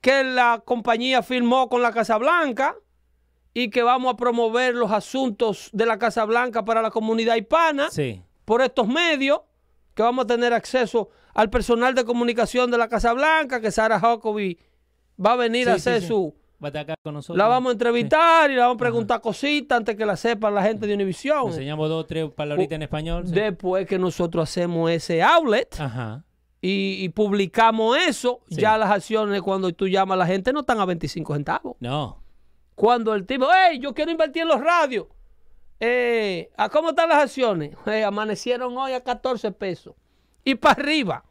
que 0.00 0.22
la 0.24 0.62
compañía 0.64 1.22
firmó 1.22 1.68
con 1.68 1.82
la 1.82 1.92
Casa 1.92 2.16
Blanca 2.16 2.74
y 3.54 3.70
que 3.70 3.82
vamos 3.82 4.12
a 4.14 4.16
promover 4.16 4.74
los 4.74 4.92
asuntos 4.92 5.70
de 5.72 5.86
la 5.86 5.98
Casa 5.98 6.24
Blanca 6.24 6.64
para 6.64 6.82
la 6.82 6.90
comunidad 6.90 7.36
hispana 7.36 7.90
Sí. 7.90 8.22
por 8.44 8.62
estos 8.62 8.86
medios, 8.88 9.40
que 9.94 10.02
vamos 10.02 10.24
a 10.24 10.26
tener 10.28 10.52
acceso 10.52 11.08
al 11.34 11.50
personal 11.50 11.94
de 11.94 12.04
comunicación 12.04 12.70
de 12.70 12.78
la 12.78 12.88
Casa 12.88 13.12
Blanca, 13.12 13.60
que 13.60 13.70
Sarah 13.70 13.98
Huckabee 13.98 14.58
va 15.24 15.32
a 15.32 15.36
venir 15.36 15.68
a 15.68 15.72
Sí, 15.74 15.76
hacer 15.90 16.02
sí. 16.02 16.08
su... 16.08 16.34
Va 16.62 16.66
a 16.66 16.68
estar 16.68 16.82
acá 16.82 16.94
con 17.02 17.14
nosotros. 17.14 17.38
La 17.38 17.46
vamos 17.48 17.70
a 17.70 17.72
entrevistar 17.72 18.50
y 18.50 18.54
le 18.54 18.60
vamos 18.60 18.74
a 18.74 18.78
preguntar 18.78 19.20
cositas 19.22 19.78
antes 19.78 19.96
que 19.96 20.04
la 20.04 20.14
sepan 20.16 20.54
la 20.54 20.62
gente 20.62 20.86
de 20.86 20.92
Univision. 20.94 21.48
Enseñamos 21.48 21.88
dos 21.88 22.04
o 22.04 22.06
tres 22.06 22.30
palabritas 22.32 22.76
en 22.76 22.82
español. 22.82 23.24
Después 23.30 23.86
que 23.86 23.98
nosotros 23.98 24.48
hacemos 24.48 24.90
ese 24.90 25.22
outlet 25.22 25.74
Ajá. 25.80 26.22
y, 26.60 27.02
y 27.02 27.08
publicamos 27.08 27.96
eso, 28.06 28.40
Sí. 28.50 28.60
ya 28.60 28.76
las 28.76 28.90
acciones 28.90 29.40
cuando 29.40 29.72
tú 29.72 29.88
llamas 29.88 30.14
a 30.16 30.18
la 30.18 30.26
gente 30.26 30.52
no 30.52 30.60
están 30.60 30.78
a 30.80 30.84
25 30.84 31.32
centavos. 31.34 31.76
No. 31.80 32.19
Cuando 32.80 33.14
el 33.14 33.26
tipo, 33.26 33.46
hey, 33.54 33.78
yo 33.78 33.92
quiero 33.92 34.10
invertir 34.10 34.42
en 34.42 34.48
los 34.48 34.60
radios. 34.60 35.06
Eh, 35.80 36.50
¿A 36.56 36.68
cómo 36.70 36.90
están 36.90 37.08
las 37.10 37.18
acciones? 37.22 37.76
Eh, 37.86 38.04
amanecieron 38.04 38.76
hoy 38.76 38.92
a 38.92 39.02
14 39.02 39.52
pesos. 39.52 39.94
Y 40.44 40.54
para 40.54 40.80
arriba. 40.80 41.24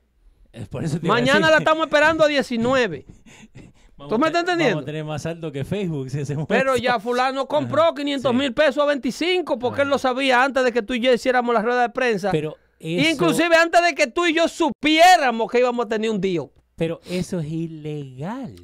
Por 0.70 0.84
eso 0.84 1.00
Mañana 1.02 1.50
la 1.50 1.58
estamos 1.58 1.88
esperando 1.88 2.24
a 2.24 2.28
19. 2.28 3.06
Vamos 3.98 4.14
¿Tú 4.14 4.20
me 4.20 4.28
estás 4.28 4.46
te- 4.46 4.52
entendiendo? 4.52 4.76
Vamos 4.78 4.84
a 4.84 4.86
tener 4.86 5.04
más 5.04 5.26
alto 5.26 5.52
que 5.52 5.66
Facebook 5.66 6.10
si 6.10 6.22
hacemos 6.22 6.46
Pero 6.48 6.78
ya 6.78 7.00
fulano 7.00 7.48
compró 7.48 7.94
500 7.94 8.32
sí. 8.32 8.38
mil 8.38 8.54
pesos 8.54 8.78
a 8.84 8.86
25 8.86 9.60
porque 9.60 9.82
él 9.82 9.90
lo 9.90 9.98
sabía 9.98 10.42
antes 10.44 10.64
de 10.64 10.72
que 10.72 10.82
tú 10.82 10.94
y 10.94 11.02
yo 11.02 11.12
hiciéramos 11.14 11.54
la 11.54 11.62
rueda 11.62 11.82
de 11.82 11.90
prensa. 11.90 12.32
Pero 12.32 12.56
eso, 12.80 13.10
Inclusive 13.10 13.56
antes 13.56 13.82
de 13.84 13.96
que 13.96 14.08
tú 14.08 14.26
y 14.26 14.34
yo 14.34 14.48
supiéramos 14.48 15.52
que 15.52 15.60
íbamos 15.60 15.86
a 15.86 15.90
tener 15.90 16.10
un 16.12 16.22
deal. 16.22 16.50
pero 16.76 17.02
eso 17.10 17.40
es 17.40 17.48
ilegal. 17.48 18.56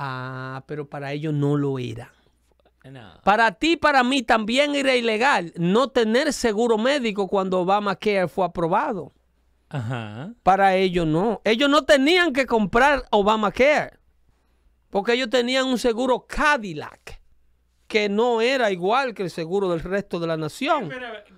Ah, 0.00 0.62
pero 0.66 0.88
para 0.88 1.12
ellos 1.12 1.34
no 1.34 1.56
lo 1.56 1.80
era. 1.80 2.12
No. 2.84 3.20
Para 3.24 3.50
ti, 3.52 3.76
para 3.76 4.04
mí 4.04 4.22
también 4.22 4.76
era 4.76 4.94
ilegal 4.94 5.52
no 5.56 5.88
tener 5.88 6.32
seguro 6.32 6.78
médico 6.78 7.26
cuando 7.26 7.60
Obamacare 7.60 8.28
fue 8.28 8.46
aprobado. 8.46 9.12
Ajá. 9.68 10.32
Para 10.44 10.76
ellos 10.76 11.04
no. 11.04 11.40
Ellos 11.44 11.68
no 11.68 11.84
tenían 11.84 12.32
que 12.32 12.46
comprar 12.46 13.04
Obamacare. 13.10 13.98
Porque 14.88 15.14
ellos 15.14 15.28
tenían 15.30 15.66
un 15.66 15.78
seguro 15.78 16.24
Cadillac. 16.26 17.17
Que 17.88 18.08
no 18.10 18.40
era 18.42 18.70
igual 18.70 19.14
que 19.14 19.22
el 19.24 19.30
seguro 19.30 19.70
del 19.70 19.80
resto 19.80 20.20
de 20.20 20.26
la 20.26 20.36
nación. 20.36 20.90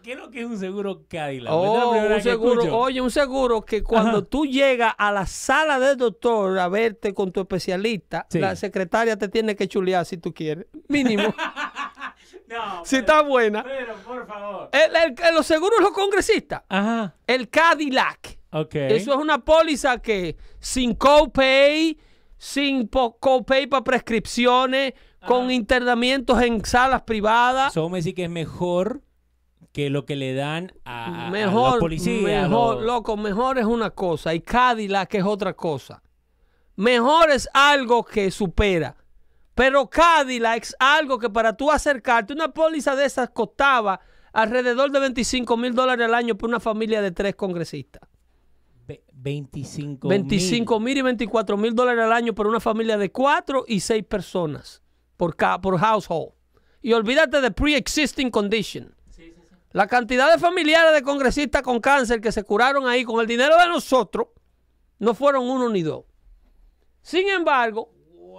¿qué 0.03 0.13
es 0.13 0.19
lo 0.19 0.31
que 0.31 0.41
es 0.41 0.47
un 0.47 0.59
seguro 0.59 1.05
Cadillac? 1.09 1.53
Oh, 1.53 1.91
un 1.93 2.21
seguro, 2.21 2.77
oye, 2.77 3.01
un 3.01 3.11
seguro 3.11 3.63
que 3.65 3.83
cuando 3.85 4.19
Ajá. 4.19 4.27
tú 4.29 4.45
llegas 4.47 4.93
a 4.99 5.13
la 5.13 5.27
sala 5.27 5.79
del 5.79 5.97
doctor 5.97 6.59
a 6.59 6.67
verte 6.69 7.15
con 7.15 7.31
tu 7.31 7.41
especialista, 7.41 8.27
Sí. 8.31 8.41
la 8.41 8.57
secretaria 8.57 9.17
te 9.17 9.29
tiene 9.29 9.55
que 9.55 9.69
chulear 9.69 10.05
si 10.05 10.17
tú 10.19 10.35
quieres. 10.35 10.67
Mínimo. 10.89 11.33
No, 12.49 12.85
si 12.85 12.97
está 12.97 13.23
buena. 13.23 13.63
pero 13.63 13.95
por 14.05 14.27
favor. 14.27 14.71
El- 14.73 14.97
el- 14.97 15.15
el- 15.29 15.35
los 15.37 15.47
seguros 15.47 15.81
los 15.81 15.93
congresistas. 15.93 16.63
Ajá. 16.69 17.15
El 17.27 17.49
Cadillac. 17.49 18.39
Ok. 18.51 18.75
Eso 18.75 19.13
es 19.13 19.19
una 19.19 19.39
póliza 19.45 19.99
que 20.03 20.37
sin 20.59 20.95
copay, 20.97 21.97
sin 22.37 22.89
copay 22.89 23.69
para 23.69 23.85
prescripciones, 23.85 24.95
con 25.27 25.51
internamientos 25.51 26.41
en 26.43 26.65
salas 26.65 27.03
privadas. 27.03 27.73
So, 27.73 27.83
vos 27.83 27.91
me 27.91 27.99
decís 27.99 28.15
que 28.15 28.25
es 28.25 28.31
mejor 28.31 29.03
que 29.73 29.91
lo 29.91 30.05
que 30.07 30.17
le 30.17 30.35
dan 30.35 30.73
a, 30.85 31.05
a- 31.05 31.07
a 31.07 31.23
los 31.25 31.33
mejor, 31.33 31.79
policías. 31.79 32.49
mejor, 32.49 32.77
los- 32.77 32.85
loco, 32.85 33.17
mejor 33.17 33.59
es 33.59 33.65
una 33.67 33.91
cosa 33.91 34.35
y 34.35 34.41
Cadillac 34.41 35.15
es 35.15 35.25
otra 35.25 35.55
cosa. 35.55 36.03
Mejor 36.77 37.31
es 37.31 37.49
algo 37.53 38.05
que 38.05 38.31
supera. 38.31 38.97
Pero 39.55 39.91
Cadillac 39.91 40.63
es 40.63 40.77
algo 40.79 41.19
que 41.19 41.29
para 41.29 41.55
tú 41.57 41.71
acercarte, 41.71 42.33
una 42.33 42.49
póliza 42.53 42.97
de 42.97 43.05
esas 43.05 43.29
costaba 43.31 44.01
alrededor 44.33 44.91
de 44.91 45.01
25 45.01 45.57
mil 45.57 45.75
dólares 45.75 46.07
al 46.07 46.15
año 46.15 46.37
por 46.37 46.49
una 46.49 46.61
familia 46.61 47.03
de 47.03 47.11
tres 47.11 47.35
congresistas. 47.37 48.01
Ve- 48.87 49.05
25 49.13 50.09
25 50.09 50.81
mil 50.81 50.97
y 50.99 51.03
24 51.03 51.57
mil 51.59 51.75
dólares 51.75 52.05
al 52.05 52.13
año 52.13 52.35
por 52.35 52.47
una 52.47 52.59
familia 52.61 52.97
de 52.97 53.13
cuatro 53.13 53.65
y 53.69 53.81
seis 53.81 54.03
personas 54.05 54.83
por, 55.21 55.37
ca- 55.37 55.61
por 55.61 55.79
household. 55.79 56.33
Y 56.81 56.95
olvídate 56.95 57.43
de 57.43 57.51
pre-existing 57.51 58.31
condition. 58.31 58.95
La 59.73 59.87
cantidad 59.87 60.33
de 60.33 60.39
familiares 60.39 60.95
de 60.95 61.03
congresistas 61.03 61.61
con 61.63 61.79
cáncer 61.79 62.23
que 62.23 62.33
se 62.33 62.43
curaron 62.43 62.89
ahí 62.89 63.05
con 63.05 63.21
el 63.21 63.27
dinero 63.27 63.55
de 63.59 63.69
nosotros 63.69 64.29
no 64.99 65.13
fueron 65.15 65.47
uno 65.49 65.69
ni 65.69 65.83
dos. 65.83 66.05
Sin 67.03 67.29
embargo, 67.29 67.93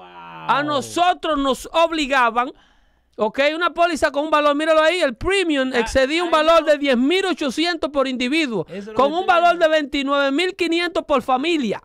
a 0.03 0.63
nosotros 0.65 1.37
nos 1.37 1.69
obligaban, 1.71 2.51
ok, 3.15 3.39
una 3.55 3.73
póliza 3.73 4.11
con 4.11 4.25
un 4.25 4.31
valor, 4.31 4.55
míralo 4.55 4.81
ahí, 4.81 4.99
el 5.01 5.15
premium 5.15 5.71
excedía 5.73 6.23
un 6.23 6.29
Ah, 6.29 6.37
valor 6.43 6.61
no. 6.61 6.65
de 6.67 6.79
10.800 6.79 7.91
por 7.91 8.07
individuo, 8.07 8.65
Eso 8.67 8.93
con 8.95 9.13
un 9.13 9.25
valor 9.27 9.57
de 9.59 9.67
29.500 9.67 11.05
por 11.05 11.21
familia. 11.21 11.81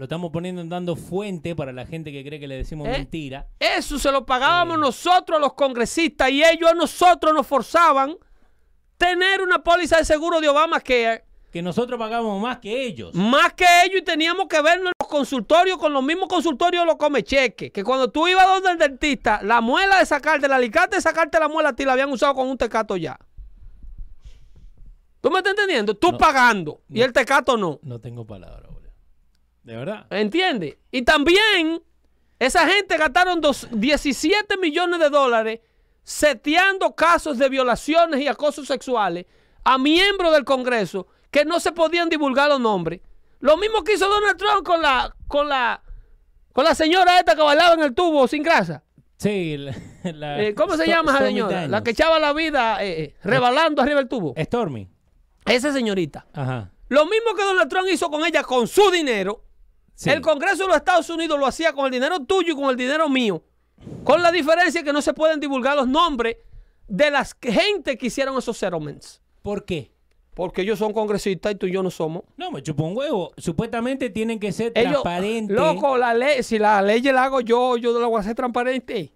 Lo 0.00 0.04
estamos 0.04 0.30
poniendo 0.32 0.64
dando 0.64 0.96
fuente 0.96 1.54
para 1.54 1.72
la 1.74 1.84
gente 1.84 2.10
que 2.10 2.24
cree 2.24 2.40
que 2.40 2.48
le 2.48 2.56
decimos 2.56 2.88
¿Eh? 2.88 2.92
mentira. 2.92 3.48
Eso 3.58 3.98
se 3.98 4.10
lo 4.10 4.24
pagábamos 4.24 4.78
nosotros 4.78 5.36
a 5.36 5.38
los 5.38 5.52
congresistas 5.52 6.30
y 6.30 6.42
ellos 6.42 6.70
a 6.70 6.72
nosotros 6.72 7.34
nos 7.34 7.46
forzaban 7.46 8.16
tener 8.96 9.42
una 9.42 9.62
póliza 9.62 9.98
de 9.98 10.06
seguro 10.06 10.40
de 10.40 10.48
Obamacare 10.48 11.26
Que 11.52 11.60
nosotros 11.60 11.98
pagamos 11.98 12.40
más 12.40 12.60
que 12.60 12.86
ellos. 12.86 13.14
más 13.14 13.52
que 13.52 13.66
ellos 13.84 14.00
y 14.00 14.02
teníamos 14.02 14.46
que 14.48 14.62
vernos 14.62 14.86
en 14.86 14.92
los 14.98 15.06
consultorios 15.06 15.76
con 15.76 15.92
los 15.92 16.02
mismos 16.02 16.30
consultorios 16.30 16.86
los 16.86 16.96
comecheques. 16.96 17.70
Que 17.70 17.84
cuando 17.84 18.10
tú 18.10 18.26
ibas 18.26 18.46
donde 18.46 18.70
el 18.70 18.78
dentista, 18.78 19.42
la 19.42 19.60
muela 19.60 19.98
de 19.98 20.06
sacarte, 20.06 20.46
el 20.46 20.52
alicate 20.52 20.96
de 20.96 21.02
sacarte 21.02 21.38
la 21.38 21.48
muela 21.48 21.68
a 21.68 21.76
ti 21.76 21.84
la 21.84 21.92
habían 21.92 22.10
usado 22.10 22.34
con 22.34 22.48
un 22.48 22.56
tecato 22.56 22.96
ya. 22.96 23.18
¿Tú 25.20 25.30
me 25.30 25.40
estás 25.40 25.50
entendiendo? 25.50 25.92
Tú 25.94 26.12
No. 26.12 26.16
pagando 26.16 26.80
y 26.88 27.02
el 27.02 27.12
tecato 27.12 27.58
no. 27.58 27.80
No 27.82 28.00
tengo 28.00 28.24
palabra, 28.26 28.60
boludo. 28.62 28.69
De 29.62 29.76
verdad. 29.76 30.06
¿Entiendes? 30.10 30.76
Y 30.90 31.02
también 31.02 31.82
esa 32.38 32.66
gente 32.68 32.96
gastaron 32.96 33.40
dos- 33.40 33.68
17 33.70 34.56
millones 34.56 34.98
de 35.00 35.10
dólares 35.10 35.60
seteando 36.02 36.94
casos 36.94 37.38
de 37.38 37.48
violaciones 37.48 38.20
y 38.20 38.26
acosos 38.28 38.66
sexuales 38.66 39.26
a 39.64 39.78
miembros 39.78 40.32
del 40.32 40.44
Congreso 40.44 41.06
que 41.30 41.44
no 41.44 41.60
se 41.60 41.72
podían 41.72 42.08
divulgar 42.08 42.48
los 42.48 42.60
nombres. 42.60 43.00
Lo 43.40 43.56
mismo 43.56 43.84
que 43.84 43.94
hizo 43.94 44.08
Donald 44.08 44.36
Trump 44.36 44.64
con 44.66 44.82
la, 44.82 45.14
con 45.28 45.48
la, 45.48 45.82
con 46.52 46.64
la 46.64 46.74
señora 46.74 47.18
esta 47.18 47.36
que 47.36 47.42
bailaba 47.42 47.74
en 47.74 47.80
el 47.82 47.94
tubo 47.94 48.26
sin 48.26 48.42
grasa. 48.42 48.82
Sí, 49.18 49.56
la, 49.58 49.74
la- 50.12 50.42
Eh, 50.42 50.54
¿Cómo 50.54 50.76
se 50.76 50.86
llama 50.86 51.12
esa 51.12 51.26
señora? 51.26 51.68
La 51.68 51.82
que 51.84 51.90
echaba 51.90 52.18
la 52.18 52.32
vida 52.32 52.82
eh, 52.82 53.02
eh, 53.02 53.14
rebalando 53.22 53.82
arriba 53.82 53.98
del 53.98 54.08
tubo. 54.08 54.34
Stormy. 54.36 54.88
Esa 55.46 55.72
señorita. 55.72 56.26
Ajá. 56.32 56.70
Lo 56.88 57.04
mismo 57.06 57.34
que 57.36 57.42
Donald 57.44 57.70
Trump 57.70 57.88
hizo 57.90 58.10
con 58.10 58.24
ella 58.24 58.42
con 58.42 58.66
su 58.66 58.90
dinero. 58.90 59.44
Sí. 60.00 60.08
El 60.08 60.22
Congreso 60.22 60.62
de 60.62 60.68
los 60.68 60.78
Estados 60.78 61.10
Unidos 61.10 61.38
lo 61.38 61.44
hacía 61.44 61.74
con 61.74 61.84
el 61.84 61.90
dinero 61.90 62.20
tuyo 62.20 62.54
y 62.54 62.56
con 62.56 62.70
el 62.70 62.76
dinero 62.76 63.06
mío. 63.10 63.42
Con 64.02 64.22
la 64.22 64.32
diferencia 64.32 64.82
que 64.82 64.94
no 64.94 65.02
se 65.02 65.12
pueden 65.12 65.40
divulgar 65.40 65.76
los 65.76 65.86
nombres 65.86 66.38
de 66.88 67.10
las 67.10 67.36
gente 67.38 67.98
que 67.98 68.06
hicieron 68.06 68.38
esos 68.38 68.56
settlements. 68.56 69.20
¿Por 69.42 69.66
qué? 69.66 69.92
Porque 70.32 70.62
ellos 70.62 70.78
son 70.78 70.94
congresistas 70.94 71.52
y 71.52 71.56
tú 71.56 71.66
y 71.66 71.72
yo 71.72 71.82
no 71.82 71.90
somos. 71.90 72.22
No, 72.38 72.50
me 72.50 72.62
chupo 72.62 72.84
un 72.84 72.96
huevo. 72.96 73.32
Supuestamente 73.36 74.08
tienen 74.08 74.40
que 74.40 74.52
ser 74.52 74.72
Ellos, 74.74 75.02
transparentes. 75.02 75.54
loco, 75.54 75.98
la 75.98 76.14
ley, 76.14 76.42
si 76.44 76.58
la 76.58 76.80
ley 76.80 77.02
la 77.02 77.24
hago 77.24 77.42
yo, 77.42 77.76
yo 77.76 78.00
la 78.00 78.06
voy 78.06 78.16
a 78.16 78.20
hacer 78.20 78.34
transparente. 78.34 79.12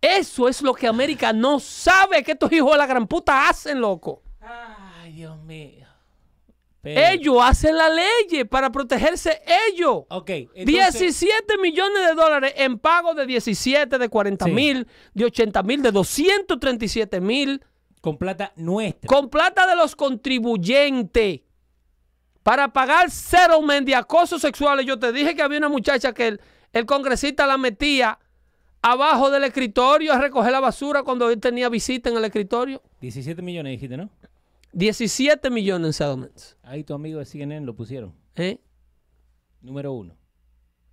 Eso 0.00 0.48
es 0.48 0.62
lo 0.62 0.72
que 0.72 0.86
América 0.86 1.34
no 1.34 1.60
sabe 1.60 2.22
que 2.22 2.32
estos 2.32 2.50
hijos 2.50 2.72
de 2.72 2.78
la 2.78 2.86
gran 2.86 3.06
puta 3.06 3.46
hacen, 3.46 3.78
loco. 3.78 4.22
Ay, 4.40 5.12
Dios 5.12 5.36
mío. 5.42 5.83
Pero- 6.84 7.00
Ellos 7.00 7.36
hacen 7.40 7.76
la 7.76 7.88
ley 7.88 8.44
para 8.48 8.70
protegerse 8.70 9.40
ellos. 9.72 10.02
Ok. 10.10 10.30
entonces- 10.30 10.64
17 10.66 11.58
millones 11.58 12.06
de 12.06 12.14
dólares 12.14 12.52
en 12.56 12.78
pago 12.78 13.14
de 13.14 13.24
17, 13.26 13.98
de 13.98 14.08
40 14.08 14.44
Sí. 14.44 14.50
mil, 14.52 14.86
de 15.14 15.24
80 15.24 15.62
mil, 15.62 15.82
de 15.82 15.90
237 15.90 17.20
mil, 17.20 17.64
Con 18.02 18.18
plata 18.18 18.52
nuestra. 18.56 19.08
con 19.08 19.30
plata 19.30 19.66
de 19.66 19.74
los 19.76 19.96
contribuyentes 19.96 21.40
para 22.42 22.72
pagar 22.72 23.10
settlement 23.10 23.86
de 23.86 23.94
acoso 23.94 24.38
sexuales. 24.38 24.84
Yo 24.84 24.98
te 24.98 25.10
dije 25.12 25.34
que 25.34 25.42
había 25.42 25.58
una 25.58 25.70
muchacha 25.70 26.12
que 26.12 26.28
el, 26.28 26.40
el 26.74 26.84
congresista 26.84 27.46
la 27.46 27.56
metía 27.56 28.18
abajo 28.82 29.30
del 29.30 29.44
escritorio 29.44 30.12
a 30.12 30.18
recoger 30.18 30.52
la 30.52 30.60
basura 30.60 31.02
cuando 31.02 31.30
él 31.30 31.40
tenía 31.40 31.70
visita 31.70 32.10
en 32.10 32.18
el 32.18 32.24
escritorio. 32.26 32.82
17 33.00 33.40
millones 33.40 33.70
dijiste, 33.72 33.96
¿no? 33.96 34.10
17 34.74 35.50
millones 35.50 35.86
en 35.88 35.92
settlements. 35.92 36.56
Ahí 36.62 36.84
tu 36.84 36.94
amigo 36.94 37.18
de 37.18 37.24
CNN 37.26 37.64
lo 37.64 37.74
pusieron. 37.74 38.14
¿eh? 38.36 38.58
Número 39.60 39.92
uno. 39.92 40.16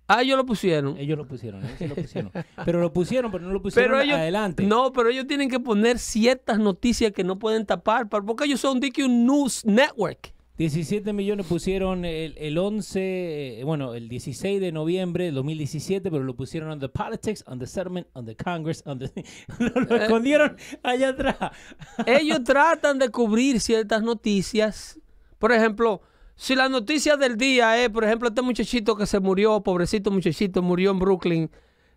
Ah, 0.08 0.22
ellos 0.22 0.36
lo 0.36 0.44
pusieron. 0.44 0.96
Ellos 0.98 1.16
lo 1.16 1.26
pusieron, 1.26 1.64
ellos 1.64 1.78
sí 1.78 1.88
lo 1.88 1.94
pusieron. 1.94 2.32
Pero 2.64 2.80
lo 2.80 2.92
pusieron, 2.92 3.30
pero 3.30 3.44
no 3.44 3.52
lo 3.52 3.62
pusieron 3.62 4.00
ellos, 4.02 4.16
adelante. 4.16 4.62
No, 4.64 4.92
pero 4.92 5.08
ellos 5.08 5.26
tienen 5.26 5.48
que 5.48 5.58
poner 5.60 5.98
ciertas 5.98 6.58
noticias 6.58 7.12
que 7.12 7.24
no 7.24 7.38
pueden 7.38 7.64
tapar, 7.64 8.08
pa- 8.08 8.20
porque 8.20 8.44
ellos 8.44 8.60
son 8.60 8.78
DQ 8.80 9.08
News 9.08 9.64
Network. 9.64 10.34
17 10.62 11.12
millones 11.12 11.44
pusieron 11.46 12.04
el, 12.04 12.36
el 12.38 12.56
11, 12.56 13.60
eh, 13.60 13.64
bueno, 13.64 13.94
el 13.94 14.08
16 14.08 14.60
de 14.60 14.70
noviembre 14.70 15.24
del 15.24 15.34
2017, 15.34 16.08
pero 16.08 16.22
lo 16.22 16.36
pusieron 16.36 16.70
on 16.70 16.78
the 16.78 16.88
politics, 16.88 17.42
on 17.48 17.58
the 17.58 17.66
settlement, 17.66 18.06
on 18.12 18.24
the 18.26 18.36
Congress, 18.36 18.80
on 18.86 19.00
the... 19.00 19.10
lo, 19.58 19.80
lo 19.80 19.96
Eh. 19.96 20.02
escondieron 20.04 20.56
allá 20.84 21.08
atrás. 21.08 21.36
Ellos 22.06 22.44
tratan 22.44 23.00
de 23.00 23.08
cubrir 23.08 23.58
ciertas 23.60 24.02
noticias. 24.04 25.00
Por 25.40 25.50
ejemplo, 25.50 26.00
si 26.36 26.54
la 26.54 26.68
noticia 26.68 27.16
del 27.16 27.36
día 27.36 27.82
es, 27.82 27.90
por 27.90 28.04
ejemplo, 28.04 28.28
este 28.28 28.42
muchachito 28.42 28.94
que 28.96 29.06
se 29.06 29.18
murió, 29.18 29.60
pobrecito 29.64 30.12
muchachito, 30.12 30.62
murió 30.62 30.92
en 30.92 31.00
Brooklyn, 31.00 31.50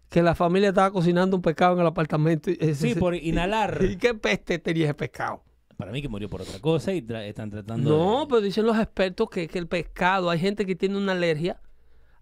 que 0.10 0.24
la 0.24 0.34
familia 0.34 0.70
estaba 0.70 0.90
cocinando 0.92 1.36
un 1.38 1.44
pescado 1.44 1.76
en 1.76 1.82
el 1.82 1.88
apartamento. 1.88 2.50
ese- 2.50 2.74
Sí, 2.74 2.96
por 2.96 3.14
inhalar. 3.16 3.78
¿Y 3.88 3.96
qué 3.98 4.16
peste 4.16 4.58
tenía 4.58 4.86
ese 4.86 4.96
pescado? 4.96 5.44
Para 5.77 5.91
mí 5.91 6.02
que 6.02 6.07
murió 6.10 6.30
por 6.30 6.41
otra 6.41 6.60
cosa 6.60 6.93
y 6.93 7.02
tra- 7.02 7.23
están 7.26 7.49
tratando 7.49 7.89
No, 7.89 8.19
de... 8.22 8.27
pero 8.27 8.41
dicen 8.41 8.65
los 8.65 8.77
expertos 8.77 9.30
que, 9.30 9.47
que 9.47 9.60
el 9.60 9.68
pescado, 9.68 10.30
hay 10.30 10.39
gente 10.39 10.65
que 10.65 10.76
tiene 10.76 10.97
una 10.97 11.11
alergia 11.11 11.60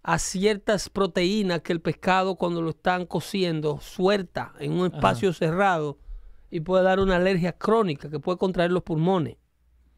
a 0.02 0.18
ciertas 0.18 0.88
proteínas 0.90 1.62
que 1.62 1.72
el 1.72 1.80
pescado 1.80 2.34
cuando 2.36 2.60
lo 2.62 2.70
están 2.70 3.06
cociendo 3.06 3.78
suelta 3.80 4.52
en 4.58 4.72
un 4.72 4.86
espacio 4.92 5.32
cerrado 5.32 5.98
y 6.50 6.60
puede 6.60 6.84
dar 6.84 7.00
una 7.00 7.16
alergia 7.16 7.52
crónica 7.52 8.10
que 8.10 8.18
puede 8.20 8.36
contraer 8.38 8.70
los 8.72 8.82
pulmones. 8.82 9.36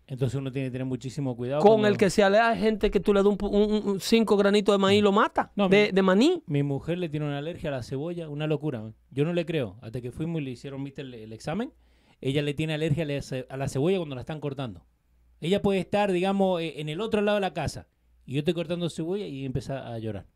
Entonces 0.08 0.38
uno 0.38 0.52
tiene 0.52 0.68
que 0.68 0.72
tener 0.72 0.84
muchísimo 0.86 1.34
cuidado. 1.36 1.60
Con 1.62 1.70
cuando- 1.72 1.88
el 1.88 1.96
que 1.98 2.10
se 2.10 2.22
alea 2.22 2.50
hay 2.50 2.60
gente 2.60 2.92
que 2.92 3.00
tú 3.00 3.12
le 3.12 3.20
das 3.24 3.26
un, 3.26 3.36
un- 3.42 3.98
cinco 4.00 4.36
granitos 4.36 4.72
de 4.72 4.78
maíz 4.78 5.00
y 5.00 5.02
lo 5.02 5.10
mata, 5.10 5.50
No, 5.56 5.68
de, 5.68 5.86
mi- 5.86 5.92
de 5.92 6.02
maní. 6.02 6.42
Mi 6.46 6.62
mujer 6.62 6.98
le 6.98 7.08
tiene 7.08 7.26
una 7.26 7.38
alergia 7.38 7.70
a 7.70 7.72
la 7.72 7.82
cebolla, 7.82 8.28
una 8.28 8.46
locura. 8.46 8.92
Yo 9.10 9.24
no 9.24 9.32
le 9.32 9.44
creo. 9.44 9.76
Hasta 9.82 10.00
que 10.00 10.12
fuimos 10.12 10.40
y 10.40 10.44
le 10.44 10.50
hicieron 10.52 10.84
¿viste, 10.84 11.00
el, 11.02 11.12
el 11.14 11.32
examen, 11.32 11.72
ella 12.20 12.42
le 12.42 12.54
tiene 12.54 12.74
alergia 12.74 13.04
a 13.04 13.06
la, 13.06 13.22
ce- 13.22 13.46
a 13.48 13.56
la 13.56 13.68
cebolla 13.68 13.98
cuando 13.98 14.14
la 14.14 14.22
están 14.22 14.40
cortando. 14.40 14.86
Ella 15.40 15.60
puede 15.62 15.80
estar, 15.80 16.12
digamos, 16.12 16.60
eh, 16.62 16.80
en 16.80 16.88
el 16.88 17.00
otro 17.00 17.20
lado 17.20 17.36
de 17.36 17.42
la 17.42 17.52
casa 17.52 17.88
y 18.24 18.32
yo 18.34 18.38
estoy 18.40 18.54
cortando 18.54 18.88
cebolla 18.90 19.26
y 19.26 19.44
empieza 19.44 19.92
a 19.92 19.98
llorar. 19.98 20.26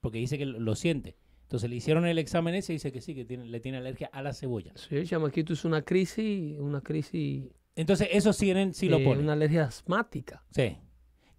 Porque 0.00 0.18
dice 0.18 0.38
que 0.38 0.46
lo, 0.46 0.74
siente. 0.74 1.16
Entonces 1.42 1.68
le 1.70 1.76
hicieron 1.76 2.06
el 2.06 2.18
examen 2.18 2.54
ese 2.54 2.72
y 2.72 2.76
dice 2.76 2.90
que 2.92 3.00
sí, 3.00 3.14
que 3.14 3.24
tiene, 3.24 3.44
le 3.46 3.60
tiene 3.60 3.78
alergia 3.78 4.08
a 4.12 4.22
la 4.22 4.32
cebolla. 4.32 4.72
Sí, 4.76 4.96
el 4.96 5.06
chamaquito 5.08 5.52
es 5.52 5.64
una 5.64 5.82
crisis, 5.82 6.58
una 6.58 6.80
crisis, 6.80 7.44
Entonces 7.76 8.08
eso 8.12 8.32
sí, 8.32 8.50
en- 8.50 8.72
sí 8.74 8.88
lo 8.88 9.02
pone. 9.02 9.20
una 9.22 9.32
alergia 9.34 9.64
asmática. 9.64 10.44
Sí. 10.50 10.76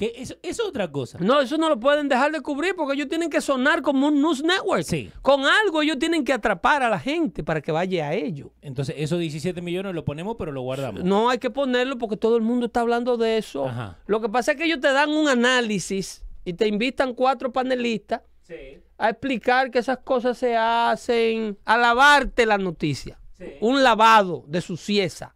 Que 0.01 0.13
eso, 0.15 0.33
es 0.41 0.59
otra 0.59 0.91
cosa. 0.91 1.19
No, 1.21 1.41
eso 1.41 1.59
no 1.59 1.69
lo 1.69 1.79
pueden 1.79 2.09
dejar 2.09 2.31
de 2.31 2.41
cubrir 2.41 2.73
porque 2.75 2.95
ellos 2.95 3.07
tienen 3.07 3.29
que 3.29 3.39
sonar 3.39 3.83
como 3.83 4.07
un 4.07 4.19
news 4.19 4.43
network. 4.43 4.81
Sí. 4.81 5.11
Con 5.21 5.45
algo 5.45 5.83
ellos 5.83 5.99
tienen 5.99 6.23
que 6.25 6.33
atrapar 6.33 6.81
a 6.81 6.89
la 6.89 6.97
gente 6.99 7.43
para 7.43 7.61
que 7.61 7.71
vaya 7.71 8.07
a 8.07 8.13
ellos. 8.15 8.49
Entonces 8.63 8.95
esos 8.97 9.19
17 9.19 9.61
millones 9.61 9.93
lo 9.93 10.03
ponemos 10.03 10.37
pero 10.39 10.51
lo 10.51 10.63
guardamos. 10.63 11.03
No 11.03 11.29
hay 11.29 11.37
que 11.37 11.51
ponerlo 11.51 11.99
porque 11.99 12.17
todo 12.17 12.35
el 12.35 12.41
mundo 12.41 12.65
está 12.65 12.79
hablando 12.81 13.15
de 13.15 13.37
eso. 13.37 13.67
Ajá. 13.67 13.99
Lo 14.07 14.19
que 14.21 14.27
pasa 14.29 14.53
es 14.53 14.57
que 14.57 14.65
ellos 14.65 14.79
te 14.79 14.91
dan 14.91 15.11
un 15.11 15.27
análisis 15.29 16.25
y 16.45 16.53
te 16.53 16.67
invitan 16.67 17.13
cuatro 17.13 17.51
panelistas 17.53 18.23
Sí. 18.41 18.79
a 18.97 19.09
explicar 19.11 19.69
que 19.69 19.77
esas 19.77 19.99
cosas 19.99 20.35
se 20.35 20.57
hacen, 20.57 21.59
a 21.63 21.77
lavarte 21.77 22.47
la 22.47 22.57
noticia. 22.57 23.19
Sí. 23.37 23.45
Un 23.59 23.83
lavado 23.83 24.45
de 24.47 24.61
sucieza. 24.61 25.35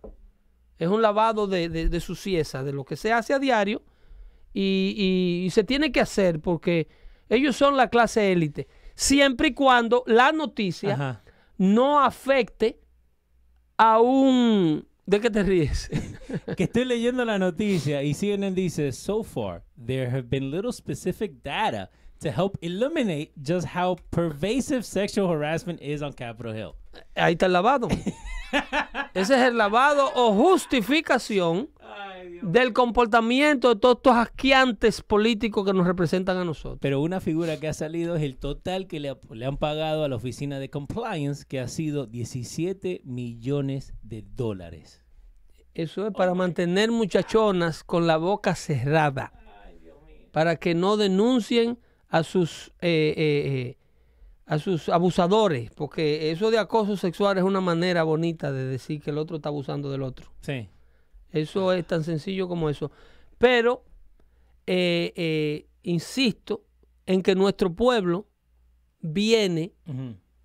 Es 0.79 0.87
un 0.87 1.03
lavado 1.03 1.45
de, 1.45 1.69
de, 1.69 1.87
de 1.87 1.99
sucieza, 1.99 2.63
de 2.63 2.73
lo 2.73 2.83
que 2.83 2.95
se 2.95 3.13
hace 3.13 3.31
a 3.35 3.37
diario 3.37 3.83
y, 4.55 4.95
y- 4.97 5.45
y 5.45 5.49
se 5.51 5.63
tiene 5.63 5.91
que 5.91 5.99
hacer 5.99 6.39
porque 6.39 6.87
ellos 7.29 7.55
son 7.55 7.75
la 7.77 7.89
clase 7.89 8.31
élite. 8.31 8.67
Siempre 8.95 9.49
y 9.49 9.53
cuando 9.53 10.03
la 10.07 10.31
noticia 10.31 10.93
Ajá. 10.93 11.23
no 11.57 11.99
afecte 12.01 12.79
a 13.77 13.99
un... 13.99 14.87
¿De 15.05 15.19
qué 15.19 15.29
te 15.29 15.43
ríes? 15.43 15.89
que 16.57 16.63
estoy 16.63 16.85
leyendo 16.85 17.25
la 17.25 17.37
noticia 17.37 18.01
y 18.01 18.13
CNN 18.15 18.55
dice, 18.55 18.91
so 18.91 19.21
far, 19.23 19.63
there 19.85 20.07
have 20.09 20.23
been 20.29 20.49
little 20.49 20.71
specific 20.73 21.43
data 21.43 21.91
to 22.21 22.29
help 22.31 22.57
illuminate 22.61 23.31
just 23.39 23.67
how 23.75 23.97
pervasive 24.09 24.83
sexual 24.83 25.27
harassment 25.29 25.79
is 25.81 26.01
on 26.01 26.13
Capitol 26.13 26.53
Hill. 26.55 26.71
Ahí 27.15 27.33
está 27.33 27.45
el 27.47 27.53
lavado. 27.53 27.87
Ese 29.13 29.35
es 29.35 29.41
el 29.41 29.57
lavado 29.57 30.09
o 30.15 30.33
justificación 30.33 31.69
del 32.41 32.73
comportamiento 32.73 33.73
de 33.73 33.79
todos 33.79 33.97
estos 33.97 34.15
asquiantes 34.15 35.01
políticos 35.01 35.65
que 35.65 35.73
nos 35.73 35.85
representan 35.87 36.37
a 36.37 36.45
nosotros. 36.45 36.79
Pero 36.81 37.01
una 37.01 37.19
figura 37.19 37.57
que 37.59 37.67
ha 37.67 37.73
salido 37.73 38.15
es 38.15 38.23
el 38.23 38.37
total 38.37 38.87
que 38.87 38.99
le, 38.99 39.09
ha- 39.09 39.17
le 39.31 39.45
han 39.45 39.57
pagado 39.57 40.03
a 40.03 40.09
la 40.09 40.15
oficina 40.15 40.59
de 40.59 40.69
compliance, 40.69 41.45
que 41.47 41.59
ha 41.59 41.67
sido 41.67 42.05
17 42.05 43.01
millones 43.03 43.93
de 44.03 44.23
dólares. 44.35 45.01
Eso 45.73 46.07
es 46.07 46.13
para 46.13 46.33
mantener 46.33 46.91
muchachonas 46.91 47.83
con 47.83 48.07
la 48.07 48.17
boca 48.17 48.55
cerrada. 48.55 49.33
Para 50.31 50.57
que 50.57 50.73
no 50.75 50.97
denuncien 50.97 51.79
a 52.09 52.23
sus, 52.23 52.69
eh, 52.81 53.13
eh, 53.17 53.51
eh, 53.71 53.77
a 54.45 54.57
sus 54.59 54.89
abusadores. 54.89 55.71
Porque 55.75 56.31
eso 56.31 56.51
de 56.51 56.57
acoso 56.59 56.97
sexual 56.97 57.37
es 57.37 57.43
una 57.43 57.61
manera 57.61 58.03
bonita 58.03 58.51
de 58.51 58.65
decir 58.65 59.01
que 59.01 59.11
el 59.11 59.17
otro 59.17 59.37
está 59.37 59.49
abusando 59.49 59.89
del 59.91 60.03
otro. 60.03 60.31
Sí. 60.41 60.69
Eso 61.35 61.71
es 61.73 61.85
tan 61.85 62.03
sencillo 62.03 62.47
como 62.47 62.69
eso. 62.69 62.91
Pero, 63.37 63.83
eh, 64.67 65.13
eh, 65.15 65.67
insisto 65.83 66.63
en 67.05 67.21
que 67.21 67.35
nuestro 67.35 67.73
pueblo 67.73 68.27
viene 69.01 69.73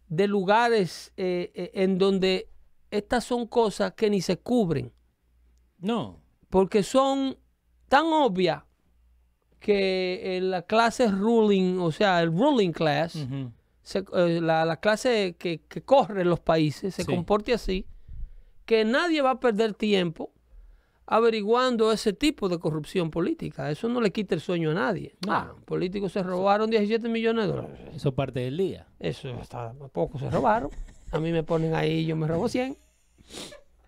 de 0.08 0.26
lugares 0.28 1.12
eh, 1.16 1.70
en 1.74 1.96
donde 1.98 2.48
estas 2.90 3.24
son 3.24 3.46
cosas 3.46 3.92
que 3.94 4.10
ni 4.10 4.20
se 4.20 4.36
cubren, 4.38 4.92
No. 5.78 6.20
porque 6.50 6.82
son 6.82 7.38
tan 7.88 8.06
obvias 8.06 8.64
que 9.58 10.38
la 10.42 10.62
clase 10.62 11.08
ruling, 11.10 11.78
o 11.78 11.92
sea, 11.92 12.20
el 12.22 12.32
ruling 12.32 12.72
class, 12.72 13.26
se- 13.82 14.04
la, 14.40 14.64
la 14.64 14.80
clase 14.80 15.36
que, 15.38 15.60
que 15.68 15.82
corre 15.82 16.22
en 16.22 16.30
los 16.30 16.40
países, 16.40 16.94
se 16.94 17.04
Sí. 17.04 17.10
comporte 17.14 17.52
así, 17.54 17.86
que 18.64 18.84
nadie 18.84 19.20
va 19.22 19.32
a 19.32 19.40
perder 19.40 19.74
tiempo 19.74 20.32
averiguando 21.10 21.90
ese 21.90 22.12
tipo 22.12 22.48
de 22.48 22.60
corrupción 22.60 23.10
política. 23.10 23.68
Eso 23.68 23.88
no 23.88 24.00
le 24.00 24.12
quita 24.12 24.36
el 24.36 24.40
sueño 24.40 24.70
a 24.70 24.74
nadie. 24.74 25.16
No. 25.26 25.32
Ah, 25.32 25.54
políticos 25.64 26.12
se 26.12 26.22
robaron 26.22 26.70
17 26.70 27.08
millones 27.08 27.46
de 27.46 27.52
dólares. 27.52 27.80
Eso 27.92 28.14
parte 28.14 28.38
del 28.38 28.56
día. 28.56 28.86
Eso 29.00 29.28
está 29.40 29.72
poco 29.92 30.20
se 30.20 30.30
robaron. 30.30 30.70
A 31.10 31.18
mí 31.18 31.32
me 31.32 31.42
ponen 31.42 31.74
ahí, 31.74 32.06
yo 32.06 32.14
me 32.14 32.28
robo 32.28 32.48
100. 32.48 32.78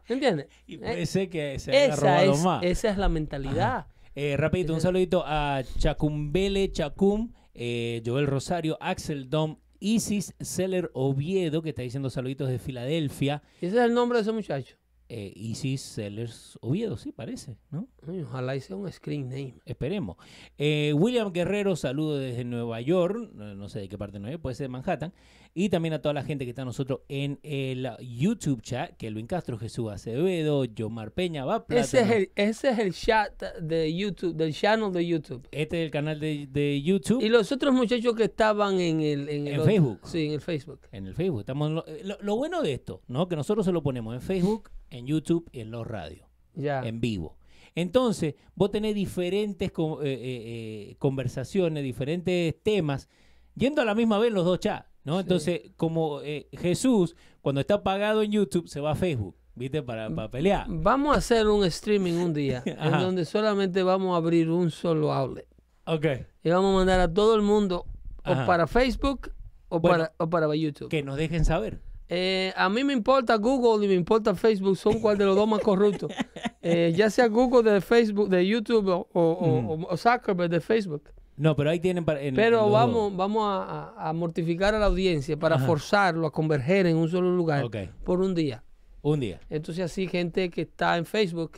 ¿Entiendes? 0.08 0.48
Y 0.66 0.74
Eh, 0.74 0.78
puede 0.78 1.06
ser 1.06 1.30
que 1.30 1.60
se 1.60 1.70
haya 1.70 1.94
robado 1.94 2.32
es, 2.32 2.42
más. 2.42 2.64
esa 2.64 2.90
es 2.90 2.98
la 2.98 3.08
mentalidad. 3.08 3.86
Eh, 4.16 4.36
rapidito, 4.36 4.74
un 4.74 4.80
saludito 4.80 5.22
a 5.24 5.62
Chacumbele 5.78 6.72
Chacum, 6.72 7.32
eh, 7.54 8.02
Joel 8.04 8.26
Rosario, 8.26 8.76
Axel 8.80 9.30
Dom, 9.30 9.58
Isis 9.78 10.34
Seller 10.40 10.90
Oviedo, 10.92 11.62
que 11.62 11.68
está 11.68 11.82
diciendo 11.82 12.10
saluditos 12.10 12.48
de 12.48 12.58
Filadelfia. 12.58 13.44
Ese 13.60 13.76
es 13.78 13.84
el 13.84 13.94
nombre 13.94 14.18
de 14.18 14.22
ese 14.22 14.32
muchacho. 14.32 14.76
Eh, 15.14 15.30
Isis 15.36 15.82
Sellers 15.82 16.58
Oviedo, 16.62 16.96
sí, 16.96 17.12
parece, 17.12 17.58
¿no? 17.70 17.86
Ojalá 18.24 18.56
hice 18.56 18.72
un 18.72 18.90
screen 18.90 19.28
name. 19.28 19.56
Esperemos. 19.66 20.16
Eh, 20.56 20.94
William 20.96 21.30
Guerrero, 21.34 21.76
saludo 21.76 22.16
desde 22.16 22.44
Nueva 22.44 22.80
York, 22.80 23.30
no, 23.34 23.68
sé 23.68 23.80
de 23.80 23.88
qué 23.90 23.98
parte 23.98 24.14
de 24.14 24.20
Nueva 24.20 24.32
York, 24.32 24.42
puede 24.42 24.54
ser 24.54 24.64
de 24.64 24.68
Manhattan. 24.70 25.12
Y 25.52 25.68
también 25.68 25.92
a 25.92 26.00
toda 26.00 26.14
la 26.14 26.24
gente 26.24 26.46
que 26.46 26.50
está 26.52 26.64
nosotros 26.64 27.00
en 27.10 27.38
el 27.42 27.86
YouTube 28.00 28.62
chat, 28.62 28.96
que 28.96 29.10
Luis 29.10 29.26
Castro, 29.26 29.58
Jesús 29.58 29.90
Acevedo, 29.92 30.64
Yomar 30.64 31.12
Peña, 31.12 31.44
va 31.44 31.62
Ese 31.68 32.00
es, 32.00 32.10
el, 32.10 32.30
ese 32.34 32.70
es 32.70 32.78
el 32.78 32.94
chat 32.94 33.42
de 33.60 33.94
YouTube, 33.94 34.34
del 34.34 34.54
channel 34.54 34.90
de 34.94 35.06
YouTube. 35.06 35.46
Este 35.52 35.82
es 35.82 35.84
el 35.84 35.90
canal 35.90 36.18
de, 36.18 36.46
de 36.50 36.80
YouTube. 36.80 37.22
Y 37.22 37.28
los 37.28 37.52
otros 37.52 37.74
muchachos 37.74 38.14
que 38.14 38.24
estaban 38.24 38.80
en 38.80 39.02
el, 39.02 39.28
en 39.28 39.46
el 39.46 39.54
En 39.60 39.64
Facebook. 39.64 40.00
Sí, 40.04 40.24
en 40.28 40.32
el 40.32 40.40
Facebook. 40.40 40.80
En 40.90 41.06
el 41.06 41.14
Facebook. 41.14 41.40
Estamos 41.40 41.70
lo, 41.70 41.86
eh, 41.86 42.00
lo- 42.02 42.16
lo 42.22 42.36
bueno 42.36 42.62
de 42.62 42.72
esto, 42.72 43.02
¿no? 43.08 43.28
Que 43.28 43.36
nosotros 43.36 43.66
se 43.66 43.72
lo 43.72 43.82
ponemos 43.82 44.14
en 44.14 44.22
Facebook, 44.22 44.70
en 44.92 45.06
YouTube 45.06 45.48
y 45.52 45.60
en 45.60 45.70
los 45.70 45.86
radios, 45.86 46.26
Ya. 46.54 46.80
en 46.82 47.00
vivo. 47.00 47.36
Entonces, 47.74 48.34
vos 48.54 48.70
tenés 48.70 48.94
diferentes 48.94 49.70
eh, 49.70 49.72
eh, 50.02 50.90
eh, 50.90 50.96
conversaciones, 50.98 51.82
diferentes 51.82 52.54
temas, 52.62 53.08
yendo 53.54 53.80
a 53.82 53.84
la 53.84 53.94
misma 53.94 54.18
vez 54.18 54.32
los 54.32 54.44
dos 54.44 54.60
chats, 54.60 54.86
¿no? 55.04 55.20
Entonces, 55.20 55.62
como 55.76 56.20
eh, 56.22 56.48
Jesús, 56.52 57.16
cuando 57.40 57.60
está 57.62 57.74
apagado 57.74 58.22
en 58.22 58.30
YouTube, 58.32 58.68
se 58.68 58.80
va 58.80 58.90
a 58.92 58.94
Facebook, 58.94 59.36
¿viste? 59.54 59.82
Para, 59.82 60.10
para 60.14 60.30
pelear. 60.30 60.66
Vamos 60.68 61.14
a 61.14 61.18
hacer 61.18 61.48
un 61.48 61.64
streaming 61.64 62.14
un 62.14 62.34
día 62.34 62.62
en 62.66 62.92
donde 62.92 63.24
solamente 63.24 63.82
vamos 63.82 64.14
a 64.14 64.18
abrir 64.18 64.50
un 64.50 64.70
solo 64.70 65.12
outlet. 65.12 65.46
Ok. 65.86 66.06
Y 66.44 66.50
vamos 66.50 66.74
a 66.74 66.76
mandar 66.76 67.00
a 67.00 67.12
todo 67.12 67.34
el 67.34 67.42
mundo 67.42 67.86
o 68.24 68.34
para 68.46 68.66
Facebook 68.66 69.32
o, 69.68 69.80
Bueno. 69.80 69.96
para, 70.04 70.12
o 70.18 70.28
para 70.28 70.54
YouTube. 70.54 70.88
Que 70.90 71.02
nos 71.02 71.16
dejen 71.16 71.44
saber. 71.46 71.80
Eh, 72.14 72.52
a 72.56 72.68
mí 72.68 72.84
me 72.84 72.92
importa 72.92 73.36
Google 73.36 73.86
y 73.86 73.88
me 73.88 73.94
importa 73.94 74.34
Facebook, 74.34 74.76
son 74.76 75.00
cual 75.00 75.16
de 75.16 75.24
los 75.24 75.34
dos 75.34 75.48
más 75.48 75.60
corruptos. 75.60 76.10
Eh, 76.64 76.92
ya 76.96 77.10
sea 77.10 77.26
Google 77.26 77.68
de 77.68 77.80
Facebook, 77.80 78.28
de 78.28 78.46
YouTube 78.46 78.86
o, 78.86 79.08
o, 79.14 79.20
o- 79.32 79.76
Mm. 79.78 79.84
o 79.90 79.96
Zuckerberg 79.96 80.48
de 80.48 80.60
Facebook. 80.60 81.10
No, 81.36 81.56
pero 81.56 81.70
ahí 81.70 81.80
tienen 81.80 82.04
para. 82.04 82.20
en- 82.20 82.28
en 82.28 82.34
Pero 82.36 82.60
los 82.62 82.70
vamos, 82.72 83.16
vamos 83.16 83.42
a, 83.48 83.94
a- 83.96 84.12
mortificar 84.12 84.72
a 84.72 84.78
la 84.78 84.86
audiencia 84.86 85.36
para 85.36 85.56
Ajá. 85.56 85.66
forzarlo 85.66 86.24
a 86.24 86.30
converger 86.30 86.86
en 86.86 86.96
un 86.98 87.08
solo 87.08 87.34
lugar 87.34 87.64
por 88.04 88.20
un 88.20 88.34
día. 88.36 88.62
Un 89.00 89.18
día. 89.18 89.40
Entonces 89.50 89.84
así 89.84 90.06
gente 90.06 90.50
que 90.50 90.60
está 90.62 90.96
en 90.98 91.04
Facebook 91.04 91.52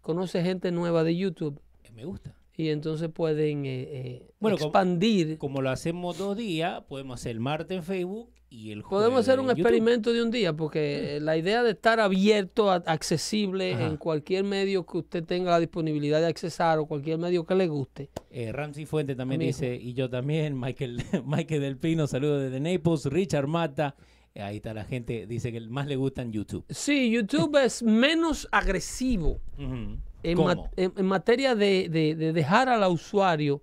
conoce 0.00 0.42
gente 0.42 0.72
nueva 0.72 1.04
de 1.04 1.14
YouTube 1.16 1.60
Eh, 1.84 1.90
Me 1.94 2.06
gusta. 2.06 2.34
y 2.56 2.70
entonces 2.70 3.10
pueden 3.10 3.66
eh, 3.66 3.88
eh, 3.90 4.30
Bueno, 4.40 4.56
como- 4.56 4.68
expandir. 4.68 5.36
Como 5.36 5.60
lo 5.60 5.68
hacemos 5.68 6.16
dos 6.16 6.34
días, 6.34 6.82
podemos 6.88 7.20
hacer 7.20 7.32
el 7.32 7.40
martes 7.40 7.76
en 7.76 7.82
Facebook 7.84 8.30
y 8.52 8.72
el 8.72 8.82
jueves 8.82 9.04
Podemos 9.04 9.20
hacer 9.20 9.38
un 9.38 9.46
YouTube. 9.46 9.60
experimento 9.60 10.12
de 10.12 10.22
un 10.22 10.30
día, 10.32 10.52
porque 10.52 11.16
eh, 11.16 11.20
la 11.20 11.36
idea 11.36 11.62
de 11.62 11.70
estar 11.70 12.00
abierto, 12.00 12.70
a- 12.70 12.82
accesible 12.86 13.74
Ajá. 13.74 13.86
en 13.86 13.96
cualquier 13.96 14.42
medio 14.44 14.84
que 14.84 14.98
usted 14.98 15.24
tenga 15.24 15.52
la 15.52 15.60
disponibilidad 15.60 16.20
de 16.20 16.26
accesar 16.26 16.78
o 16.80 16.86
cualquier 16.86 17.18
medio 17.18 17.46
que 17.46 17.54
le 17.54 17.68
guste. 17.68 18.10
Eh, 18.30 18.50
Ramsey 18.52 18.86
Fuente 18.86 19.14
también 19.14 19.40
dice, 19.40 19.76
y 19.76 19.94
yo 19.94 20.10
también, 20.10 20.58
Michael, 20.60 21.02
Michael 21.24 21.60
Del 21.60 21.76
Pino, 21.76 22.06
saludos 22.08 22.42
desde 22.42 22.58
Naples, 22.60 23.04
Richard 23.06 23.46
Mata, 23.46 23.94
eh, 24.34 24.42
ahí 24.42 24.56
está 24.56 24.74
la 24.74 24.84
gente, 24.84 25.26
dice 25.26 25.52
que 25.52 25.60
más 25.60 25.86
le 25.86 25.94
gusta 25.96 26.22
en 26.22 26.32
YouTube. 26.32 26.64
Sí, 26.70 27.10
YouTube 27.10 27.56
es 27.64 27.82
menos 27.84 28.48
agresivo 28.50 29.40
en, 29.58 30.36
¿Cómo? 30.36 30.48
ma- 30.48 30.70
en- 30.76 30.92
en 30.96 31.06
materia 31.06 31.54
de, 31.54 31.88
de- 31.88 32.14
de 32.16 32.32
dejar 32.32 32.68
al 32.68 32.82
usuario 32.90 33.62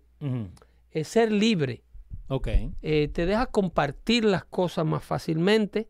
eh, 0.92 1.04
ser 1.04 1.32
libre. 1.32 1.84
Ok. 2.30 2.48
Eh, 2.82 3.10
te 3.14 3.26
deja 3.26 3.46
compartir 3.48 4.26
las 4.26 4.44
cosas 4.46 4.86
más 4.86 5.04
fácilmente. 5.04 5.88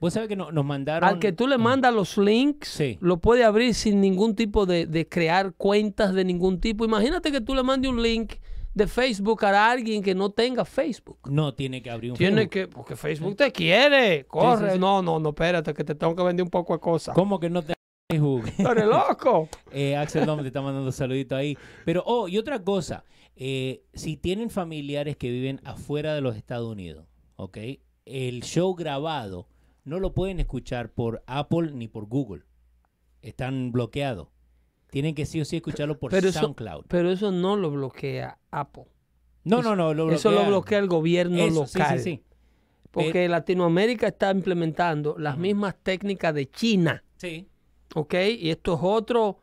Vos 0.00 0.12
sabés 0.12 0.28
que 0.28 0.36
no- 0.36 0.52
nos 0.52 0.64
mandaron... 0.64 1.08
Al 1.08 1.18
que 1.18 1.32
tú 1.32 1.46
le 1.46 1.56
mandas 1.56 1.94
los 1.94 2.18
links, 2.18 2.68
Sí. 2.68 2.98
lo 3.00 3.18
puede 3.18 3.42
abrir 3.44 3.74
sin 3.74 4.00
ningún 4.00 4.34
tipo 4.34 4.66
de, 4.66 4.86
de 4.86 5.08
crear 5.08 5.54
cuentas 5.54 6.12
de 6.14 6.24
ningún 6.24 6.60
tipo. 6.60 6.84
Imagínate 6.84 7.32
que 7.32 7.40
tú 7.40 7.54
le 7.54 7.62
mandes 7.62 7.90
un 7.90 8.02
link 8.02 8.34
de 8.74 8.86
Facebook 8.86 9.44
a 9.44 9.70
alguien 9.70 10.02
que 10.02 10.14
no 10.14 10.30
tenga 10.30 10.64
Facebook. 10.64 11.18
No 11.30 11.54
tiene 11.54 11.80
que 11.80 11.90
abrir 11.90 12.10
un 12.10 12.18
Tiene 12.18 12.34
Facebook. 12.42 12.50
que, 12.50 12.68
porque 12.68 12.96
Facebook 12.96 13.36
te 13.36 13.50
quiere, 13.52 14.26
corre. 14.26 14.72
sí. 14.72 14.78
No, 14.78 15.00
no, 15.00 15.18
no, 15.20 15.28
espérate, 15.30 15.72
que 15.72 15.84
te 15.84 15.94
tengo 15.94 16.14
que 16.14 16.22
vender 16.24 16.42
un 16.44 16.50
poco 16.50 16.74
de 16.74 16.80
cosas. 16.80 17.14
¿Cómo 17.14 17.38
que 17.40 17.48
no 17.48 17.62
te 17.62 17.74
Facebook? 18.10 18.44
¿Tú 18.56 18.68
eres 18.68 18.84
loco? 18.86 19.48
Eh, 19.72 19.96
Axel 19.96 20.26
Dom 20.26 20.40
te 20.40 20.48
está 20.48 20.60
mandando 20.60 20.92
saluditos 20.92 21.36
ahí. 21.38 21.56
Pero, 21.84 22.02
oh, 22.06 22.28
y 22.28 22.36
otra 22.38 22.58
cosa. 22.62 23.04
Eh, 23.36 23.82
si 23.94 24.16
tienen 24.16 24.50
familiares 24.50 25.16
que 25.16 25.30
viven 25.30 25.60
afuera 25.64 26.14
de 26.14 26.20
los 26.20 26.36
Estados 26.36 26.70
Unidos, 26.70 27.06
¿ok? 27.36 27.58
El 28.04 28.42
show 28.42 28.74
grabado 28.74 29.48
no 29.84 29.98
lo 30.00 30.12
pueden 30.14 30.40
escuchar 30.40 30.90
por 30.92 31.22
Apple 31.26 31.72
ni 31.72 31.88
por 31.88 32.06
Google. 32.06 32.42
Están 33.22 33.72
bloqueados. 33.72 34.28
Tienen 34.90 35.14
que 35.14 35.26
sí 35.26 35.40
o 35.40 35.44
sí 35.44 35.56
escucharlo 35.56 35.98
por 35.98 36.10
Pero 36.10 36.28
eso- 36.28 36.40
SoundCloud. 36.40 36.84
Pero 36.88 37.10
eso 37.10 37.32
no 37.32 37.56
lo 37.56 37.70
bloquea 37.70 38.38
Apple. 38.50 38.84
No, 39.42 39.60
no, 39.62 39.74
no. 39.76 39.92
Lo 39.92 40.10
Eso 40.10 40.30
lo 40.30 40.44
bloquea 40.46 40.78
el 40.78 40.86
gobierno 40.88 41.36
Eso, 41.38 41.66
sí, 41.66 41.78
local. 41.78 41.98
sí, 41.98 42.04
sí. 42.04 42.22
Porque 42.90 43.28
Latinoamérica 43.28 44.06
está 44.06 44.30
implementando 44.30 45.16
las 45.18 45.36
mismas 45.36 45.74
técnicas 45.82 46.32
de 46.32 46.48
China. 46.48 47.02
Sí. 47.16 47.48
¿Ok? 47.94 48.14
Y 48.38 48.50
esto 48.50 48.74
es 48.74 48.80
otro. 48.82 49.40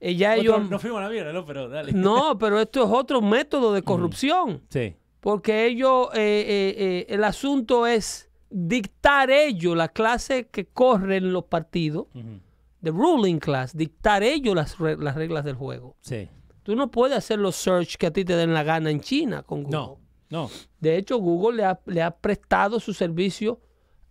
Eh, 0.00 0.14
ya 0.16 0.30
Otro- 0.32 0.40
ellos 0.42 0.70
no 0.70 0.78
fuimos 0.78 0.98
a 1.00 1.04
la 1.04 1.08
mierda, 1.10 1.32
¿no? 1.32 1.44
Pero 1.44 1.68
dale. 1.68 1.92
No, 1.92 2.38
pero 2.38 2.60
esto 2.60 2.84
es 2.84 2.90
otro 2.90 3.20
método 3.22 3.72
de 3.72 3.82
corrupción. 3.82 4.62
Sí. 4.70 4.94
Porque 5.20 5.66
ellos, 5.66 6.08
eh, 6.14 6.74
eh, 6.78 7.06
el 7.08 7.24
asunto 7.24 7.86
es 7.86 8.30
dictar 8.50 9.30
ellos, 9.30 9.76
la 9.76 9.88
clase 9.88 10.46
que 10.46 10.66
corren 10.66 11.32
los 11.32 11.44
partidos, 11.44 12.06
Ujú. 12.14 12.40
the 12.82 12.90
ruling 12.90 13.38
class, 13.38 13.76
dictar 13.76 14.22
ellos 14.22 14.54
las, 14.54 14.78
re- 14.78 14.96
las 14.96 15.16
reglas 15.16 15.44
del 15.44 15.56
juego. 15.56 15.96
Sí. 16.00 16.28
Tú 16.62 16.76
no 16.76 16.90
puedes 16.90 17.16
hacer 17.18 17.38
los 17.38 17.56
search 17.56 17.96
que 17.96 18.06
a 18.06 18.10
ti 18.12 18.24
te 18.24 18.36
den 18.36 18.54
la 18.54 18.62
gana 18.62 18.90
en 18.90 19.00
China 19.00 19.42
con 19.42 19.64
Google. 19.64 19.76
No, 19.78 19.98
no. 20.30 20.50
De 20.80 20.96
hecho, 20.96 21.18
Google 21.18 21.56
le 21.56 21.64
ha, 21.64 21.80
le 21.86 22.02
ha 22.02 22.10
prestado 22.12 22.78
su 22.78 22.94
servicio 22.94 23.60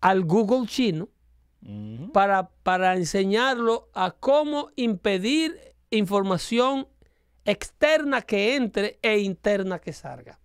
al 0.02 0.24
Google 0.26 0.68
chino 0.68 1.08
para, 2.14 2.50
para 2.64 2.96
enseñarlo 2.96 3.90
a 3.94 4.12
cómo 4.12 4.70
impedir 4.76 5.58
información 5.92 6.88
externa 7.46 8.22
que 8.22 8.56
entre 8.56 9.00
e 9.02 9.20
interna 9.20 9.80
que 9.80 9.94
salga. 9.94 10.40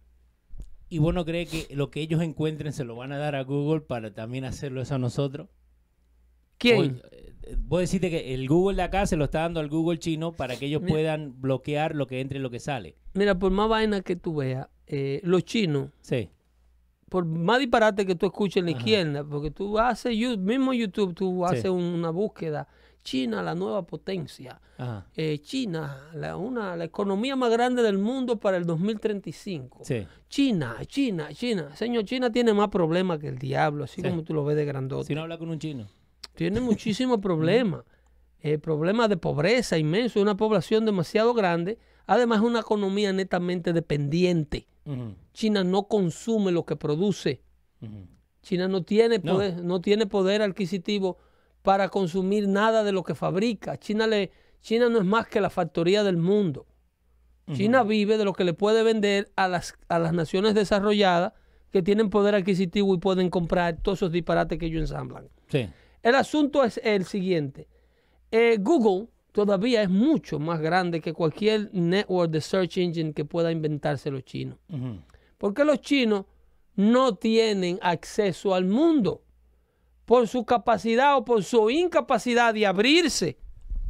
¿Y 0.88 0.98
vos 0.98 1.14
no 1.14 1.24
crees 1.24 1.48
que 1.48 1.74
lo 1.74 1.90
que 1.90 2.00
ellos 2.00 2.20
encuentren 2.22 2.72
se 2.72 2.84
lo 2.84 2.96
van 2.96 3.12
a 3.12 3.18
dar 3.18 3.34
a 3.34 3.42
Google 3.44 3.80
para 3.80 4.12
también 4.12 4.44
hacerlo 4.44 4.82
eso 4.82 4.94
a 4.94 4.98
nosotros? 4.98 5.48
¿Quién? 6.58 6.78
Oye, 6.78 7.02
eh, 7.12 7.56
vos 7.58 7.80
decís 7.90 8.00
que 8.08 8.34
el 8.34 8.46
Google 8.46 8.76
de 8.76 8.82
acá 8.82 9.06
se 9.06 9.16
lo 9.16 9.24
está 9.24 9.40
dando 9.40 9.58
al 9.58 9.68
Google 9.68 9.98
chino 9.98 10.32
para 10.32 10.56
que 10.56 10.66
ellos 10.66 10.82
Mira. 10.82 10.92
puedan 10.94 11.40
bloquear 11.40 11.94
lo 11.96 12.06
que 12.06 12.20
entre 12.20 12.38
y 12.38 12.42
lo 12.42 12.50
que 12.50 12.60
sale. 12.60 12.94
Mira, 13.14 13.38
por 13.38 13.50
más 13.50 13.68
vaina 13.68 14.02
que 14.02 14.16
tú 14.16 14.36
veas, 14.36 14.68
eh, 14.86 15.20
los 15.24 15.44
chinos, 15.44 15.90
Sí. 16.02 16.30
por 17.08 17.24
más 17.24 17.58
disparate 17.58 18.06
que 18.06 18.14
tú 18.14 18.26
escuches 18.26 18.58
en 18.58 18.66
la 18.66 18.72
Ajá. 18.72 18.80
izquierda, 18.80 19.24
porque 19.24 19.50
tú 19.50 19.78
haces, 19.78 20.16
mismo 20.38 20.72
YouTube, 20.72 21.14
tú 21.14 21.44
Sí. 21.48 21.56
haces 21.56 21.70
una 21.70 22.10
búsqueda, 22.10 22.68
China, 23.02 23.42
la 23.42 23.54
nueva 23.54 23.82
potencia, 23.82 24.60
eh, 25.16 25.38
China, 25.42 26.08
la, 26.14 26.36
una, 26.36 26.76
la 26.76 26.84
economía 26.84 27.34
más 27.36 27.50
grande 27.50 27.82
del 27.82 27.98
mundo 27.98 28.38
para 28.38 28.56
el 28.56 28.64
2035. 28.64 29.80
Sí. 29.84 30.06
China, 30.28 30.76
China, 30.86 31.28
China. 31.32 31.74
Señor, 31.74 32.04
China 32.04 32.30
tiene 32.30 32.52
más 32.54 32.68
problemas 32.68 33.18
que 33.18 33.28
el 33.28 33.38
diablo, 33.38 33.84
así 33.84 34.00
Sí. 34.02 34.08
como 34.08 34.22
tú 34.22 34.34
lo 34.34 34.44
ves 34.44 34.56
de 34.56 34.64
grandote. 34.64 35.06
Si 35.08 35.14
no 35.14 35.22
habla 35.22 35.36
con 35.38 35.50
un 35.50 35.58
chino. 35.58 35.88
Tiene 36.34 36.60
muchísimos 36.60 37.18
problemas. 37.18 37.84
Eh, 38.40 38.58
problemas 38.58 39.08
de 39.08 39.16
pobreza 39.16 39.78
inmenso, 39.78 40.20
una 40.20 40.36
población 40.36 40.84
demasiado 40.84 41.32
grande. 41.34 41.78
Además, 42.06 42.40
una 42.40 42.60
economía 42.60 43.12
netamente 43.12 43.72
dependiente. 43.72 44.66
China 45.32 45.62
no 45.62 45.84
consume 45.86 46.50
lo 46.50 46.64
que 46.66 46.74
produce. 46.74 47.40
China 48.42 48.66
no 48.66 48.82
tiene 48.82 49.18
No. 49.20 49.34
poder, 49.34 49.62
no. 49.62 49.80
tiene 49.80 50.06
poder 50.06 50.42
adquisitivo 50.42 51.18
para 51.62 51.88
consumir 51.88 52.48
nada 52.48 52.84
de 52.84 52.92
lo 52.92 53.02
que 53.02 53.14
fabrica. 53.14 53.78
China, 53.78 54.06
le, 54.06 54.30
China 54.60 54.88
no 54.88 54.98
es 54.98 55.04
más 55.04 55.26
que 55.26 55.40
la 55.40 55.50
factoría 55.50 56.02
del 56.04 56.16
mundo. 56.16 56.66
China 57.52 57.82
vive 57.82 58.16
de 58.18 58.24
lo 58.24 58.32
que 58.32 58.44
le 58.44 58.54
puede 58.54 58.82
vender 58.82 59.30
a 59.36 59.46
las, 59.46 59.74
a 59.88 59.98
las 59.98 60.14
naciones 60.14 60.54
desarrolladas 60.54 61.32
que 61.70 61.82
tienen 61.82 62.08
poder 62.08 62.34
adquisitivo 62.34 62.94
y 62.94 62.98
pueden 62.98 63.30
comprar 63.30 63.78
todos 63.82 63.98
esos 63.98 64.12
disparates 64.12 64.58
que 64.58 64.66
ellos 64.66 64.82
ensamblan. 64.82 65.28
Sí. 65.48 65.68
El 66.02 66.14
asunto 66.14 66.64
es 66.64 66.80
el 66.82 67.04
siguiente. 67.04 67.68
Eh, 68.30 68.58
Google 68.60 69.08
todavía 69.32 69.82
es 69.82 69.90
mucho 69.90 70.38
más 70.38 70.60
grande 70.60 71.00
que 71.00 71.12
cualquier 71.12 71.70
network 71.72 72.30
de 72.30 72.40
search 72.40 72.78
engine 72.78 73.12
que 73.12 73.24
pueda 73.24 73.50
inventarse 73.50 74.10
los 74.10 74.24
chinos. 74.24 74.58
Porque 75.36 75.64
los 75.64 75.80
chinos 75.80 76.26
no 76.76 77.16
tienen 77.16 77.78
acceso 77.82 78.54
al 78.54 78.64
mundo 78.66 79.22
por 80.12 80.28
su 80.28 80.44
capacidad 80.44 81.16
o 81.16 81.24
por 81.24 81.42
su 81.42 81.70
incapacidad 81.70 82.52
de 82.52 82.66
abrirse. 82.66 83.38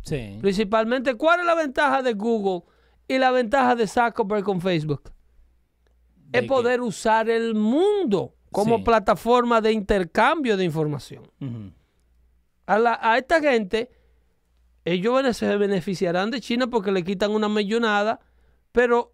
Sí. 0.03 0.39
Principalmente, 0.40 1.16
¿cuál 1.16 1.40
es 1.40 1.47
la 1.47 1.57
ventaja 1.57 2.01
de 2.01 2.12
Google 2.12 2.62
y 3.09 3.19
la 3.19 3.32
ventaja 3.32 3.74
de 3.74 3.89
Zuckerberg 3.89 4.44
con 4.44 4.61
Facebook? 4.61 5.11
Es 6.32 6.44
poder 6.44 6.81
usar 6.81 7.28
el 7.28 7.57
mundo 7.57 8.36
como 8.53 8.77
Sí. 8.77 8.85
plataforma 8.85 9.61
de 9.61 9.73
intercambio 9.73 10.57
de 10.57 10.62
información. 10.65 11.28
A, 12.66 12.78
la- 12.78 13.01
a 13.03 13.19
esta 13.19 13.40
gente, 13.40 13.90
ellos 14.85 15.36
se 15.36 15.57
beneficiarán 15.57 16.31
de 16.31 16.40
China 16.40 16.69
porque 16.69 16.93
le 16.93 17.03
quitan 17.03 17.32
una 17.32 17.49
millonada, 17.49 18.20
pero 18.70 19.12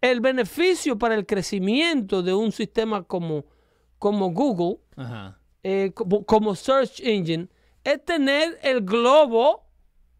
el 0.00 0.20
beneficio 0.20 0.96
para 0.96 1.16
el 1.16 1.26
crecimiento 1.26 2.22
de 2.22 2.34
un 2.34 2.52
sistema 2.52 3.02
como, 3.02 3.46
como 3.98 4.30
Google, 4.30 4.78
Ajá. 4.94 5.39
Eh, 5.62 5.92
como, 5.94 6.24
como 6.24 6.54
Search 6.54 7.00
Engine, 7.00 7.48
es 7.84 8.04
tener 8.04 8.58
el 8.62 8.82
globo, 8.82 9.66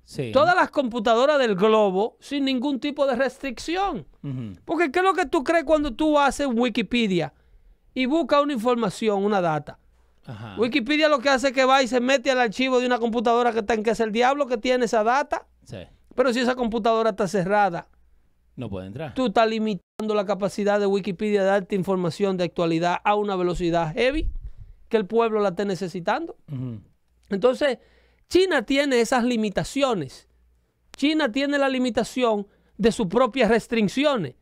Sí. 0.04 0.32
todas 0.32 0.56
las 0.56 0.70
computadoras 0.70 1.38
del 1.38 1.54
globo, 1.54 2.16
sin 2.18 2.44
ningún 2.44 2.80
tipo 2.80 3.06
de 3.06 3.14
restricción. 3.14 4.06
Porque 4.64 4.90
¿qué 4.90 4.98
es 4.98 5.04
lo 5.04 5.14
que 5.14 5.24
tú 5.26 5.44
crees 5.44 5.62
cuando 5.64 5.92
tú 5.94 6.18
haces 6.18 6.48
Wikipedia 6.50 7.32
y 7.94 8.06
buscas 8.06 8.42
una 8.42 8.52
información, 8.52 9.24
una 9.24 9.40
data? 9.40 9.78
Ajá. 10.26 10.56
Wikipedia 10.58 11.08
lo 11.08 11.20
que 11.20 11.28
hace 11.28 11.48
es 11.48 11.52
que 11.52 11.64
va 11.64 11.82
y 11.82 11.86
se 11.86 12.00
mete 12.00 12.30
al 12.30 12.40
archivo 12.40 12.80
de 12.80 12.86
una 12.86 12.98
computadora 12.98 13.52
que 13.52 13.60
está 13.60 13.74
en 13.74 13.82
que 13.84 13.90
es 13.90 14.00
el 14.00 14.10
diablo 14.10 14.46
que 14.46 14.58
tiene 14.58 14.84
esa 14.86 15.04
data. 15.04 15.46
Sí. 15.64 15.78
Pero 16.16 16.32
si 16.32 16.40
esa 16.40 16.56
computadora 16.56 17.10
está 17.10 17.28
cerrada, 17.28 17.86
No 18.56 18.68
puede 18.68 18.88
entrar. 18.88 19.14
tú 19.14 19.26
estás 19.26 19.48
limitando 19.48 20.14
la 20.14 20.26
capacidad 20.26 20.80
de 20.80 20.86
Wikipedia 20.86 21.42
de 21.42 21.46
darte 21.48 21.76
información 21.76 22.36
de 22.36 22.44
actualidad 22.44 22.98
a 23.04 23.14
una 23.14 23.36
velocidad 23.36 23.92
heavy 23.94 24.28
que 24.90 24.98
el 24.98 25.06
pueblo 25.06 25.40
la 25.40 25.48
esté 25.50 25.64
necesitando. 25.64 26.36
Entonces, 27.30 27.78
China 28.28 28.62
tiene 28.66 29.00
esas 29.00 29.24
limitaciones. 29.24 30.28
China 30.96 31.32
tiene 31.32 31.56
la 31.58 31.68
limitación 31.70 32.46
de 32.76 32.92
sus 32.92 33.06
propias 33.06 33.48
restricciones. 33.48 34.34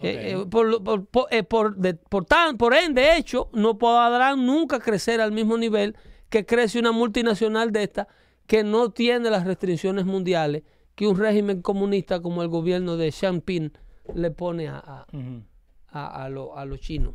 Eh, 0.00 0.32
eh, 0.42 0.46
por, 0.50 0.84
por- 0.84 1.06
por- 1.06 1.26
eh, 1.30 1.42
por 1.42 1.74
de- 1.76 1.94
por 1.94 2.26
tan- 2.26 2.58
por 2.58 2.74
ende, 2.74 3.00
de 3.00 3.16
hecho, 3.16 3.48
no 3.54 3.78
podrán 3.78 4.44
nunca 4.44 4.78
crecer 4.78 5.20
al 5.22 5.32
mismo 5.32 5.56
nivel 5.56 5.96
que 6.28 6.44
crece 6.44 6.78
una 6.78 6.92
multinacional 6.92 7.72
de 7.72 7.82
esta 7.84 8.06
que 8.46 8.62
no 8.62 8.90
tiene 8.90 9.30
las 9.30 9.44
restricciones 9.46 10.04
mundiales 10.04 10.64
que 10.94 11.06
un 11.06 11.18
régimen 11.18 11.62
comunista 11.62 12.20
como 12.20 12.42
el 12.42 12.48
gobierno 12.48 12.96
de 12.98 13.08
Xi 13.10 13.26
Jinping 13.26 13.72
le 14.14 14.30
pone 14.30 14.68
a, 14.68 14.76
a- 14.78 15.06
a- 15.88 16.24
a 16.24 16.28
lo- 16.28 16.56
a 16.58 16.64
los 16.66 16.78
chinos. 16.80 17.14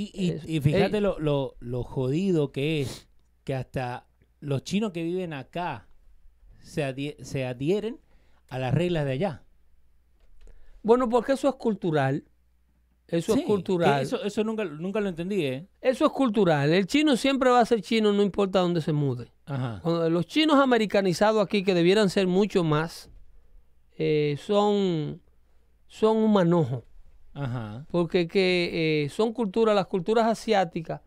Y, 0.00 0.12
y- 0.14 0.30
Es- 0.30 0.48
y 0.48 0.60
fíjate 0.60 1.00
lo, 1.00 1.18
lo, 1.18 1.56
lo 1.58 1.82
jodido 1.82 2.52
que 2.52 2.80
es 2.82 3.08
que 3.42 3.54
hasta 3.56 4.06
los 4.38 4.62
chinos 4.62 4.92
que 4.92 5.02
viven 5.02 5.32
acá 5.32 5.88
se, 6.60 6.84
adhi- 6.84 7.20
se 7.24 7.44
adhieren 7.44 7.98
a 8.48 8.60
las 8.60 8.72
reglas 8.72 9.04
de 9.06 9.12
allá. 9.12 9.42
Bueno, 10.84 11.08
porque 11.08 11.32
eso 11.32 11.48
es 11.48 11.56
cultural. 11.56 12.24
Eso 13.08 13.34
Sí, 13.34 13.40
es 13.40 13.46
cultural. 13.46 14.02
Eso, 14.02 14.22
eso 14.22 14.44
nunca, 14.44 14.64
nunca 14.64 15.00
lo 15.00 15.08
entendí, 15.08 15.44
¿eh? 15.44 15.66
Eso 15.80 16.06
es 16.06 16.12
cultural. 16.12 16.72
El 16.72 16.86
chino 16.86 17.16
siempre 17.16 17.50
va 17.50 17.58
a 17.60 17.64
ser 17.66 17.80
chino, 17.80 18.12
no 18.12 18.22
importa 18.22 18.60
dónde 18.60 18.80
se 18.82 18.92
mude. 18.92 19.32
Ajá. 19.46 19.80
Cuando 19.82 20.08
los 20.10 20.26
chinos 20.26 20.60
americanizados 20.60 21.42
aquí, 21.42 21.64
que 21.64 21.74
debieran 21.74 22.08
ser 22.10 22.26
mucho 22.28 22.62
más, 22.62 23.10
eh, 23.98 24.36
son, 24.38 25.20
son 25.88 26.18
un 26.18 26.32
manojo. 26.32 26.84
Ajá. 27.38 27.86
Porque 27.90 28.26
que, 28.26 29.04
eh, 29.04 29.08
son 29.10 29.32
culturas, 29.32 29.74
las 29.74 29.86
culturas 29.86 30.26
asiáticas 30.26 31.00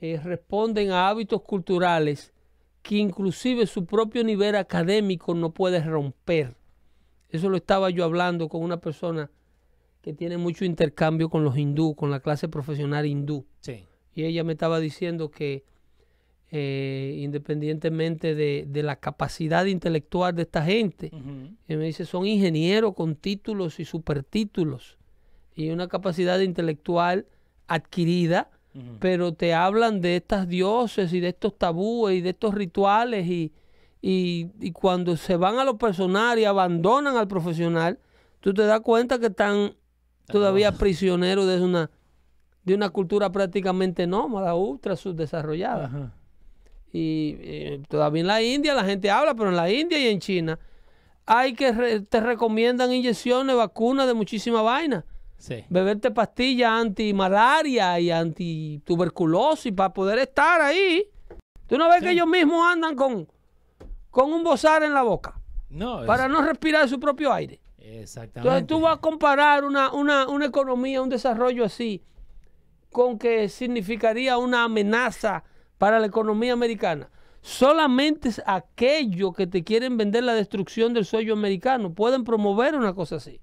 eh, 0.00 0.20
responden 0.22 0.92
a 0.92 1.08
hábitos 1.08 1.42
culturales 1.42 2.32
que 2.82 2.96
inclusive 2.96 3.66
su 3.66 3.84
propio 3.84 4.22
nivel 4.22 4.54
académico 4.54 5.34
no 5.34 5.52
puede 5.52 5.82
romper. 5.82 6.54
Eso 7.30 7.48
lo 7.48 7.56
estaba 7.56 7.90
yo 7.90 8.04
hablando 8.04 8.48
con 8.48 8.62
una 8.62 8.76
persona 8.80 9.30
que 10.02 10.12
tiene 10.12 10.36
mucho 10.36 10.64
intercambio 10.64 11.28
con 11.28 11.42
los 11.42 11.58
hindú, 11.58 11.96
con 11.96 12.12
la 12.12 12.20
clase 12.20 12.48
profesional 12.48 13.04
hindú. 13.04 13.44
Sí. 13.60 13.84
Y 14.14 14.24
ella 14.24 14.44
me 14.44 14.52
estaba 14.52 14.78
diciendo 14.78 15.32
que 15.32 15.64
eh, 16.52 17.16
independientemente 17.18 18.36
de, 18.36 18.66
de 18.68 18.82
la 18.84 19.00
capacidad 19.00 19.64
intelectual 19.64 20.36
de 20.36 20.42
esta 20.42 20.64
gente, 20.64 21.10
y 21.68 21.74
me 21.76 21.86
dice, 21.86 22.04
son 22.04 22.24
ingenieros 22.24 22.94
con 22.94 23.16
títulos 23.16 23.80
y 23.80 23.84
supertítulos 23.84 24.96
y 25.56 25.70
una 25.70 25.88
capacidad 25.88 26.38
intelectual 26.38 27.26
adquirida, 27.66 28.50
pero 29.00 29.32
te 29.32 29.54
hablan 29.54 30.02
de 30.02 30.16
estas 30.16 30.46
dioses 30.46 31.12
y 31.14 31.20
de 31.20 31.28
estos 31.28 31.56
tabúes 31.56 32.18
y 32.18 32.20
de 32.20 32.30
estos 32.30 32.54
rituales 32.54 33.26
y, 33.26 33.50
y, 34.02 34.48
y 34.60 34.72
cuando 34.72 35.16
se 35.16 35.36
van 35.36 35.58
a 35.58 35.64
lo 35.64 35.78
personal 35.78 36.38
y 36.38 36.44
abandonan 36.44 37.16
al 37.16 37.26
profesional, 37.26 37.98
tú 38.40 38.52
te 38.52 38.66
das 38.66 38.80
cuenta 38.80 39.18
que 39.18 39.28
están 39.28 39.74
todavía 40.26 40.72
prisioneros 40.72 41.46
de 41.46 41.60
una, 41.62 41.90
de 42.64 42.74
una 42.74 42.90
cultura 42.90 43.32
prácticamente 43.32 44.06
nómada, 44.06 44.54
ultra 44.54 44.94
subdesarrollada. 44.94 45.86
Ajá. 45.86 46.12
Y 46.92 47.36
eh, 47.40 47.82
todavía 47.88 48.20
en 48.20 48.26
la 48.26 48.42
India 48.42 48.74
la 48.74 48.84
gente 48.84 49.10
habla, 49.10 49.34
pero 49.34 49.48
en 49.48 49.56
la 49.56 49.70
India 49.70 49.98
y 49.98 50.08
en 50.08 50.20
China 50.20 50.58
hay 51.24 51.54
que 51.54 51.72
re- 51.72 52.00
te 52.00 52.20
recomiendan 52.20 52.92
inyecciones, 52.92 53.56
vacunas 53.56 54.06
de 54.06 54.12
muchísima 54.12 54.60
vaina. 54.60 55.04
Sí. 55.38 55.64
Beberte 55.68 56.10
pastillas 56.10 56.70
anti-malaria 56.70 57.98
y 58.00 58.10
anti-tuberculosis 58.10 59.72
para 59.72 59.92
poder 59.92 60.18
estar 60.18 60.60
ahí. 60.60 61.04
Tú 61.66 61.76
no 61.78 61.88
ves 61.88 62.02
que 62.02 62.10
ellos 62.12 62.26
mismos 62.26 62.64
andan 62.66 62.94
con, 62.94 63.28
con 64.10 64.32
un 64.32 64.42
bozar 64.44 64.82
en 64.82 64.94
la 64.94 65.02
boca 65.02 65.40
No, 65.68 66.00
es- 66.00 66.06
para 66.06 66.28
no 66.28 66.42
respirar 66.42 66.88
su 66.88 66.98
propio 67.00 67.32
aire. 67.32 67.60
exactamente. 67.78 68.40
Entonces 68.40 68.66
tú 68.66 68.80
vas 68.80 68.96
a 68.98 69.00
comparar 69.00 69.64
una, 69.64 69.92
una, 69.92 70.28
una 70.28 70.46
economía, 70.46 71.02
un 71.02 71.08
desarrollo 71.08 71.64
así, 71.64 72.02
con 72.90 73.18
que 73.18 73.48
significaría 73.48 74.38
una 74.38 74.64
amenaza 74.64 75.44
para 75.78 75.98
la 76.00 76.06
economía 76.06 76.52
americana. 76.52 77.10
Solamente 77.42 78.28
es 78.30 78.42
aquellos 78.46 79.34
que 79.36 79.46
te 79.46 79.62
quieren 79.62 79.96
vender 79.96 80.24
la 80.24 80.34
destrucción 80.34 80.94
del 80.94 81.04
sueño 81.04 81.34
americano 81.34 81.92
pueden 81.92 82.24
promover 82.24 82.74
una 82.74 82.92
cosa 82.94 83.16
así. 83.16 83.40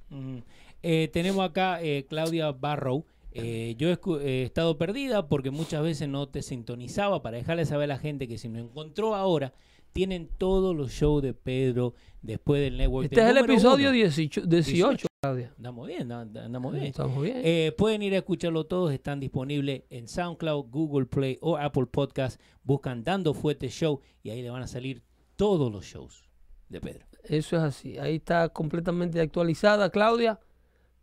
Eh, 0.83 1.09
tenemos 1.11 1.43
acá 1.43 1.81
eh, 1.81 2.05
Claudia 2.07 2.51
Barrow. 2.51 3.05
Eh, 3.31 3.73
yo 3.79 3.89
he, 3.89 3.97
escu- 3.99 4.21
he 4.21 4.43
estado 4.43 4.77
perdida 4.77 5.27
porque 5.27 5.49
muchas 5.49 5.81
veces 5.81 6.07
no 6.07 6.27
te 6.29 6.43
sintonizaba 6.43 7.23
para 7.23 7.37
dejarle 7.37 7.65
saber 7.65 7.85
a 7.85 7.95
la 7.95 7.97
gente 7.99 8.27
que 8.27 8.37
si 8.37 8.47
me 8.47 8.59
encontró 8.59 9.15
ahora, 9.15 9.53
tienen 9.91 10.27
todos 10.37 10.75
los 10.75 10.91
shows 10.91 11.23
de 11.23 11.33
Pedro 11.33 11.95
después 12.21 12.61
del 12.61 12.77
network. 12.77 13.05
Este 13.05 13.21
del 13.23 13.37
es 13.37 13.43
el 13.43 13.49
episodio 13.49 13.89
uno. 13.89 13.95
18, 13.95 14.41
18, 14.45 15.07
Claudia. 15.21 15.51
Andamos 15.57 15.87
bien, 15.87 16.11
and- 16.11 16.37
andamos 16.37 16.73
bien. 16.73 16.85
Estamos 16.85 17.23
bien. 17.23 17.41
Eh, 17.43 17.73
pueden 17.75 18.03
ir 18.03 18.13
a 18.13 18.17
escucharlo 18.17 18.65
todos, 18.65 18.91
están 18.93 19.19
disponibles 19.19 19.83
en 19.89 20.07
SoundCloud, 20.07 20.65
Google 20.69 21.07
Play 21.07 21.37
o 21.41 21.57
Apple 21.57 21.87
Podcast. 21.87 22.39
Buscan 22.63 23.03
Dando 23.03 23.33
Fuete 23.33 23.69
Show 23.69 23.99
y 24.21 24.29
ahí 24.29 24.41
le 24.43 24.49
van 24.51 24.61
a 24.61 24.67
salir 24.67 25.01
todos 25.35 25.71
los 25.71 25.85
shows 25.85 26.23
de 26.69 26.79
Pedro. 26.81 27.05
Eso 27.23 27.55
es 27.57 27.63
así. 27.63 27.97
Ahí 27.97 28.15
está 28.17 28.49
completamente 28.49 29.19
actualizada, 29.21 29.89
Claudia, 29.89 30.39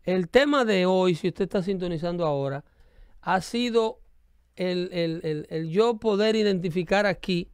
el 0.05 0.29
tema 0.29 0.65
de 0.65 0.87
hoy, 0.87 1.15
si 1.15 1.29
usted 1.29 1.45
está 1.45 1.63
sintonizando 1.63 2.27
ahora, 2.27 2.65
ha 3.21 3.41
sido 3.41 4.01
el, 4.57 4.89
el- 4.93 5.21
el- 5.25 5.47
el 5.51 5.69
yo 5.71 5.99
poder 5.99 6.35
identificar 6.35 7.07
aquí, 7.07 7.51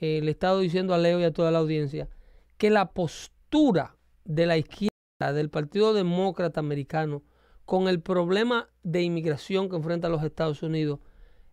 eh, 0.00 0.20
le 0.22 0.28
he 0.28 0.32
estado 0.32 0.60
diciendo 0.60 0.94
a 0.94 0.98
Leo 0.98 1.20
y 1.20 1.24
a 1.24 1.32
toda 1.32 1.50
la 1.50 1.58
audiencia, 1.58 2.08
que 2.56 2.70
la 2.70 2.92
postura 2.92 3.96
de 4.24 4.46
la 4.46 4.56
izquierda, 4.58 4.88
del 5.34 5.50
Partido 5.50 5.94
Demócrata 5.94 6.60
Americano, 6.60 7.22
con 7.68 7.86
el 7.86 8.00
problema 8.00 8.70
de 8.82 9.02
inmigración 9.02 9.68
que 9.68 9.76
enfrenta 9.76 10.08
los 10.08 10.24
Estados 10.24 10.62
Unidos, 10.62 11.00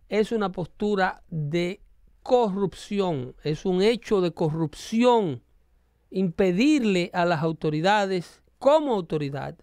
es 0.08 0.32
una 0.32 0.50
postura 0.50 1.22
de 1.28 1.82
corrupción, 2.22 3.36
es 3.44 3.66
un 3.66 3.82
hecho 3.82 4.22
de 4.22 4.30
corrupción 4.30 5.42
impedirle 6.08 7.10
a 7.12 7.26
las 7.26 7.42
autoridades 7.42 8.42
como 8.58 8.94
autoridad 8.94 9.58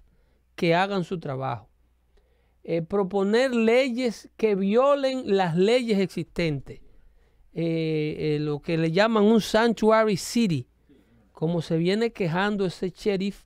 que 0.54 0.76
hagan 0.76 1.04
su 1.04 1.20
trabajo. 1.20 1.70
Eh, 2.64 2.84
proponer 2.84 3.56
leyes 3.56 4.30
que 4.38 4.54
violen 4.54 5.36
las 5.36 5.58
leyes 5.58 5.98
existentes. 5.98 6.82
Eh, 7.56 8.36
eh, 8.36 8.38
lo 8.40 8.62
que 8.62 8.78
le 8.78 8.92
llaman 8.92 9.24
un 9.24 9.42
sanctuary 9.42 10.18
city, 10.18 10.68
como 11.32 11.64
se 11.64 11.78
viene 11.78 12.12
quejando 12.12 12.64
ese 12.68 12.92
sheriff 12.92 13.46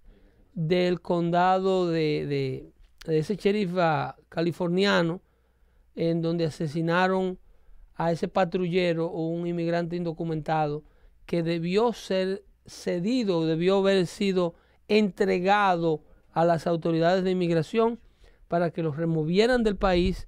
del 0.53 0.99
condado 0.99 1.87
de 1.87 2.73
ese 3.13 3.35
sheriff 3.35 3.71
ah, 3.77 4.15
californiano, 4.29 5.21
en 5.95 6.21
donde 6.21 6.45
asesinaron 6.45 7.39
a 7.95 8.11
ese 8.11 8.27
patrullero 8.27 9.07
o 9.07 9.29
un 9.29 9.47
inmigrante 9.47 9.95
indocumentado 9.95 10.83
que 11.25 11.43
debió 11.43 11.93
ser 11.93 12.43
cedido, 12.65 13.45
debió 13.45 13.77
haber 13.77 14.05
sido 14.05 14.55
entregado 14.87 16.03
a 16.31 16.45
las 16.45 16.67
autoridades 16.67 17.23
de 17.23 17.31
inmigración 17.31 17.99
para 18.47 18.71
que 18.71 18.83
los 18.83 18.95
removieran 18.95 19.63
del 19.63 19.75
país 19.75 20.27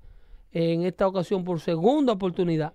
en 0.52 0.84
esta 0.84 1.08
ocasión 1.08 1.44
por 1.44 1.60
segunda 1.60 2.14
oportunidad. 2.14 2.74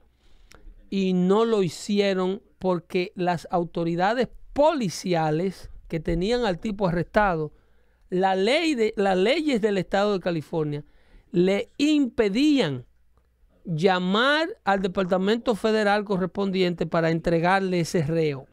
Y 0.91 1.13
no 1.13 1.45
lo 1.45 1.63
hicieron 1.63 2.43
porque 2.59 3.13
las 3.17 3.49
autoridades 3.51 4.29
policiales 4.53 5.71
que 5.89 6.01
tenían 6.01 6.45
al 6.45 6.61
tipo 6.61 6.87
arrestado, 6.87 7.53
la 8.11 8.35
ley 8.35 8.75
de, 8.75 8.95
las 8.97 9.17
leyes 9.17 9.61
del 9.61 9.79
estado 9.79 10.15
de 10.15 10.21
California 10.21 10.85
le 11.33 11.71
impedían 11.79 12.85
llamar 13.65 14.49
al 14.65 14.83
departamento 14.83 15.55
federal 15.55 16.05
correspondiente 16.05 16.87
para 16.87 17.11
entregarle 17.11 17.81
ese 17.81 18.03
reo. 18.03 18.47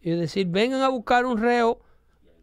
Es 0.00 0.18
decir, 0.18 0.46
vengan 0.46 0.82
a 0.82 0.88
buscar 0.88 1.26
un 1.26 1.38
reo 1.38 1.80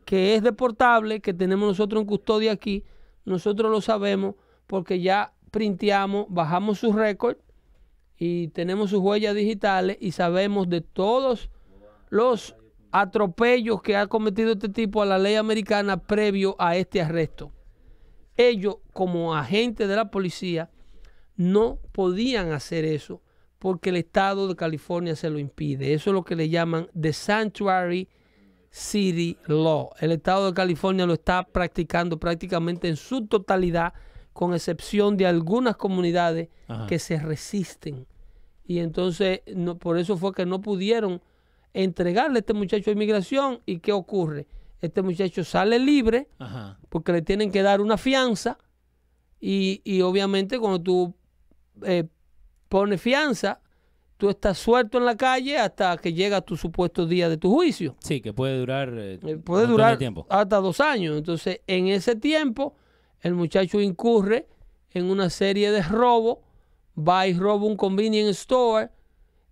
que 0.05 0.35
es 0.35 0.43
deportable, 0.43 1.21
que 1.21 1.33
tenemos 1.33 1.69
nosotros 1.69 2.01
en 2.01 2.07
custodia 2.07 2.51
aquí, 2.51 2.83
nosotros 3.23 3.71
lo 3.71 3.81
sabemos 3.81 4.35
porque 4.67 4.99
ya 4.99 5.33
printeamos, 5.51 6.25
bajamos 6.29 6.79
su 6.79 6.91
récord 6.93 7.37
y 8.17 8.49
tenemos 8.49 8.89
sus 8.89 8.99
huellas 8.99 9.35
digitales 9.35 9.97
y 9.99 10.11
sabemos 10.11 10.69
de 10.69 10.81
todos 10.81 11.49
los 12.09 12.55
atropellos 12.91 13.81
que 13.81 13.95
ha 13.95 14.07
cometido 14.07 14.53
este 14.53 14.69
tipo 14.69 15.01
a 15.01 15.05
la 15.05 15.17
ley 15.17 15.35
americana 15.35 15.97
previo 15.97 16.55
a 16.59 16.75
este 16.75 17.01
arresto. 17.01 17.51
Ellos, 18.37 18.77
como 18.93 19.35
agentes 19.35 19.87
de 19.87 19.95
la 19.95 20.11
policía, 20.11 20.69
no 21.35 21.79
podían 21.91 22.51
hacer 22.51 22.85
eso 22.85 23.21
porque 23.59 23.89
el 23.91 23.97
estado 23.97 24.47
de 24.47 24.55
California 24.55 25.15
se 25.15 25.29
lo 25.29 25.37
impide. 25.37 25.93
Eso 25.93 26.09
es 26.09 26.13
lo 26.15 26.23
que 26.23 26.35
le 26.35 26.49
llaman 26.49 26.87
the 26.99 27.13
Sanctuary 27.13 28.09
City 28.71 29.37
Law. 29.47 29.91
El 29.99 30.13
estado 30.13 30.47
de 30.47 30.53
California 30.53 31.05
lo 31.05 31.13
está 31.13 31.43
practicando 31.43 32.19
prácticamente 32.19 32.87
en 32.87 32.95
su 32.95 33.27
totalidad, 33.27 33.93
con 34.33 34.53
excepción 34.53 35.17
de 35.17 35.27
algunas 35.27 35.75
comunidades 35.75 36.49
Ajá. 36.67 36.87
que 36.87 36.97
se 36.97 37.19
resisten. 37.19 38.07
Y 38.65 38.79
entonces, 38.79 39.41
no, 39.53 39.77
por 39.77 39.97
eso 39.97 40.17
fue 40.17 40.33
que 40.33 40.45
no 40.45 40.61
pudieron 40.61 41.21
entregarle 41.73 42.37
a 42.37 42.39
este 42.39 42.53
muchacho 42.53 42.89
a 42.89 42.93
inmigración. 42.93 43.61
¿Y 43.65 43.79
qué 43.79 43.91
ocurre? 43.93 44.47
Este 44.81 45.01
muchacho 45.01 45.43
sale 45.43 45.77
libre 45.79 46.27
Ajá. 46.39 46.79
porque 46.89 47.11
le 47.11 47.21
tienen 47.21 47.51
que 47.51 47.61
dar 47.61 47.81
una 47.81 47.97
fianza. 47.97 48.57
Y, 49.39 49.81
y 49.83 50.01
obviamente 50.01 50.59
cuando 50.59 50.79
tú 50.81 51.15
eh, 51.83 52.05
pones 52.69 53.01
fianza, 53.01 53.59
tú 54.17 54.29
estás 54.29 54.57
suelto 54.57 54.97
en 54.99 55.05
la 55.05 55.17
calle 55.17 55.57
hasta 55.57 55.97
que 55.97 56.13
llega 56.13 56.41
tu 56.41 56.55
supuesto 56.55 57.05
día 57.07 57.27
de 57.29 57.37
tu 57.37 57.51
juicio. 57.53 57.95
Sí, 57.99 58.21
que 58.21 58.33
puede 58.33 58.57
durar. 58.59 58.89
eh, 58.95 59.19
Eh, 59.23 59.37
puede 59.37 59.65
durar 59.67 59.97
tiempo. 59.97 60.25
hasta 60.29 60.57
dos 60.57 60.79
años. 60.79 61.17
Entonces, 61.17 61.61
en 61.67 61.87
ese 61.87 62.15
tiempo, 62.15 62.75
el 63.21 63.33
muchacho 63.33 63.79
incurre 63.81 64.47
en 64.91 65.05
una 65.09 65.29
serie 65.29 65.71
de 65.71 65.81
robos, 65.81 66.39
va 66.97 67.25
y 67.27 67.33
roba 67.33 67.65
un 67.65 67.77
convenience 67.77 68.31
store 68.31 68.89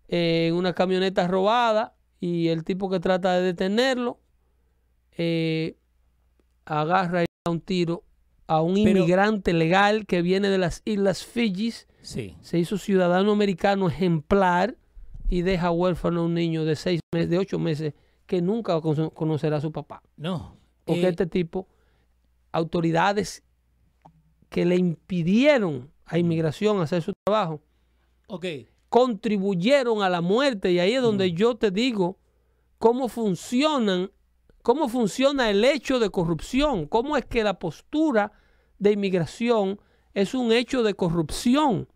eh, 0.07 0.47
en 0.49 0.55
una 0.55 0.73
camioneta 0.73 1.27
robada 1.27 1.95
y 2.19 2.49
el 2.49 2.63
tipo 2.63 2.89
que 2.89 2.99
trata 2.99 3.33
de 3.35 3.41
detenerlo 3.43 4.19
eh, 5.17 5.77
agarra 6.65 7.23
y 7.23 7.25
da 7.45 7.51
un 7.51 7.61
tiro 7.61 8.03
a 8.47 8.61
un 8.61 8.75
Pero- 8.75 8.89
inmigrante 8.99 9.53
legal 9.53 10.05
que 10.05 10.21
viene 10.21 10.49
de 10.49 10.57
las 10.57 10.81
Islas 10.85 11.25
Fijis, 11.25 11.87
Sí. 12.01 12.35
se 12.41 12.57
hizo 12.59 12.77
ciudadano 12.77 13.31
americano 13.31 13.87
ejemplar 13.87 14.77
y 15.27 15.41
deja 15.43 15.69
huérfano 15.71 16.21
a 16.21 16.25
un 16.25 16.33
niño 16.33 16.65
de 16.65 16.75
seis 16.75 16.99
meses, 17.13 17.29
de 17.29 17.37
ocho 17.37 17.59
meses, 17.59 17.93
que 18.25 18.41
nunca 18.41 18.79
cono- 18.81 19.11
conocerá 19.11 19.57
a 19.57 19.61
su 19.61 19.71
papá. 19.71 20.01
No. 20.17 20.55
Porque 20.85 21.05
eh, 21.05 21.09
este 21.09 21.25
tipo, 21.27 21.67
autoridades 22.51 23.43
que 24.49 24.65
le 24.65 24.75
impidieron 24.77 25.91
a 26.05 26.17
inmigración 26.17 26.81
hacer 26.81 27.03
su 27.03 27.13
trabajo, 27.23 27.61
ok. 28.27 28.45
Contribuyeron 28.90 30.02
a 30.02 30.10
la 30.10 30.22
muerte. 30.22 30.72
Y 30.72 30.80
ahí 30.80 30.94
es 30.94 31.02
donde 31.02 31.32
yo 31.32 31.56
te 31.56 31.72
digo 31.72 32.18
cómo 32.78 33.07
funcionan, 33.07 34.11
cómo 34.61 34.90
funciona 34.90 35.49
el 35.49 35.64
hecho 35.64 35.99
de 35.99 36.10
corrupción, 36.10 36.88
cómo 36.88 37.16
es 37.16 37.26
que 37.26 37.44
la 37.44 37.60
postura 37.60 38.32
de 38.80 38.91
inmigración 38.91 39.80
es 40.14 40.34
un 40.34 40.52
hecho 40.52 40.84
de 40.84 40.95
corrupción. 40.95 41.88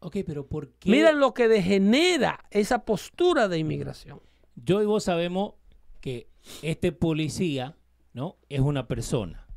Ok, 0.00 0.18
pero 0.24 0.46
¿por 0.46 0.70
qué? 0.74 0.90
Miren 0.90 1.18
lo 1.18 1.34
que 1.34 1.48
degenera 1.48 2.44
esa 2.50 2.84
postura 2.84 3.48
de 3.48 3.58
inmigración. 3.58 4.20
Yo 4.54 4.82
y 4.82 4.86
vos 4.86 5.04
sabemos 5.04 5.54
que 6.00 6.28
este 6.62 6.92
policía, 6.92 7.76
¿no? 8.12 8.36
Es 8.48 8.60
una 8.60 8.86
persona, 8.86 9.48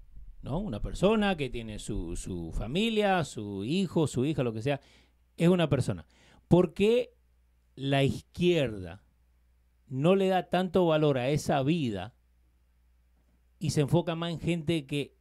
¿no? 0.42 0.60
Una 0.60 0.82
persona 0.82 1.38
que 1.38 1.50
tiene 1.50 1.80
su, 1.80 2.16
su 2.16 2.52
familia, 2.52 3.24
su 3.24 3.64
hijo, 3.64 4.08
su 4.08 4.26
hija, 4.26 4.44
lo 4.44 4.54
que 4.54 4.62
sea. 4.62 4.82
Es 5.38 5.48
una 5.48 5.70
persona. 5.70 6.06
¿Por 6.52 6.74
qué 6.74 7.16
la 7.76 8.04
izquierda 8.04 9.02
no 9.88 10.16
le 10.16 10.28
da 10.28 10.50
tanto 10.50 10.86
valor 10.86 11.18
a 11.18 11.30
esa 11.30 11.64
vida 11.64 12.14
y 13.58 13.70
se 13.70 13.80
enfoca 13.80 14.16
más 14.16 14.32
en 14.34 14.40
gente 14.42 14.86
que 14.86 15.16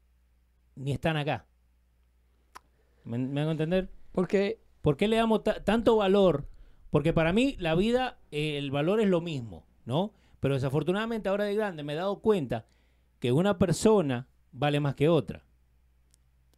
ni 0.75 0.91
están 0.91 1.17
acá? 1.17 1.47
¿Me, 3.05 3.17
me 3.17 3.43
hago 3.43 3.53
entender? 3.53 3.93
Porque 4.11 4.61
¿Por 4.83 4.97
qué 4.97 5.07
le 5.07 5.19
damos 5.19 5.45
ta- 5.45 5.63
tanto 5.63 5.95
valor? 5.95 6.49
Porque 6.91 7.13
para 7.13 7.33
mí 7.33 7.55
la 7.61 7.77
vida, 7.77 8.19
eh, 8.33 8.59
el 8.59 8.73
valor 8.73 9.01
es 9.01 9.09
lo 9.09 9.21
mismo, 9.21 9.69
¿no? 9.85 10.13
Pero 10.41 10.55
desafortunadamente 10.55 11.29
ahora 11.29 11.45
de 11.45 11.55
grande 11.55 11.85
me 11.85 11.93
he 11.93 11.97
dado 11.97 12.19
cuenta 12.23 12.67
que 13.21 13.31
una 13.31 13.57
persona 13.57 14.27
vale 14.51 14.81
más 14.81 14.97
que 14.97 15.09
otra. 15.09 15.45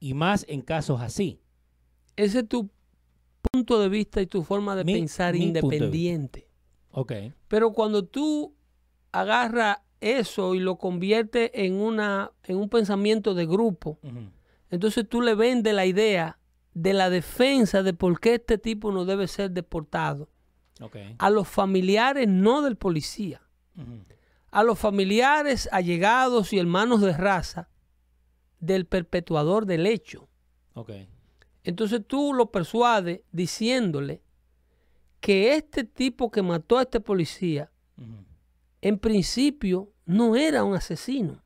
Y 0.01 0.15
más 0.15 0.47
en 0.49 0.63
casos 0.63 1.03
así. 1.03 1.43
ese 2.17 2.39
es 2.39 2.49
tu 2.49 2.71
punto 3.53 3.79
de 3.79 3.91
vista 3.91 4.23
y 4.23 4.27
tu 4.27 4.43
forma 4.43 4.75
de 4.75 4.83
Mi- 4.83 4.95
pensar 4.95 5.35
mi 5.35 5.45
independiente. 5.45 6.49
Ok. 6.91 7.13
Pero 7.49 7.73
cuando 7.75 8.03
tú 8.03 8.55
agarras 9.13 9.77
eso 10.01 10.55
y 10.55 10.59
lo 10.61 10.77
conviertes 10.79 11.51
en, 11.53 11.75
una, 11.75 12.33
en 12.45 12.57
un 12.57 12.71
pensamiento 12.71 13.35
de 13.35 13.45
grupo, 13.47 13.99
entonces 14.71 15.07
tú 15.07 15.21
le 15.21 15.35
vendes 15.35 15.75
la 15.75 15.85
idea 15.85 16.39
de 16.73 16.95
la 16.95 17.11
defensa 17.11 17.83
de 17.83 17.93
por 17.93 18.21
qué 18.21 18.37
este 18.37 18.57
tipo 18.57 18.91
no 18.91 19.05
debe 19.05 19.29
ser 19.29 19.51
deportado 19.51 20.31
a 21.19 21.29
los 21.29 21.47
familiares 21.47 22.27
no 22.29 22.63
del 22.63 22.77
policía, 22.77 23.43
a 24.51 24.63
los 24.65 24.79
familiares 24.79 25.69
allegados 25.73 26.55
y 26.55 26.59
hermanos 26.59 27.03
de 27.03 27.13
raza 27.13 27.69
del 28.61 28.87
perpetuador 28.87 29.67
del 29.67 29.87
hecho. 29.87 30.27
Ok. 30.73 30.91
Entonces 31.65 32.03
tú 32.07 32.33
lo 32.35 32.51
persuades 32.51 33.23
diciéndole 33.31 34.23
que 35.21 35.55
este 35.55 35.85
tipo 35.85 36.31
que 36.31 36.43
mató 36.43 36.79
a 36.79 36.83
este 36.83 37.01
policía 37.01 37.71
en 38.81 38.99
principio 38.99 39.93
no 40.05 40.35
era 40.35 40.65
un 40.65 40.75
asesino. 40.75 41.43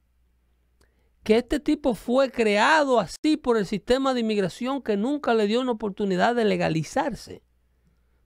Que 1.22 1.36
este 1.36 1.60
tipo 1.60 1.94
fue 1.94 2.30
creado 2.30 2.98
así 2.98 3.36
por 3.36 3.58
el 3.58 3.66
sistema 3.66 4.14
de 4.14 4.20
inmigración 4.20 4.80
que 4.80 4.96
nunca 4.96 5.34
le 5.34 5.46
dio 5.46 5.60
una 5.60 5.72
oportunidad 5.72 6.34
de 6.34 6.44
legalizarse. 6.44 7.42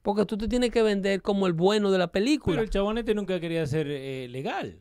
Porque 0.03 0.25
tú 0.27 0.37
te 0.39 0.49
tienes 0.49 0.71
que 0.71 0.83
vender 0.83 1.23
como 1.23 1.47
el 1.47 1.55
bueno 1.55 1.91
de 1.91 1.99
la 1.99 2.07
Pero 2.07 2.25
película. 2.25 2.61
el 2.61 2.71
chabonete 2.71 3.15
nunca 3.15 3.41
quería 3.41 3.67
ser 3.67 3.89
eh, 3.91 4.29
legal. 4.29 4.81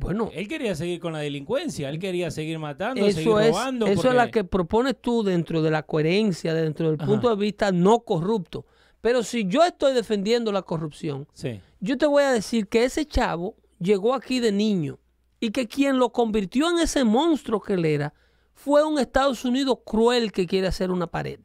Bueno, 0.00 0.30
Él 0.32 0.48
quería 0.48 0.74
seguir 0.74 0.98
con 1.00 1.12
la 1.12 1.18
delincuencia. 1.20 1.88
Él 1.88 1.98
quería 1.98 2.30
seguir 2.30 2.58
matando, 2.58 3.04
seguir 3.10 3.20
eso 3.20 3.40
es, 3.40 3.48
robando. 3.50 3.86
eso 3.86 4.08
es 4.08 4.14
la 4.14 4.30
que 4.30 4.44
propones 4.44 4.96
tú 5.00 5.22
dentro 5.22 5.62
de 5.62 5.70
la 5.70 5.82
coherencia, 5.82 6.54
dentro 6.54 6.90
del 6.90 7.00
Ajá. 7.00 7.06
punto 7.06 7.28
de 7.30 7.36
vista 7.36 7.70
no 7.72 8.00
corrupto. 8.00 8.66
Pero 9.00 9.22
si 9.22 9.46
yo 9.46 9.62
estoy 9.64 9.94
defendiendo 9.94 10.52
la 10.52 10.62
corrupción, 10.62 11.26
Sí. 11.32 11.60
yo 11.80 11.96
te 11.96 12.06
voy 12.06 12.22
a 12.22 12.32
decir 12.32 12.68
que 12.68 12.84
ese 12.84 13.06
chavo 13.06 13.56
llegó 13.78 14.14
aquí 14.14 14.40
de 14.40 14.52
niño 14.52 14.98
y 15.40 15.50
que 15.50 15.66
quien 15.68 15.98
lo 15.98 16.10
convirtió 16.12 16.70
en 16.70 16.78
ese 16.78 17.04
monstruo 17.04 17.60
que 17.60 17.74
él 17.74 17.84
era 17.86 18.12
fue 18.52 18.84
un 18.84 18.98
Estados 18.98 19.44
Unidos 19.46 19.78
cruel 19.86 20.32
que 20.32 20.46
quiere 20.46 20.66
hacer 20.66 20.90
una 20.90 21.06
pared. 21.06 21.40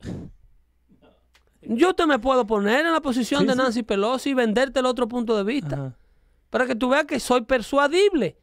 Yo 1.62 1.94
te 1.94 2.06
me 2.06 2.18
puedo 2.18 2.46
poner 2.46 2.86
en 2.86 2.92
la 2.92 3.00
posición 3.00 3.40
Sí, 3.40 3.46
de 3.46 3.52
sí. 3.52 3.58
Nancy 3.58 3.82
Pelosi 3.82 4.30
y 4.30 4.34
venderte 4.34 4.80
el 4.80 4.86
otro 4.86 5.08
punto 5.08 5.36
de 5.36 5.44
vista 5.44 5.74
Ajá. 5.76 5.96
Para 6.50 6.66
que 6.66 6.74
tú 6.74 6.88
veas 6.88 7.04
que 7.04 7.20
soy 7.20 7.42
persuadible. 7.42 8.38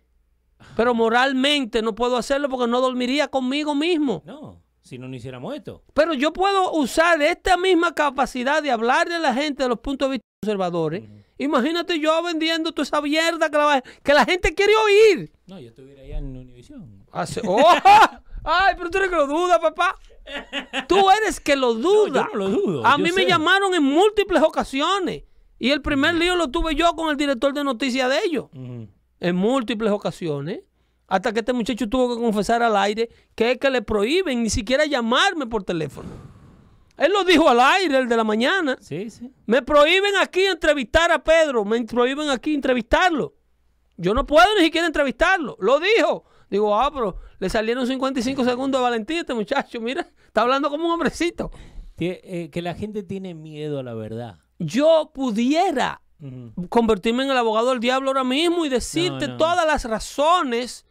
Pero 0.76 0.94
moralmente 0.94 1.82
no 1.82 1.96
puedo 1.96 2.18
hacerlo 2.18 2.50
porque 2.50 2.68
no 2.68 2.82
dormiría 2.82 3.28
conmigo 3.28 3.76
mismo. 3.76 4.24
No, 4.26 4.62
si 4.82 4.98
no, 4.98 5.08
no 5.08 5.16
hiciéramos 5.16 5.54
esto. 5.56 5.84
Pero 5.94 6.14
yo 6.14 6.32
puedo 6.34 6.72
usar 6.74 7.22
esta 7.22 7.58
misma 7.58 7.94
capacidad 7.94 8.64
de 8.64 8.72
hablarle 8.72 9.16
a 9.16 9.20
la 9.20 9.34
gente 9.34 9.64
de 9.64 9.70
los 9.70 9.80
puntos 9.80 10.08
de 10.10 10.14
vista 10.14 10.26
conservadores. 10.42 11.04
Imagínate 11.38 12.00
yo 12.00 12.22
vendiendo 12.24 12.72
toda 12.72 12.84
esa 12.84 13.02
mierda 13.02 13.50
que 13.50 13.58
la, 13.58 13.84
que 14.04 14.14
la 14.14 14.26
gente 14.26 14.54
quiere 14.54 14.74
oír. 14.76 15.32
No, 15.48 15.60
yo 15.60 15.70
estuviera 15.70 16.02
allá 16.02 16.18
en 16.20 16.36
Univision. 16.38 17.06
Hace- 17.12 17.42
¡Oh! 17.46 17.60
Ay, 18.48 18.76
pero 18.78 18.90
tú 18.92 19.00
eres 19.00 19.10
que 19.10 19.16
lo 19.16 19.28
duda, 19.28 19.60
papá. 19.60 19.96
Tú 20.88 21.10
eres 21.10 21.40
que 21.40 21.56
lo 21.56 21.74
duda. 21.74 22.28
yo 22.32 22.38
no 22.38 22.46
lo 22.46 22.50
dudo, 22.50 22.86
A 22.86 22.98
mí 22.98 23.12
me 23.12 23.26
llamaron 23.26 23.74
en 23.74 23.84
múltiples 23.84 24.42
ocasiones. 24.44 25.24
Y 25.58 25.72
el 25.72 25.82
primer 25.82 26.16
lío 26.16 26.36
lo 26.36 26.50
tuve 26.50 26.76
yo 26.76 26.94
con 26.96 27.10
el 27.10 27.18
director 27.18 27.54
de 27.54 27.64
noticias 27.64 28.10
de 28.10 28.20
ellos. 28.26 28.46
En 29.20 29.36
múltiples 29.36 29.92
ocasiones. 29.92 30.62
Hasta 31.08 31.32
que 31.34 31.40
este 31.40 31.54
muchacho 31.54 31.88
tuvo 31.88 32.16
que 32.16 32.22
confesar 32.22 32.64
al 32.64 32.76
aire 32.76 33.10
que 33.36 33.52
es 33.52 33.58
que 33.60 33.70
le 33.70 33.84
prohíben 33.84 34.42
ni 34.42 34.50
siquiera 34.50 34.86
llamarme 34.86 35.46
por 35.46 35.64
teléfono. 35.64 36.10
Él 36.98 37.12
lo 37.12 37.24
dijo 37.24 37.48
al 37.50 37.60
aire, 37.60 37.98
el 37.98 38.08
de 38.08 38.18
la 38.18 38.24
mañana. 38.24 38.78
Sí, 38.80 39.10
sí. 39.10 39.32
Me 39.46 39.62
prohíben 39.62 40.16
aquí 40.22 40.42
entrevistar 40.42 41.12
a 41.12 41.24
Pedro. 41.24 41.66
Me 41.66 41.84
prohíben 41.84 42.30
aquí 42.30 42.54
entrevistarlo. 42.56 43.36
Yo 43.98 44.14
no 44.14 44.26
puedo 44.26 44.48
ni 44.58 44.66
siquiera 44.66 44.88
entrevistarlo. 44.88 45.58
Lo 45.60 45.80
dijo. 45.80 46.26
Digo, 46.50 46.76
ah, 46.76 46.92
pero 46.94 47.18
le 47.40 47.50
salieron 47.50 47.86
55 47.86 48.46
segundos 48.46 48.80
de 48.80 48.84
valentía 48.84 49.18
a 49.18 49.22
este 49.22 49.34
muchacho. 49.34 49.82
Mira, 49.82 50.08
está 50.26 50.42
hablando 50.42 50.70
como 50.70 50.86
un 50.86 50.92
hombrecito. 50.92 51.52
Eh, 51.98 52.50
que 52.52 52.62
la 52.62 52.76
gente 52.76 53.04
tiene 53.04 53.34
miedo 53.34 53.80
a 53.80 53.84
la 53.84 53.94
verdad. 53.94 54.40
Yo 54.60 55.12
pudiera 55.14 56.02
convertirme 56.70 57.24
en 57.24 57.32
el 57.32 57.38
abogado 57.38 57.70
del 57.72 57.80
diablo 57.80 58.10
ahora 58.10 58.24
mismo 58.24 58.66
y 58.66 58.70
decirte 58.70 59.28
No, 59.28 59.34
no. 59.34 59.38
todas 59.38 59.66
las 59.68 59.86
razones, 59.86 60.86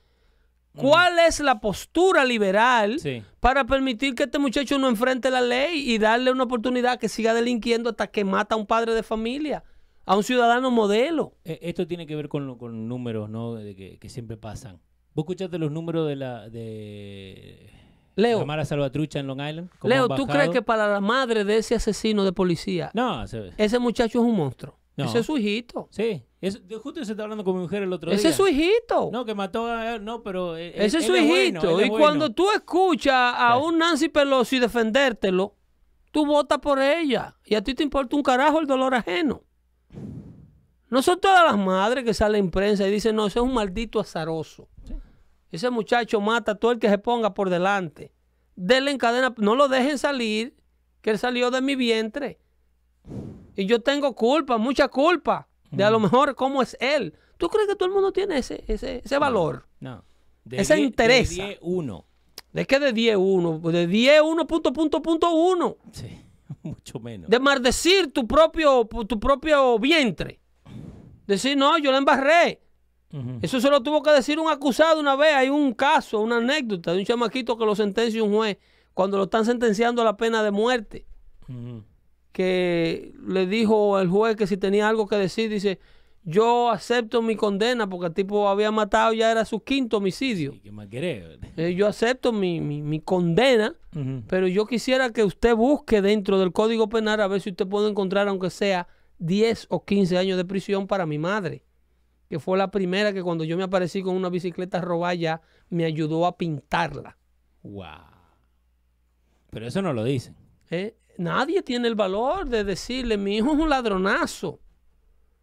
cuál 0.77 1.19
es 1.19 1.41
la 1.41 1.61
postura 1.61 2.25
liberal 2.25 3.01
Sí. 3.01 3.23
para 3.41 3.65
permitir 3.65 4.15
que 4.15 4.25
este 4.25 4.39
muchacho 4.39 4.79
no 4.79 4.89
enfrente 4.89 5.31
la 5.31 5.41
ley 5.41 5.91
y 5.91 5.99
darle 5.99 6.31
una 6.31 6.45
oportunidad 6.45 6.99
que 6.99 7.09
siga 7.09 7.33
delinquiendo 7.35 7.91
hasta 7.91 8.07
que 8.09 8.25
mata 8.25 8.55
a 8.55 8.59
un 8.59 8.67
padre 8.67 8.93
de 8.95 9.03
familia, 9.03 9.65
a 10.05 10.17
un 10.17 10.23
ciudadano 10.25 10.71
modelo. 10.71 11.35
Eh, 11.45 11.59
Esto 11.63 11.87
tiene 11.87 12.07
que 12.07 12.17
ver 12.17 12.29
con, 12.29 12.57
con 12.59 12.87
números, 12.87 13.31
¿no? 13.31 13.55
De 13.55 13.75
que, 13.75 13.99
que 13.99 14.09
siempre 14.09 14.37
pasan. 14.37 14.81
¿Vos 15.15 15.23
escuchaste 15.23 15.59
los 15.59 15.71
números 15.73 16.07
de 16.09 16.17
la 16.17 16.49
de 16.51 17.71
Leo, 18.17 18.39
la 18.41 18.45
Mara 18.45 18.65
Salvatrucha 18.65 19.19
en 19.19 19.27
Long 19.27 19.41
Island? 19.41 19.71
¿Cómo 19.79 19.93
Leo, 19.93 20.09
¿tú 20.09 20.27
crees 20.27 20.51
que 20.51 20.63
para 20.63 20.87
la 20.89 21.01
madre 21.01 21.45
de 21.45 21.57
ese 21.59 21.75
asesino 21.75 22.25
de 22.25 22.33
policía, 22.33 22.91
No, 22.95 23.27
se- 23.27 23.53
ese 23.57 23.79
muchacho 23.79 24.21
es 24.21 24.25
un 24.25 24.37
monstruo? 24.37 24.79
No. 24.97 25.07
Ese 25.07 25.19
es 25.21 25.27
su 25.27 25.37
hijito. 25.39 25.89
sí. 25.91 26.23
Es, 26.41 26.61
justo 26.83 27.03
se 27.03 27.13
está 27.13 27.23
hablando 27.23 27.43
con 27.43 27.55
mi 27.57 27.63
mujer 27.63 27.83
el 27.85 27.93
otro 27.95 28.13
Ese 28.13 28.21
día. 28.21 28.31
es 28.31 28.37
su 28.37 28.47
hijito. 28.47 29.09
No, 29.11 29.25
que 29.25 29.35
mató 29.35 29.67
a... 29.67 29.99
No, 29.99 30.23
pero... 30.23 30.59
eh, 30.59 30.75
Ese 30.85 30.99
él- 30.99 31.03
es 31.03 31.07
su 31.07 31.17
hijito. 31.17 31.73
bueno, 31.73 31.87
y 31.87 31.89
cuando 31.99 32.29
tú 32.35 32.51
escuchas 32.51 33.35
a 33.35 33.57
un 33.57 33.79
Nancy 33.79 34.11
Pelosi 34.11 34.59
defendértelo, 34.59 35.57
tú 36.11 36.27
votas 36.27 36.59
por 36.59 36.83
ella. 36.83 37.35
Y 37.47 37.55
a 37.55 37.63
ti 37.65 37.73
te 37.73 37.83
importa 37.83 38.15
un 38.15 38.23
carajo 38.23 38.61
el 38.61 38.67
dolor 38.67 38.95
ajeno. 38.95 39.43
No 40.91 41.01
son 41.01 41.19
todas 41.19 41.43
las 41.45 41.57
madres 41.59 42.05
que 42.05 42.13
salen 42.13 42.45
en 42.45 42.51
prensa 42.51 42.87
y 42.87 42.91
dicen, 42.91 43.17
no, 43.17 43.27
ese 43.27 43.39
es 43.39 43.43
un 43.43 43.55
maldito 43.55 43.99
azaroso. 43.99 44.69
Ese 45.55 45.71
muchacho 45.71 46.21
mata 46.21 46.53
a 46.53 46.55
todo 46.57 46.73
el 46.73 46.79
que 46.81 46.89
se 46.89 46.99
ponga 46.99 47.33
por 47.35 47.49
delante. 47.49 48.13
Denle 48.57 48.91
en 48.91 48.99
cadena, 48.99 49.33
no 49.39 49.55
lo 49.55 49.69
dejen 49.69 49.99
salir, 49.99 50.57
que 51.01 51.11
él 51.11 51.19
salió 51.19 51.51
de 51.51 51.61
mi 51.61 51.77
vientre. 51.77 52.39
Y 53.57 53.67
yo 53.67 53.81
tengo 53.81 54.15
culpa, 54.15 54.59
mucha 54.59 54.89
culpa, 54.89 55.49
de 55.71 55.85
a 55.85 55.91
lo 55.91 56.01
mejor 56.01 56.35
cómo 56.35 56.61
es 56.63 56.77
él. 56.81 57.15
¿Tú 57.39 57.49
crees 57.49 57.69
que 57.69 57.77
todo 57.77 57.87
el 57.89 57.95
mundo 57.95 58.13
tiene 58.13 58.39
ese, 58.39 58.65
ese, 58.67 59.03
ese 59.05 59.19
valor? 59.19 59.69
No. 59.81 60.05
Esa 60.51 60.75
die- 60.75 60.83
interesa. 60.85 61.43
De 61.43 61.49
10, 61.51 61.59
uno. 61.63 62.05
¿De 62.53 62.67
qué 62.67 62.79
de 62.81 62.93
10 62.93 63.17
1? 63.17 63.59
De 63.71 63.87
10 63.87 64.23
1 64.23 64.47
punto 64.47 64.73
punto 64.73 65.03
punto 65.03 65.33
1. 65.35 65.77
Sí, 65.93 66.21
mucho 66.65 66.99
menos. 66.99 67.31
De 67.31 67.39
maldecir 67.39 68.13
tu 68.13 68.27
propio, 68.27 68.87
tu 69.07 69.21
propio 69.21 69.79
vientre. 69.79 70.41
Decir, 71.27 71.57
no, 71.57 71.79
yo 71.79 71.93
la 71.93 71.99
embarré. 71.99 72.61
Eso 73.43 73.61
se 73.61 73.71
lo 73.71 73.83
tuvo 73.83 74.03
que 74.03 74.11
decir 74.11 74.39
un 74.39 74.51
acusado 74.51 74.99
una 75.01 75.15
vez. 75.17 75.35
Hay 75.35 75.49
un 75.49 75.73
caso, 75.73 76.21
una 76.21 76.39
anécdota 76.39 76.93
de 76.93 76.99
un 76.99 77.05
chamaquito 77.05 77.57
que 77.57 77.65
lo 77.65 77.75
sentencia 77.77 78.23
un 78.23 78.33
juez 78.35 78.59
cuando 78.93 79.17
lo 79.19 79.25
están 79.25 79.45
sentenciando 79.45 80.03
a 80.03 80.05
la 80.05 80.17
pena 80.17 80.43
de 80.43 80.51
muerte. 80.51 81.07
Que 82.33 83.15
le 83.27 83.47
dijo 83.47 83.97
al 83.97 84.09
juez 84.09 84.35
que 84.37 84.47
si 84.47 84.57
tenía 84.57 84.89
algo 84.89 85.07
que 85.07 85.15
decir, 85.17 85.49
dice, 85.51 85.79
yo 86.25 86.71
acepto 86.71 87.23
mi 87.23 87.37
condena 87.37 87.89
porque 87.89 88.07
el 88.07 88.15
tipo 88.15 88.49
había 88.49 88.73
matado, 88.73 89.13
ya 89.13 89.31
era 89.31 89.45
su 89.45 89.61
quinto 89.63 89.99
homicidio. 89.99 90.53
Sí, 90.53 90.61
¿Qué 90.65 90.73
más 90.73 90.89
querés? 90.89 91.39
Eh, 91.57 91.75
yo 91.77 91.87
acepto 91.87 92.33
mi, 92.33 92.61
mi- 92.61 92.83
mi 92.83 92.99
condena, 93.01 93.77
pero 94.27 94.49
yo 94.49 94.67
quisiera 94.67 95.11
que 95.11 95.23
usted 95.23 95.55
busque 95.55 96.03
dentro 96.03 96.41
del 96.41 96.51
Código 96.51 96.89
Penal 96.89 97.21
a 97.21 97.29
ver 97.29 97.41
si 97.41 97.51
usted 97.51 97.69
puede 97.69 97.89
encontrar, 97.89 98.27
aunque 98.27 98.51
sea 98.51 98.89
10 99.21 99.67
o 99.71 99.85
15 99.85 100.19
años 100.19 100.37
de 100.37 100.45
prisión 100.45 100.89
para 100.89 101.07
mi 101.07 101.19
madre, 101.19 101.63
que 102.29 102.39
fue 102.39 102.59
la 102.59 102.71
primera 102.71 103.13
que 103.13 103.23
cuando 103.23 103.45
yo 103.45 103.57
me 103.57 103.65
aparecí 103.65 104.03
con 104.03 104.17
una 104.17 104.29
bicicleta 104.29 104.81
robada 104.81 105.15
ya 105.15 105.43
me 105.69 105.85
ayudó 105.85 106.27
a 106.27 106.37
pintarla. 106.37 107.17
Wow. 107.63 107.85
Pero 109.51 109.67
eso 109.67 109.83
no 109.83 109.93
lo 109.93 110.05
dicen. 110.05 110.37
¿eh? 110.71 110.97
Nadie 111.19 111.63
tiene 111.63 111.89
el 111.89 111.95
valor 111.95 112.49
de 112.49 112.65
decirle, 112.65 113.17
mi 113.17 113.37
hijo 113.37 113.53
es 113.53 113.59
un 113.59 113.69
ladronazo, 113.69 114.61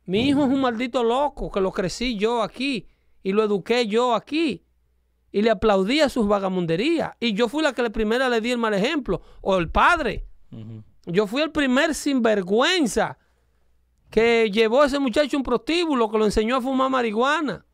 mi 0.06 0.28
hijo 0.28 0.44
es 0.44 0.50
un 0.50 0.62
maldito 0.62 1.04
loco, 1.04 1.52
que 1.52 1.62
lo 1.62 1.72
crecí 1.72 2.18
yo 2.18 2.42
aquí 2.42 2.88
y 3.24 3.32
lo 3.32 3.44
eduqué 3.44 3.88
yo 3.88 4.16
aquí. 4.16 4.66
Y 5.32 5.42
le 5.42 5.50
aplaudí 5.50 6.02
a 6.02 6.10
sus 6.10 6.28
vagamunderías. 6.28 7.14
Y 7.20 7.34
yo 7.34 7.48
fui 7.48 7.64
la 7.64 7.72
que 7.72 7.82
la 7.82 7.90
primera 7.90 8.28
le 8.28 8.42
di 8.42 8.52
el 8.52 8.58
mal 8.58 8.74
ejemplo. 8.74 9.22
O 9.40 9.58
el 9.58 9.70
padre. 9.70 10.26
Yo 11.06 11.26
fui 11.26 11.42
el 11.42 11.52
primer 11.52 11.96
sinvergüenza 11.96 13.18
que 14.12 14.52
llevó 14.52 14.82
a 14.82 14.88
ese 14.88 15.00
muchacho 15.00 15.38
un 15.38 15.44
prostíbulo, 15.44 16.12
que 16.12 16.18
lo 16.18 16.26
enseñó 16.26 16.58
a 16.58 16.62
fumar 16.62 16.92
marihuana. 16.92 17.66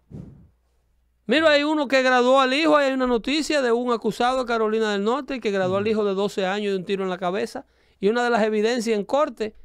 Mira, 1.26 1.50
hay 1.50 1.64
uno 1.64 1.88
que 1.88 2.02
graduó 2.04 2.40
al 2.40 2.54
hijo, 2.54 2.78
hay 2.78 2.94
una 2.94 3.08
noticia 3.08 3.62
de 3.62 3.72
un 3.72 3.92
acusado 3.92 4.40
de 4.40 4.46
Carolina 4.46 4.94
del 4.94 5.04
Norte 5.04 5.42
que 5.42 5.52
graduó 5.52 5.78
al 5.78 5.88
hijo 5.88 6.06
de 6.06 6.14
12 6.14 6.46
años 6.46 6.72
de 6.72 6.78
un 6.78 6.86
tiro 6.86 7.04
en 7.04 7.10
la 7.10 7.18
cabeza. 7.18 7.66
Y 8.00 8.08
una 8.08 8.24
de 8.24 8.30
las 8.30 8.44
evidencias 8.44 8.98
en 8.98 9.04
corte 9.04 9.56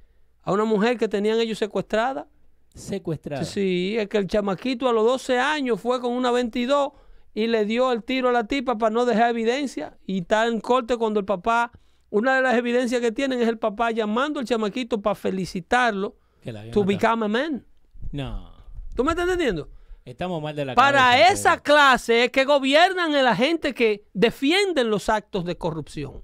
a 0.42 0.52
una 0.52 0.64
mujer 0.64 0.96
que 0.96 1.06
tenían 1.08 1.38
ellos 1.38 1.58
secuestrada. 1.58 2.26
Secuestrado. 2.74 3.44
Sí, 3.44 3.96
es 3.98 4.08
que 4.08 4.16
el 4.16 4.26
chamaquito 4.26 4.88
a 4.88 4.92
los 4.92 5.04
12 5.04 5.38
años 5.38 5.78
fue 5.78 6.00
con 6.00 6.12
una 6.14 6.30
22 6.30 6.92
y 7.34 7.46
le 7.46 7.66
dio 7.66 7.92
el 7.92 8.02
tiro 8.02 8.30
a 8.30 8.32
la 8.32 8.46
tipa 8.46 8.78
para 8.78 8.90
no 8.90 9.04
dejar 9.04 9.30
evidencia. 9.30 9.98
Y 10.06 10.20
está 10.20 10.46
en 10.46 10.58
corte 10.58 10.96
cuando 10.96 11.20
el 11.20 11.26
papá, 11.26 11.70
una 12.08 12.36
de 12.36 12.42
las 12.42 12.56
evidencias 12.56 13.02
que 13.02 13.12
tienen 13.12 13.42
es 13.42 13.48
el 13.48 13.58
papá 13.58 13.90
llamando 13.90 14.40
al 14.40 14.46
chamaquito 14.46 15.02
para 15.02 15.14
felicitarlo 15.14 16.16
Que 16.42 16.52
la 16.52 16.60
había 16.60 16.72
to 16.72 16.80
matado. 16.84 16.98
become 16.98 17.24
a 17.24 17.28
man. 17.28 17.66
No. 18.10 18.52
¿Tú 18.94 19.04
me 19.04 19.12
estás 19.12 19.24
entendiendo? 19.24 19.68
Estamos 20.04 20.42
mal 20.42 20.54
de 20.56 20.64
la 20.64 20.74
Para 20.74 20.98
cabeza, 21.12 21.32
esa 21.32 21.50
Pedro. 21.52 21.62
clase 21.62 22.24
es 22.24 22.30
que 22.30 22.44
gobiernan 22.44 23.14
a 23.14 23.22
la 23.22 23.36
gente 23.36 23.72
que 23.72 24.04
defienden 24.12 24.90
los 24.90 25.08
actos 25.08 25.44
de 25.44 25.56
corrupción. 25.56 26.22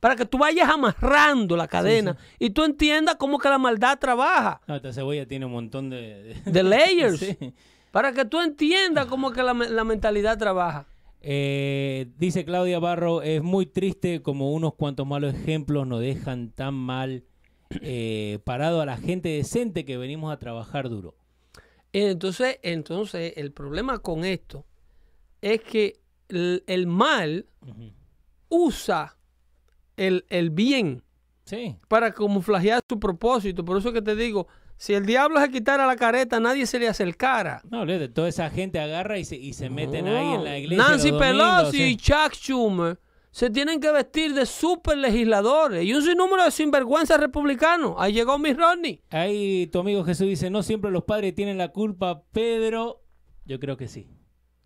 Para 0.00 0.16
que 0.16 0.24
tú 0.24 0.38
vayas 0.38 0.68
amarrando 0.68 1.56
la 1.56 1.68
cadena 1.68 2.16
y 2.38 2.50
tú 2.50 2.64
entiendas 2.64 3.16
cómo 3.16 3.38
que 3.38 3.48
la 3.50 3.58
maldad 3.58 3.98
trabaja. 3.98 4.60
No, 4.66 4.74
esta 4.76 4.92
cebolla 4.92 5.26
tiene 5.26 5.44
un 5.46 5.52
montón 5.52 5.90
de... 5.90 6.36
De 6.44 6.62
layers. 6.64 7.20
Sí. 7.38 7.54
Para 7.92 8.12
que 8.12 8.24
tú 8.24 8.40
entiendas 8.40 9.06
cómo 9.06 9.32
que 9.32 9.42
la 9.42 9.84
mentalidad 9.84 10.38
trabaja. 10.38 10.86
Eh, 11.22 12.08
dice 12.16 12.44
Claudia 12.44 12.78
Barro, 12.78 13.20
es 13.22 13.42
muy 13.42 13.66
triste 13.66 14.22
como 14.22 14.52
unos 14.52 14.74
cuantos 14.74 15.06
malos 15.06 15.34
ejemplos 15.34 15.86
nos 15.86 16.00
dejan 16.00 16.50
tan 16.50 16.72
mal 16.74 17.24
eh, 17.82 18.38
parado 18.44 18.80
a 18.80 18.86
la 18.86 18.96
gente 18.96 19.28
decente 19.28 19.84
que 19.84 19.96
venimos 19.96 20.32
a 20.32 20.38
trabajar 20.38 20.88
duro. 20.88 21.14
Entonces, 21.92 22.58
entonces 22.62 23.34
el 23.36 23.52
problema 23.52 23.98
con 23.98 24.24
esto 24.24 24.64
es 25.40 25.60
que 25.60 26.00
el, 26.28 26.62
el 26.66 26.86
mal 26.86 27.46
usa 28.48 29.16
el, 29.96 30.24
el 30.28 30.50
bien 30.50 31.02
Sí, 31.44 31.76
para 31.88 32.12
camuflajear 32.12 32.80
su 32.88 33.00
propósito. 33.00 33.64
Por 33.64 33.78
eso 33.78 33.92
que 33.92 34.00
te 34.00 34.14
digo, 34.14 34.46
si 34.76 34.94
el 34.94 35.04
diablo 35.04 35.40
se 35.40 35.50
quitara 35.50 35.84
la 35.84 35.96
careta, 35.96 36.38
nadie 36.38 36.64
se 36.64 36.78
le 36.78 36.86
acercara. 36.86 37.60
no, 37.68 37.84
toda 38.10 38.28
esa 38.28 38.48
gente 38.50 38.78
agarra 38.78 39.18
y 39.18 39.24
se, 39.24 39.36
y 39.36 39.52
se 39.52 39.68
meten 39.68 40.06
ahí 40.06 40.34
en 40.34 40.44
la 40.44 40.58
iglesia. 40.58 40.84
Nancy 40.88 41.10
domingos, 41.10 41.26
Pelosi 41.26 41.82
y 41.82 41.90
sí. 41.90 41.96
Chuck 41.96 42.34
Schumer 42.34 43.00
se 43.30 43.48
tienen 43.50 43.80
que 43.80 43.92
vestir 43.92 44.34
de 44.34 44.44
super 44.46 44.98
legisladores 44.98 45.84
y 45.84 45.94
un 45.94 46.02
sinnúmero 46.02 46.44
de 46.44 46.50
sinvergüenzas 46.50 47.20
republicanos. 47.20 47.94
Ahí 47.98 48.12
llegó 48.12 48.38
Miss 48.38 48.56
Rodney. 48.56 49.02
Ahí 49.10 49.66
tu 49.68 49.78
amigo 49.80 50.02
Jesús 50.04 50.26
dice, 50.26 50.50
no 50.50 50.62
siempre 50.62 50.90
los 50.90 51.04
padres 51.04 51.34
tienen 51.34 51.56
la 51.58 51.68
culpa, 51.68 52.22
Pedro. 52.32 53.02
Yo 53.44 53.60
creo 53.60 53.76
que 53.76 53.88
sí. 53.88 54.08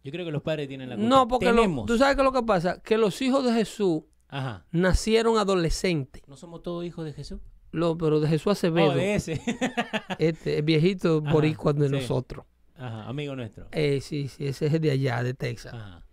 Yo 0.02 0.12
creo 0.12 0.24
que 0.26 0.32
los 0.32 0.42
padres 0.42 0.68
tienen 0.68 0.88
la 0.88 0.96
culpa. 0.96 1.08
No, 1.08 1.28
porque 1.28 1.52
lo- 1.52 1.84
tú 1.86 1.96
sabes 1.98 2.14
qué 2.16 2.20
es 2.22 2.24
lo 2.24 2.32
que 2.32 2.42
pasa, 2.42 2.80
que 2.82 2.98
los 2.98 3.20
hijos 3.22 3.44
de 3.44 3.52
Jesús 3.54 4.02
Ajá. 4.28 4.66
nacieron 4.70 5.38
adolescentes. 5.38 6.22
¿No 6.26 6.36
somos 6.36 6.62
todos 6.62 6.84
hijos 6.84 7.04
de 7.04 7.12
Jesús? 7.12 7.40
Lo, 7.70 7.98
pero 7.98 8.20
de 8.20 8.28
Jesús 8.28 8.52
Acevedo, 8.52 8.90
Oh, 8.92 8.94
de 8.94 9.14
ese. 9.16 9.40
este, 10.18 10.58
el 10.58 10.62
viejito 10.62 11.20
boricua 11.20 11.72
de 11.72 11.88
sí. 11.88 11.94
nosotros. 11.94 12.44
Ajá, 12.76 13.04
amigo 13.08 13.34
nuestro. 13.36 13.66
Eh, 13.72 14.00
sí, 14.00 14.28
sí, 14.28 14.46
ese 14.46 14.66
es 14.66 14.80
de 14.80 14.90
allá, 14.90 15.22
de 15.22 15.34
Texas. 15.34 15.74
Ajá. 15.74 16.04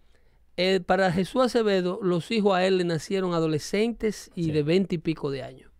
Eh, 0.57 0.79
para 0.85 1.11
Jesús 1.11 1.41
Acevedo, 1.41 1.99
los 2.01 2.29
hijos 2.31 2.53
a 2.55 2.65
él 2.65 2.77
le 2.77 2.83
nacieron 2.83 3.33
adolescentes 3.33 4.29
y 4.35 4.45
Sí. 4.45 4.51
de 4.51 4.63
veinte 4.63 4.95
y 4.95 4.97
pico 4.97 5.31
de 5.31 5.43
años. 5.43 5.71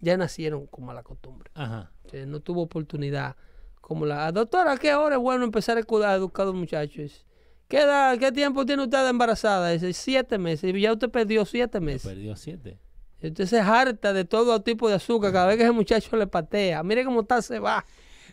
Ya 0.00 0.16
nacieron 0.16 0.66
como 0.66 0.90
a 0.90 0.94
la 0.94 1.02
costumbre. 1.02 1.50
Ajá. 1.54 1.90
que 2.10 2.26
no 2.26 2.38
tuvo 2.40 2.62
oportunidad. 2.62 3.34
Como 3.80 4.06
la 4.06 4.30
doctora, 4.30 4.72
¿a 4.72 4.76
qué 4.76 4.94
hora 4.94 5.16
es 5.16 5.20
bueno 5.20 5.44
empezar 5.44 5.78
a 5.78 5.82
cuidar, 5.82 6.10
a 6.10 6.14
educar 6.14 6.42
a 6.44 6.46
los 6.46 6.54
muchachos? 6.54 7.26
¿Qué, 7.66 7.78
edad, 7.78 8.16
¿Qué 8.18 8.30
tiempo 8.30 8.64
tiene 8.64 8.82
usted 8.84 9.02
de 9.02 9.08
embarazada? 9.10 9.70
Dice, 9.70 9.92
siete 9.94 10.38
meses. 10.38 10.72
Y 10.74 10.80
ya 10.80 10.92
usted 10.92 11.08
perdió 11.10 11.44
siete 11.44 11.80
meses. 11.80 12.06
Perdió 12.06 12.36
siete. 12.36 12.78
Usted 13.22 13.46
se 13.46 13.58
harta 13.58 14.12
de 14.12 14.24
todo 14.26 14.60
tipo 14.62 14.88
de 14.88 14.94
azúcar 14.96 15.32
cada 15.32 15.46
vez 15.46 15.56
que 15.56 15.62
ese 15.64 15.72
muchacho 15.72 16.14
le 16.16 16.26
patea. 16.26 16.82
Mire 16.84 17.04
cómo 17.04 17.22
está, 17.22 17.40
se 17.42 17.58
va. 17.58 17.84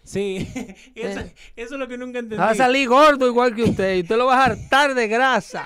Sí, 0.03 0.47
eso, 0.95 1.19
Eh. 1.19 1.35
eso 1.55 1.73
es 1.75 1.79
lo 1.79 1.87
que 1.87 1.97
nunca 1.97 2.19
entendí. 2.19 2.37
Va 2.37 2.49
a 2.49 2.55
salir 2.55 2.87
gordo 2.89 3.27
igual 3.27 3.55
que 3.55 3.63
usted. 3.63 3.95
Y 3.95 4.01
usted 4.01 4.17
lo 4.17 4.25
va 4.27 4.37
a 4.41 4.45
hartar 4.45 4.93
de 4.93 5.07
grasa. 5.07 5.65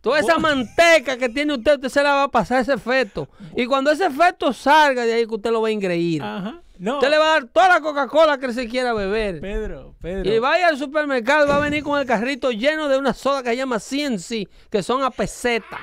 Toda 0.00 0.20
esa 0.20 0.38
manteca 0.38 1.16
que 1.16 1.30
tiene 1.30 1.54
usted, 1.54 1.76
usted 1.76 1.88
se 1.88 2.02
la 2.02 2.12
va 2.12 2.22
a 2.24 2.28
pasar 2.30 2.60
ese 2.60 2.74
efecto. 2.74 3.26
Y 3.56 3.64
cuando 3.64 3.90
ese 3.90 4.04
efecto 4.04 4.52
salga 4.52 5.06
de 5.06 5.14
ahí, 5.14 5.26
que 5.26 5.34
usted 5.34 5.50
lo 5.50 5.62
va 5.62 5.68
a 5.68 5.70
ingreír. 5.70 6.22
Ajá. 6.22 6.60
No. 6.76 6.94
Usted 6.96 7.08
le 7.08 7.18
va 7.18 7.24
a 7.24 7.40
dar 7.40 7.44
toda 7.48 7.68
la 7.68 7.80
Coca-Cola 7.80 8.36
que 8.36 8.52
se 8.52 8.68
quiera 8.68 8.92
beber. 8.92 9.40
Pedro, 9.40 9.94
Pedro. 10.02 10.30
Y 10.30 10.38
vaya 10.40 10.68
al 10.68 10.76
supermercado 10.76 11.46
y 11.46 11.48
va 11.48 11.56
a 11.56 11.60
venir 11.60 11.82
con 11.82 11.98
el 11.98 12.04
carrito 12.06 12.50
lleno 12.50 12.88
de 12.88 12.98
una 12.98 13.14
soda 13.14 13.42
que 13.42 13.50
se 13.50 13.56
llama 13.56 13.78
CNC, 13.78 14.48
que 14.70 14.82
son 14.82 15.02
a 15.04 15.10
peseta. 15.10 15.78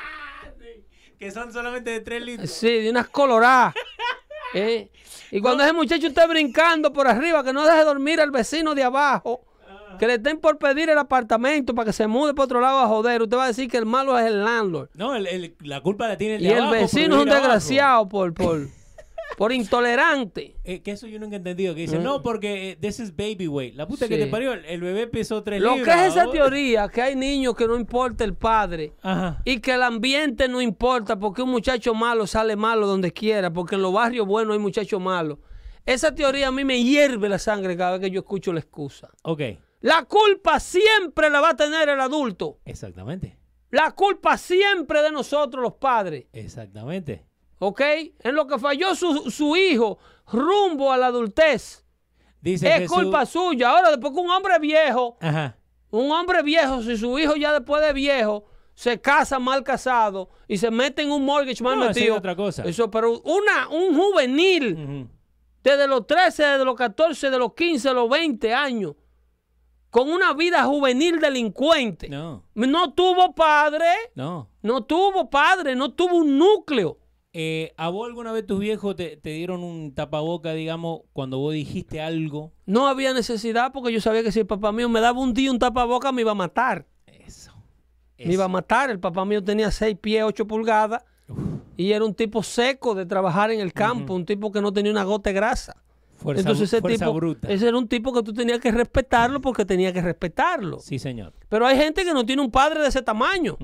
Que 1.18 1.32
son 1.32 1.52
solamente 1.54 1.92
de 1.92 2.00
tres 2.02 2.22
litros. 2.22 2.50
Sí, 2.52 2.68
de 2.68 2.90
unas 2.90 3.08
coloradas. 3.08 3.74
¿eh? 4.54 4.90
Y 5.32 5.40
cuando 5.42 5.64
ese 5.64 5.74
muchacho 5.74 6.08
esté 6.08 6.28
brincando 6.28 6.92
por 6.92 7.08
arriba, 7.08 7.44
que 7.44 7.54
no 7.54 7.66
deje 7.66 7.84
dormir 7.84 8.20
al 8.22 8.32
vecino 8.32 8.76
de 8.76 8.84
abajo, 8.84 9.42
que 10.00 10.08
le 10.08 10.16
estén 10.16 10.40
por 10.40 10.58
pedir 10.58 10.90
el 10.90 10.98
apartamento 10.98 11.74
para 11.76 11.86
que 11.88 11.94
se 11.94 12.08
mude 12.08 12.34
por 12.34 12.46
otro 12.46 12.60
lado 12.60 12.80
a 12.80 12.88
joder, 12.88 13.22
usted 13.22 13.38
va 13.38 13.44
a 13.46 13.48
decir 13.48 13.70
que 13.70 13.78
el 13.78 13.86
malo 13.86 14.18
es 14.18 14.26
el 14.26 14.44
landlord. 14.44 14.90
No, 14.96 15.16
el- 15.16 15.28
el- 15.28 15.56
la 15.62 15.82
culpa 15.82 16.08
la 16.08 16.18
tiene 16.18 16.36
el 16.36 16.42
de 16.42 16.48
Y 16.48 16.52
el 16.52 16.60
abajo 16.60 16.74
vecino 16.74 17.16
es 17.18 17.22
un 17.24 17.30
desgraciado 17.30 18.10
por, 18.10 18.34
por, 18.34 18.68
por 19.38 19.52
intolerante. 19.52 20.56
Eh, 20.64 20.82
que 20.82 20.92
eso 20.92 21.08
yo 21.08 21.20
nunca 21.20 21.36
he 21.36 21.38
entendido. 21.38 21.74
Que 21.76 21.82
dicen, 21.82 22.04
no, 22.04 22.22
porque 22.22 22.72
eh, 22.72 22.76
this 22.80 23.00
is 23.00 23.16
baby 23.16 23.48
weight. 23.48 23.76
La 23.76 23.88
puta 23.88 24.08
que 24.08 24.18
Mm. 24.18 24.20
Te 24.20 24.28
parió, 24.28 24.54
el, 24.54 24.82
bebé 24.82 25.08
pesó 25.08 25.42
tres 25.44 25.62
Lo 25.62 25.76
libras. 25.76 25.96
que 25.96 26.06
es 26.08 26.12
esa 26.16 26.30
teoría, 26.30 26.88
que 26.90 27.02
hay 27.02 27.16
niños 27.16 27.56
que 27.56 27.68
no 27.68 27.76
importa 27.76 28.24
el 28.24 28.36
padre. 28.36 28.94
Ajá. 29.02 29.42
Y 29.46 29.60
que 29.60 29.74
el 29.74 29.84
ambiente 29.84 30.48
no 30.48 30.62
importa 30.62 31.18
porque 31.18 31.42
un 31.42 31.50
muchacho 31.50 31.94
malo 31.94 32.28
sale 32.28 32.56
malo 32.56 32.86
donde 32.88 33.12
quiera, 33.12 33.52
porque 33.52 33.76
en 33.76 33.82
los 33.82 33.94
barrios 33.94 34.28
buenos 34.28 34.54
hay 34.54 34.60
muchachos 34.60 35.02
malos. 35.02 35.40
Esa 35.86 36.14
teoría 36.14 36.50
a 36.50 36.52
mí 36.52 36.64
me 36.64 36.84
hierve 36.84 37.28
la 37.28 37.40
sangre 37.40 37.76
cada 37.76 37.94
vez 37.94 38.02
que 38.02 38.12
yo 38.12 38.20
escucho 38.20 38.54
la 38.54 38.60
excusa. 38.60 39.10
Ok, 39.24 39.42
La 39.80 40.04
culpa 40.06 40.60
siempre 40.60 41.30
la 41.32 41.42
va 41.42 41.50
a 41.50 41.56
tener 41.56 41.90
el 41.90 42.00
adulto. 42.00 42.60
exactamente. 42.66 43.40
La 43.72 43.92
culpa 43.92 44.38
siempre 44.38 45.02
de 45.02 45.12
nosotros 45.12 45.64
los 45.64 45.74
padres. 45.76 46.26
Exactamente. 46.34 47.26
¿Ok? 47.64 47.82
En 48.20 48.34
lo 48.36 48.48
que 48.48 48.58
falló 48.58 48.96
su, 48.96 49.30
su 49.30 49.56
hijo 49.56 50.00
rumbo 50.32 50.92
a 50.92 50.98
la 50.98 51.08
adultez. 51.08 51.86
Dice 52.42 52.68
Es 52.68 52.80
Jesús- 52.82 52.96
culpa 53.04 53.26
suya. 53.26 53.70
Ahora, 53.70 53.90
después 53.92 54.14
que 54.14 54.20
un 54.20 54.30
hombre 54.32 54.58
viejo 54.60 55.18
Ajá. 55.22 55.58
Un 55.92 56.10
hombre 56.12 56.42
viejo, 56.42 56.82
si 56.82 56.98
su 56.98 57.20
hijo 57.20 57.36
ya 57.36 57.52
después 57.54 57.82
de 57.86 57.94
viejo 57.94 58.46
se 58.74 59.00
casa 59.00 59.38
mal 59.40 59.62
casado 59.64 60.30
y 60.48 60.58
se 60.58 60.72
mete 60.72 61.02
en 61.04 61.12
un 61.12 61.24
mortgage 61.24 61.62
mal 61.62 61.76
No, 61.78 61.82
eso 61.84 61.92
es 61.92 61.96
metido. 61.98 62.16
otra 62.18 62.36
cosa. 62.36 62.64
Eso, 62.64 62.90
pero 62.90 63.20
una, 63.22 63.68
un 63.70 63.96
juvenil, 63.96 65.08
desde 65.62 65.86
los 65.88 66.08
13, 66.08 66.44
desde 66.44 66.66
los 66.66 66.76
14, 66.76 67.30
de 67.30 67.38
los 67.38 67.54
15, 67.54 67.90
de 67.90 67.94
los 67.94 68.10
20 68.10 68.54
años, 68.54 68.96
con 69.92 70.10
una 70.10 70.34
vida 70.34 70.64
juvenil 70.64 71.20
delincuente. 71.20 72.08
No, 72.10 72.46
No 72.56 72.94
tuvo 72.94 73.36
padre, 73.36 73.86
no. 74.16 74.50
no 74.64 74.84
tuvo 74.86 75.30
padre, 75.30 75.76
no 75.76 75.92
tuvo 75.94 76.16
un 76.16 76.38
núcleo. 76.40 76.98
Eh, 77.34 77.74
¿A 77.78 77.90
vos 77.90 78.08
alguna 78.08 78.32
vez 78.34 78.46
tus 78.46 78.60
viejos 78.60 78.96
te, 78.96 79.16
te 79.16 79.30
dieron 79.30 79.64
un 79.64 79.94
tapaboca, 79.94 80.52
digamos, 80.54 81.02
cuando 81.14 81.38
vos 81.40 81.54
dijiste 81.54 82.02
algo? 82.02 82.52
No 82.66 82.88
había 82.88 83.14
necesidad 83.14 83.72
porque 83.72 83.94
yo 83.94 84.02
sabía 84.02 84.22
que 84.24 84.32
si 84.32 84.40
el 84.40 84.48
papá 84.48 84.72
mío 84.72 84.90
me 84.90 85.00
daba 85.00 85.20
un 85.20 85.34
día 85.34 85.50
un 85.52 85.60
tapaboca 85.60 86.12
me 86.12 86.22
iba 86.22 86.32
a 86.32 86.36
matar. 86.36 86.86
Eso. 87.08 87.54
Me 88.18 88.34
iba 88.34 88.46
a 88.46 88.50
matar. 88.50 88.90
El 88.90 89.00
papá 89.00 89.24
mío 89.24 89.42
tenía 89.44 89.72
6 89.72 89.98
pies, 90.02 90.24
8 90.26 90.46
pulgadas 90.46 91.04
y 91.78 91.94
era 91.94 92.06
un 92.06 92.14
tipo 92.14 92.44
seco 92.44 92.94
de 92.94 93.06
trabajar 93.06 93.50
en 93.52 93.60
el 93.60 93.74
campo, 93.74 94.14
un 94.14 94.26
tipo 94.26 94.52
que 94.52 94.62
no 94.62 94.72
tenía 94.72 94.92
una 94.92 95.04
gota 95.04 95.30
de 95.30 95.34
grasa. 95.34 95.76
Fuerza, 96.16 96.42
Entonces 96.42 96.72
ese 96.72 96.82
fuerza 96.82 97.06
tipo, 97.06 97.14
bruta. 97.16 97.52
ese 97.52 97.68
era 97.68 97.78
un 97.78 97.88
tipo 97.88 98.14
que 98.14 98.22
tú 98.22 98.32
tenías 98.34 98.60
que 98.60 98.72
respetarlo 98.72 99.42
porque 99.42 99.66
tenía 99.66 99.92
que 99.92 100.02
respetarlo. 100.02 100.80
Sí, 100.80 101.00
señor. 101.00 101.34
Pero 101.50 101.66
hay 101.66 101.78
gente 101.78 102.04
que 102.04 102.14
no 102.14 102.24
tiene 102.26 102.44
un 102.44 102.52
padre 102.52 102.82
de 102.82 102.90
ese 102.90 103.02
tamaño, 103.02 103.58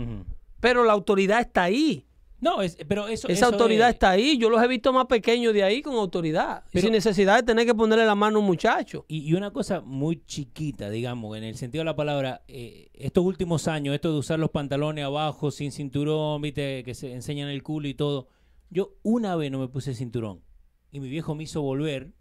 pero 0.60 0.84
la 0.84 0.94
autoridad 0.94 1.40
está 1.42 1.64
ahí. 1.64 2.07
No, 2.40 2.62
es, 2.62 2.78
pero 2.88 3.08
eso. 3.08 3.28
Esa 3.28 3.48
eso 3.48 3.56
autoridad 3.56 3.88
es- 3.90 3.96
está 3.96 4.12
ahí. 4.12 4.38
Yo 4.38 4.50
los 4.50 4.62
he 4.62 4.68
visto 4.68 4.94
más 4.94 5.08
pequeños 5.08 5.54
de 5.54 5.64
ahí 5.64 5.82
con 5.82 5.96
autoridad. 5.96 6.64
Pero- 6.72 6.84
sin 6.84 6.92
necesidad 6.92 7.36
de 7.38 7.44
tener 7.44 7.66
que 7.66 7.74
ponerle 7.74 8.06
la 8.06 8.14
mano 8.14 8.38
a 8.38 8.42
un 8.42 8.46
muchacho. 8.46 9.06
Y, 9.08 9.28
y 9.28 9.34
una 9.34 9.52
cosa 9.52 9.82
muy 9.82 10.24
chiquita, 10.26 10.90
digamos, 10.92 11.36
en 11.36 11.44
el 11.44 11.56
sentido 11.58 11.82
de 11.82 11.86
la 11.86 11.96
palabra, 11.96 12.44
eh, 12.48 12.90
estos 12.94 13.24
últimos 13.26 13.68
años, 13.68 13.96
esto 13.96 14.12
de 14.12 14.20
usar 14.20 14.38
los 14.38 14.52
pantalones 14.52 15.04
abajo, 15.04 15.50
sin 15.50 15.72
cinturón, 15.72 16.42
viste, 16.44 16.84
que 16.84 16.94
se 16.94 17.12
enseñan 17.14 17.50
el 17.50 17.64
culo 17.64 17.88
y 17.88 17.96
todo. 17.96 18.28
Yo 18.70 18.94
una 19.02 19.36
vez 19.36 19.50
no 19.52 19.58
me 19.60 19.68
puse 19.68 19.96
cinturón. 19.96 20.44
Y 20.92 21.00
mi 21.00 21.10
viejo 21.10 21.34
me 21.34 21.44
hizo 21.44 21.62
volver, 21.64 22.14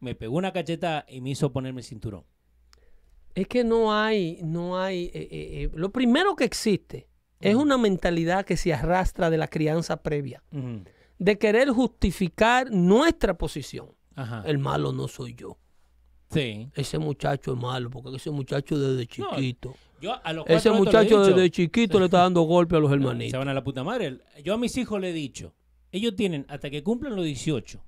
me 0.00 0.14
pegó 0.14 0.36
una 0.36 0.52
cachetada 0.52 1.06
y 1.08 1.20
me 1.22 1.30
hizo 1.30 1.50
ponerme 1.52 1.80
el 1.80 1.86
cinturón. 1.86 2.24
Es 3.34 3.48
que 3.48 3.64
no 3.64 3.94
hay, 3.94 4.38
no 4.42 4.78
hay. 4.78 5.04
eh, 5.14 5.28
eh, 5.30 5.70
lo 5.74 5.90
primero 5.90 6.36
que 6.36 6.44
existe 6.44 7.08
es 7.42 7.54
una 7.54 7.76
mentalidad 7.78 8.44
que 8.44 8.56
se 8.56 8.72
arrastra 8.72 9.30
de 9.30 9.38
la 9.38 9.48
crianza 9.48 10.02
previa, 10.02 10.42
de 11.18 11.38
querer 11.38 11.68
justificar 11.70 12.70
nuestra 12.70 13.36
posición. 13.36 13.88
Ajá. 14.14 14.42
El 14.46 14.58
malo 14.58 14.92
no 14.92 15.08
soy 15.08 15.34
yo. 15.34 15.58
Sí. 16.30 16.68
Ese 16.74 16.98
muchacho 16.98 17.52
es 17.52 17.58
malo, 17.58 17.90
porque 17.90 18.16
ese 18.16 18.30
muchacho 18.30 18.78
desde 18.78 19.06
chiquito. 19.06 19.74
Yo 20.00 20.14
a 20.24 20.32
los 20.32 20.44
ese 20.48 20.70
muchacho 20.70 21.24
desde 21.24 21.50
chiquito 21.50 21.98
le 22.00 22.06
está 22.06 22.18
dando 22.18 22.42
golpe 22.42 22.76
a 22.76 22.80
los 22.80 22.90
Se 22.90 22.94
hermanitos. 22.96 23.38
van 23.38 23.48
a 23.48 23.54
la 23.54 23.62
puta 23.62 23.84
madre. 23.84 24.18
Yo 24.42 24.54
a 24.54 24.58
mis 24.58 24.76
hijos 24.76 25.00
le 25.00 25.10
he 25.10 25.12
dicho, 25.12 25.54
ellos 25.92 26.16
tienen 26.16 26.44
hasta 26.48 26.70
que 26.70 26.82
cumplan 26.82 27.14
los 27.14 27.24
18. 27.24 27.80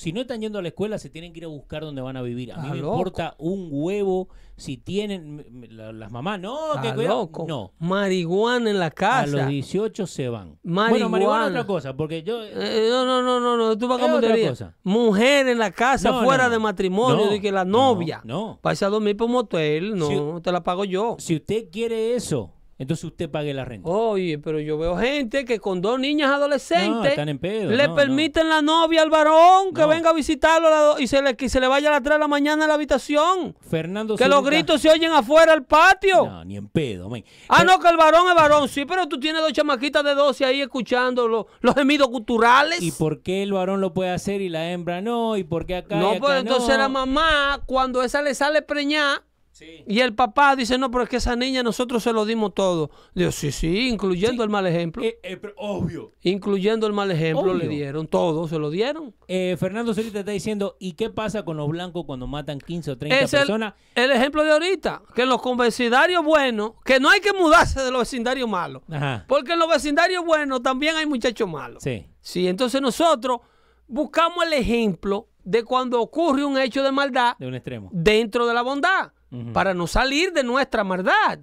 Si 0.00 0.14
no 0.14 0.22
están 0.22 0.40
yendo 0.40 0.58
a 0.58 0.62
la 0.62 0.68
escuela, 0.68 0.98
se 0.98 1.10
tienen 1.10 1.30
que 1.34 1.40
ir 1.40 1.44
a 1.44 1.48
buscar 1.48 1.82
dónde 1.82 2.00
van 2.00 2.16
a 2.16 2.22
vivir. 2.22 2.54
A 2.54 2.56
mí 2.56 2.70
me 2.70 2.76
loco. 2.78 2.94
importa 2.96 3.34
un 3.36 3.68
huevo 3.70 4.30
si 4.56 4.78
tienen 4.78 5.44
la- 5.68 5.92
las 5.92 6.10
mamás. 6.10 6.40
No, 6.40 6.56
que 6.80 6.94
cuidado. 6.94 7.30
No. 7.46 7.74
Marihuana 7.78 8.70
en 8.70 8.78
la 8.78 8.86
A 8.86 8.90
casa. 8.92 9.26
los 9.36 9.46
18 9.48 10.06
se 10.06 10.30
van. 10.30 10.58
Marihuana. 10.62 10.90
Bueno, 10.90 11.08
marihuana 11.10 11.44
es 11.44 11.50
otra 11.50 11.66
cosa, 11.66 11.94
porque 11.94 12.22
yo... 12.22 12.42
Eh, 12.42 12.86
no, 12.88 13.04
no, 13.04 13.20
no, 13.22 13.40
no, 13.40 13.58
no, 13.58 13.76
tú 13.76 13.88
vas 13.88 14.00
cosa. 14.00 14.74
Mujer 14.84 15.48
en 15.48 15.58
la 15.58 15.70
casa, 15.70 16.10
No, 16.12 16.24
fuera 16.24 16.44
no, 16.44 16.50
de 16.50 16.56
no. 16.56 16.60
matrimonio, 16.62 17.26
No, 17.26 17.30
de 17.32 17.38
que 17.38 17.52
la 17.52 17.66
no, 17.66 17.92
novia. 17.94 18.22
no. 18.24 18.58
Vais 18.62 18.82
a 18.82 18.88
dormir 18.88 19.18
por 19.18 19.28
motel, 19.28 19.96
no, 19.98 20.06
Si- 20.36 20.40
te 20.42 20.50
la 20.50 20.62
pago 20.64 20.86
yo. 20.86 21.16
Si 21.18 21.36
usted 21.36 21.68
quiere 21.70 22.14
eso, 22.14 22.54
entonces 22.80 23.04
usted 23.04 23.30
pague 23.30 23.54
la 23.54 23.64
renta. 23.64 23.88
Oye, 23.88 24.38
pero 24.38 24.58
yo 24.58 24.76
veo 24.78 24.96
gente 24.96 25.44
que 25.44 25.60
con 25.60 25.80
dos 25.80 26.00
niñas 26.00 26.28
No, 26.30 26.34
adolescentes 26.36 27.10
están 27.10 27.28
en 27.28 27.38
pedo. 27.38 27.70
le 27.70 27.86
no, 27.86 27.94
permiten 27.94 28.48
la 28.48 28.62
novia 28.62 29.02
al 29.02 29.10
varón 29.10 29.72
que 29.72 29.82
No. 29.82 29.88
venga 29.88 30.10
a 30.10 30.12
visitarlo 30.12 30.98
y 30.98 31.06
se 31.06 31.22
le, 31.22 31.36
que 31.36 31.48
se 31.48 31.60
le 31.60 31.68
vaya 31.68 31.88
a 31.90 31.92
las 31.92 32.02
3 32.02 32.16
de 32.16 32.18
la 32.18 32.26
mañana 32.28 32.64
a 32.64 32.68
la 32.68 32.74
habitación. 32.74 33.54
no. 33.54 33.54
Fernando 33.70 34.16
Que 34.16 34.26
los 34.28 34.42
gritos 34.44 34.80
se 34.80 34.90
oyen 34.90 35.12
afuera 35.12 35.52
al 35.52 35.64
patio. 35.64 36.26
No, 36.26 36.44
ni 36.44 36.56
en 36.56 36.68
pedo, 36.68 37.08
man. 37.08 37.22
Ah, 37.48 37.56
Pero- 37.60 37.72
no, 37.72 37.78
que 37.80 37.88
el 37.88 37.96
varón 37.96 38.28
es 38.28 38.34
varón, 38.34 38.68
sí, 38.68 38.84
pero 38.84 39.06
tú 39.08 39.20
tienes 39.20 39.42
dos 39.42 39.52
chamaquitas 39.52 40.02
de 40.02 40.14
12 40.14 40.44
ahí 40.44 40.60
escuchando 40.60 41.28
lo- 41.28 41.46
los 41.60 41.74
gemidos 41.74 42.08
culturales. 42.08 42.80
¿Y 42.82 42.90
por 42.92 43.22
qué 43.22 43.42
el 43.42 43.52
varón 43.52 43.80
lo 43.80 43.92
puede 43.92 44.10
hacer 44.10 44.40
y 44.40 44.48
la 44.48 44.70
hembra 44.72 45.00
no? 45.00 45.36
¿Y 45.36 45.44
por 45.44 45.66
qué 45.66 45.76
acá 45.76 45.96
y 45.96 45.98
no, 45.98 46.10
acá 46.12 46.18
pues 46.20 46.40
entonces 46.40 46.70
no? 46.70 46.78
la 46.78 46.88
mamá, 46.88 47.60
cuando 47.66 48.02
esa 48.02 48.22
le 48.22 48.34
sale 48.34 48.62
preñada, 48.62 49.22
Sí. 49.60 49.84
y 49.86 50.00
el 50.00 50.14
papá 50.14 50.56
dice, 50.56 50.78
no, 50.78 50.90
pero 50.90 51.04
es 51.04 51.10
que 51.10 51.16
esa 51.18 51.36
niña 51.36 51.62
nosotros 51.62 52.02
se 52.02 52.12
lo 52.14 52.24
dimos 52.24 52.54
todo. 52.54 52.90
Digo, 53.14 53.30
sí, 53.30 53.52
sí, 53.52 53.88
incluyendo 53.88 54.42
Sí. 54.42 54.44
el 54.44 54.48
mal 54.48 54.66
ejemplo. 54.66 55.02
Eh, 55.04 55.18
eh, 55.22 55.36
pero 55.36 55.52
obvio. 55.58 56.12
incluyendo 56.22 56.86
el 56.86 56.92
mal 56.94 57.10
ejemplo, 57.10 57.52
le 57.52 57.68
dieron 57.68 58.06
todo, 58.08 58.48
se 58.48 58.58
lo 58.58 58.70
dieron. 58.70 59.14
Eh, 59.28 59.56
Fernando 59.60 59.92
Zurita 59.92 60.20
está 60.20 60.32
diciendo, 60.32 60.76
¿y 60.80 60.92
qué 60.94 61.10
pasa 61.10 61.44
con 61.44 61.58
los 61.58 61.68
blancos 61.68 62.04
cuando 62.06 62.26
matan 62.26 62.58
15 62.58 62.92
o 62.92 62.96
30 62.98 63.20
Es 63.20 63.34
el, 63.34 63.40
personas? 63.40 63.74
el 63.94 64.10
ejemplo 64.10 64.42
de 64.44 64.50
ahorita, 64.52 65.02
que 65.14 65.26
los 65.26 65.40
vecindarios 65.58 66.24
buenos, 66.24 66.72
que 66.84 66.98
no 66.98 67.10
hay 67.10 67.20
que 67.20 67.32
mudarse 67.34 67.82
de 67.82 67.90
los 67.90 68.00
vecindarios 68.00 68.48
malos, 68.48 68.82
Ajá. 68.90 69.24
porque 69.28 69.52
en 69.52 69.58
los 69.58 69.68
vecindarios 69.68 70.24
buenos 70.24 70.62
también 70.62 70.96
hay 70.96 71.04
muchachos 71.06 71.48
malos. 71.48 71.82
Sí. 71.82 72.06
Sí, 72.22 72.48
entonces 72.48 72.80
nosotros 72.80 73.40
buscamos 73.86 74.44
el 74.44 74.52
ejemplo 74.52 75.28
de 75.44 75.64
cuando 75.64 76.00
ocurre 76.00 76.44
un 76.44 76.58
hecho 76.58 76.82
de 76.82 76.92
maldad 76.92 77.34
De 77.38 77.46
un 77.46 77.54
extremo. 77.54 77.88
dentro 77.92 78.46
de 78.46 78.54
la 78.54 78.62
bondad, 78.62 79.12
Para 79.52 79.74
no 79.74 79.86
salir 79.86 80.32
de 80.32 80.42
nuestra 80.42 80.82
maldad. 80.84 81.38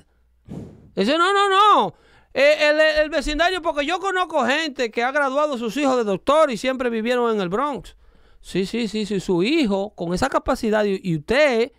Dice, 0.95 1.17
no, 1.17 1.31
no, 1.33 1.49
no. 1.49 1.93
Eh, 2.33 2.69
el, 2.69 2.79
el 3.03 3.09
vecindario, 3.09 3.61
porque 3.61 3.85
yo 3.85 3.99
conozco 3.99 4.45
gente 4.45 4.91
que 4.91 5.03
ha 5.03 5.11
graduado 5.11 5.53
a 5.53 5.57
sus 5.57 5.75
hijos 5.77 5.95
de 5.97 6.03
doctor 6.03 6.51
y 6.51 6.57
siempre 6.57 6.89
vivieron 6.89 7.33
en 7.33 7.41
el 7.41 7.49
Bronx. 7.49 7.95
Sí, 8.41 8.65
sí, 8.65 8.87
sí, 8.87 9.05
sí, 9.05 9.19
su 9.19 9.41
hijo 9.41 9.91
con 9.95 10.13
esa 10.13 10.29
capacidad 10.29 10.83
y, 10.85 11.15
usted 11.15 11.71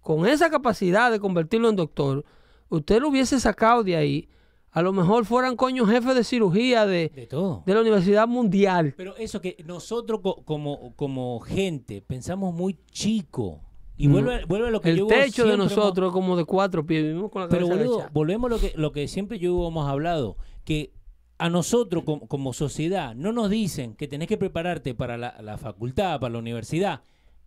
con 0.00 0.26
esa 0.26 0.50
capacidad 0.50 1.10
de 1.10 1.20
convertirlo 1.20 1.68
en 1.68 1.76
doctor, 1.76 2.24
usted 2.68 3.00
lo 3.00 3.08
hubiese 3.08 3.38
sacado 3.38 3.84
de 3.84 3.96
ahí. 3.96 4.28
A 4.72 4.82
lo 4.82 4.92
mejor 4.92 5.24
fueran 5.26 5.56
coño 5.56 5.84
jefes 5.86 6.14
de 6.14 6.24
cirugía 6.24 6.86
de, 6.86 7.10
De 7.14 7.26
todo. 7.26 7.62
de 7.66 7.74
la 7.74 7.80
Universidad 7.80 8.26
Mundial. 8.28 8.94
Pero 8.96 9.16
eso 9.16 9.40
que 9.40 9.56
nosotros 9.66 10.20
co- 10.22 10.42
como, 10.44 10.94
como 10.96 11.40
gente 11.40 12.02
pensamos 12.02 12.54
muy 12.54 12.78
chico. 12.90 13.60
Y 14.02 14.08
Mm. 14.08 14.12
vuelve, 14.12 14.44
vuelve 14.46 14.68
a 14.68 14.70
lo 14.70 14.80
que 14.80 14.90
El 14.90 14.96
yo 14.96 15.06
techo 15.06 15.44
de 15.46 15.54
hemos- 15.54 15.70
nosotros 15.70 16.08
es 16.08 16.12
como 16.12 16.36
de 16.36 16.44
cuatro 16.44 16.86
pies. 16.86 17.02
Vivimos 17.02 17.30
con 17.30 17.42
la 17.42 17.48
Pero 17.48 17.66
boludo, 17.68 18.06
volvemos 18.12 18.50
a 18.50 18.54
lo 18.54 18.60
que, 18.60 18.72
lo 18.76 18.92
que 18.92 19.06
siempre 19.08 19.38
yo 19.38 19.68
hemos 19.68 19.86
hablado, 19.88 20.36
que 20.64 20.92
a 21.38 21.50
nosotros 21.50 22.04
como, 22.04 22.26
como 22.26 22.52
sociedad 22.54 23.14
no 23.14 23.32
nos 23.32 23.50
dicen 23.50 23.94
que 23.96 24.08
tenés 24.08 24.26
que 24.28 24.38
prepararte 24.38 24.94
para 24.94 25.18
la, 25.18 25.36
la 25.42 25.58
facultad, 25.58 26.18
para 26.18 26.32
la 26.32 26.38
universidad, 26.38 27.02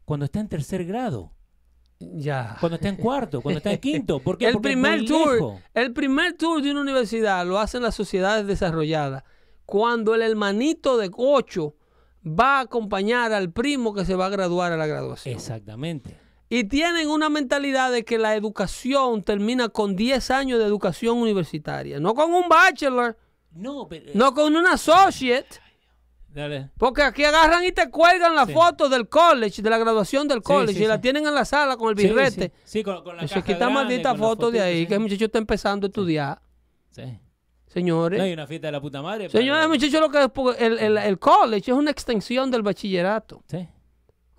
cuando 0.05 0.25
está 0.25 0.39
en 0.41 0.47
tercer 0.49 0.85
grado, 0.85 1.31
Ya. 1.99 2.57
cuando 2.59 2.75
está 2.75 2.89
en 2.89 2.97
cuarto, 2.97 3.41
cuando 3.41 3.57
está 3.57 3.71
en 3.71 3.79
quinto. 3.79 4.19
¿Por 4.19 4.37
qué? 4.37 4.47
El 4.47 4.53
Porque 4.53 4.69
primer 4.69 5.05
tour, 5.05 5.33
lejos. 5.33 5.61
el 5.73 5.91
primer 5.93 6.33
tour 6.33 6.61
de 6.61 6.69
una 6.71 6.81
universidad 6.81 7.45
lo 7.47 7.57
hacen 7.57 7.81
las 7.81 7.95
sociedades 7.95 8.45
desarrolladas. 8.45 9.23
Cuando 9.65 10.13
el 10.13 10.21
hermanito 10.21 10.97
de 10.97 11.09
ocho 11.15 11.75
va 12.25 12.57
a 12.59 12.61
acompañar 12.61 13.31
al 13.33 13.51
primo 13.51 13.93
que 13.93 14.05
se 14.05 14.15
va 14.15 14.27
a 14.27 14.29
graduar 14.29 14.71
a 14.71 14.77
la 14.77 14.85
graduación. 14.87 15.33
Exactamente. 15.35 16.17
Y 16.49 16.65
tienen 16.65 17.09
una 17.09 17.29
mentalidad 17.29 17.91
de 17.91 18.03
que 18.05 18.17
la 18.19 18.35
educación 18.35 19.23
termina 19.23 19.69
con 19.69 19.95
10 19.95 20.29
años 20.31 20.59
de 20.59 20.65
educación 20.65 21.17
universitaria. 21.17 21.99
No 21.99 22.13
con 22.13 22.33
un 22.33 22.47
bachelor, 22.47 23.17
No, 23.51 23.87
pero... 23.87 24.11
no 24.13 24.33
con 24.33 24.55
un 24.55 24.67
associate. 24.67 25.61
Dale. 26.29 26.69
Porque 26.79 27.03
aquí 27.03 27.23
agarran 27.23 27.63
y 27.63 27.71
te 27.71 27.89
cuelgan 27.91 28.35
la 28.35 28.45
Sí. 28.47 28.53
foto 28.53 28.89
del 28.89 29.07
college, 29.07 29.61
de 29.61 29.69
la 29.69 29.77
graduación 29.77 30.27
del 30.27 30.41
college, 30.41 30.79
sí, 30.79 30.83
y 30.83 30.87
la 30.87 30.99
tienen 30.99 31.27
en 31.27 31.35
la 31.35 31.45
sala 31.45 31.77
con 31.77 31.89
el 31.89 31.95
birrete. 31.95 32.51
Sí, 32.63 32.83
con, 32.83 33.03
con 33.03 33.17
la 33.17 33.27
se 33.27 33.41
quita 33.43 33.69
maldita 33.69 34.15
foto 34.15 34.49
de 34.49 34.59
ahí, 34.61 34.87
que 34.87 34.95
el 34.95 34.99
muchacho 34.99 35.25
está 35.25 35.37
empezando 35.37 35.85
a 35.85 35.89
estudiar. 35.89 36.41
Sí. 36.89 37.19
Señores. 37.67 38.17
No 38.19 38.25
hay 38.25 38.33
una 38.33 38.45
fiesta 38.47 38.67
de 38.67 38.71
la 38.71 38.81
puta 38.81 39.01
madre. 39.01 39.29
Señores, 39.29 39.67
muchachos, 39.67 39.99
lo 39.99 40.09
que 40.09 40.19
es 40.23 40.61
el, 40.61 40.77
el- 40.79 40.97
el 40.97 41.19
college 41.19 41.71
es 41.71 41.77
una 41.77 41.89
extensión 41.91 42.51
del 42.51 42.61
bachillerato. 42.63 43.43
Sí. 43.47 43.67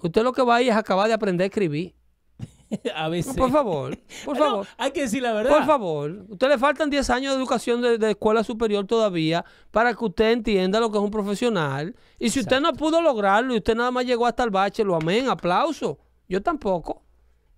Usted 0.05 0.22
lo 0.22 0.32
que 0.32 0.43
va 0.43 0.56
ahí 0.56 0.68
es 0.68 0.76
acabar 0.76 1.09
de 1.09 1.14
aprender 1.14 1.44
a 1.44 1.47
escribir. 1.47 1.94
a 2.94 3.09
veces. 3.09 3.36
Por 3.36 3.51
favor, 3.51 3.97
por 4.24 4.36
No, 4.39 4.44
favor. 4.44 4.66
hay 4.76 4.90
que 4.90 5.02
decir 5.02 5.22
la 5.22 5.32
verdad. 5.32 5.51
Por 5.52 5.64
favor, 5.66 6.26
usted 6.28 6.48
le 6.48 6.59
faltan 6.59 6.90
10 6.90 7.09
años 7.10 7.32
de 7.32 7.39
educación 7.39 7.81
de, 7.82 7.98
de 7.98 8.10
escuela 8.10 8.43
superior 8.43 8.86
todavía 8.86 9.44
para 9.70 9.94
que 9.94 10.05
usted 10.05 10.32
entienda 10.32 10.81
lo 10.81 10.90
que 10.90 10.98
es 10.98 11.05
un 11.05 11.10
profesional. 11.10 11.94
Y 12.18 12.31
si 12.31 12.40
usted 12.40 12.60
no 12.60 12.72
pudo 12.72 13.01
lograrlo 13.01 13.55
y 13.55 13.59
usted 13.59 13.74
nada 13.76 13.90
más 13.90 14.05
llegó 14.06 14.26
hasta 14.26 14.43
el 14.44 14.51
bachelor, 14.51 15.01
amén, 15.02 15.28
aplauso. 15.28 15.98
Yo 16.28 16.43
tampoco. 16.43 17.02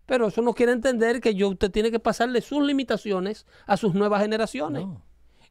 Pero 0.07 0.29
eso 0.29 0.41
no 0.43 0.53
quiere 0.55 0.73
entender 0.73 1.21
que 1.21 1.35
yo, 1.35 1.49
usted 1.49 1.71
tiene 1.71 1.91
que 1.91 1.99
pasarle 1.99 2.41
sus 2.41 2.63
limitaciones 2.63 3.45
a 3.67 3.77
sus 3.77 3.95
nuevas 3.95 4.23
generaciones. 4.23 4.87
No. 4.87 5.03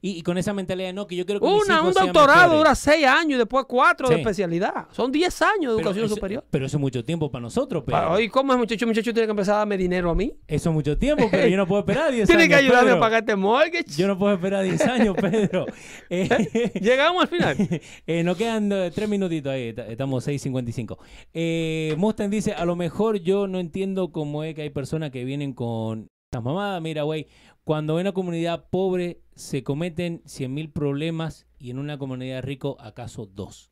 Y, 0.05 0.19
y 0.19 0.21
con 0.21 0.37
esa 0.37 0.53
mentalidad, 0.53 0.93
no, 0.93 1.07
que 1.07 1.15
yo 1.15 1.25
quiero 1.25 1.41
que 1.41 1.47
mis 1.47 1.65
Una, 1.65 1.75
hijos 1.79 1.87
un 1.87 1.93
doctorado 2.05 2.57
dura 2.59 2.75
6 2.75 3.05
años 3.07 3.31
y 3.35 3.37
después 3.39 3.65
4 3.67 4.07
de 4.09 4.15
especialidad. 4.17 4.85
Son 4.91 5.11
10 5.11 5.41
años 5.41 5.51
de 5.59 5.59
Pero 5.61 5.79
educación 5.79 6.05
eso- 6.05 6.15
superior. 6.15 6.45
Pero 6.51 6.65
eso 6.67 6.77
es 6.77 6.81
mucho 6.81 7.03
tiempo 7.03 7.31
para 7.31 7.41
nosotros, 7.41 7.83
pero. 7.85 8.19
¿Y 8.19 8.29
cómo 8.29 8.53
es, 8.53 8.59
muchacho? 8.59 8.85
Muchacho 8.85 9.11
tiene 9.13 9.25
que 9.25 9.31
empezar 9.31 9.55
a 9.55 9.57
darme 9.59 9.77
dinero 9.77 10.11
a 10.11 10.15
mí. 10.15 10.31
Eso 10.47 10.69
es 10.69 10.73
mucho 10.75 10.95
tiempo, 10.97 11.27
pero 11.31 11.47
yo 11.47 11.57
no 11.57 11.65
puedo 11.65 11.79
esperar 11.79 12.11
10 12.11 12.19
años. 12.29 12.37
Tiene 12.37 12.47
que 12.47 12.55
ayudarme 12.55 12.83
Pedro. 12.91 12.97
a 12.97 12.99
pagar 12.99 13.19
este 13.23 13.35
mortgage. 13.35 13.85
Yo 13.97 14.07
no 14.07 14.17
puedo 14.19 14.33
esperar 14.35 14.63
10 14.63 14.81
años, 14.81 15.15
Pedro. 15.19 15.65
Eh, 16.09 16.71
Llegamos 16.81 17.23
al 17.23 17.27
final. 17.27 17.57
eh, 18.07 18.23
nos 18.23 18.37
quedan 18.37 18.71
eh, 18.71 18.91
tres 18.93 19.09
minutitos 19.09 19.51
ahí, 19.51 19.73
ta- 19.73 19.87
estamos 19.87 20.27
6.55. 20.27 20.97
Eh, 21.33 21.95
Mustang 21.97 22.29
dice, 22.29 22.53
a 22.53 22.63
lo 22.65 22.75
mejor 22.75 23.17
yo 23.21 23.47
no 23.47 23.59
entiendo 23.59 24.11
cómo 24.11 24.43
es 24.43 24.53
que 24.55 24.61
hay 24.61 24.69
personas 24.69 25.09
que 25.11 25.23
vienen 25.25 25.53
con 25.53 26.09
Las 26.31 26.43
mamadas, 26.43 26.81
mira, 26.81 27.03
güey, 27.03 27.27
cuando 27.65 27.99
en 27.99 28.05
una 28.05 28.13
comunidad 28.13 28.69
pobre 28.69 29.21
se 29.33 29.63
cometen 29.63 30.21
100.000 30.25 30.71
problemas 30.71 31.47
y 31.57 31.71
en 31.71 31.79
una 31.79 31.97
comunidad 31.97 32.43
rico, 32.43 32.77
¿acaso 32.79 33.25
dos? 33.25 33.71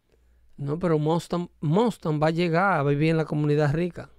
No, 0.57 0.79
pero 0.79 0.97
Mustang, 0.97 1.49
Mustang 1.61 2.19
va 2.21 2.27
a 2.27 2.31
llegar 2.31 2.79
a 2.79 2.83
vivir 2.83 3.11
en 3.11 3.17
la 3.17 3.25
comunidad 3.25 3.71
rica. 3.71 4.09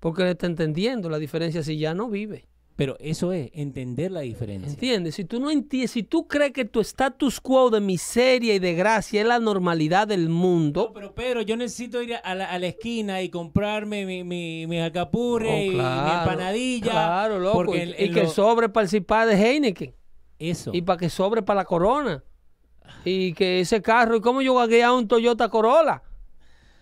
Porque 0.00 0.22
él 0.22 0.28
está 0.30 0.46
entendiendo 0.46 1.08
la 1.08 1.18
diferencia 1.18 1.62
si 1.62 1.78
ya 1.78 1.94
no 1.94 2.10
vive. 2.10 2.48
Pero 2.80 2.96
eso 2.98 3.30
es 3.34 3.50
entender 3.52 4.10
la 4.10 4.20
diferencia. 4.20 4.70
¿Entiendes? 4.70 5.14
Si 5.16 5.26
tú 5.26 5.38
no 5.38 5.50
entiendes, 5.50 5.90
si 5.90 6.02
tú 6.02 6.26
crees 6.26 6.52
que 6.52 6.64
tu 6.64 6.80
status 6.80 7.38
quo 7.38 7.68
de 7.68 7.78
miseria 7.78 8.54
y 8.54 8.58
de 8.58 8.72
gracia 8.72 9.20
es 9.20 9.26
la 9.26 9.38
normalidad 9.38 10.08
del 10.08 10.30
mundo. 10.30 10.86
No, 10.86 10.92
pero 10.94 11.14
Pedro, 11.14 11.42
yo 11.42 11.58
necesito 11.58 12.00
ir 12.00 12.14
a 12.24 12.34
la, 12.34 12.46
a 12.46 12.58
la 12.58 12.68
esquina 12.68 13.20
y 13.20 13.28
comprarme 13.28 14.06
mi, 14.06 14.24
mi, 14.24 14.66
mi 14.66 14.80
alcapurre 14.80 15.50
Oh, 15.50 15.62
y 15.62 15.68
mi 15.68 15.76
empanadilla. 15.76 16.90
Claro, 16.90 17.38
loco. 17.38 17.56
porque 17.58 17.94
y 17.98 18.10
que 18.12 18.22
lo- 18.22 18.30
sobre 18.30 18.70
para 18.70 18.84
el 18.84 18.88
cipá 18.88 19.26
de 19.26 19.34
Heineken. 19.34 19.94
Eso. 20.38 20.70
Y 20.72 20.80
para 20.80 20.96
que 20.98 21.10
sobre 21.10 21.42
para 21.42 21.60
la 21.60 21.64
corona. 21.66 22.24
Y 23.04 23.34
que 23.34 23.60
ese 23.60 23.82
carro, 23.82 24.16
¿y 24.16 24.22
cómo 24.22 24.40
yo 24.40 24.54
voy 24.54 24.80
a 24.80 24.92
un 24.94 25.06
Toyota 25.06 25.50
Corolla? 25.50 26.02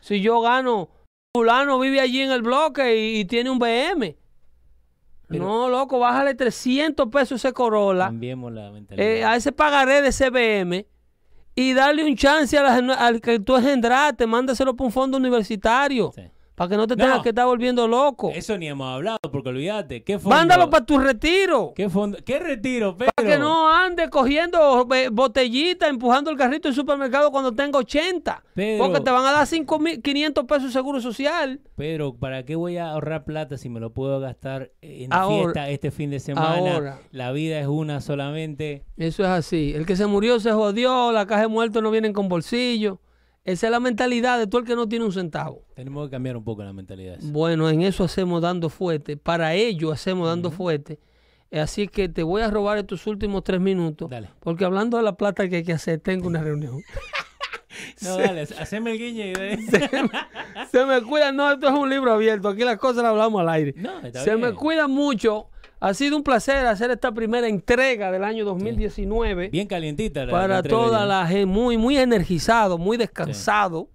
Si 0.00 0.20
yo 0.20 0.40
gano, 0.42 0.90
fulano 1.34 1.76
vive 1.80 1.98
allí 2.00 2.22
en 2.22 2.30
el 2.30 2.42
bloque 2.42 2.96
y, 2.96 3.18
y 3.18 3.24
tiene 3.24 3.50
un 3.50 3.58
BM. 3.58 4.16
Pero- 5.28 5.44
no, 5.44 5.68
loco, 5.68 5.98
bájale 5.98 6.34
300 6.34 7.08
pesos 7.08 7.44
ese 7.44 7.52
Corolla. 7.52 8.06
Cambiemos 8.06 8.52
la 8.52 8.70
mentalidad. 8.70 9.06
eh, 9.06 9.24
a 9.24 9.36
ese 9.36 9.52
pagaré 9.52 10.00
de 10.02 10.08
ese 10.08 10.30
BM 10.30 10.86
y 11.54 11.74
darle 11.74 12.04
un 12.04 12.16
chance 12.16 12.56
a 12.56 12.62
la- 12.80 12.94
al 12.94 13.20
que 13.20 13.38
tú 13.40 13.56
engendraste, 13.56 14.26
mándaselo 14.26 14.74
para 14.74 14.86
un 14.86 14.92
fondo 14.92 15.16
universitario. 15.18 16.12
Sí. 16.14 16.22
Para 16.58 16.68
que 16.70 16.76
no 16.76 16.86
te 16.88 16.96
No. 16.96 17.04
tengas 17.04 17.22
que 17.22 17.28
estar 17.30 17.46
volviendo 17.46 17.86
loco. 17.86 18.32
Eso 18.34 18.58
ni 18.58 18.66
hemos 18.68 18.92
hablado, 18.92 19.18
porque 19.30 19.48
olvídate. 19.48 20.02
¿Qué 20.02 20.18
fondo? 20.18 20.36
Mándalo 20.36 20.68
para 20.68 20.84
tu 20.84 20.98
retiro. 20.98 21.72
¿Qué 21.74 21.88
fondo? 21.88 22.18
¿Qué 22.24 22.38
retiro, 22.40 22.96
Pedro? 22.96 23.12
Para 23.14 23.28
que 23.28 23.38
no 23.38 23.72
ande 23.72 24.10
cogiendo 24.10 24.86
eh, 24.92 25.08
botellita, 25.10 25.86
empujando 25.88 26.30
el 26.32 26.36
carrito 26.36 26.66
del 26.68 26.74
supermercado 26.74 27.30
cuando 27.30 27.52
tenga 27.52 27.78
80. 27.78 28.42
Pedro. 28.54 28.84
Porque 28.84 29.00
te 29.00 29.10
van 29.12 29.24
a 29.24 29.30
dar 29.32 29.46
5.500 29.46 30.46
pesos 30.46 30.64
de 30.64 30.70
seguro 30.72 31.00
social. 31.00 31.60
Pedro, 31.76 32.14
¿para 32.16 32.44
qué 32.44 32.56
voy 32.56 32.76
a 32.76 32.90
ahorrar 32.90 33.24
plata 33.24 33.56
si 33.56 33.68
me 33.68 33.78
lo 33.78 33.92
puedo 33.92 34.18
gastar 34.18 34.72
en 34.82 35.12
Ahora. 35.12 35.42
fiesta 35.52 35.68
este 35.70 35.90
fin 35.92 36.10
de 36.10 36.18
semana? 36.18 36.74
Ahora. 36.74 36.98
La 37.12 37.30
vida 37.30 37.60
es 37.60 37.68
una 37.68 38.00
solamente. 38.00 38.84
Eso 38.96 39.22
es 39.22 39.28
así. 39.28 39.72
El 39.76 39.86
que 39.86 39.94
se 39.94 40.06
murió 40.06 40.40
se 40.40 40.50
jodió, 40.50 41.12
la 41.12 41.24
caja 41.26 41.42
de 41.42 41.48
muertos 41.48 41.82
no 41.82 41.92
vienen 41.92 42.12
con 42.12 42.28
bolsillo. 42.28 43.00
Esa 43.48 43.68
es 43.68 43.70
la 43.70 43.80
mentalidad 43.80 44.38
de 44.38 44.46
todo 44.46 44.60
el 44.60 44.66
que 44.66 44.76
no 44.76 44.86
tiene 44.86 45.06
un 45.06 45.12
centavo. 45.12 45.64
Tenemos 45.74 46.06
que 46.06 46.10
cambiar 46.10 46.36
un 46.36 46.44
poco 46.44 46.62
la 46.62 46.74
mentalidad. 46.74 47.16
Bueno, 47.22 47.70
en 47.70 47.80
eso 47.80 48.04
hacemos 48.04 48.42
dando 48.42 48.68
fuerte. 48.68 49.16
Para 49.16 49.54
ello 49.54 49.90
hacemos 49.90 50.28
dando 50.28 50.50
fuerte. 50.50 50.98
Así 51.50 51.88
que 51.88 52.10
te 52.10 52.22
voy 52.22 52.42
a 52.42 52.50
robar 52.50 52.76
estos 52.76 53.06
últimos 53.06 53.42
tres 53.44 53.58
minutos. 53.58 54.10
Dale. 54.10 54.28
Porque 54.40 54.66
hablando 54.66 54.98
de 54.98 55.02
la 55.02 55.14
plata 55.14 55.48
que 55.48 55.56
hay 55.56 55.64
que 55.64 55.72
hacer, 55.72 55.98
tengo 55.98 56.26
una 56.26 56.42
reunión. 56.42 56.82
No, 58.02 58.16
dale, 58.16 58.40
haceme 58.58 58.92
el 58.92 58.98
guiño 58.98 59.24
y 59.24 59.32
de... 59.34 59.58
Se 60.72 60.84
me 60.84 61.00
cuida, 61.00 61.30
no, 61.30 61.52
esto 61.52 61.68
es 61.68 61.74
un 61.74 61.88
libro 61.88 62.12
abierto. 62.12 62.48
Aquí 62.48 62.64
las 62.64 62.76
cosas 62.76 63.04
las 63.04 63.10
hablamos 63.10 63.40
al 63.40 63.48
aire. 63.50 63.74
No, 63.76 64.00
está 64.00 64.24
Se 64.24 64.36
me 64.36 64.52
cuida 64.52 64.88
mucho. 64.88 65.48
Ha 65.80 65.94
sido 65.94 66.16
un 66.16 66.24
placer 66.24 66.66
hacer 66.66 66.90
esta 66.90 67.12
primera 67.12 67.46
entrega 67.48 68.10
del 68.10 68.24
año 68.24 68.44
2019 68.44 69.48
Bien 69.50 69.68
calientita 69.68 70.24
la 70.26 70.32
para 70.32 70.54
la 70.56 70.62
toda 70.64 71.06
la 71.06 71.26
gente, 71.26 71.46
muy, 71.46 71.76
muy 71.78 71.96
energizado, 71.96 72.78
muy 72.78 72.96
descansado. 72.96 73.88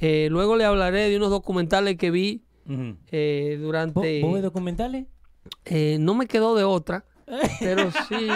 Eh, 0.00 0.28
luego 0.30 0.54
le 0.56 0.64
hablaré 0.64 1.08
de 1.10 1.16
unos 1.16 1.30
documentales 1.30 1.96
que 1.96 2.10
vi 2.12 2.44
Ujú. 2.68 2.96
eh, 3.10 3.54
¿Vos, 3.58 3.62
durante... 3.66 4.22
vos 4.22 4.34
ves 4.34 4.42
documentales? 4.42 5.06
eh, 5.64 5.96
no 5.98 6.14
me 6.14 6.26
quedó 6.26 6.54
de 6.54 6.62
otra, 6.64 7.04
pero 7.60 7.90
sí, 8.08 8.28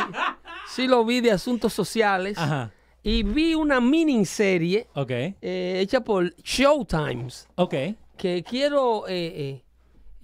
sí 0.75 0.89
lo 0.89 1.05
vi 1.05 1.21
de 1.21 1.31
asuntos 1.31 1.73
sociales. 1.73 2.37
Ajá. 2.37 2.73
Y 3.05 3.23
vi 3.23 3.55
una 3.55 3.81
miniserie 3.81 4.87
Ok. 4.95 5.11
eh, 5.11 5.35
hecha 5.81 6.03
por 6.03 6.35
Showtimes. 6.37 7.49
Ok. 7.57 7.75
que 8.17 8.43
quiero, 8.49 9.05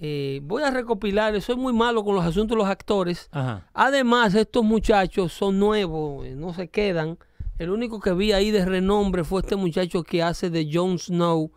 eh, 0.01 0.41
voy 0.45 0.63
a 0.63 0.71
recopilar, 0.71 1.41
soy 1.41 1.57
muy 1.57 1.73
malo 1.73 2.05
con 2.05 2.15
los 2.15 2.25
asuntos 2.25 2.57
de 2.57 2.63
los 2.63 2.69
actores. 2.71 3.29
Ajá. 3.33 3.69
Además, 3.75 4.35
estos 4.35 4.65
muchachos 4.65 5.33
son 5.33 5.59
nuevos, 5.59 6.25
eh, 6.27 6.35
no 6.37 6.55
se 6.55 6.69
quedan. 6.69 7.19
El 7.59 7.71
único 7.71 7.99
que 7.99 8.13
vi 8.13 8.33
ahí 8.33 8.51
de 8.53 8.65
renombre 8.65 9.25
fue 9.25 9.41
este 9.41 9.57
muchacho 9.57 10.05
que 10.05 10.23
hace 10.23 10.51
de 10.51 10.69
Jon 10.73 10.99
Snow 10.99 11.51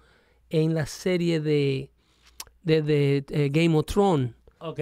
en 0.49 0.73
la 0.73 0.87
serie 0.87 1.39
de, 1.39 1.91
de, 2.63 2.81
de, 2.81 3.25
eh, 3.29 3.49
Game 3.51 3.77
of 3.77 3.85
Thrones. 3.85 4.31
Ok. 4.59 4.79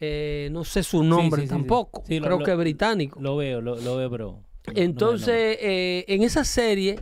Eh, 0.00 0.48
no 0.50 0.64
sé 0.64 0.82
su 0.82 1.02
nombre 1.04 1.42
sí, 1.42 1.46
sí, 1.48 1.54
sí. 1.54 1.58
tampoco, 1.58 2.02
Sí, 2.06 2.18
creo 2.20 2.38
lo- 2.38 2.44
que 2.44 2.52
es 2.52 2.56
británico. 2.58 3.20
Lo 3.20 3.36
veo, 3.36 3.60
lo, 3.60 3.76
lo 3.76 3.96
veo, 3.96 4.10
pero... 4.10 4.26
no 4.66 4.72
Entonces, 4.74 5.58
eh, 5.60 6.04
en 6.08 6.22
esa 6.22 6.44
serie 6.44 6.98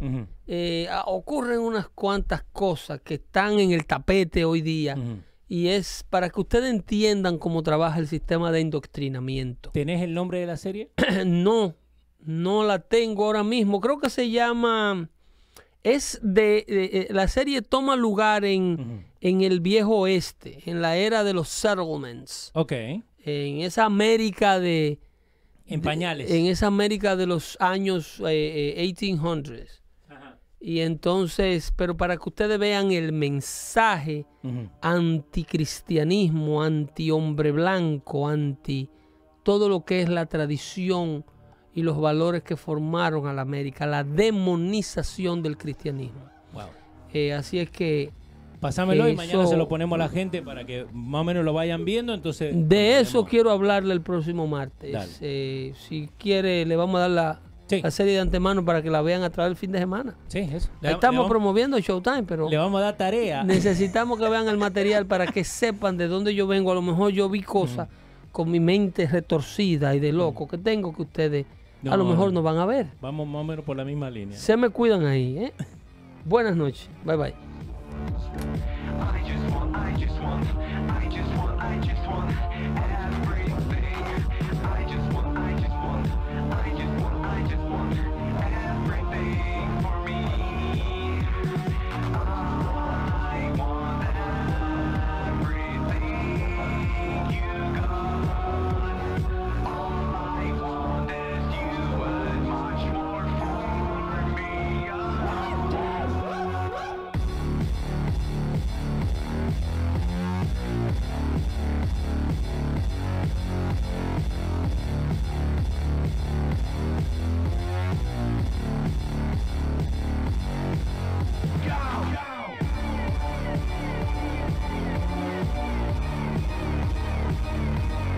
ocurren 1.06 1.60
unas 1.60 1.88
cuantas 1.88 2.42
cosas 2.52 3.00
que 3.02 3.14
están 3.14 3.58
en 3.60 3.70
el 3.72 3.86
tapete 3.86 4.44
hoy 4.44 4.62
día. 4.62 4.96
Y 5.52 5.66
es 5.66 6.04
para 6.08 6.30
que 6.30 6.40
ustedes 6.40 6.70
entiendan 6.70 7.36
cómo 7.36 7.64
trabaja 7.64 7.98
el 7.98 8.06
sistema 8.06 8.52
de 8.52 8.60
indoctrinamiento. 8.60 9.70
¿Tenés 9.72 10.00
el 10.00 10.14
nombre 10.14 10.38
de 10.38 10.46
la 10.46 10.56
serie? 10.56 10.90
no, 11.26 11.74
no 12.20 12.62
la 12.64 12.78
tengo 12.78 13.24
ahora 13.24 13.42
mismo. 13.42 13.80
Creo 13.80 13.98
que 13.98 14.10
se 14.10 14.30
llama... 14.30 15.10
Es 15.82 16.20
de... 16.22 16.64
de- 16.68 16.90
eh, 16.92 17.06
la 17.10 17.26
serie 17.26 17.62
toma 17.62 17.96
lugar 17.96 18.44
en, 18.44 19.04
en 19.20 19.40
el 19.40 19.58
viejo 19.60 19.96
oeste, 19.96 20.60
en 20.66 20.82
la 20.82 20.96
era 20.96 21.24
de 21.24 21.32
los 21.32 21.48
settlements. 21.48 22.52
Ok. 22.54 22.70
En 23.24 23.60
esa 23.62 23.86
América 23.86 24.60
de... 24.60 25.00
En 25.66 25.80
de- 25.80 25.84
pañales. 25.84 26.30
en 26.30 26.46
esa 26.46 26.68
América 26.68 27.16
de 27.16 27.26
los 27.26 27.56
años 27.60 28.20
eh, 28.20 28.74
eh, 28.76 28.84
1800s. 28.94 29.79
Y 30.60 30.80
entonces, 30.80 31.72
pero 31.74 31.96
para 31.96 32.16
que 32.18 32.28
ustedes 32.28 32.58
vean 32.58 32.92
el 32.92 33.12
mensaje 33.12 34.26
anticristianismo, 34.82 36.62
anti 36.62 37.10
hombre 37.10 37.50
blanco, 37.50 38.28
anti 38.28 38.90
todo 39.42 39.70
lo 39.70 39.86
que 39.86 40.02
es 40.02 40.10
la 40.10 40.26
tradición 40.26 41.24
y 41.74 41.82
los 41.82 41.98
valores 41.98 42.42
que 42.42 42.56
formaron 42.56 43.26
a 43.26 43.32
la 43.32 43.40
América, 43.40 43.86
la 43.86 44.04
demonización 44.04 45.42
del 45.42 45.56
cristianismo. 45.56 46.28
Wow. 46.52 46.64
Eh, 47.14 47.32
así 47.32 47.58
es 47.58 47.70
que 47.70 48.12
Pásamelo 48.60 49.08
y 49.08 49.16
mañana 49.16 49.46
se 49.46 49.56
lo 49.56 49.66
ponemos 49.68 49.96
a 49.96 49.98
la 49.98 50.08
gente 50.10 50.42
para 50.42 50.66
que 50.66 50.84
más 50.92 51.22
o 51.22 51.24
menos 51.24 51.44
lo 51.46 51.54
vayan 51.54 51.86
viendo. 51.86 52.12
Entonces, 52.12 52.52
de 52.68 53.00
eso 53.00 53.24
quiero 53.24 53.50
hablarle 53.50 53.94
el 53.94 54.02
próximo 54.02 54.46
martes. 54.46 55.18
Eh, 55.22 55.72
si 55.88 56.10
quiere, 56.18 56.66
le 56.66 56.76
vamos 56.76 56.96
a 56.96 57.00
dar 57.00 57.10
la, 57.10 57.40
Sí. 57.70 57.82
la 57.82 57.90
serie 57.90 58.14
de 58.14 58.20
antemano 58.20 58.64
para 58.64 58.82
que 58.82 58.90
la 58.90 59.00
vean 59.00 59.22
a 59.22 59.30
través 59.30 59.50
del 59.50 59.56
fin 59.56 59.72
de 59.72 59.78
semana. 59.78 60.14
Sí, 60.26 60.40
eso. 60.40 60.68
Le, 60.80 60.90
Estamos 60.90 61.14
le 61.14 61.18
vamos, 61.18 61.28
promoviendo 61.30 61.78
Showtime, 61.78 62.24
pero 62.24 62.50
le 62.50 62.56
vamos 62.56 62.80
a 62.80 62.84
dar 62.84 62.96
tarea. 62.96 63.44
necesitamos 63.44 64.18
que 64.18 64.28
vean 64.28 64.48
el 64.48 64.58
material 64.58 65.06
para 65.06 65.26
que 65.26 65.44
sepan 65.44 65.96
de 65.96 66.08
dónde 66.08 66.34
yo 66.34 66.46
vengo. 66.46 66.72
A 66.72 66.74
lo 66.74 66.82
mejor 66.82 67.12
yo 67.12 67.28
vi 67.28 67.42
cosas 67.42 67.88
con 68.32 68.50
mi 68.50 68.60
mente 68.60 69.06
retorcida 69.06 69.94
y 69.94 70.00
de 70.00 70.12
loco 70.12 70.46
que 70.48 70.58
tengo 70.58 70.94
que 70.94 71.02
ustedes 71.02 71.46
a 71.88 71.96
lo 71.96 72.04
mejor 72.04 72.26
no. 72.26 72.40
no 72.40 72.42
van 72.42 72.58
a 72.58 72.66
ver. 72.66 72.88
Vamos 73.00 73.26
más 73.26 73.40
o 73.40 73.44
menos 73.44 73.64
por 73.64 73.76
la 73.76 73.84
misma 73.84 74.10
línea. 74.10 74.36
Se 74.36 74.56
me 74.56 74.68
cuidan 74.68 75.06
ahí. 75.06 75.38
¿eh? 75.38 75.52
Buenas 76.24 76.56
noches. 76.56 76.88
Bye 77.04 77.16
bye. 77.16 77.34
I 79.00 79.22
just 79.24 79.54
want, 79.54 79.74
I 79.76 79.92
just 79.98 80.20
want, 80.20 80.44
I 80.90 81.08
just 81.08 81.36
want, 81.36 81.60
I 81.60 81.78
just 81.80 82.06
want 82.06 82.49